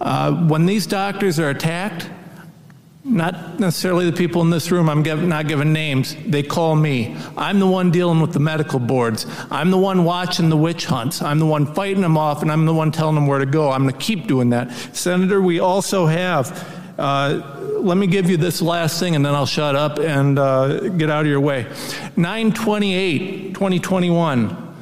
uh, 0.01 0.33
when 0.47 0.65
these 0.65 0.87
doctors 0.87 1.39
are 1.39 1.49
attacked, 1.51 2.09
not 3.05 3.59
necessarily 3.59 4.09
the 4.09 4.15
people 4.15 4.41
in 4.41 4.49
this 4.49 4.71
room, 4.71 4.89
I'm 4.89 5.03
giv 5.03 5.21
not 5.23 5.47
giving 5.47 5.73
names, 5.73 6.15
they 6.25 6.41
call 6.41 6.75
me. 6.75 7.15
I'm 7.35 7.59
the 7.59 7.67
one 7.67 7.91
dealing 7.91 8.21
with 8.21 8.31
the 8.31 8.39
medical 8.39 8.79
boards. 8.79 9.25
I'm 9.51 9.71
the 9.71 9.77
one 9.77 10.05
watching 10.05 10.49
the 10.49 10.57
witch 10.57 10.85
hunts. 10.85 11.21
I'm 11.21 11.39
the 11.39 11.45
one 11.45 11.73
fighting 11.73 12.01
them 12.01 12.17
off, 12.17 12.41
and 12.41 12.51
I'm 12.51 12.65
the 12.65 12.73
one 12.73 12.91
telling 12.91 13.15
them 13.15 13.27
where 13.27 13.39
to 13.39 13.45
go. 13.45 13.71
I'm 13.71 13.83
going 13.83 13.93
to 13.93 13.99
keep 13.99 14.27
doing 14.27 14.51
that. 14.51 14.71
Senator, 14.95 15.41
we 15.41 15.59
also 15.59 16.05
have. 16.05 16.81
Uh, 16.97 17.59
let 17.79 17.97
me 17.97 18.07
give 18.07 18.29
you 18.29 18.37
this 18.37 18.61
last 18.61 18.99
thing 18.99 19.15
and 19.15 19.25
then 19.25 19.35
I'll 19.35 19.45
shut 19.45 19.75
up 19.75 19.99
and 19.99 20.39
uh, 20.39 20.89
get 20.89 21.09
out 21.09 21.21
of 21.21 21.27
your 21.27 21.41
way. 21.41 21.63
928, 22.15 23.53
2021. 23.53 24.72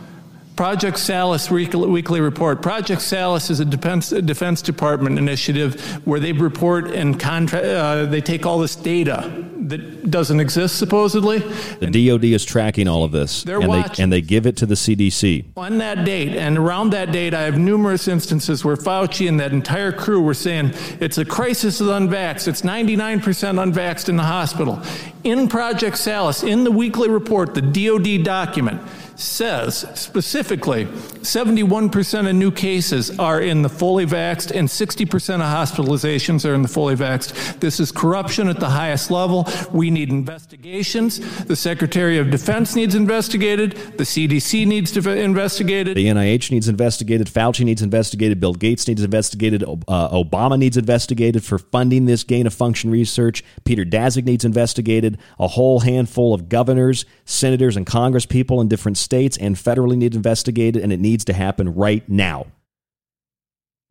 Project 0.62 1.00
Salus 1.00 1.50
weekly, 1.50 2.22
report. 2.22 2.62
Project 2.62 3.02
Salus 3.02 3.50
is 3.50 3.60
a 3.60 3.66
defense, 3.66 4.12
defense 4.12 4.62
Department 4.62 5.18
initiative 5.18 5.82
where 6.06 6.20
they 6.20 6.34
report 6.34 6.86
and 6.92 7.20
contract. 7.20 7.66
Uh, 7.66 8.06
they 8.06 8.22
take 8.22 8.46
all 8.46 8.60
this 8.60 8.76
data 8.76 9.44
that 9.58 10.12
doesn't 10.12 10.40
exist 10.40 10.78
supposedly. 10.78 11.40
The 11.80 12.08
DoD 12.10 12.26
is 12.26 12.46
tracking 12.46 12.88
all 12.88 13.04
of 13.04 13.12
this, 13.12 13.42
They're 13.42 13.60
and 13.60 13.70
watching. 13.70 13.96
they 13.96 14.04
and 14.04 14.14
they 14.14 14.22
give 14.22 14.46
it 14.46 14.56
to 14.58 14.68
the 14.68 14.76
CDC. 14.76 15.46
On 15.58 15.80
that 15.80 16.06
date 16.06 16.36
and 16.38 16.60
around 16.60 16.92
that 16.92 17.12
date, 17.12 17.34
I 17.34 17.42
have 17.42 17.58
numerous 17.58 18.08
instances 18.08 18.64
where 18.64 18.76
Fauci 18.76 19.28
and 19.28 19.40
that 19.40 19.54
entire 19.54 19.92
crew 19.92 20.22
were 20.22 20.36
saying 20.36 20.74
it's 21.00 21.18
a 21.18 21.26
crisis 21.26 21.82
of 21.82 21.88
unvaxxed. 21.88 22.48
It's 22.48 22.62
99% 22.62 23.22
unvaxxed 23.24 24.10
in 24.10 24.16
the 24.16 24.24
hospital. 24.24 24.80
In 25.24 25.48
Project 25.48 25.98
Salus, 25.98 26.44
in 26.44 26.64
the 26.64 26.72
weekly 26.72 27.10
report, 27.10 27.56
the 27.56 27.62
DoD 27.62 28.24
document 28.24 28.80
says 29.22 29.86
specifically 29.94 30.86
71% 30.86 32.30
of 32.30 32.36
new 32.36 32.52
cases 32.52 33.18
are 33.20 33.40
in 33.40 33.62
the 33.62 33.70
fully 33.70 34.06
vaxxed 34.06 34.52
and 34.52 34.68
60% 34.68 35.36
of 35.36 35.42
hospitalizations 35.42 36.50
are 36.50 36.54
in 36.54 36.62
the 36.62 36.68
fully 36.68 36.96
vaxxed. 36.96 37.60
This 37.60 37.80
is 37.80 37.92
corruption 37.92 38.48
at 38.48 38.60
the 38.60 38.70
highest 38.70 39.12
level. 39.12 39.48
We 39.72 39.92
need 39.92 40.10
investigations. 40.10 41.20
The 41.46 41.56
Secretary 41.56 42.18
of 42.18 42.32
Defense 42.32 42.76
needs 42.76 42.96
investigated. 42.96 43.74
The 43.98 44.04
CDC 44.04 44.66
needs 44.66 44.92
to 44.94 45.12
investigated. 45.12 45.96
The 45.96 46.08
NIH 46.08 46.52
needs 46.52 46.68
investigated. 46.68 47.28
Fauci 47.28 47.64
needs 47.64 47.82
investigated. 47.82 48.40
Bill 48.40 48.54
Gates 48.54 48.88
needs 48.88 49.04
investigated. 49.04 49.64
Uh, 49.64 50.10
Obama 50.10 50.58
needs 50.58 50.78
investigated 50.78 51.44
for 51.44 51.58
funding 51.58 52.06
this 52.06 52.24
gain 52.24 52.48
of 52.48 52.54
function 52.54 52.90
research. 52.90 53.44
Peter 53.64 53.86
Daszak 53.86 54.26
needs 54.26 54.46
investigated. 54.46 55.18
A 55.40 55.48
whole 55.48 55.82
handful 55.82 56.34
of 56.34 56.50
governors, 56.50 57.06
senators, 57.26 57.78
and 57.78 57.86
Congress 57.86 58.26
people 58.26 58.62
in 58.62 58.68
different 58.68 58.98
states 58.98 59.11
and 59.14 59.56
federally 59.56 59.98
need 59.98 60.16
investigated, 60.16 60.82
and 60.82 60.92
it 60.92 61.00
needs 61.00 61.26
to 61.26 61.34
happen 61.34 61.74
right 61.74 62.08
now. 62.10 62.48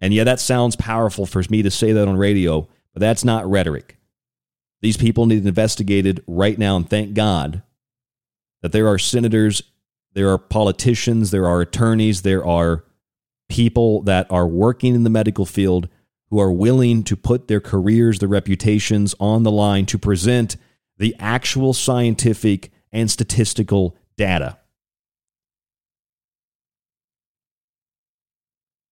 And 0.01 0.15
yeah, 0.15 0.25
that 0.25 0.41
sounds 0.41 0.77
powerful 0.77 1.27
for 1.27 1.43
me 1.51 1.63
to 1.63 1.71
say 1.71 1.93
that 1.93 2.09
on 2.09 2.17
radio, 2.17 2.69
but 2.93 3.01
that's 3.01 3.25
not 3.25 3.49
rhetoric. 3.49 3.99
These 4.81 4.97
people 4.97 5.27
need 5.27 5.47
investigated 5.47 6.25
right 6.27 6.59
now, 6.59 6.77
and 6.77 6.89
thank 6.89 7.15
God 7.15 7.63
that 8.63 8.73
there 8.73 8.89
are 8.89 8.99
senators, 8.99 9.63
there 10.15 10.31
are 10.31 10.39
politicians, 10.39 11.31
there 11.31 11.47
are 11.47 11.61
attorneys, 11.61 12.23
there 12.23 12.45
are 12.45 12.85
people 13.49 14.03
that 14.03 14.27
are 14.31 14.47
working 14.47 14.95
in 14.95 15.05
the 15.05 15.11
medical 15.11 15.45
field 15.45 15.89
who 16.31 16.39
are 16.39 16.53
willing 16.53 17.03
to 17.03 17.17
put 17.17 17.49
their 17.49 17.61
careers, 17.61 18.21
their 18.21 18.29
reputations 18.29 19.15
on 19.19 19.43
the 19.43 19.51
line 19.51 19.85
to 19.85 19.99
present 19.99 20.57
the 20.97 21.15
actual 21.19 21.73
scientific 21.73 22.71
and 22.93 23.11
statistical 23.11 23.97
data. 24.17 24.59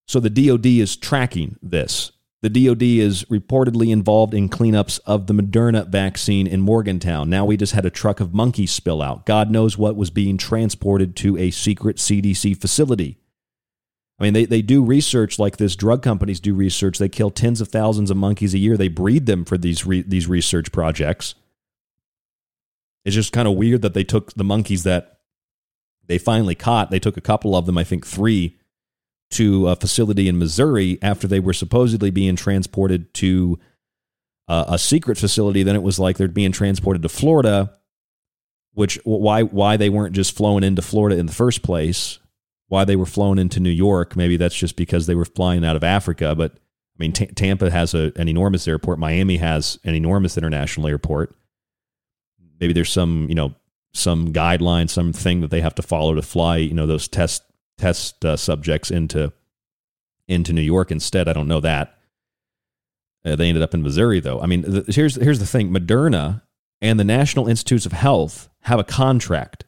So 0.08 0.20
the 0.20 0.30
DoD 0.30 0.66
is 0.66 0.96
tracking 0.96 1.58
this. 1.62 2.12
The 2.40 2.48
DoD 2.48 2.82
is 2.82 3.24
reportedly 3.24 3.90
involved 3.90 4.32
in 4.32 4.48
cleanups 4.48 5.00
of 5.04 5.26
the 5.26 5.34
Moderna 5.34 5.86
vaccine 5.86 6.46
in 6.46 6.60
Morgantown. 6.60 7.28
Now 7.28 7.44
we 7.44 7.56
just 7.56 7.74
had 7.74 7.84
a 7.84 7.90
truck 7.90 8.20
of 8.20 8.32
monkeys 8.32 8.70
spill 8.70 9.02
out. 9.02 9.26
God 9.26 9.50
knows 9.50 9.76
what 9.76 9.96
was 9.96 10.10
being 10.10 10.38
transported 10.38 11.14
to 11.16 11.36
a 11.36 11.50
secret 11.50 11.96
CDC 11.96 12.58
facility. 12.58 13.18
I 14.18 14.24
mean, 14.24 14.32
they, 14.32 14.46
they 14.46 14.62
do 14.62 14.84
research 14.84 15.38
like 15.38 15.58
this. 15.58 15.76
Drug 15.76 16.02
companies 16.02 16.40
do 16.40 16.54
research. 16.54 16.98
They 16.98 17.08
kill 17.08 17.30
tens 17.30 17.60
of 17.60 17.68
thousands 17.68 18.10
of 18.10 18.16
monkeys 18.16 18.54
a 18.54 18.58
year. 18.58 18.76
They 18.76 18.88
breed 18.88 19.26
them 19.26 19.44
for 19.44 19.58
these 19.58 19.84
re, 19.84 20.02
these 20.02 20.26
research 20.26 20.72
projects. 20.72 21.34
It's 23.04 23.14
just 23.14 23.32
kind 23.32 23.46
of 23.46 23.54
weird 23.54 23.82
that 23.82 23.94
they 23.94 24.04
took 24.04 24.32
the 24.34 24.44
monkeys 24.44 24.84
that 24.84 25.18
they 26.06 26.18
finally 26.18 26.54
caught. 26.54 26.90
They 26.90 26.98
took 26.98 27.16
a 27.16 27.22
couple 27.22 27.54
of 27.54 27.66
them, 27.66 27.78
I 27.78 27.84
think 27.84 28.06
three, 28.06 28.57
to 29.30 29.68
a 29.68 29.76
facility 29.76 30.28
in 30.28 30.38
Missouri 30.38 30.98
after 31.02 31.26
they 31.26 31.40
were 31.40 31.52
supposedly 31.52 32.10
being 32.10 32.36
transported 32.36 33.12
to 33.14 33.58
uh, 34.48 34.64
a 34.68 34.78
secret 34.78 35.18
facility. 35.18 35.62
Then 35.62 35.76
it 35.76 35.82
was 35.82 35.98
like 35.98 36.16
they're 36.16 36.28
being 36.28 36.52
transported 36.52 37.02
to 37.02 37.08
Florida, 37.08 37.74
which 38.72 38.98
why 39.04 39.42
why 39.42 39.76
they 39.76 39.90
weren't 39.90 40.14
just 40.14 40.36
flown 40.36 40.64
into 40.64 40.82
Florida 40.82 41.18
in 41.18 41.26
the 41.26 41.32
first 41.32 41.62
place. 41.62 42.18
Why 42.68 42.84
they 42.84 42.96
were 42.96 43.06
flown 43.06 43.38
into 43.38 43.60
New 43.60 43.70
York? 43.70 44.14
Maybe 44.16 44.36
that's 44.36 44.54
just 44.54 44.76
because 44.76 45.06
they 45.06 45.14
were 45.14 45.24
flying 45.24 45.64
out 45.64 45.76
of 45.76 45.84
Africa. 45.84 46.34
But 46.34 46.52
I 46.52 46.98
mean, 46.98 47.12
T- 47.12 47.26
Tampa 47.26 47.70
has 47.70 47.94
a, 47.94 48.12
an 48.16 48.28
enormous 48.28 48.68
airport. 48.68 48.98
Miami 48.98 49.38
has 49.38 49.78
an 49.84 49.94
enormous 49.94 50.36
international 50.36 50.86
airport. 50.86 51.34
Maybe 52.60 52.72
there's 52.72 52.92
some 52.92 53.26
you 53.28 53.34
know 53.34 53.54
some 53.92 54.32
guideline, 54.32 54.88
some 54.88 55.12
thing 55.12 55.40
that 55.42 55.50
they 55.50 55.60
have 55.60 55.74
to 55.76 55.82
follow 55.82 56.14
to 56.14 56.22
fly. 56.22 56.56
You 56.56 56.74
know 56.74 56.86
those 56.86 57.08
test 57.08 57.42
test 57.78 58.24
uh, 58.24 58.36
subjects 58.36 58.90
into 58.90 59.32
into 60.26 60.52
New 60.52 60.62
York 60.62 60.90
instead. 60.90 61.28
I 61.28 61.32
don't 61.32 61.48
know 61.48 61.60
that. 61.60 61.98
Uh, 63.24 63.36
they 63.36 63.48
ended 63.48 63.62
up 63.62 63.74
in 63.74 63.82
Missouri, 63.82 64.20
though. 64.20 64.40
I 64.40 64.46
mean, 64.46 64.62
the, 64.62 64.84
here's 64.88 65.16
here's 65.16 65.38
the 65.38 65.46
thing: 65.46 65.70
Moderna 65.70 66.42
and 66.80 67.00
the 67.00 67.04
National 67.04 67.48
Institutes 67.48 67.86
of 67.86 67.92
Health 67.92 68.48
have 68.62 68.78
a 68.78 68.84
contract. 68.84 69.64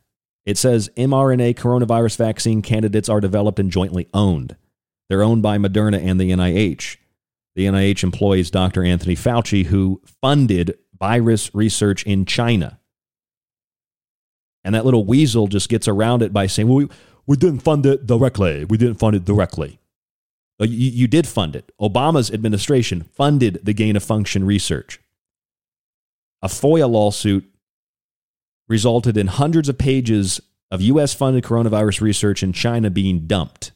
It 0.47 0.59
says 0.59 0.91
mRNA 0.97 1.55
coronavirus 1.55 2.17
vaccine 2.17 2.63
candidates 2.63 3.09
are 3.09 3.21
developed 3.21 3.59
and 3.59 3.71
jointly 3.71 4.09
owned. 4.15 4.57
They're 5.09 5.23
owned 5.23 5.43
by 5.43 5.59
Moderna 5.59 6.03
and 6.03 6.21
the 6.21 6.31
NIH. 6.31 6.97
The 7.57 7.67
NIH 7.67 8.05
employs 8.05 8.51
Dr. 8.51 8.85
Anthony 8.85 9.17
Fauci, 9.17 9.67
who 9.67 10.01
funded 10.23 10.79
virus 10.99 11.55
research 11.55 12.05
in 12.05 12.25
China. 12.25 12.79
And 14.63 14.75
that 14.75 14.85
little 14.85 15.05
weasel 15.05 15.47
just 15.47 15.69
gets 15.69 15.89
around 15.89 16.23
it 16.23 16.33
by 16.33 16.47
saying, 16.47 16.69
well, 16.69 16.77
we, 16.79 16.89
we 17.31 17.37
didn't 17.37 17.61
fund 17.61 17.87
it 17.87 18.09
directly. 18.09 18.65
We 18.65 18.77
didn't 18.77 18.97
fund 18.97 19.15
it 19.15 19.25
directly. 19.25 19.79
You, 20.59 20.67
you 20.67 21.07
did 21.07 21.29
fund 21.29 21.55
it. 21.55 21.71
Obama's 21.81 22.29
administration 22.29 23.03
funded 23.03 23.61
the 23.63 23.73
gain 23.73 23.95
of 23.95 24.03
function 24.03 24.45
research. 24.45 24.99
A 26.43 26.49
FOIA 26.49 26.91
lawsuit 26.91 27.49
resulted 28.69 29.17
in 29.17 29.29
hundreds 29.29 29.69
of 29.69 29.79
pages 29.79 30.41
of 30.73 30.81
U.S. 30.81 31.15
funded 31.15 31.45
coronavirus 31.45 32.01
research 32.01 32.43
in 32.43 32.53
China 32.53 32.91
being 32.91 33.29
dumped. 33.29 33.71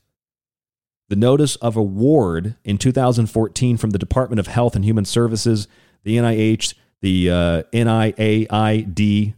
The 1.08 1.14
notice 1.14 1.54
of 1.56 1.76
award 1.76 2.56
in 2.64 2.76
2014 2.76 3.76
from 3.76 3.90
the 3.90 3.98
Department 4.00 4.40
of 4.40 4.48
Health 4.48 4.74
and 4.74 4.84
Human 4.84 5.04
Services, 5.04 5.68
the 6.02 6.16
NIH, 6.16 6.74
the 7.02 7.30
uh, 7.30 7.62
NIAID, 7.72 9.34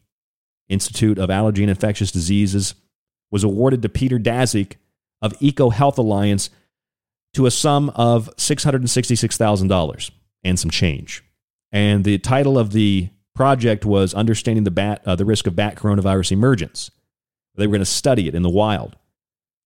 Institute 0.70 1.18
of 1.18 1.28
Allergy 1.28 1.62
and 1.62 1.70
Infectious 1.70 2.10
Diseases, 2.10 2.76
was 3.30 3.44
awarded 3.44 3.82
to 3.82 3.88
Peter 3.88 4.18
Daszak 4.18 4.74
of 5.22 5.34
Eco 5.40 5.70
Health 5.70 5.98
Alliance 5.98 6.50
to 7.34 7.46
a 7.46 7.50
sum 7.50 7.90
of 7.94 8.34
$666,000 8.36 10.10
and 10.44 10.58
some 10.58 10.70
change. 10.70 11.24
And 11.72 12.04
the 12.04 12.18
title 12.18 12.58
of 12.58 12.72
the 12.72 13.10
project 13.34 13.84
was 13.84 14.14
Understanding 14.14 14.64
the, 14.64 14.70
bat, 14.70 15.02
uh, 15.04 15.16
the 15.16 15.24
Risk 15.24 15.46
of 15.46 15.54
Bat 15.54 15.76
Coronavirus 15.76 16.32
Emergence. 16.32 16.90
They 17.54 17.66
were 17.66 17.72
going 17.72 17.80
to 17.80 17.86
study 17.86 18.28
it 18.28 18.34
in 18.34 18.42
the 18.42 18.50
wild. 18.50 18.96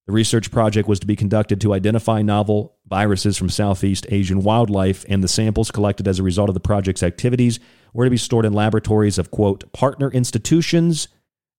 The 0.06 0.12
research 0.12 0.50
project 0.50 0.88
was 0.88 0.98
to 1.00 1.06
be 1.06 1.14
conducted 1.14 1.60
to 1.60 1.72
identify 1.72 2.22
novel 2.22 2.76
viruses 2.88 3.36
from 3.36 3.48
Southeast 3.48 4.06
Asian 4.08 4.42
wildlife, 4.42 5.04
and 5.08 5.22
the 5.22 5.28
samples 5.28 5.70
collected 5.70 6.08
as 6.08 6.18
a 6.18 6.24
result 6.24 6.48
of 6.48 6.54
the 6.54 6.60
project's 6.60 7.04
activities 7.04 7.60
were 7.92 8.06
to 8.06 8.10
be 8.10 8.16
stored 8.16 8.44
in 8.44 8.52
laboratories 8.52 9.18
of, 9.18 9.30
quote, 9.30 9.72
partner 9.72 10.10
institutions, 10.10 11.06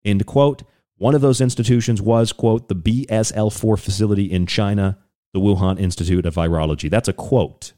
end 0.03 0.25
quote. 0.25 0.63
One 1.01 1.15
of 1.15 1.21
those 1.21 1.41
institutions 1.41 1.99
was, 1.99 2.31
quote, 2.31 2.69
the 2.69 2.75
BSL 2.75 3.51
4 3.51 3.75
facility 3.75 4.31
in 4.31 4.45
China, 4.45 4.99
the 5.33 5.39
Wuhan 5.39 5.79
Institute 5.79 6.27
of 6.27 6.35
Virology. 6.35 6.91
That's 6.91 7.07
a 7.07 7.13
quote. 7.13 7.73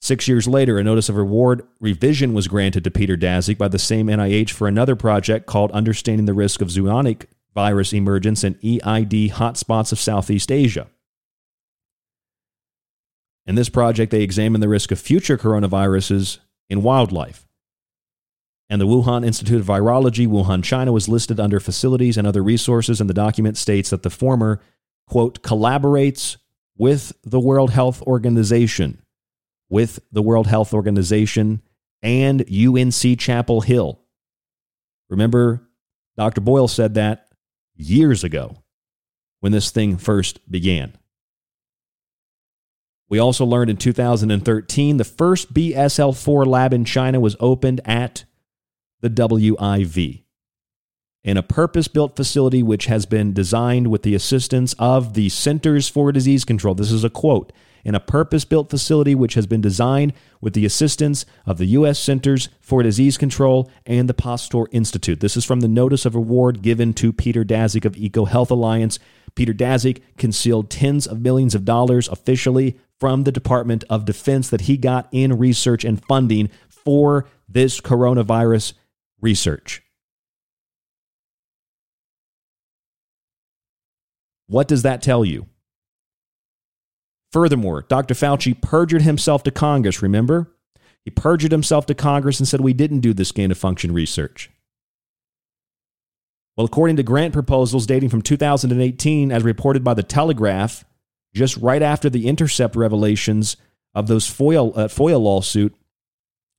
Six 0.00 0.26
years 0.26 0.48
later, 0.48 0.78
a 0.78 0.82
notice 0.82 1.08
of 1.08 1.16
award 1.16 1.62
revision 1.78 2.34
was 2.34 2.48
granted 2.48 2.82
to 2.82 2.90
Peter 2.90 3.16
Daszak 3.16 3.56
by 3.56 3.68
the 3.68 3.78
same 3.78 4.08
NIH 4.08 4.50
for 4.50 4.66
another 4.66 4.96
project 4.96 5.46
called 5.46 5.70
Understanding 5.70 6.26
the 6.26 6.34
Risk 6.34 6.60
of 6.60 6.70
Zoonotic 6.70 7.26
Virus 7.54 7.92
Emergence 7.92 8.42
in 8.42 8.58
EID 8.60 9.30
Hotspots 9.30 9.92
of 9.92 10.00
Southeast 10.00 10.50
Asia. 10.50 10.88
In 13.46 13.54
this 13.54 13.68
project, 13.68 14.10
they 14.10 14.22
examined 14.22 14.60
the 14.60 14.68
risk 14.68 14.90
of 14.90 14.98
future 14.98 15.38
coronaviruses 15.38 16.38
in 16.68 16.82
wildlife. 16.82 17.46
And 18.72 18.80
the 18.80 18.86
Wuhan 18.86 19.22
Institute 19.22 19.60
of 19.60 19.66
Virology, 19.66 20.26
Wuhan, 20.26 20.64
China, 20.64 20.92
was 20.92 21.06
listed 21.06 21.38
under 21.38 21.60
facilities 21.60 22.16
and 22.16 22.26
other 22.26 22.42
resources, 22.42 23.02
and 23.02 23.10
the 23.10 23.12
document 23.12 23.58
states 23.58 23.90
that 23.90 24.02
the 24.02 24.08
former, 24.08 24.62
quote, 25.06 25.42
collaborates 25.42 26.38
with 26.78 27.12
the 27.22 27.38
World 27.38 27.72
Health 27.72 28.00
Organization 28.00 29.02
with 29.68 29.98
the 30.10 30.22
World 30.22 30.46
Health 30.46 30.72
Organization 30.72 31.60
and 32.02 32.46
UNC 32.50 33.18
Chapel 33.18 33.60
Hill. 33.60 34.00
Remember, 35.10 35.68
Dr. 36.16 36.40
Boyle 36.40 36.66
said 36.66 36.94
that 36.94 37.28
years 37.74 38.24
ago 38.24 38.62
when 39.40 39.52
this 39.52 39.70
thing 39.70 39.98
first 39.98 40.50
began. 40.50 40.96
We 43.10 43.18
also 43.18 43.44
learned 43.44 43.68
in 43.68 43.76
2013 43.76 44.96
the 44.96 45.04
first 45.04 45.52
BSL 45.52 46.16
4 46.16 46.46
lab 46.46 46.72
in 46.72 46.86
China 46.86 47.20
was 47.20 47.36
opened 47.38 47.82
at 47.84 48.24
the 49.02 49.10
WIV 49.10 50.22
in 51.24 51.36
a 51.36 51.42
purpose 51.42 51.88
built 51.88 52.16
facility 52.16 52.62
which 52.62 52.86
has 52.86 53.06
been 53.06 53.32
designed 53.32 53.88
with 53.88 54.02
the 54.02 54.14
assistance 54.14 54.74
of 54.78 55.14
the 55.14 55.28
Centers 55.28 55.88
for 55.88 56.10
Disease 56.10 56.44
Control. 56.44 56.74
This 56.74 56.90
is 56.90 57.04
a 57.04 57.10
quote 57.10 57.52
in 57.84 57.94
a 57.94 58.00
purpose 58.00 58.44
built 58.44 58.70
facility 58.70 59.14
which 59.14 59.34
has 59.34 59.46
been 59.46 59.60
designed 59.60 60.12
with 60.40 60.54
the 60.54 60.64
assistance 60.64 61.24
of 61.46 61.58
the 61.58 61.66
U.S. 61.66 61.98
Centers 61.98 62.48
for 62.60 62.82
Disease 62.82 63.18
Control 63.18 63.70
and 63.86 64.08
the 64.08 64.14
Pasteur 64.14 64.66
Institute. 64.70 65.20
This 65.20 65.36
is 65.36 65.44
from 65.44 65.60
the 65.60 65.68
notice 65.68 66.04
of 66.04 66.14
award 66.14 66.62
given 66.62 66.94
to 66.94 67.12
Peter 67.12 67.44
Daszak 67.44 67.84
of 67.84 67.94
EcoHealth 67.94 68.50
Alliance. 68.50 68.98
Peter 69.34 69.52
Daszak 69.52 70.00
concealed 70.16 70.70
tens 70.70 71.06
of 71.06 71.20
millions 71.20 71.54
of 71.54 71.64
dollars 71.64 72.08
officially 72.08 72.78
from 73.00 73.24
the 73.24 73.32
Department 73.32 73.84
of 73.90 74.04
Defense 74.04 74.48
that 74.50 74.62
he 74.62 74.76
got 74.76 75.08
in 75.10 75.38
research 75.38 75.84
and 75.84 76.04
funding 76.04 76.50
for 76.68 77.26
this 77.48 77.80
coronavirus 77.80 78.74
research. 79.22 79.82
What 84.48 84.68
does 84.68 84.82
that 84.82 85.00
tell 85.00 85.24
you? 85.24 85.46
Furthermore, 87.32 87.86
Dr. 87.88 88.12
Fauci 88.12 88.60
perjured 88.60 89.00
himself 89.00 89.42
to 89.44 89.50
Congress, 89.50 90.02
remember? 90.02 90.54
He 91.04 91.10
perjured 91.10 91.52
himself 91.52 91.86
to 91.86 91.94
Congress 91.94 92.38
and 92.38 92.46
said 92.46 92.60
we 92.60 92.74
didn't 92.74 93.00
do 93.00 93.14
this 93.14 93.32
gain 93.32 93.50
of 93.50 93.56
function 93.56 93.92
research. 93.92 94.50
Well, 96.56 96.66
according 96.66 96.96
to 96.96 97.02
grant 97.02 97.32
proposals 97.32 97.86
dating 97.86 98.10
from 98.10 98.20
2018, 98.20 99.32
as 99.32 99.42
reported 99.42 99.82
by 99.82 99.94
the 99.94 100.02
Telegraph, 100.02 100.84
just 101.34 101.56
right 101.56 101.80
after 101.80 102.10
the 102.10 102.28
intercept 102.28 102.76
revelations 102.76 103.56
of 103.94 104.06
those 104.06 104.28
FOIA, 104.28 104.76
uh, 104.76 104.88
FOIA 104.88 105.18
lawsuit 105.18 105.74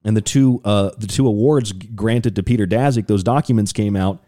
and 0.04 0.18
the 0.18 0.22
two, 0.22 0.62
uh, 0.66 0.92
the 0.98 1.08
two 1.08 1.28
awards 1.28 1.72
granted 1.72 2.36
to 2.36 2.44
Peter 2.44 2.68
Daszak, 2.68 3.08
those 3.08 3.24
documents 3.24 3.72
came 3.72 3.96
out. 3.96 4.24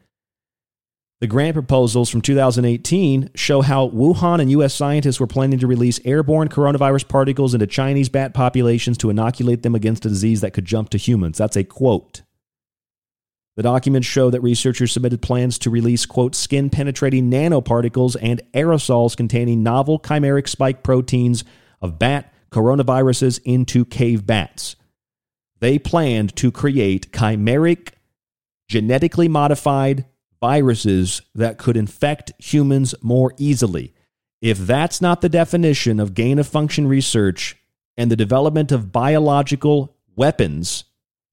The 1.22 1.28
grant 1.28 1.54
proposals 1.54 2.10
from 2.10 2.22
2018 2.22 3.32
show 3.36 3.62
how 3.62 3.90
Wuhan 3.90 4.42
and 4.42 4.52
U.S. 4.52 4.74
scientists 4.74 5.20
were 5.20 5.28
planning 5.28 5.60
to 5.60 5.68
release 5.68 6.00
airborne 6.04 6.50
coronavirus 6.50 7.08
particles 7.08 7.54
into 7.54 7.68
Chinese 7.68 8.10
bat 8.10 8.34
populations 8.34 8.98
to 8.98 9.10
inoculate 9.10 9.64
them 9.64 9.76
against 9.76 10.06
a 10.06 10.10
disease 10.10 10.42
that 10.42 10.52
could 10.52 10.66
jump 10.66 10.90
to 10.90 10.98
humans. 10.98 11.38
That's 11.38 11.56
a 11.56 11.64
quote. 11.64 12.22
The 13.56 13.64
documents 13.64 14.08
show 14.08 14.30
that 14.30 14.42
researchers 14.42 14.92
submitted 14.92 15.22
plans 15.22 15.58
to 15.60 15.70
release, 15.70 16.06
quote, 16.06 16.36
skin 16.36 16.70
penetrating 16.70 17.32
nanoparticles 17.32 18.18
and 18.22 18.42
aerosols 18.54 19.16
containing 19.16 19.64
novel 19.64 19.98
chimeric 19.98 20.50
spike 20.50 20.84
proteins 20.84 21.46
of 21.82 21.98
bat 21.98 22.34
coronaviruses 22.52 23.40
into 23.46 23.86
cave 23.86 24.26
bats. 24.26 24.76
They 25.60 25.80
planned 25.80 26.36
to 26.38 26.52
create 26.52 27.12
chimeric, 27.12 27.94
genetically 28.68 29.28
modified 29.28 30.06
viruses 30.42 31.22
that 31.34 31.58
could 31.58 31.78
infect 31.78 32.32
humans 32.38 32.94
more 33.02 33.34
easily. 33.38 33.94
If 34.42 34.60
that's 34.60 35.02
not 35.02 35.22
the 35.22 35.30
definition 35.30 36.00
of 36.00 36.14
gain 36.14 36.40
of 36.40 36.48
function 36.48 36.88
research 36.88 37.56
and 37.98 38.12
the 38.12 38.16
development 38.16 38.72
of 38.72 38.92
biological 38.92 39.96
weapons, 40.16 40.84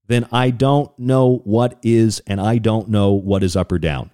then 0.07 0.27
I 0.31 0.49
don't 0.49 0.97
know 0.97 1.41
what 1.43 1.77
is, 1.83 2.21
and 2.25 2.41
I 2.41 2.57
don't 2.57 2.89
know 2.89 3.11
what 3.11 3.43
is 3.43 3.55
up 3.55 3.71
or 3.71 3.79
down. 3.79 4.11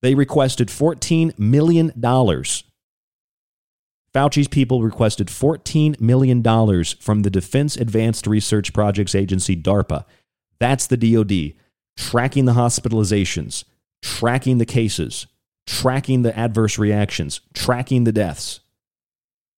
They 0.00 0.14
requested 0.14 0.68
$14 0.68 1.38
million. 1.38 1.92
Fauci's 4.12 4.48
people 4.48 4.82
requested 4.82 5.28
$14 5.28 6.00
million 6.00 6.42
from 7.00 7.22
the 7.22 7.30
Defense 7.30 7.76
Advanced 7.76 8.26
Research 8.26 8.72
Projects 8.72 9.14
Agency, 9.14 9.56
DARPA. 9.56 10.04
That's 10.58 10.86
the 10.86 10.96
DoD 10.96 11.54
tracking 11.96 12.44
the 12.44 12.52
hospitalizations, 12.52 13.64
tracking 14.02 14.58
the 14.58 14.66
cases, 14.66 15.26
tracking 15.66 16.22
the 16.22 16.36
adverse 16.38 16.78
reactions, 16.78 17.40
tracking 17.54 18.04
the 18.04 18.12
deaths. 18.12 18.60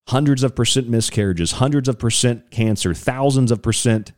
Hundreds 0.09 0.43
of 0.43 0.55
percent 0.55 0.87
miscarriages, 0.87 1.53
hundreds 1.53 1.89
of 1.89 1.97
percent 1.97 2.51
cancer, 2.51 2.93
thousands 2.93 3.51
of 3.51 3.61
percent 3.61 4.11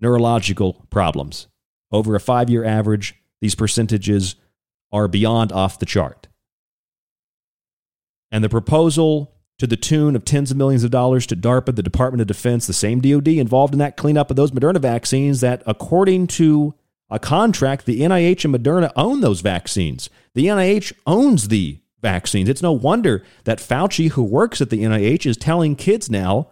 neurological 0.00 0.86
problems. 0.90 1.46
Over 1.90 2.14
a 2.14 2.20
five 2.20 2.50
year 2.50 2.64
average, 2.64 3.14
these 3.40 3.54
percentages 3.54 4.36
are 4.92 5.08
beyond 5.08 5.52
off 5.52 5.78
the 5.78 5.86
chart. 5.86 6.28
And 8.30 8.44
the 8.44 8.48
proposal 8.48 9.37
to 9.58 9.66
the 9.66 9.76
tune 9.76 10.14
of 10.14 10.24
tens 10.24 10.50
of 10.50 10.56
millions 10.56 10.84
of 10.84 10.90
dollars 10.90 11.26
to 11.26 11.36
DARPA, 11.36 11.74
the 11.74 11.82
Department 11.82 12.20
of 12.20 12.26
Defense, 12.26 12.66
the 12.66 12.72
same 12.72 13.00
DoD 13.00 13.28
involved 13.28 13.72
in 13.72 13.78
that 13.80 13.96
cleanup 13.96 14.30
of 14.30 14.36
those 14.36 14.52
Moderna 14.52 14.80
vaccines 14.80 15.40
that, 15.40 15.62
according 15.66 16.28
to 16.28 16.74
a 17.10 17.18
contract. 17.18 17.86
The 17.86 18.00
NIH 18.00 18.44
and 18.44 18.54
Moderna 18.54 18.92
own 18.96 19.20
those 19.20 19.40
vaccines. 19.40 20.10
The 20.34 20.46
NIH 20.46 20.92
owns 21.06 21.48
the 21.48 21.80
vaccines. 22.00 22.48
It's 22.48 22.62
no 22.62 22.72
wonder 22.72 23.24
that 23.44 23.58
Fauci, 23.58 24.10
who 24.10 24.22
works 24.22 24.60
at 24.60 24.70
the 24.70 24.82
NIH, 24.82 25.26
is 25.26 25.36
telling 25.36 25.74
kids 25.74 26.10
now 26.10 26.48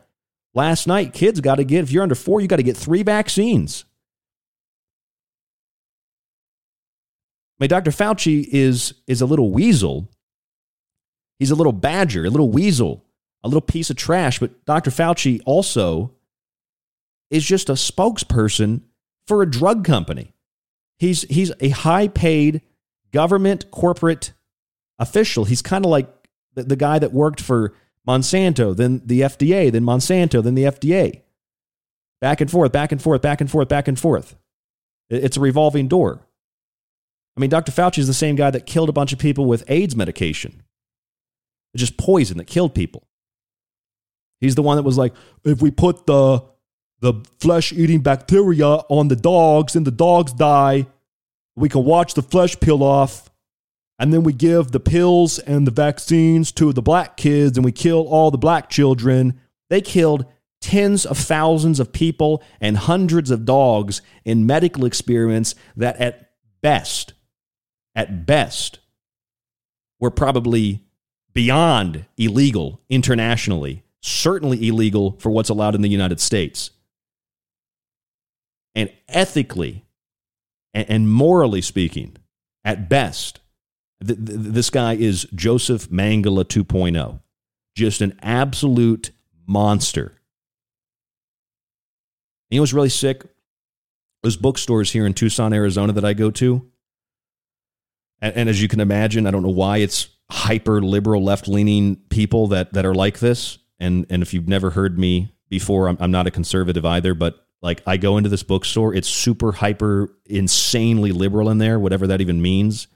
last 0.55 0.87
night, 0.87 1.13
kids 1.13 1.41
got 1.41 1.57
to 1.57 1.65
get, 1.65 1.85
if 1.85 1.93
you're 1.93 2.03
under 2.03 2.15
four, 2.15 2.41
you 2.41 2.49
got 2.49 2.57
to 2.57 2.63
get 2.63 2.77
three 2.77 3.03
vaccines. 3.03 3.85
I 7.59 7.65
mean, 7.65 7.69
Dr. 7.69 7.91
Fauci 7.91 8.47
is, 8.51 8.95
is 9.07 9.21
a 9.21 9.27
little 9.27 9.51
weasel. 9.51 10.09
He's 11.39 11.51
a 11.51 11.55
little 11.55 11.73
badger, 11.73 12.25
a 12.25 12.31
little 12.31 12.51
weasel, 12.51 13.05
a 13.45 13.49
little 13.49 13.61
piece 13.61 13.91
of 13.91 13.97
trash. 13.97 14.39
But 14.39 14.65
Dr. 14.65 14.91
Fauci 14.91 15.41
also 15.45 16.13
is 17.31 17.45
just 17.45 17.69
a 17.69 17.75
spokesperson 17.75 18.83
for 19.27 19.43
a 19.43 19.51
drug 19.51 19.85
company. 19.85 20.33
He's 20.99 21.23
he's 21.23 21.53
a 21.61 21.71
high 21.71 22.09
paid 22.09 22.63
government 23.13 23.71
corporate 23.71 24.33
official. 24.99 25.45
He's 25.45 25.63
kind 25.63 25.85
of 25.85 25.91
like 25.91 26.09
the, 26.55 26.65
the 26.65 26.77
guy 26.77 26.99
that 26.99 27.13
worked 27.13 27.41
for 27.41 27.75
Monsanto, 28.07 28.75
then 28.75 29.03
the 29.05 29.21
FDA, 29.23 29.71
then 29.71 29.83
Monsanto, 29.85 30.43
then 30.43 30.55
the 30.55 30.65
FDA. 30.65 31.23
Back 32.21 32.41
and 32.41 32.51
forth, 32.51 32.73
back 32.73 32.93
and 32.93 33.03
forth, 33.03 33.21
back 33.21 33.41
and 33.41 33.51
forth, 33.51 33.69
back 33.69 33.89
and 33.89 33.99
forth. 33.99 34.37
It's 35.11 35.37
a 35.37 35.41
revolving 35.41 35.89
door. 35.89 36.27
I 37.37 37.41
mean, 37.41 37.51
Dr. 37.51 37.73
Fauci 37.73 37.99
is 37.99 38.07
the 38.07 38.15
same 38.15 38.35
guy 38.37 38.51
that 38.51 38.65
killed 38.65 38.89
a 38.89 38.93
bunch 38.93 39.13
of 39.13 39.19
people 39.19 39.45
with 39.45 39.65
AIDS 39.69 39.95
medication. 39.95 40.63
It's 41.77 41.83
just 41.83 41.99
poison 41.99 42.39
that 42.39 42.47
killed 42.47 42.75
people. 42.75 43.07
He's 44.41 44.55
the 44.55 44.63
one 44.63 44.77
that 44.77 44.83
was 44.83 44.97
like, 44.97 45.13
if 45.45 45.61
we 45.61 45.71
put 45.71 46.07
the 46.07 46.43
the 47.01 47.13
flesh 47.39 47.71
eating 47.75 48.01
bacteria 48.01 48.67
on 48.67 49.09
the 49.09 49.17
dogs 49.17 49.77
and 49.77 49.87
the 49.87 49.91
dogs 49.91 50.33
die, 50.33 50.87
we 51.55 51.69
can 51.69 51.85
watch 51.85 52.15
the 52.15 52.23
flesh 52.23 52.59
peel 52.59 52.83
off. 52.83 53.31
And 53.99 54.11
then 54.11 54.23
we 54.23 54.33
give 54.33 54.71
the 54.71 54.81
pills 54.81 55.39
and 55.39 55.67
the 55.67 55.71
vaccines 55.71 56.51
to 56.53 56.73
the 56.73 56.81
black 56.81 57.19
kids 57.19 57.59
and 57.59 57.65
we 57.67 57.73
kill 57.73 58.09
all 58.09 58.31
the 58.31 58.39
black 58.39 58.71
children. 58.71 59.39
They 59.69 59.83
killed 59.83 60.25
tens 60.63 61.05
of 61.05 61.19
thousands 61.19 61.79
of 61.79 61.93
people 61.93 62.43
and 62.59 62.79
hundreds 62.79 63.31
of 63.31 63.45
dogs 63.45 64.01
in 64.25 64.47
medical 64.47 64.87
experiments 64.87 65.55
that 65.77 65.99
at 65.99 66.31
best, 66.63 67.13
at 67.95 68.25
best, 68.25 68.79
were 70.01 70.11
probably 70.11 70.86
beyond 71.37 72.07
illegal 72.17 72.81
internationally, 72.89 73.85
certainly 74.01 74.67
illegal 74.67 75.17
for 75.19 75.29
what's 75.29 75.51
allowed 75.51 75.75
in 75.75 75.83
the 75.83 75.89
United 75.89 76.19
States. 76.19 76.71
And 78.75 78.91
ethically 79.07 79.85
and, 80.73 81.11
morally 81.11 81.61
speaking, 81.61 82.17
at 82.65 82.89
best, 82.89 83.41
th- 84.05 84.19
th- 84.19 84.39
this 84.41 84.71
guy 84.71 84.95
is 84.95 85.27
Joseph 85.35 85.91
Mengele 85.91 86.43
2.0. 86.43 87.21
Just 87.75 88.01
an 88.01 88.19
absolute 88.23 89.11
monster. 89.47 90.15
Know 92.51 92.61
what's 92.61 92.73
really 92.73 92.89
sick? 92.89 93.25
Those 94.23 94.39
bookstores 94.39 94.91
here 94.93 95.05
in 95.05 95.13
Tucson, 95.13 95.53
Arizona 95.53 95.93
that 95.93 96.05
I 96.05 96.15
go 96.15 96.31
to. 96.31 96.67
And, 98.23 98.37
and 98.37 98.49
as 98.49 98.63
you 98.63 98.69
can 98.69 98.81
imagine, 98.81 99.27
I 99.27 99.31
don't 99.31 99.43
know 99.43 99.51
why 99.51 99.79
it's 99.79 100.16
hyper 100.31 100.83
liberal 100.83 101.23
left 101.23 101.49
leaning 101.49 101.97
people 102.09 102.49
that 102.49 102.73
that 102.73 102.85
are 102.85 102.95
like 102.95 103.19
this. 103.19 103.59
And 103.79 104.07
and 104.11 104.23
if 104.23 104.35
you've 104.35 104.49
never 104.49 104.71
heard 104.71 104.99
me 104.99 105.33
before, 105.49 105.89
I'm, 105.89 105.97
I'm 106.01 106.11
not 106.11 106.27
a 106.27 106.31
conservative 106.31 106.85
either, 106.85 107.15
but 107.15 107.47
like 107.63 107.83
I 107.87 107.97
go 107.97 108.17
into 108.17 108.29
this 108.29 108.43
bookstore, 108.43 108.95
it's 108.95 109.09
super 109.09 109.53
hyper 109.53 110.11
insanely 110.27 111.13
liberal 111.13 111.51
in 111.51 111.59
there, 111.59 111.79
whatever 111.79 112.07
that 112.09 112.21
even 112.21 112.43
means. 112.43 112.89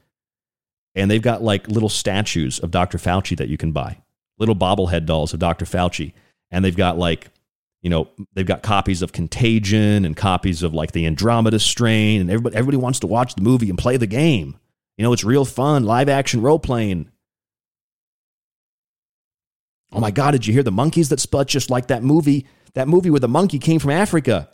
And 0.94 1.11
they've 1.11 1.23
got 1.23 1.43
like 1.43 1.69
little 1.69 1.89
statues 1.89 2.59
of 2.59 2.70
Dr. 2.70 2.98
Fauci 2.98 3.36
that 3.36 3.48
you 3.48 3.57
can 3.57 3.73
buy, 3.73 3.98
little 4.39 4.57
bobblehead 4.57 5.07
dolls 5.07 5.32
of 5.32 5.40
Dr. 5.40 5.65
Fauci. 5.65 6.12
And 6.51 6.65
they've 6.65 6.77
got 6.77 6.98
like, 6.98 7.31
you 7.81 7.90
know, 7.90 8.09
they've 8.35 8.47
got 8.47 8.62
copies 8.62 9.02
of 9.02 9.12
Contagion 9.12 10.05
and 10.05 10.16
copies 10.16 10.62
of 10.62 10.74
like 10.74 10.93
the 10.93 11.07
Andromeda 11.07 11.59
strain. 11.59 12.20
And 12.20 12.31
everybody, 12.31 12.57
everybody 12.57 12.77
wants 12.77 13.01
to 13.01 13.07
watch 13.07 13.35
the 13.35 13.43
movie 13.43 13.70
and 13.70 13.78
play 13.78 13.97
the 13.97 14.07
game. 14.07 14.57
You 14.97 15.05
know, 15.05 15.12
it's 15.12 15.24
real 15.24 15.44
fun, 15.44 15.85
live 15.85 16.09
action 16.09 16.43
role 16.43 16.59
playing. 16.59 17.10
Oh 19.93 20.01
my 20.01 20.11
God, 20.11 20.33
did 20.33 20.47
you 20.47 20.53
hear 20.53 20.62
the 20.62 20.71
monkeys 20.71 21.09
that 21.09 21.21
split 21.21 21.49
just 21.49 21.71
like 21.71 21.89
that 21.89 22.03
movie? 22.03 22.47
That 22.75 22.89
movie 22.89 23.11
where 23.11 23.21
the 23.21 23.29
monkey 23.29 23.59
came 23.59 23.81
from 23.81 23.91
Africa 23.91 24.49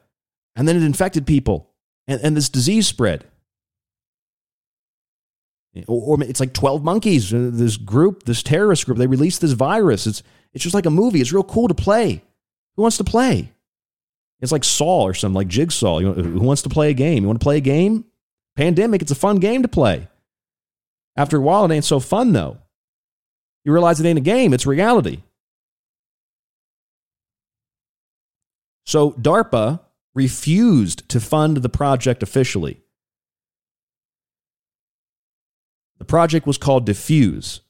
and 0.55 0.67
then 0.67 0.77
it 0.77 0.83
infected 0.83 1.27
people 1.27 1.71
and, 2.07 2.21
and 2.23 2.37
this 2.37 2.49
disease 2.49 2.87
spread. 2.87 3.25
Or, 5.87 6.23
it's 6.23 6.41
like 6.41 6.55
12 6.55 6.83
monkeys, 6.83 7.35
uh, 7.35 7.51
this 7.53 7.77
group, 7.77 8.23
this 8.23 8.43
terrorist 8.43 8.87
group, 8.87 8.97
they 8.97 9.07
released 9.07 9.43
this 9.43 9.53
virus. 9.53 10.07
It's, 10.07 10.23
it's 10.55 10.65
just 10.65 10.75
like 10.75 10.87
a 10.87 10.91
movie. 10.91 11.21
It's 11.21 11.33
real 11.33 11.45
cool 11.45 11.69
to 11.69 11.75
play. 11.75 12.23
Who 12.77 12.83
wants 12.83 12.97
to 12.97 13.05
play? 13.05 13.53
It's 14.41 14.53
like 14.53 14.65
Saw 14.65 15.03
or 15.03 15.15
something, 15.15 15.35
like 15.35 15.49
Jigsaw. 15.49 15.99
You 15.99 16.13
who 16.13 16.41
wants 16.41 16.63
to 16.63 16.69
play 16.69 16.91
a 16.91 16.95
game? 16.95 17.23
You 17.23 17.29
want 17.29 17.41
to 17.41 17.45
play 17.45 17.59
a 17.59 17.61
game? 17.61 18.05
Pandemic, 18.55 19.03
it's 19.03 19.11
a 19.11 19.17
fun 19.17 19.37
game 19.37 19.63
to 19.63 19.69
play. 19.69 20.09
After 21.17 21.39
a 21.39 21.41
while, 21.41 21.65
it 21.65 21.75
ain't 21.75 21.85
so 21.85 22.01
fun 22.01 22.33
though. 22.33 22.59
You 23.65 23.73
realize 23.73 24.01
it 24.01 24.07
ain't 24.07 24.19
a 24.19 24.23
game, 24.23 24.53
it's 24.53 24.67
reality. 24.67 25.23
So 28.87 29.13
DARPA 29.13 29.81
refused 30.15 31.09
to 31.09 31.21
fund 31.21 31.59
the 31.59 31.69
project 31.69 32.23
officially. 32.23 32.81
The 35.99 36.05
project 36.05 36.47
was 36.47 36.59
called 36.59 36.87
DEFUSE. 36.87 37.61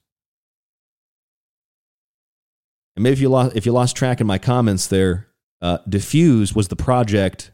And 2.95 3.03
maybe 3.03 3.15
if 3.15 3.21
you 3.21 3.29
lost, 3.29 3.57
if 3.57 3.67
you 3.67 3.73
lost 3.73 3.97
track 3.97 4.21
in 4.21 4.27
my 4.27 4.39
comments 4.39 4.87
there, 4.87 5.29
uh, 5.63 5.79
DEFUSE 5.89 6.55
was 6.55 6.69
the 6.69 6.77
project 6.77 7.51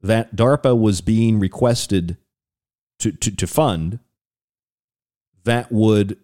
that 0.00 0.36
DARPA 0.36 0.78
was 0.78 1.00
being 1.00 1.38
requested 1.38 2.16
to, 2.98 3.12
to, 3.12 3.34
to 3.34 3.46
fund 3.46 3.98
that 5.44 5.72
would 5.72 6.18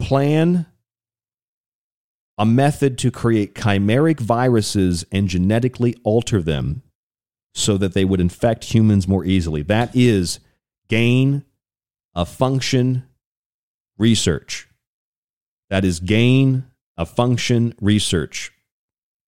plan 0.00 0.66
a 2.40 2.46
method 2.46 2.96
to 2.96 3.10
create 3.10 3.54
chimeric 3.54 4.18
viruses 4.18 5.04
and 5.12 5.28
genetically 5.28 5.94
alter 6.04 6.40
them 6.40 6.82
so 7.52 7.76
that 7.76 7.92
they 7.92 8.02
would 8.02 8.18
infect 8.18 8.72
humans 8.72 9.06
more 9.06 9.26
easily. 9.26 9.60
That 9.60 9.94
is 9.94 10.40
gain 10.88 11.44
of 12.14 12.30
function 12.30 13.06
research. 13.98 14.66
That 15.68 15.84
is 15.84 16.00
gain 16.00 16.64
of 16.96 17.10
function 17.10 17.74
research. 17.78 18.52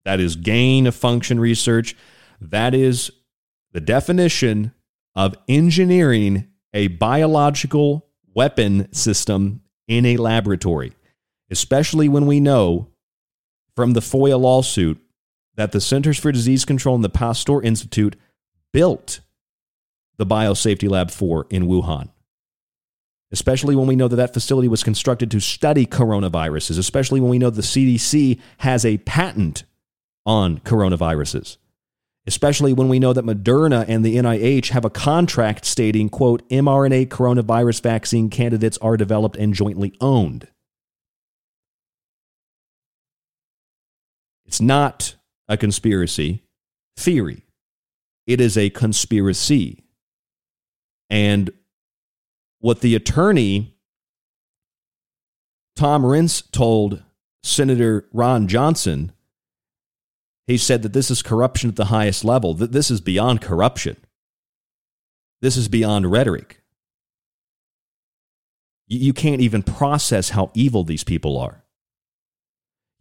That 0.07 0.19
is 0.19 0.35
gain 0.35 0.87
of 0.87 0.95
function 0.95 1.39
research. 1.39 1.95
That 2.41 2.75
is 2.75 3.11
the 3.73 3.81
definition 3.83 4.73
of 5.15 5.35
engineering 5.49 6.49
a 6.73 6.87
biological 6.89 8.07
weapon 8.35 8.91
system 8.95 9.61
in 9.87 10.07
a 10.07 10.17
laboratory, 10.17 10.95
especially 11.51 12.09
when 12.09 12.25
we 12.25 12.41
know 12.41 12.89
from 13.77 13.93
the 13.93 14.01
FOIA 14.01 14.39
lawsuit 14.39 15.01
that 15.57 15.73
the 15.73 15.81
Centers 15.81 16.19
for 16.19 16.33
Disease 16.33 16.65
Control 16.65 16.95
and 16.95 17.05
the 17.05 17.09
Pasteur 17.09 17.63
Institute 17.63 18.17
built 18.73 19.21
the 20.17 20.27
Biosafety 20.27 20.89
Lab 20.89 21.11
4 21.11 21.47
in 21.51 21.65
Wuhan. 21.65 22.11
Especially 23.31 23.75
when 23.75 23.87
we 23.87 23.97
know 23.97 24.09
that 24.09 24.17
that 24.17 24.35
facility 24.35 24.69
was 24.69 24.83
constructed 24.83 25.31
to 25.31 25.41
study 25.41 25.87
coronaviruses, 25.87 26.79
especially 26.79 27.21
when 27.21 27.31
we 27.31 27.39
know 27.39 27.51
the 27.51 27.63
CDC 27.63 28.39
has 28.59 28.85
a 28.85 28.99
patent 28.99 29.65
on 30.27 30.59
coronaviruses. 30.61 31.57
Especially 32.27 32.73
when 32.73 32.89
we 32.89 33.01
know 33.01 33.13
that 33.13 33.25
Moderna 33.25 33.85
and 33.89 34.05
the 34.05 34.17
NIH 34.17 34.69
have 34.69 34.85
a 34.85 34.91
contract 34.91 35.65
stating, 35.65 36.09
quote, 36.09 36.49
mRNA 36.51 37.09
coronavirus 37.09 37.83
vaccine 37.83 38.31
candidates 38.31 38.79
are 38.79 38.97
developed 38.97 39.37
and 39.37 39.55
jointly 39.55 39.95
owned. 40.01 40.47
It's 44.53 44.61
not 44.61 45.15
a 45.49 45.57
conspiracy 45.57 46.43
theory, 46.99 47.47
it 48.27 48.39
is 48.39 48.59
a 48.59 48.69
conspiracy. 48.69 49.83
And 51.09 51.51
what 52.59 52.83
the 52.83 52.95
attorney, 52.95 53.79
Tom 55.75 56.03
Renz, 56.03 56.43
told 56.53 57.03
Senator 57.43 58.07
Ron 58.13 58.47
Johnson, 58.47 59.13
he 60.47 60.59
said 60.59 60.83
that 60.83 60.93
this 60.93 61.11
is 61.11 61.23
corruption 61.23 61.71
at 61.71 61.77
the 61.77 61.87
highest 61.87 62.23
level, 62.23 62.53
that 62.53 62.73
this 62.73 62.91
is 62.91 63.01
beyond 63.01 63.41
corruption. 63.41 63.97
This 65.41 65.57
is 65.57 65.69
beyond 65.69 66.13
rhetoric. 66.13 66.61
You 68.87 69.15
can't 69.15 69.41
even 69.41 69.63
process 69.63 70.29
how 70.29 70.51
evil 70.53 70.85
these 70.85 71.05
people 71.05 71.39
are. 71.39 71.65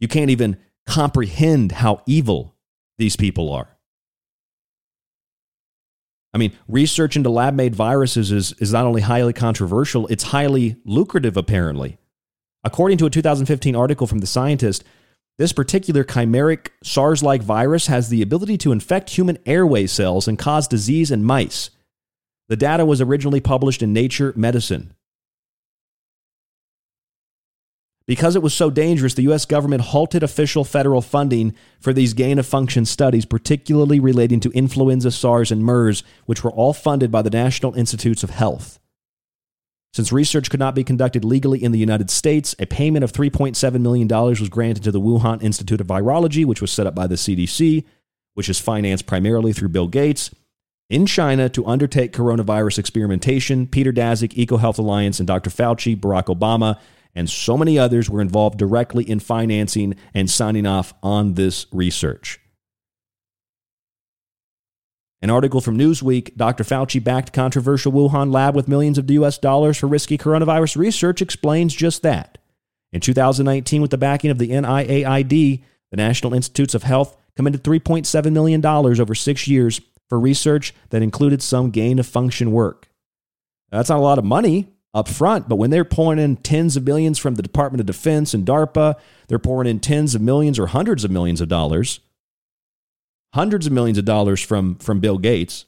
You 0.00 0.08
can't 0.08 0.30
even 0.30 0.56
comprehend 0.86 1.72
how 1.72 2.02
evil 2.06 2.56
these 2.98 3.16
people 3.16 3.52
are. 3.52 3.68
I 6.34 6.38
mean, 6.38 6.52
research 6.66 7.16
into 7.16 7.28
lab 7.28 7.54
made 7.54 7.74
viruses 7.74 8.32
is, 8.32 8.52
is 8.54 8.72
not 8.72 8.86
only 8.86 9.02
highly 9.02 9.32
controversial, 9.32 10.06
it's 10.08 10.24
highly 10.24 10.76
lucrative, 10.84 11.36
apparently. 11.36 11.98
According 12.64 12.98
to 12.98 13.06
a 13.06 13.10
2015 13.10 13.76
article 13.76 14.06
from 14.06 14.20
The 14.20 14.26
Scientist, 14.26 14.84
this 15.38 15.52
particular 15.52 16.04
chimeric 16.04 16.68
SARS 16.82 17.22
like 17.22 17.42
virus 17.42 17.86
has 17.88 18.08
the 18.08 18.22
ability 18.22 18.56
to 18.58 18.72
infect 18.72 19.10
human 19.10 19.38
airway 19.44 19.86
cells 19.86 20.28
and 20.28 20.38
cause 20.38 20.68
disease 20.68 21.10
in 21.10 21.24
mice. 21.24 21.70
The 22.48 22.56
data 22.56 22.84
was 22.84 23.00
originally 23.00 23.40
published 23.40 23.82
in 23.82 23.92
Nature 23.92 24.32
Medicine. 24.36 24.94
Because 28.06 28.34
it 28.34 28.42
was 28.42 28.52
so 28.52 28.68
dangerous, 28.68 29.14
the 29.14 29.22
U.S. 29.22 29.44
government 29.44 29.82
halted 29.82 30.22
official 30.22 30.64
federal 30.64 31.02
funding 31.02 31.54
for 31.80 31.92
these 31.92 32.14
gain 32.14 32.38
of 32.38 32.46
function 32.46 32.84
studies, 32.84 33.24
particularly 33.24 34.00
relating 34.00 34.40
to 34.40 34.50
influenza, 34.50 35.10
SARS, 35.10 35.52
and 35.52 35.62
MERS, 35.62 36.02
which 36.26 36.42
were 36.42 36.50
all 36.50 36.72
funded 36.72 37.10
by 37.12 37.22
the 37.22 37.30
National 37.30 37.74
Institutes 37.74 38.24
of 38.24 38.30
Health. 38.30 38.80
Since 39.92 40.10
research 40.10 40.48
could 40.50 40.58
not 40.58 40.74
be 40.74 40.84
conducted 40.84 41.22
legally 41.24 41.62
in 41.62 41.70
the 41.70 41.78
United 41.78 42.10
States, 42.10 42.54
a 42.58 42.66
payment 42.66 43.04
of 43.04 43.12
$3.7 43.12 43.80
million 43.80 44.08
was 44.08 44.48
granted 44.48 44.82
to 44.84 44.90
the 44.90 45.00
Wuhan 45.00 45.42
Institute 45.42 45.82
of 45.82 45.86
Virology, 45.86 46.46
which 46.46 46.62
was 46.62 46.72
set 46.72 46.86
up 46.86 46.94
by 46.94 47.06
the 47.06 47.16
CDC, 47.16 47.84
which 48.34 48.48
is 48.48 48.58
financed 48.58 49.06
primarily 49.06 49.52
through 49.52 49.68
Bill 49.68 49.88
Gates, 49.88 50.30
in 50.88 51.04
China 51.04 51.48
to 51.50 51.66
undertake 51.66 52.12
coronavirus 52.12 52.78
experimentation. 52.78 53.66
Peter 53.66 53.92
Daszak, 53.92 54.32
EcoHealth 54.32 54.78
Alliance, 54.78 55.20
and 55.20 55.26
Dr. 55.26 55.50
Fauci, 55.50 55.94
Barack 55.94 56.34
Obama, 56.34 56.78
and 57.14 57.28
so 57.28 57.56
many 57.56 57.78
others 57.78 58.08
were 58.08 58.20
involved 58.20 58.58
directly 58.58 59.08
in 59.08 59.20
financing 59.20 59.94
and 60.14 60.30
signing 60.30 60.66
off 60.66 60.94
on 61.02 61.34
this 61.34 61.66
research. 61.72 62.40
An 65.20 65.30
article 65.30 65.60
from 65.60 65.78
Newsweek 65.78 66.36
Dr. 66.36 66.64
Fauci 66.64 67.02
backed 67.02 67.32
controversial 67.32 67.92
Wuhan 67.92 68.32
lab 68.32 68.56
with 68.56 68.66
millions 68.66 68.98
of 68.98 69.08
US 69.10 69.38
dollars 69.38 69.78
for 69.78 69.86
risky 69.86 70.18
coronavirus 70.18 70.76
research 70.76 71.22
explains 71.22 71.74
just 71.74 72.02
that. 72.02 72.38
In 72.92 73.00
2019, 73.00 73.80
with 73.80 73.92
the 73.92 73.98
backing 73.98 74.30
of 74.30 74.38
the 74.38 74.50
NIAID, 74.50 75.62
the 75.90 75.96
National 75.96 76.34
Institutes 76.34 76.74
of 76.74 76.82
Health 76.82 77.16
committed 77.36 77.62
$3.7 77.62 78.32
million 78.32 78.64
over 78.66 79.14
six 79.14 79.46
years 79.46 79.80
for 80.08 80.18
research 80.18 80.74
that 80.90 81.02
included 81.02 81.40
some 81.40 81.70
gain 81.70 81.98
of 81.98 82.06
function 82.06 82.50
work. 82.50 82.88
That's 83.70 83.88
not 83.88 83.98
a 83.98 84.02
lot 84.02 84.18
of 84.18 84.24
money 84.24 84.71
up 84.94 85.08
front, 85.08 85.48
but 85.48 85.56
when 85.56 85.70
they're 85.70 85.84
pouring 85.84 86.18
in 86.18 86.36
tens 86.36 86.76
of 86.76 86.84
millions 86.84 87.18
from 87.18 87.36
the 87.36 87.42
Department 87.42 87.80
of 87.80 87.86
Defense 87.86 88.34
and 88.34 88.46
DARPA, 88.46 88.94
they're 89.28 89.38
pouring 89.38 89.68
in 89.68 89.80
tens 89.80 90.14
of 90.14 90.20
millions 90.20 90.58
or 90.58 90.66
hundreds 90.66 91.04
of 91.04 91.10
millions 91.10 91.40
of 91.40 91.48
dollars 91.48 92.00
hundreds 93.34 93.66
of 93.66 93.72
millions 93.72 93.98
of 93.98 94.04
dollars 94.04 94.40
from, 94.40 94.76
from 94.76 95.00
Bill 95.00 95.18
Gates. 95.18 95.64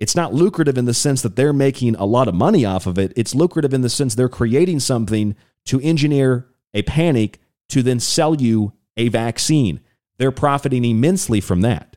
It's 0.00 0.16
not 0.16 0.34
lucrative 0.34 0.76
in 0.76 0.86
the 0.86 0.94
sense 0.94 1.22
that 1.22 1.36
they're 1.36 1.52
making 1.52 1.94
a 1.96 2.04
lot 2.04 2.28
of 2.28 2.34
money 2.34 2.64
off 2.64 2.86
of 2.86 2.98
it. 2.98 3.12
It's 3.16 3.34
lucrative 3.34 3.72
in 3.72 3.80
the 3.80 3.88
sense 3.88 4.14
they're 4.14 4.28
creating 4.28 4.80
something 4.80 5.36
to 5.66 5.80
engineer 5.80 6.48
a 6.74 6.82
panic 6.82 7.40
to 7.68 7.82
then 7.82 8.00
sell 8.00 8.34
you 8.34 8.72
a 8.96 9.08
vaccine. 9.08 9.80
They're 10.18 10.32
profiting 10.32 10.84
immensely 10.84 11.40
from 11.40 11.60
that. 11.62 11.96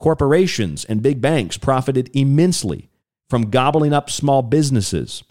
Corporations 0.00 0.84
and 0.84 1.02
big 1.02 1.20
banks 1.20 1.56
profited 1.56 2.10
immensely 2.12 2.87
from 3.28 3.50
gobbling 3.50 3.92
up 3.92 4.10
small 4.10 4.42
businesses, 4.42 5.22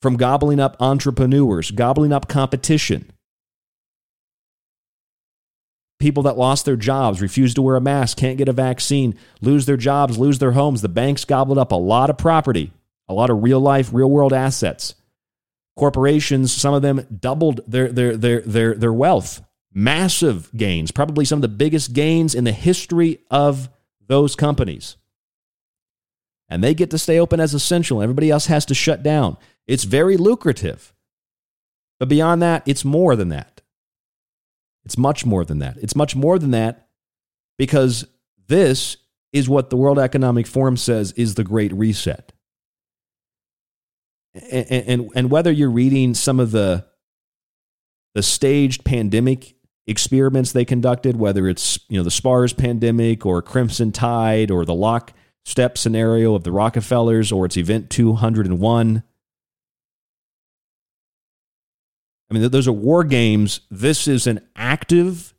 from 0.00 0.16
gobbling 0.16 0.60
up 0.60 0.76
entrepreneurs, 0.80 1.70
gobbling 1.70 2.12
up 2.12 2.28
competition. 2.28 3.10
People 5.98 6.22
that 6.24 6.36
lost 6.36 6.66
their 6.66 6.76
jobs, 6.76 7.22
refused 7.22 7.56
to 7.56 7.62
wear 7.62 7.76
a 7.76 7.80
mask, 7.80 8.18
can't 8.18 8.36
get 8.38 8.48
a 8.48 8.52
vaccine, 8.52 9.18
lose 9.40 9.64
their 9.64 9.78
jobs, 9.78 10.18
lose 10.18 10.38
their 10.38 10.52
homes. 10.52 10.82
The 10.82 10.88
banks 10.88 11.24
gobbled 11.24 11.58
up 11.58 11.72
a 11.72 11.76
lot 11.76 12.10
of 12.10 12.18
property, 12.18 12.72
a 13.08 13.14
lot 13.14 13.30
of 13.30 13.42
real 13.42 13.60
life, 13.60 13.90
real 13.92 14.10
world 14.10 14.32
assets. 14.32 14.94
Corporations, 15.74 16.52
some 16.52 16.74
of 16.74 16.82
them 16.82 17.06
doubled 17.18 17.60
their, 17.66 17.90
their, 17.90 18.16
their, 18.16 18.40
their, 18.42 18.74
their 18.74 18.92
wealth. 18.92 19.42
Massive 19.72 20.50
gains, 20.56 20.90
probably 20.90 21.24
some 21.24 21.38
of 21.38 21.42
the 21.42 21.48
biggest 21.48 21.92
gains 21.92 22.34
in 22.34 22.44
the 22.44 22.52
history 22.52 23.18
of 23.30 23.68
those 24.06 24.34
companies. 24.36 24.96
And 26.48 26.62
they 26.62 26.74
get 26.74 26.90
to 26.90 26.98
stay 26.98 27.18
open 27.18 27.40
as 27.40 27.54
essential. 27.54 28.02
Everybody 28.02 28.30
else 28.30 28.46
has 28.46 28.64
to 28.66 28.74
shut 28.74 29.02
down. 29.02 29.36
It's 29.66 29.84
very 29.84 30.16
lucrative. 30.16 30.92
But 31.98 32.08
beyond 32.08 32.42
that, 32.42 32.62
it's 32.66 32.84
more 32.84 33.16
than 33.16 33.30
that. 33.30 33.62
It's 34.84 34.96
much 34.96 35.26
more 35.26 35.44
than 35.44 35.58
that. 35.58 35.76
It's 35.78 35.96
much 35.96 36.14
more 36.14 36.38
than 36.38 36.52
that 36.52 36.88
because 37.58 38.06
this 38.46 38.98
is 39.32 39.48
what 39.48 39.70
the 39.70 39.76
World 39.76 39.98
Economic 39.98 40.46
Forum 40.46 40.76
says 40.76 41.12
is 41.12 41.34
the 41.34 41.44
Great 41.44 41.72
Reset. 41.72 42.32
And, 44.34 44.66
and, 44.70 45.10
and 45.14 45.30
whether 45.30 45.50
you're 45.50 45.70
reading 45.70 46.14
some 46.14 46.38
of 46.38 46.52
the, 46.52 46.86
the 48.14 48.22
staged 48.22 48.84
pandemic 48.84 49.56
experiments 49.86 50.52
they 50.52 50.64
conducted, 50.64 51.16
whether 51.16 51.48
it's 51.48 51.78
you 51.88 51.96
know 51.98 52.04
the 52.04 52.10
SPARS 52.10 52.52
pandemic 52.52 53.24
or 53.24 53.42
Crimson 53.42 53.92
Tide 53.92 54.50
or 54.50 54.64
the 54.64 54.74
lockstep 55.46 55.78
scenario 55.78 56.34
of 56.34 56.42
the 56.42 56.50
Rockefellers 56.50 57.30
or 57.30 57.46
it's 57.46 57.56
Event 57.56 57.88
201, 57.88 59.02
I 62.28 62.34
mean, 62.34 62.50
those 62.50 62.66
are 62.66 62.72
war 62.72 63.04
games. 63.04 63.60
This 63.70 64.08
is 64.08 64.26
an 64.26 64.40
active 64.56 65.34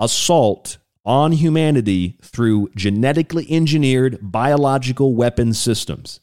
assault 0.00 0.78
on 1.04 1.30
humanity 1.30 2.18
through 2.20 2.70
genetically 2.74 3.46
engineered 3.48 4.18
biological 4.20 5.14
weapon 5.14 5.54
systems. 5.54 6.18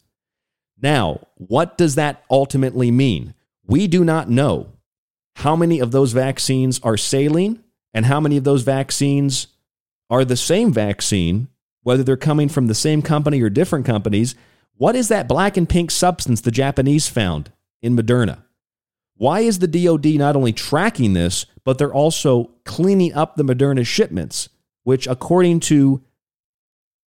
Now, 0.81 1.25
what 1.35 1.77
does 1.77 1.95
that 1.95 2.25
ultimately 2.29 2.91
mean? 2.91 3.33
We 3.65 3.87
do 3.87 4.03
not 4.03 4.29
know 4.29 4.73
how 5.37 5.55
many 5.55 5.79
of 5.79 5.91
those 5.91 6.11
vaccines 6.11 6.81
are 6.83 6.97
saline 6.97 7.63
and 7.93 8.05
how 8.05 8.19
many 8.19 8.35
of 8.35 8.43
those 8.43 8.63
vaccines 8.63 9.47
are 10.09 10.25
the 10.25 10.35
same 10.35 10.73
vaccine, 10.73 11.47
whether 11.83 12.03
they're 12.03 12.17
coming 12.17 12.49
from 12.49 12.67
the 12.67 12.75
same 12.75 13.01
company 13.01 13.41
or 13.41 13.49
different 13.49 13.85
companies. 13.85 14.35
What 14.75 14.95
is 14.95 15.09
that 15.09 15.27
black 15.27 15.55
and 15.55 15.69
pink 15.69 15.91
substance 15.91 16.41
the 16.41 16.51
Japanese 16.51 17.07
found 17.07 17.51
in 17.81 17.95
Moderna? 17.95 18.43
Why 19.15 19.41
is 19.41 19.59
the 19.59 19.67
DoD 19.67 20.05
not 20.15 20.35
only 20.35 20.53
tracking 20.53 21.13
this, 21.13 21.45
but 21.63 21.77
they're 21.77 21.93
also 21.93 22.51
cleaning 22.65 23.13
up 23.13 23.35
the 23.35 23.43
Moderna 23.43 23.85
shipments, 23.85 24.49
which, 24.83 25.07
according 25.07 25.59
to 25.61 26.01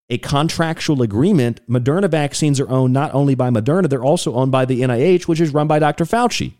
a 0.09 0.19
contractual 0.19 1.03
agreement, 1.03 1.61
Moderna 1.69 2.09
vaccines 2.09 2.61
are 2.61 2.70
owned 2.70 2.93
not 2.93 3.12
only 3.12 3.35
by 3.35 3.51
Moderna, 3.51 3.89
they're 3.89 4.05
also 4.05 4.35
owned 4.35 4.53
by 4.53 4.65
the 4.65 4.82
NIH, 4.82 5.27
which 5.27 5.40
is 5.40 5.53
run 5.53 5.66
by 5.66 5.78
Dr. 5.81 6.05
Fauci. 6.05 6.55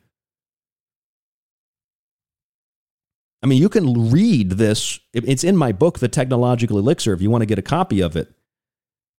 I 3.43 3.47
mean, 3.47 3.61
you 3.61 3.69
can 3.69 4.11
read 4.11 4.53
this. 4.53 4.99
It's 5.13 5.45
in 5.45 5.57
my 5.57 5.73
book, 5.73 5.99
The 5.99 6.09
Technological 6.09 6.79
Elixir, 6.79 7.13
if 7.13 7.21
you 7.21 7.31
want 7.31 7.43
to 7.43 7.47
get 7.47 7.59
a 7.59 7.63
copy 7.63 8.01
of 8.01 8.17
it. 8.17 8.33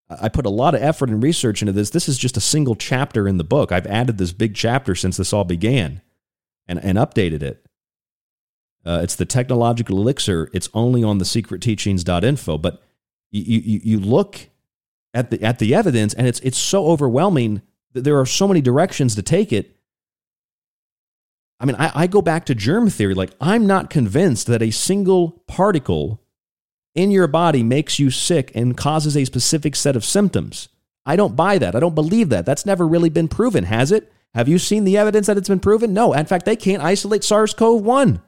I 0.10 0.30
put 0.30 0.46
a 0.46 0.50
lot 0.50 0.74
of 0.74 0.82
effort 0.82 1.10
and 1.10 1.22
research 1.22 1.62
into 1.62 1.74
this. 1.74 1.90
This 1.90 2.08
is 2.08 2.18
just 2.18 2.38
a 2.38 2.42
single 2.42 2.76
chapter 2.76 3.28
in 3.28 3.38
the 3.38 3.44
book. 3.44 3.72
I've 3.72 3.88
added 3.88 4.18
this 4.18 4.32
big 4.32 4.56
chapter 4.56 4.96
since 4.96 5.18
this 5.18 5.34
all 5.34 5.44
began 5.44 6.02
and, 6.68 6.80
and 6.84 6.98
updated 6.98 7.44
it. 7.44 7.66
Uh, 8.86 9.02
it's 9.04 9.16
the 9.16 9.26
technological 9.26 9.98
elixir. 9.98 10.50
It's 10.54 10.70
only 10.74 11.04
on 11.04 11.18
the 11.18 11.26
secretteachings.info. 11.26 12.58
But 12.58 12.82
you, 13.32 13.60
you, 13.60 13.82
you 13.84 14.00
look 14.00 14.50
at 15.14 15.30
the, 15.30 15.44
at 15.44 15.60
the 15.60 15.76
evidence, 15.76 16.14
and 16.14 16.26
it's, 16.26 16.40
it's 16.40 16.58
so 16.58 16.88
overwhelming 16.88 17.62
that 17.94 18.04
there 18.04 18.18
are 18.20 18.26
so 18.26 18.48
many 18.48 18.62
directions 18.62 19.14
to 19.16 19.22
take 19.22 19.52
it. 19.52 19.77
I 21.60 21.66
mean, 21.66 21.76
I, 21.78 21.92
I 21.94 22.08
go 22.08 22.22
back 22.22 22.46
to 22.46 22.56
germ 22.56 22.90
theory. 22.90 23.14
Like, 23.14 23.32
I'm 23.42 23.66
not 23.66 23.90
convinced 23.90 24.48
that 24.48 24.62
a 24.62 24.72
single 24.72 25.44
particle 25.48 26.22
in 26.94 27.12
your 27.12 27.28
body 27.28 27.64
makes 27.64 28.00
you 28.00 28.10
sick 28.10 28.52
and 28.56 28.78
causes 28.78 29.16
a 29.16 29.26
specific 29.26 29.76
set 29.76 29.96
of 29.96 30.06
symptoms. 30.06 30.70
I 31.06 31.16
don't 31.16 31.36
buy 31.36 31.58
that. 31.58 31.76
I 31.76 31.80
don't 31.80 31.96
believe 31.96 32.30
that. 32.30 32.46
That's 32.46 32.66
never 32.66 32.88
really 32.88 33.10
been 33.10 33.28
proven, 33.28 33.64
has 33.66 33.92
it? 33.92 34.12
Have 34.34 34.48
you 34.48 34.60
seen 34.60 34.84
the 34.84 34.98
evidence 34.98 35.28
that 35.28 35.38
it's 35.38 35.50
been 35.50 35.60
proven? 35.60 35.94
No. 35.94 36.14
In 36.14 36.26
fact, 36.26 36.46
they 36.46 36.56
can't 36.56 36.84
isolate 36.84 37.24
SARS 37.24 37.54
CoV 37.54 37.82
1. 37.82 38.22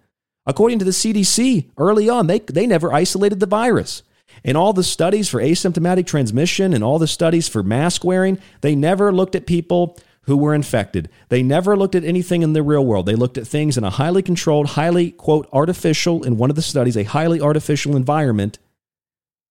According 0.45 0.79
to 0.79 0.85
the 0.85 0.91
CDC, 0.91 1.69
early 1.77 2.09
on, 2.09 2.27
they, 2.27 2.39
they 2.39 2.65
never 2.65 2.93
isolated 2.93 3.39
the 3.39 3.45
virus. 3.45 4.01
In 4.43 4.55
all 4.55 4.73
the 4.73 4.83
studies 4.83 5.29
for 5.29 5.41
asymptomatic 5.41 6.07
transmission 6.07 6.73
and 6.73 6.83
all 6.83 6.99
the 6.99 7.07
studies 7.07 7.47
for 7.47 7.61
mask 7.61 8.03
wearing, 8.03 8.39
they 8.61 8.75
never 8.75 9.11
looked 9.11 9.35
at 9.35 9.45
people 9.45 9.97
who 10.21 10.37
were 10.37 10.53
infected. 10.53 11.09
They 11.29 11.41
never 11.41 11.75
looked 11.75 11.95
at 11.95 12.03
anything 12.03 12.41
in 12.41 12.53
the 12.53 12.63
real 12.63 12.85
world. 12.85 13.05
They 13.05 13.15
looked 13.15 13.37
at 13.37 13.47
things 13.47 13.77
in 13.77 13.83
a 13.83 13.89
highly 13.89 14.21
controlled, 14.21 14.67
highly, 14.67 15.11
quote, 15.11 15.47
artificial, 15.51 16.23
in 16.23 16.37
one 16.37 16.49
of 16.49 16.55
the 16.55 16.61
studies, 16.61 16.97
a 16.97 17.03
highly 17.03 17.41
artificial 17.41 17.95
environment 17.95 18.59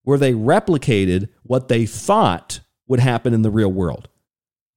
where 0.03 0.19
they 0.19 0.32
replicated 0.32 1.28
what 1.43 1.69
they 1.69 1.85
thought 1.85 2.61
would 2.86 3.01
happen 3.01 3.35
in 3.35 3.43
the 3.43 3.51
real 3.51 3.70
world. 3.70 4.09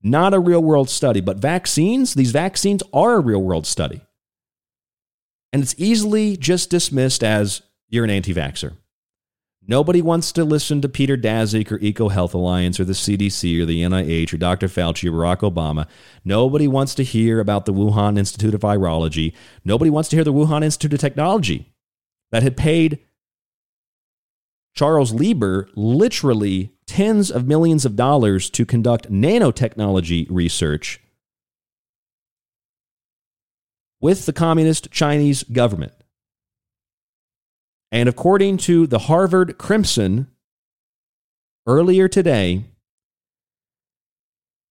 Not 0.03 0.33
a 0.33 0.39
real 0.39 0.63
world 0.63 0.89
study, 0.89 1.21
but 1.21 1.37
vaccines, 1.37 2.15
these 2.15 2.31
vaccines 2.31 2.81
are 2.91 3.15
a 3.15 3.19
real 3.19 3.41
world 3.41 3.67
study. 3.67 4.01
And 5.53 5.61
it's 5.61 5.75
easily 5.77 6.37
just 6.37 6.69
dismissed 6.69 7.23
as 7.23 7.61
you're 7.89 8.03
an 8.03 8.09
anti 8.09 8.33
vaxxer. 8.33 8.73
Nobody 9.67 10.01
wants 10.01 10.31
to 10.33 10.43
listen 10.43 10.81
to 10.81 10.89
Peter 10.89 11.15
Daszak 11.15 11.71
or 11.71 11.77
EcoHealth 11.79 12.33
Alliance 12.33 12.79
or 12.79 12.83
the 12.83 12.93
CDC 12.93 13.61
or 13.61 13.65
the 13.65 13.83
NIH 13.83 14.33
or 14.33 14.37
Dr. 14.37 14.67
Fauci 14.67 15.07
or 15.07 15.11
Barack 15.11 15.49
Obama. 15.49 15.87
Nobody 16.25 16.67
wants 16.67 16.95
to 16.95 17.03
hear 17.03 17.39
about 17.39 17.65
the 17.65 17.73
Wuhan 17.73 18.17
Institute 18.17 18.55
of 18.55 18.61
Virology. 18.61 19.33
Nobody 19.63 19.91
wants 19.91 20.09
to 20.09 20.15
hear 20.15 20.23
the 20.23 20.33
Wuhan 20.33 20.63
Institute 20.63 20.93
of 20.93 20.99
Technology 20.99 21.71
that 22.31 22.41
had 22.41 22.57
paid 22.57 22.99
Charles 24.73 25.13
Lieber 25.13 25.69
literally 25.75 26.71
tens 26.87 27.29
of 27.29 27.47
millions 27.47 27.85
of 27.85 27.95
dollars 27.95 28.49
to 28.49 28.65
conduct 28.65 29.11
nanotechnology 29.11 30.25
research 30.29 30.99
with 33.99 34.25
the 34.25 34.33
communist 34.33 34.89
Chinese 34.91 35.43
government. 35.43 35.93
And 37.91 38.07
according 38.07 38.57
to 38.57 38.87
the 38.87 38.99
Harvard 38.99 39.57
Crimson, 39.57 40.27
earlier 41.67 42.07
today, 42.07 42.65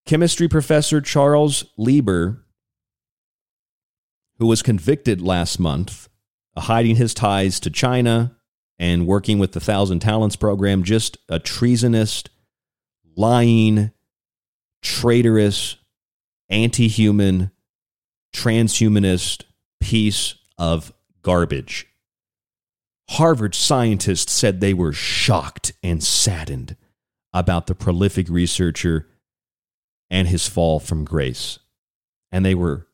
chemistry 0.07 0.49
professor 0.49 1.01
Charles 1.01 1.65
Lieber, 1.77 2.45
who 4.39 4.47
was 4.47 4.63
convicted 4.63 5.21
last 5.21 5.59
month 5.59 6.09
of 6.57 6.65
hiding 6.65 6.97
his 6.97 7.13
ties 7.13 7.61
to 7.61 7.71
China 7.71 8.37
and 8.79 9.07
working 9.07 9.39
with 9.39 9.53
the 9.53 9.61
Thousand 9.61 10.01
Talents 10.01 10.37
program, 10.37 10.83
just 10.83 11.19
a 11.29 11.39
treasonous, 11.39 12.25
lying, 13.17 13.91
traitorous, 14.81 15.77
anti 16.49 16.89
human, 16.89 17.51
transhumanist 18.35 19.45
piece 19.81 20.37
of 20.57 20.95
garbage. 21.21 21.90
Harvard 23.11 23.57
scientists 23.57 24.33
said 24.33 24.61
they 24.61 24.73
were 24.73 24.93
shocked 24.93 25.73
and 25.83 26.03
saddened 26.03 26.77
about 27.33 27.67
the 27.67 27.75
prolific 27.75 28.29
researcher 28.29 29.09
and 30.11 30.29
his 30.29 30.49
fall 30.49 30.79
from 30.79 31.05
grace. 31.05 31.59
And 32.31 32.45
they 32.45 32.55
were 32.55 32.87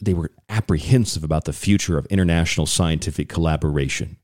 they 0.00 0.14
were 0.14 0.32
apprehensive 0.48 1.22
about 1.22 1.44
the 1.44 1.52
future 1.52 1.96
of 1.96 2.06
international 2.06 2.66
scientific 2.66 3.28
collaboration. 3.28 4.16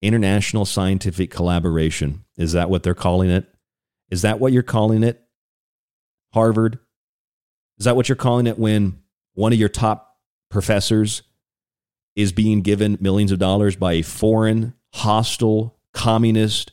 International 0.00 0.64
scientific 0.64 1.30
collaboration, 1.30 2.24
is 2.38 2.52
that 2.52 2.70
what 2.70 2.82
they're 2.82 2.94
calling 2.94 3.30
it? 3.30 3.46
Is 4.10 4.22
that 4.22 4.40
what 4.40 4.52
you're 4.52 4.62
calling 4.62 5.04
it? 5.04 5.22
Harvard? 6.32 6.78
Is 7.78 7.84
that 7.84 7.94
what 7.94 8.08
you're 8.08 8.16
calling 8.16 8.46
it 8.46 8.58
when 8.58 9.02
one 9.34 9.52
of 9.52 9.58
your 9.58 9.68
top 9.68 10.16
professors 10.50 11.22
is 12.14 12.32
being 12.32 12.60
given 12.60 12.98
millions 13.00 13.32
of 13.32 13.38
dollars 13.38 13.76
by 13.76 13.94
a 13.94 14.02
foreign, 14.02 14.74
hostile, 14.92 15.78
communist, 15.92 16.72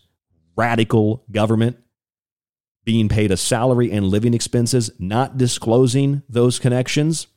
radical 0.56 1.24
government, 1.32 1.78
being 2.84 3.08
paid 3.08 3.32
a 3.32 3.38
salary 3.38 3.92
and 3.92 4.08
living 4.08 4.34
expenses, 4.34 4.92
not 5.00 5.38
disclosing 5.38 6.24
those 6.28 6.60
connections, 6.60 7.28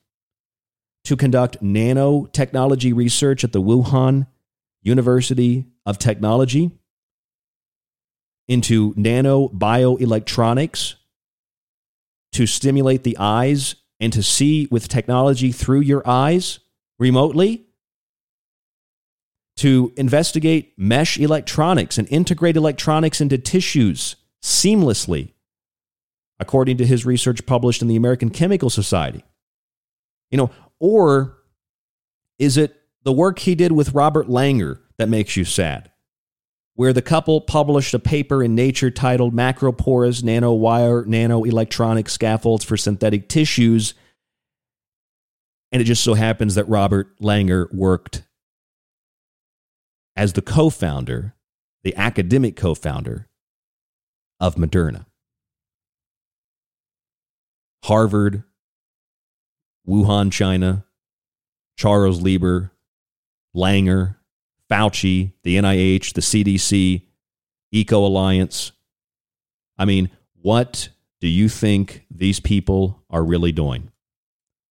to 1.05 1.16
conduct 1.16 1.62
nanotechnology 1.62 2.95
research 2.95 3.45
at 3.45 3.53
the 3.53 3.62
Wuhan 3.62 4.27
University 4.83 5.66
of 5.85 5.99
Technology, 5.99 6.70
into 8.49 8.93
nano 8.97 9.49
bioelectronics, 9.49 10.95
to 12.33 12.47
stimulate 12.47 13.03
the 13.03 13.16
eyes 13.19 13.77
and 14.01 14.12
to 14.12 14.23
see 14.23 14.66
with 14.70 14.89
technology 14.89 15.53
through 15.53 15.81
your 15.81 16.03
eyes 16.09 16.61
remotely 16.99 17.66
to 19.57 19.93
investigate 19.97 20.73
mesh 20.77 21.19
electronics 21.19 21.99
and 21.99 22.09
integrate 22.11 22.57
electronics 22.57 23.20
into 23.20 23.39
tissues 23.39 24.16
seamlessly, 24.43 25.33
according 26.39 26.79
to 26.79 26.87
his 26.87 27.07
research 27.07 27.45
published 27.47 27.83
in 27.83 27.89
the 27.89 27.97
American 27.97 28.31
Chemical 28.31 28.70
Society. 28.70 29.24
You 30.31 30.39
know, 30.39 30.51
or 30.81 31.39
is 32.39 32.57
it 32.57 32.74
the 33.05 33.12
work 33.12 33.39
he 33.41 33.55
did 33.55 33.73
with 33.73 33.95
Robert 33.95 34.27
Langer 34.27 34.81
that 34.99 35.09
makes 35.09 35.37
you 35.37 35.45
sad? 35.45 35.91
Where 36.74 36.95
the 36.95 37.03
couple 37.03 37.43
published 37.43 37.93
a 37.93 37.99
paper 37.99 38.43
in 38.43 38.55
Nature 38.55 38.91
titled 38.91 39.35
Macroporous 39.35 40.23
Nanowire 40.23 41.05
Nanoelectronic 41.05 42.09
Scaffolds 42.09 42.65
for 42.65 42.79
Synthetic 42.79 43.29
Tissues. 43.29 43.93
And 45.70 45.83
it 45.83 45.85
just 45.85 46.03
so 46.03 46.15
happens 46.15 46.55
that 46.55 46.69
Robert 46.69 47.19
Langer 47.20 47.73
worked 47.73 48.23
as 50.16 50.32
the 50.32 50.43
co 50.43 50.70
founder, 50.70 51.34
the 51.82 51.94
academic 51.97 52.56
co 52.56 52.74
founder 52.74 53.28
of 54.40 54.56
Moderna. 54.56 55.06
Harvard, 57.84 58.44
Wuhan, 59.89 60.30
China, 60.30 60.84
Charles 61.76 62.22
Lieber, 62.22 62.72
Langer, 63.56 64.16
Fauci, 64.70 65.32
the 65.43 65.56
NIH, 65.56 66.14
the 66.14 66.20
CDC, 66.20 67.02
Eco 67.72 68.06
Alliance. 68.06 68.72
I 69.76 69.84
mean, 69.84 70.10
what 70.40 70.90
do 71.20 71.28
you 71.28 71.48
think 71.48 72.06
these 72.10 72.40
people 72.40 73.02
are 73.10 73.24
really 73.24 73.52
doing? 73.52 73.90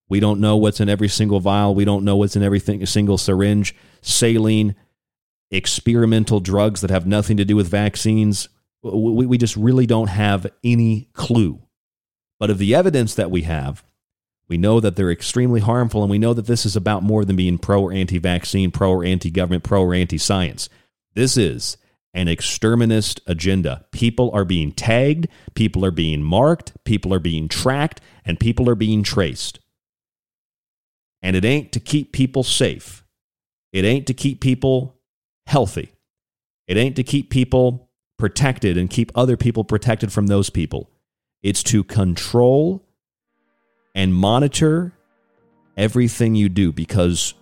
We 0.07 0.19
don't 0.19 0.41
know 0.41 0.57
what's 0.57 0.79
in 0.79 0.89
every 0.89 1.07
single 1.07 1.39
vial. 1.39 1.73
We 1.73 1.85
don't 1.85 2.03
know 2.03 2.17
what's 2.17 2.35
in 2.35 2.43
every 2.43 2.59
single 2.59 3.17
syringe. 3.17 3.75
Saline, 4.01 4.75
experimental 5.51 6.39
drugs 6.39 6.81
that 6.81 6.89
have 6.89 7.05
nothing 7.05 7.37
to 7.37 7.45
do 7.45 7.55
with 7.55 7.67
vaccines. 7.67 8.49
We, 8.81 9.25
we 9.25 9.37
just 9.37 9.55
really 9.55 9.85
don't 9.85 10.09
have 10.09 10.47
any 10.63 11.09
clue. 11.13 11.61
But 12.39 12.49
of 12.49 12.57
the 12.57 12.73
evidence 12.73 13.13
that 13.15 13.29
we 13.29 13.43
have, 13.43 13.83
we 14.47 14.57
know 14.57 14.79
that 14.79 14.95
they're 14.95 15.11
extremely 15.11 15.61
harmful, 15.61 16.01
and 16.01 16.09
we 16.09 16.17
know 16.17 16.33
that 16.33 16.47
this 16.47 16.65
is 16.65 16.75
about 16.75 17.03
more 17.03 17.23
than 17.23 17.35
being 17.35 17.57
pro 17.57 17.83
or 17.83 17.93
anti 17.93 18.17
vaccine, 18.17 18.71
pro 18.71 18.89
or 18.91 19.05
anti 19.05 19.29
government, 19.29 19.63
pro 19.63 19.83
or 19.83 19.93
anti 19.93 20.17
science. 20.17 20.67
This 21.13 21.37
is 21.37 21.77
an 22.13 22.27
exterminist 22.27 23.21
agenda. 23.27 23.85
People 23.91 24.31
are 24.33 24.43
being 24.43 24.71
tagged, 24.71 25.27
people 25.53 25.85
are 25.85 25.91
being 25.91 26.23
marked, 26.23 26.73
people 26.83 27.13
are 27.13 27.19
being 27.19 27.47
tracked, 27.47 28.01
and 28.25 28.39
people 28.39 28.69
are 28.69 28.75
being 28.75 29.03
traced. 29.03 29.59
And 31.21 31.35
it 31.35 31.45
ain't 31.45 31.71
to 31.73 31.79
keep 31.79 32.11
people 32.11 32.43
safe. 32.43 33.05
It 33.71 33.85
ain't 33.85 34.07
to 34.07 34.13
keep 34.13 34.41
people 34.41 34.99
healthy. 35.45 35.93
It 36.67 36.77
ain't 36.77 36.95
to 36.95 37.03
keep 37.03 37.29
people 37.29 37.89
protected 38.17 38.77
and 38.77 38.89
keep 38.89 39.11
other 39.15 39.35
people 39.35 39.63
protected 39.63 40.11
from 40.11 40.27
those 40.27 40.49
people. 40.49 40.89
It's 41.41 41.63
to 41.63 41.83
control 41.83 42.83
and 43.95 44.13
monitor 44.13 44.93
everything 45.75 46.35
you 46.35 46.49
do 46.49 46.71
because 46.71 47.33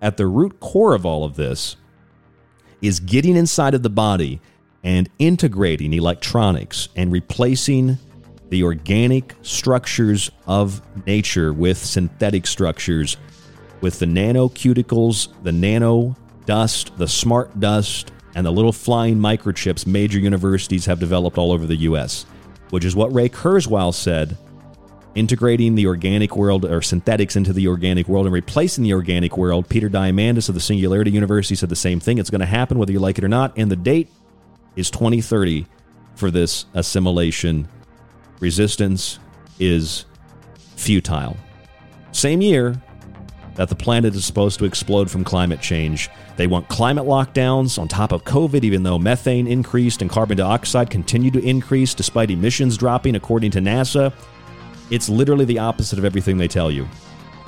at 0.00 0.16
the 0.16 0.26
root 0.26 0.60
core 0.60 0.94
of 0.94 1.04
all 1.04 1.24
of 1.24 1.36
this 1.36 1.76
is 2.80 3.00
getting 3.00 3.36
inside 3.36 3.74
of 3.74 3.82
the 3.82 3.90
body 3.90 4.40
and 4.82 5.10
integrating 5.18 5.92
electronics 5.92 6.88
and 6.96 7.12
replacing 7.12 7.98
the 8.48 8.62
organic 8.62 9.34
structures 9.42 10.30
of 10.46 10.80
nature 11.06 11.52
with 11.52 11.78
synthetic 11.78 12.46
structures 12.46 13.16
with 13.80 13.98
the 13.98 14.06
nanocuticles, 14.06 15.28
the 15.42 15.52
nano 15.52 16.16
dust, 16.50 16.90
the 16.98 17.06
smart 17.06 17.60
dust, 17.60 18.10
and 18.34 18.44
the 18.44 18.50
little 18.50 18.72
flying 18.72 19.16
microchips 19.16 19.86
major 19.86 20.18
universities 20.18 20.84
have 20.84 20.98
developed 20.98 21.38
all 21.38 21.52
over 21.52 21.64
the 21.64 21.76
U.S., 21.76 22.26
which 22.70 22.84
is 22.84 22.96
what 22.96 23.14
Ray 23.14 23.28
Kurzweil 23.28 23.94
said 23.94 24.36
integrating 25.14 25.76
the 25.76 25.86
organic 25.86 26.34
world 26.34 26.64
or 26.64 26.82
synthetics 26.82 27.36
into 27.36 27.52
the 27.52 27.68
organic 27.68 28.08
world 28.08 28.26
and 28.26 28.32
replacing 28.32 28.82
the 28.82 28.92
organic 28.92 29.36
world. 29.36 29.68
Peter 29.68 29.88
Diamandis 29.88 30.48
of 30.48 30.56
the 30.56 30.60
Singularity 30.60 31.12
University 31.12 31.54
said 31.54 31.68
the 31.68 31.76
same 31.76 32.00
thing. 32.00 32.18
It's 32.18 32.30
going 32.30 32.40
to 32.40 32.46
happen 32.46 32.80
whether 32.80 32.90
you 32.90 32.98
like 32.98 33.16
it 33.16 33.22
or 33.22 33.28
not. 33.28 33.56
And 33.56 33.70
the 33.70 33.76
date 33.76 34.08
is 34.74 34.90
2030 34.90 35.66
for 36.16 36.32
this 36.32 36.66
assimilation. 36.74 37.68
Resistance 38.40 39.20
is 39.60 40.04
futile. 40.74 41.36
Same 42.10 42.40
year, 42.40 42.82
that 43.54 43.68
the 43.68 43.74
planet 43.74 44.14
is 44.14 44.24
supposed 44.24 44.58
to 44.58 44.64
explode 44.64 45.10
from 45.10 45.24
climate 45.24 45.60
change. 45.60 46.08
They 46.36 46.46
want 46.46 46.68
climate 46.68 47.04
lockdowns 47.04 47.78
on 47.78 47.88
top 47.88 48.12
of 48.12 48.24
COVID, 48.24 48.64
even 48.64 48.82
though 48.82 48.98
methane 48.98 49.46
increased 49.46 50.02
and 50.02 50.10
carbon 50.10 50.38
dioxide 50.38 50.90
continued 50.90 51.34
to 51.34 51.44
increase 51.44 51.94
despite 51.94 52.30
emissions 52.30 52.76
dropping, 52.76 53.16
according 53.16 53.50
to 53.52 53.58
NASA. 53.58 54.12
It's 54.90 55.08
literally 55.08 55.44
the 55.44 55.58
opposite 55.58 55.98
of 55.98 56.04
everything 56.04 56.38
they 56.38 56.48
tell 56.48 56.70
you. 56.70 56.88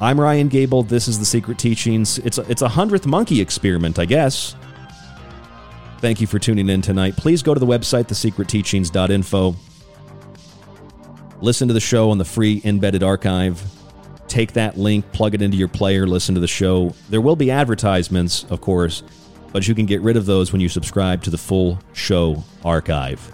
I'm 0.01 0.21
Ryan 0.21 0.49
Gable. 0.49 0.83
This 0.83 1.09
is 1.09 1.19
The 1.19 1.25
Secret 1.25 1.59
Teachings. 1.59 2.19
It's 2.19 2.39
a, 2.39 2.43
it's 2.51 2.63
a 2.63 2.69
hundredth 2.69 3.07
monkey 3.07 3.41
experiment, 3.41 3.99
I 3.99 4.05
guess. 4.05 4.57
Thank 5.99 6.21
you 6.21 6.27
for 6.27 6.41
tuning 6.41 6.69
in 6.69 6.83
tonight. 6.83 7.17
Please 7.17 7.43
go 7.43 7.55
to 7.55 7.61
the 7.61 7.67
website, 7.67 8.09
thesecretteachings.info. 8.09 9.55
Listen 11.41 11.69
to 11.69 11.75
the 11.75 11.81
show 11.81 12.11
on 12.11 12.19
the 12.19 12.25
free 12.25 12.61
embedded 12.65 13.03
archive 13.03 13.63
take 14.33 14.55
that 14.55 14.79
link, 14.79 15.13
plug 15.13 15.35
it 15.35 15.43
into 15.43 15.59
your 15.59 15.69
player, 15.69 16.07
listen 16.07 16.35
to 16.35 16.41
the 16.41 16.49
show. 16.49 16.95
There 17.11 17.21
will 17.21 17.37
be 17.37 17.51
advertisements, 17.51 18.45
of 18.45 18.63
course, 18.63 19.03
but 19.53 19.69
you 19.69 19.75
can 19.75 19.85
get 19.85 20.01
rid 20.01 20.17
of 20.17 20.25
those 20.25 20.53
when 20.53 20.61
you 20.63 20.71
subscribe 20.71 21.23
to 21.25 21.31
the 21.31 21.37
full 21.37 21.79
show 21.93 22.43
archive. 22.65 23.31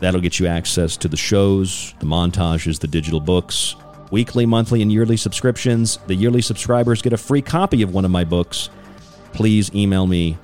That'll 0.00 0.20
get 0.20 0.38
you 0.38 0.46
access 0.46 0.98
to 0.98 1.08
the 1.08 1.16
shows, 1.16 1.94
the 2.00 2.06
montages, 2.06 2.78
the 2.78 2.86
digital 2.86 3.18
books, 3.18 3.76
weekly, 4.10 4.44
monthly, 4.44 4.82
and 4.82 4.92
yearly 4.92 5.16
subscriptions. 5.16 5.96
The 6.06 6.14
yearly 6.14 6.42
subscribers 6.42 7.00
get 7.00 7.14
a 7.14 7.16
free 7.16 7.42
copy 7.42 7.80
of 7.80 7.94
one 7.94 8.04
of 8.04 8.10
my 8.10 8.24
books. 8.24 8.68
Please 9.32 9.74
email 9.74 10.06
me 10.06 10.36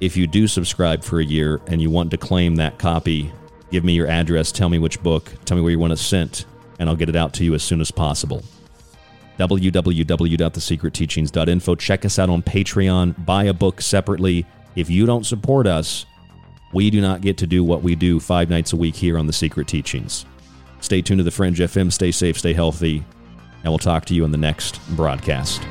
if 0.00 0.16
you 0.16 0.28
do 0.28 0.46
subscribe 0.46 1.02
for 1.02 1.18
a 1.18 1.24
year 1.24 1.60
and 1.66 1.82
you 1.82 1.90
want 1.90 2.12
to 2.12 2.16
claim 2.16 2.54
that 2.56 2.78
copy. 2.78 3.32
Give 3.72 3.82
me 3.82 3.94
your 3.94 4.06
address, 4.06 4.52
tell 4.52 4.68
me 4.68 4.78
which 4.78 5.02
book, 5.02 5.32
tell 5.44 5.56
me 5.56 5.62
where 5.62 5.72
you 5.72 5.78
want 5.80 5.92
it 5.92 5.96
sent 5.96 6.46
and 6.78 6.88
I'll 6.88 6.96
get 6.96 7.08
it 7.08 7.16
out 7.16 7.32
to 7.34 7.44
you 7.44 7.54
as 7.54 7.62
soon 7.62 7.80
as 7.80 7.90
possible. 7.90 8.42
www.thesecretteachings.info. 9.38 11.74
Check 11.76 12.04
us 12.04 12.18
out 12.18 12.30
on 12.30 12.42
Patreon. 12.42 13.24
Buy 13.24 13.44
a 13.44 13.52
book 13.52 13.80
separately. 13.80 14.46
If 14.76 14.90
you 14.90 15.06
don't 15.06 15.24
support 15.24 15.66
us, 15.66 16.06
we 16.72 16.90
do 16.90 17.00
not 17.00 17.20
get 17.20 17.38
to 17.38 17.46
do 17.46 17.62
what 17.62 17.82
we 17.82 17.94
do 17.94 18.18
five 18.18 18.50
nights 18.50 18.72
a 18.72 18.76
week 18.76 18.96
here 18.96 19.16
on 19.16 19.26
The 19.26 19.32
Secret 19.32 19.68
Teachings. 19.68 20.26
Stay 20.80 21.00
tuned 21.00 21.18
to 21.18 21.24
the 21.24 21.30
Fringe 21.30 21.58
FM. 21.58 21.92
Stay 21.92 22.10
safe, 22.10 22.38
stay 22.38 22.52
healthy, 22.52 23.04
and 23.62 23.72
we'll 23.72 23.78
talk 23.78 24.04
to 24.06 24.14
you 24.14 24.24
in 24.24 24.32
the 24.32 24.38
next 24.38 24.80
broadcast. 24.96 25.62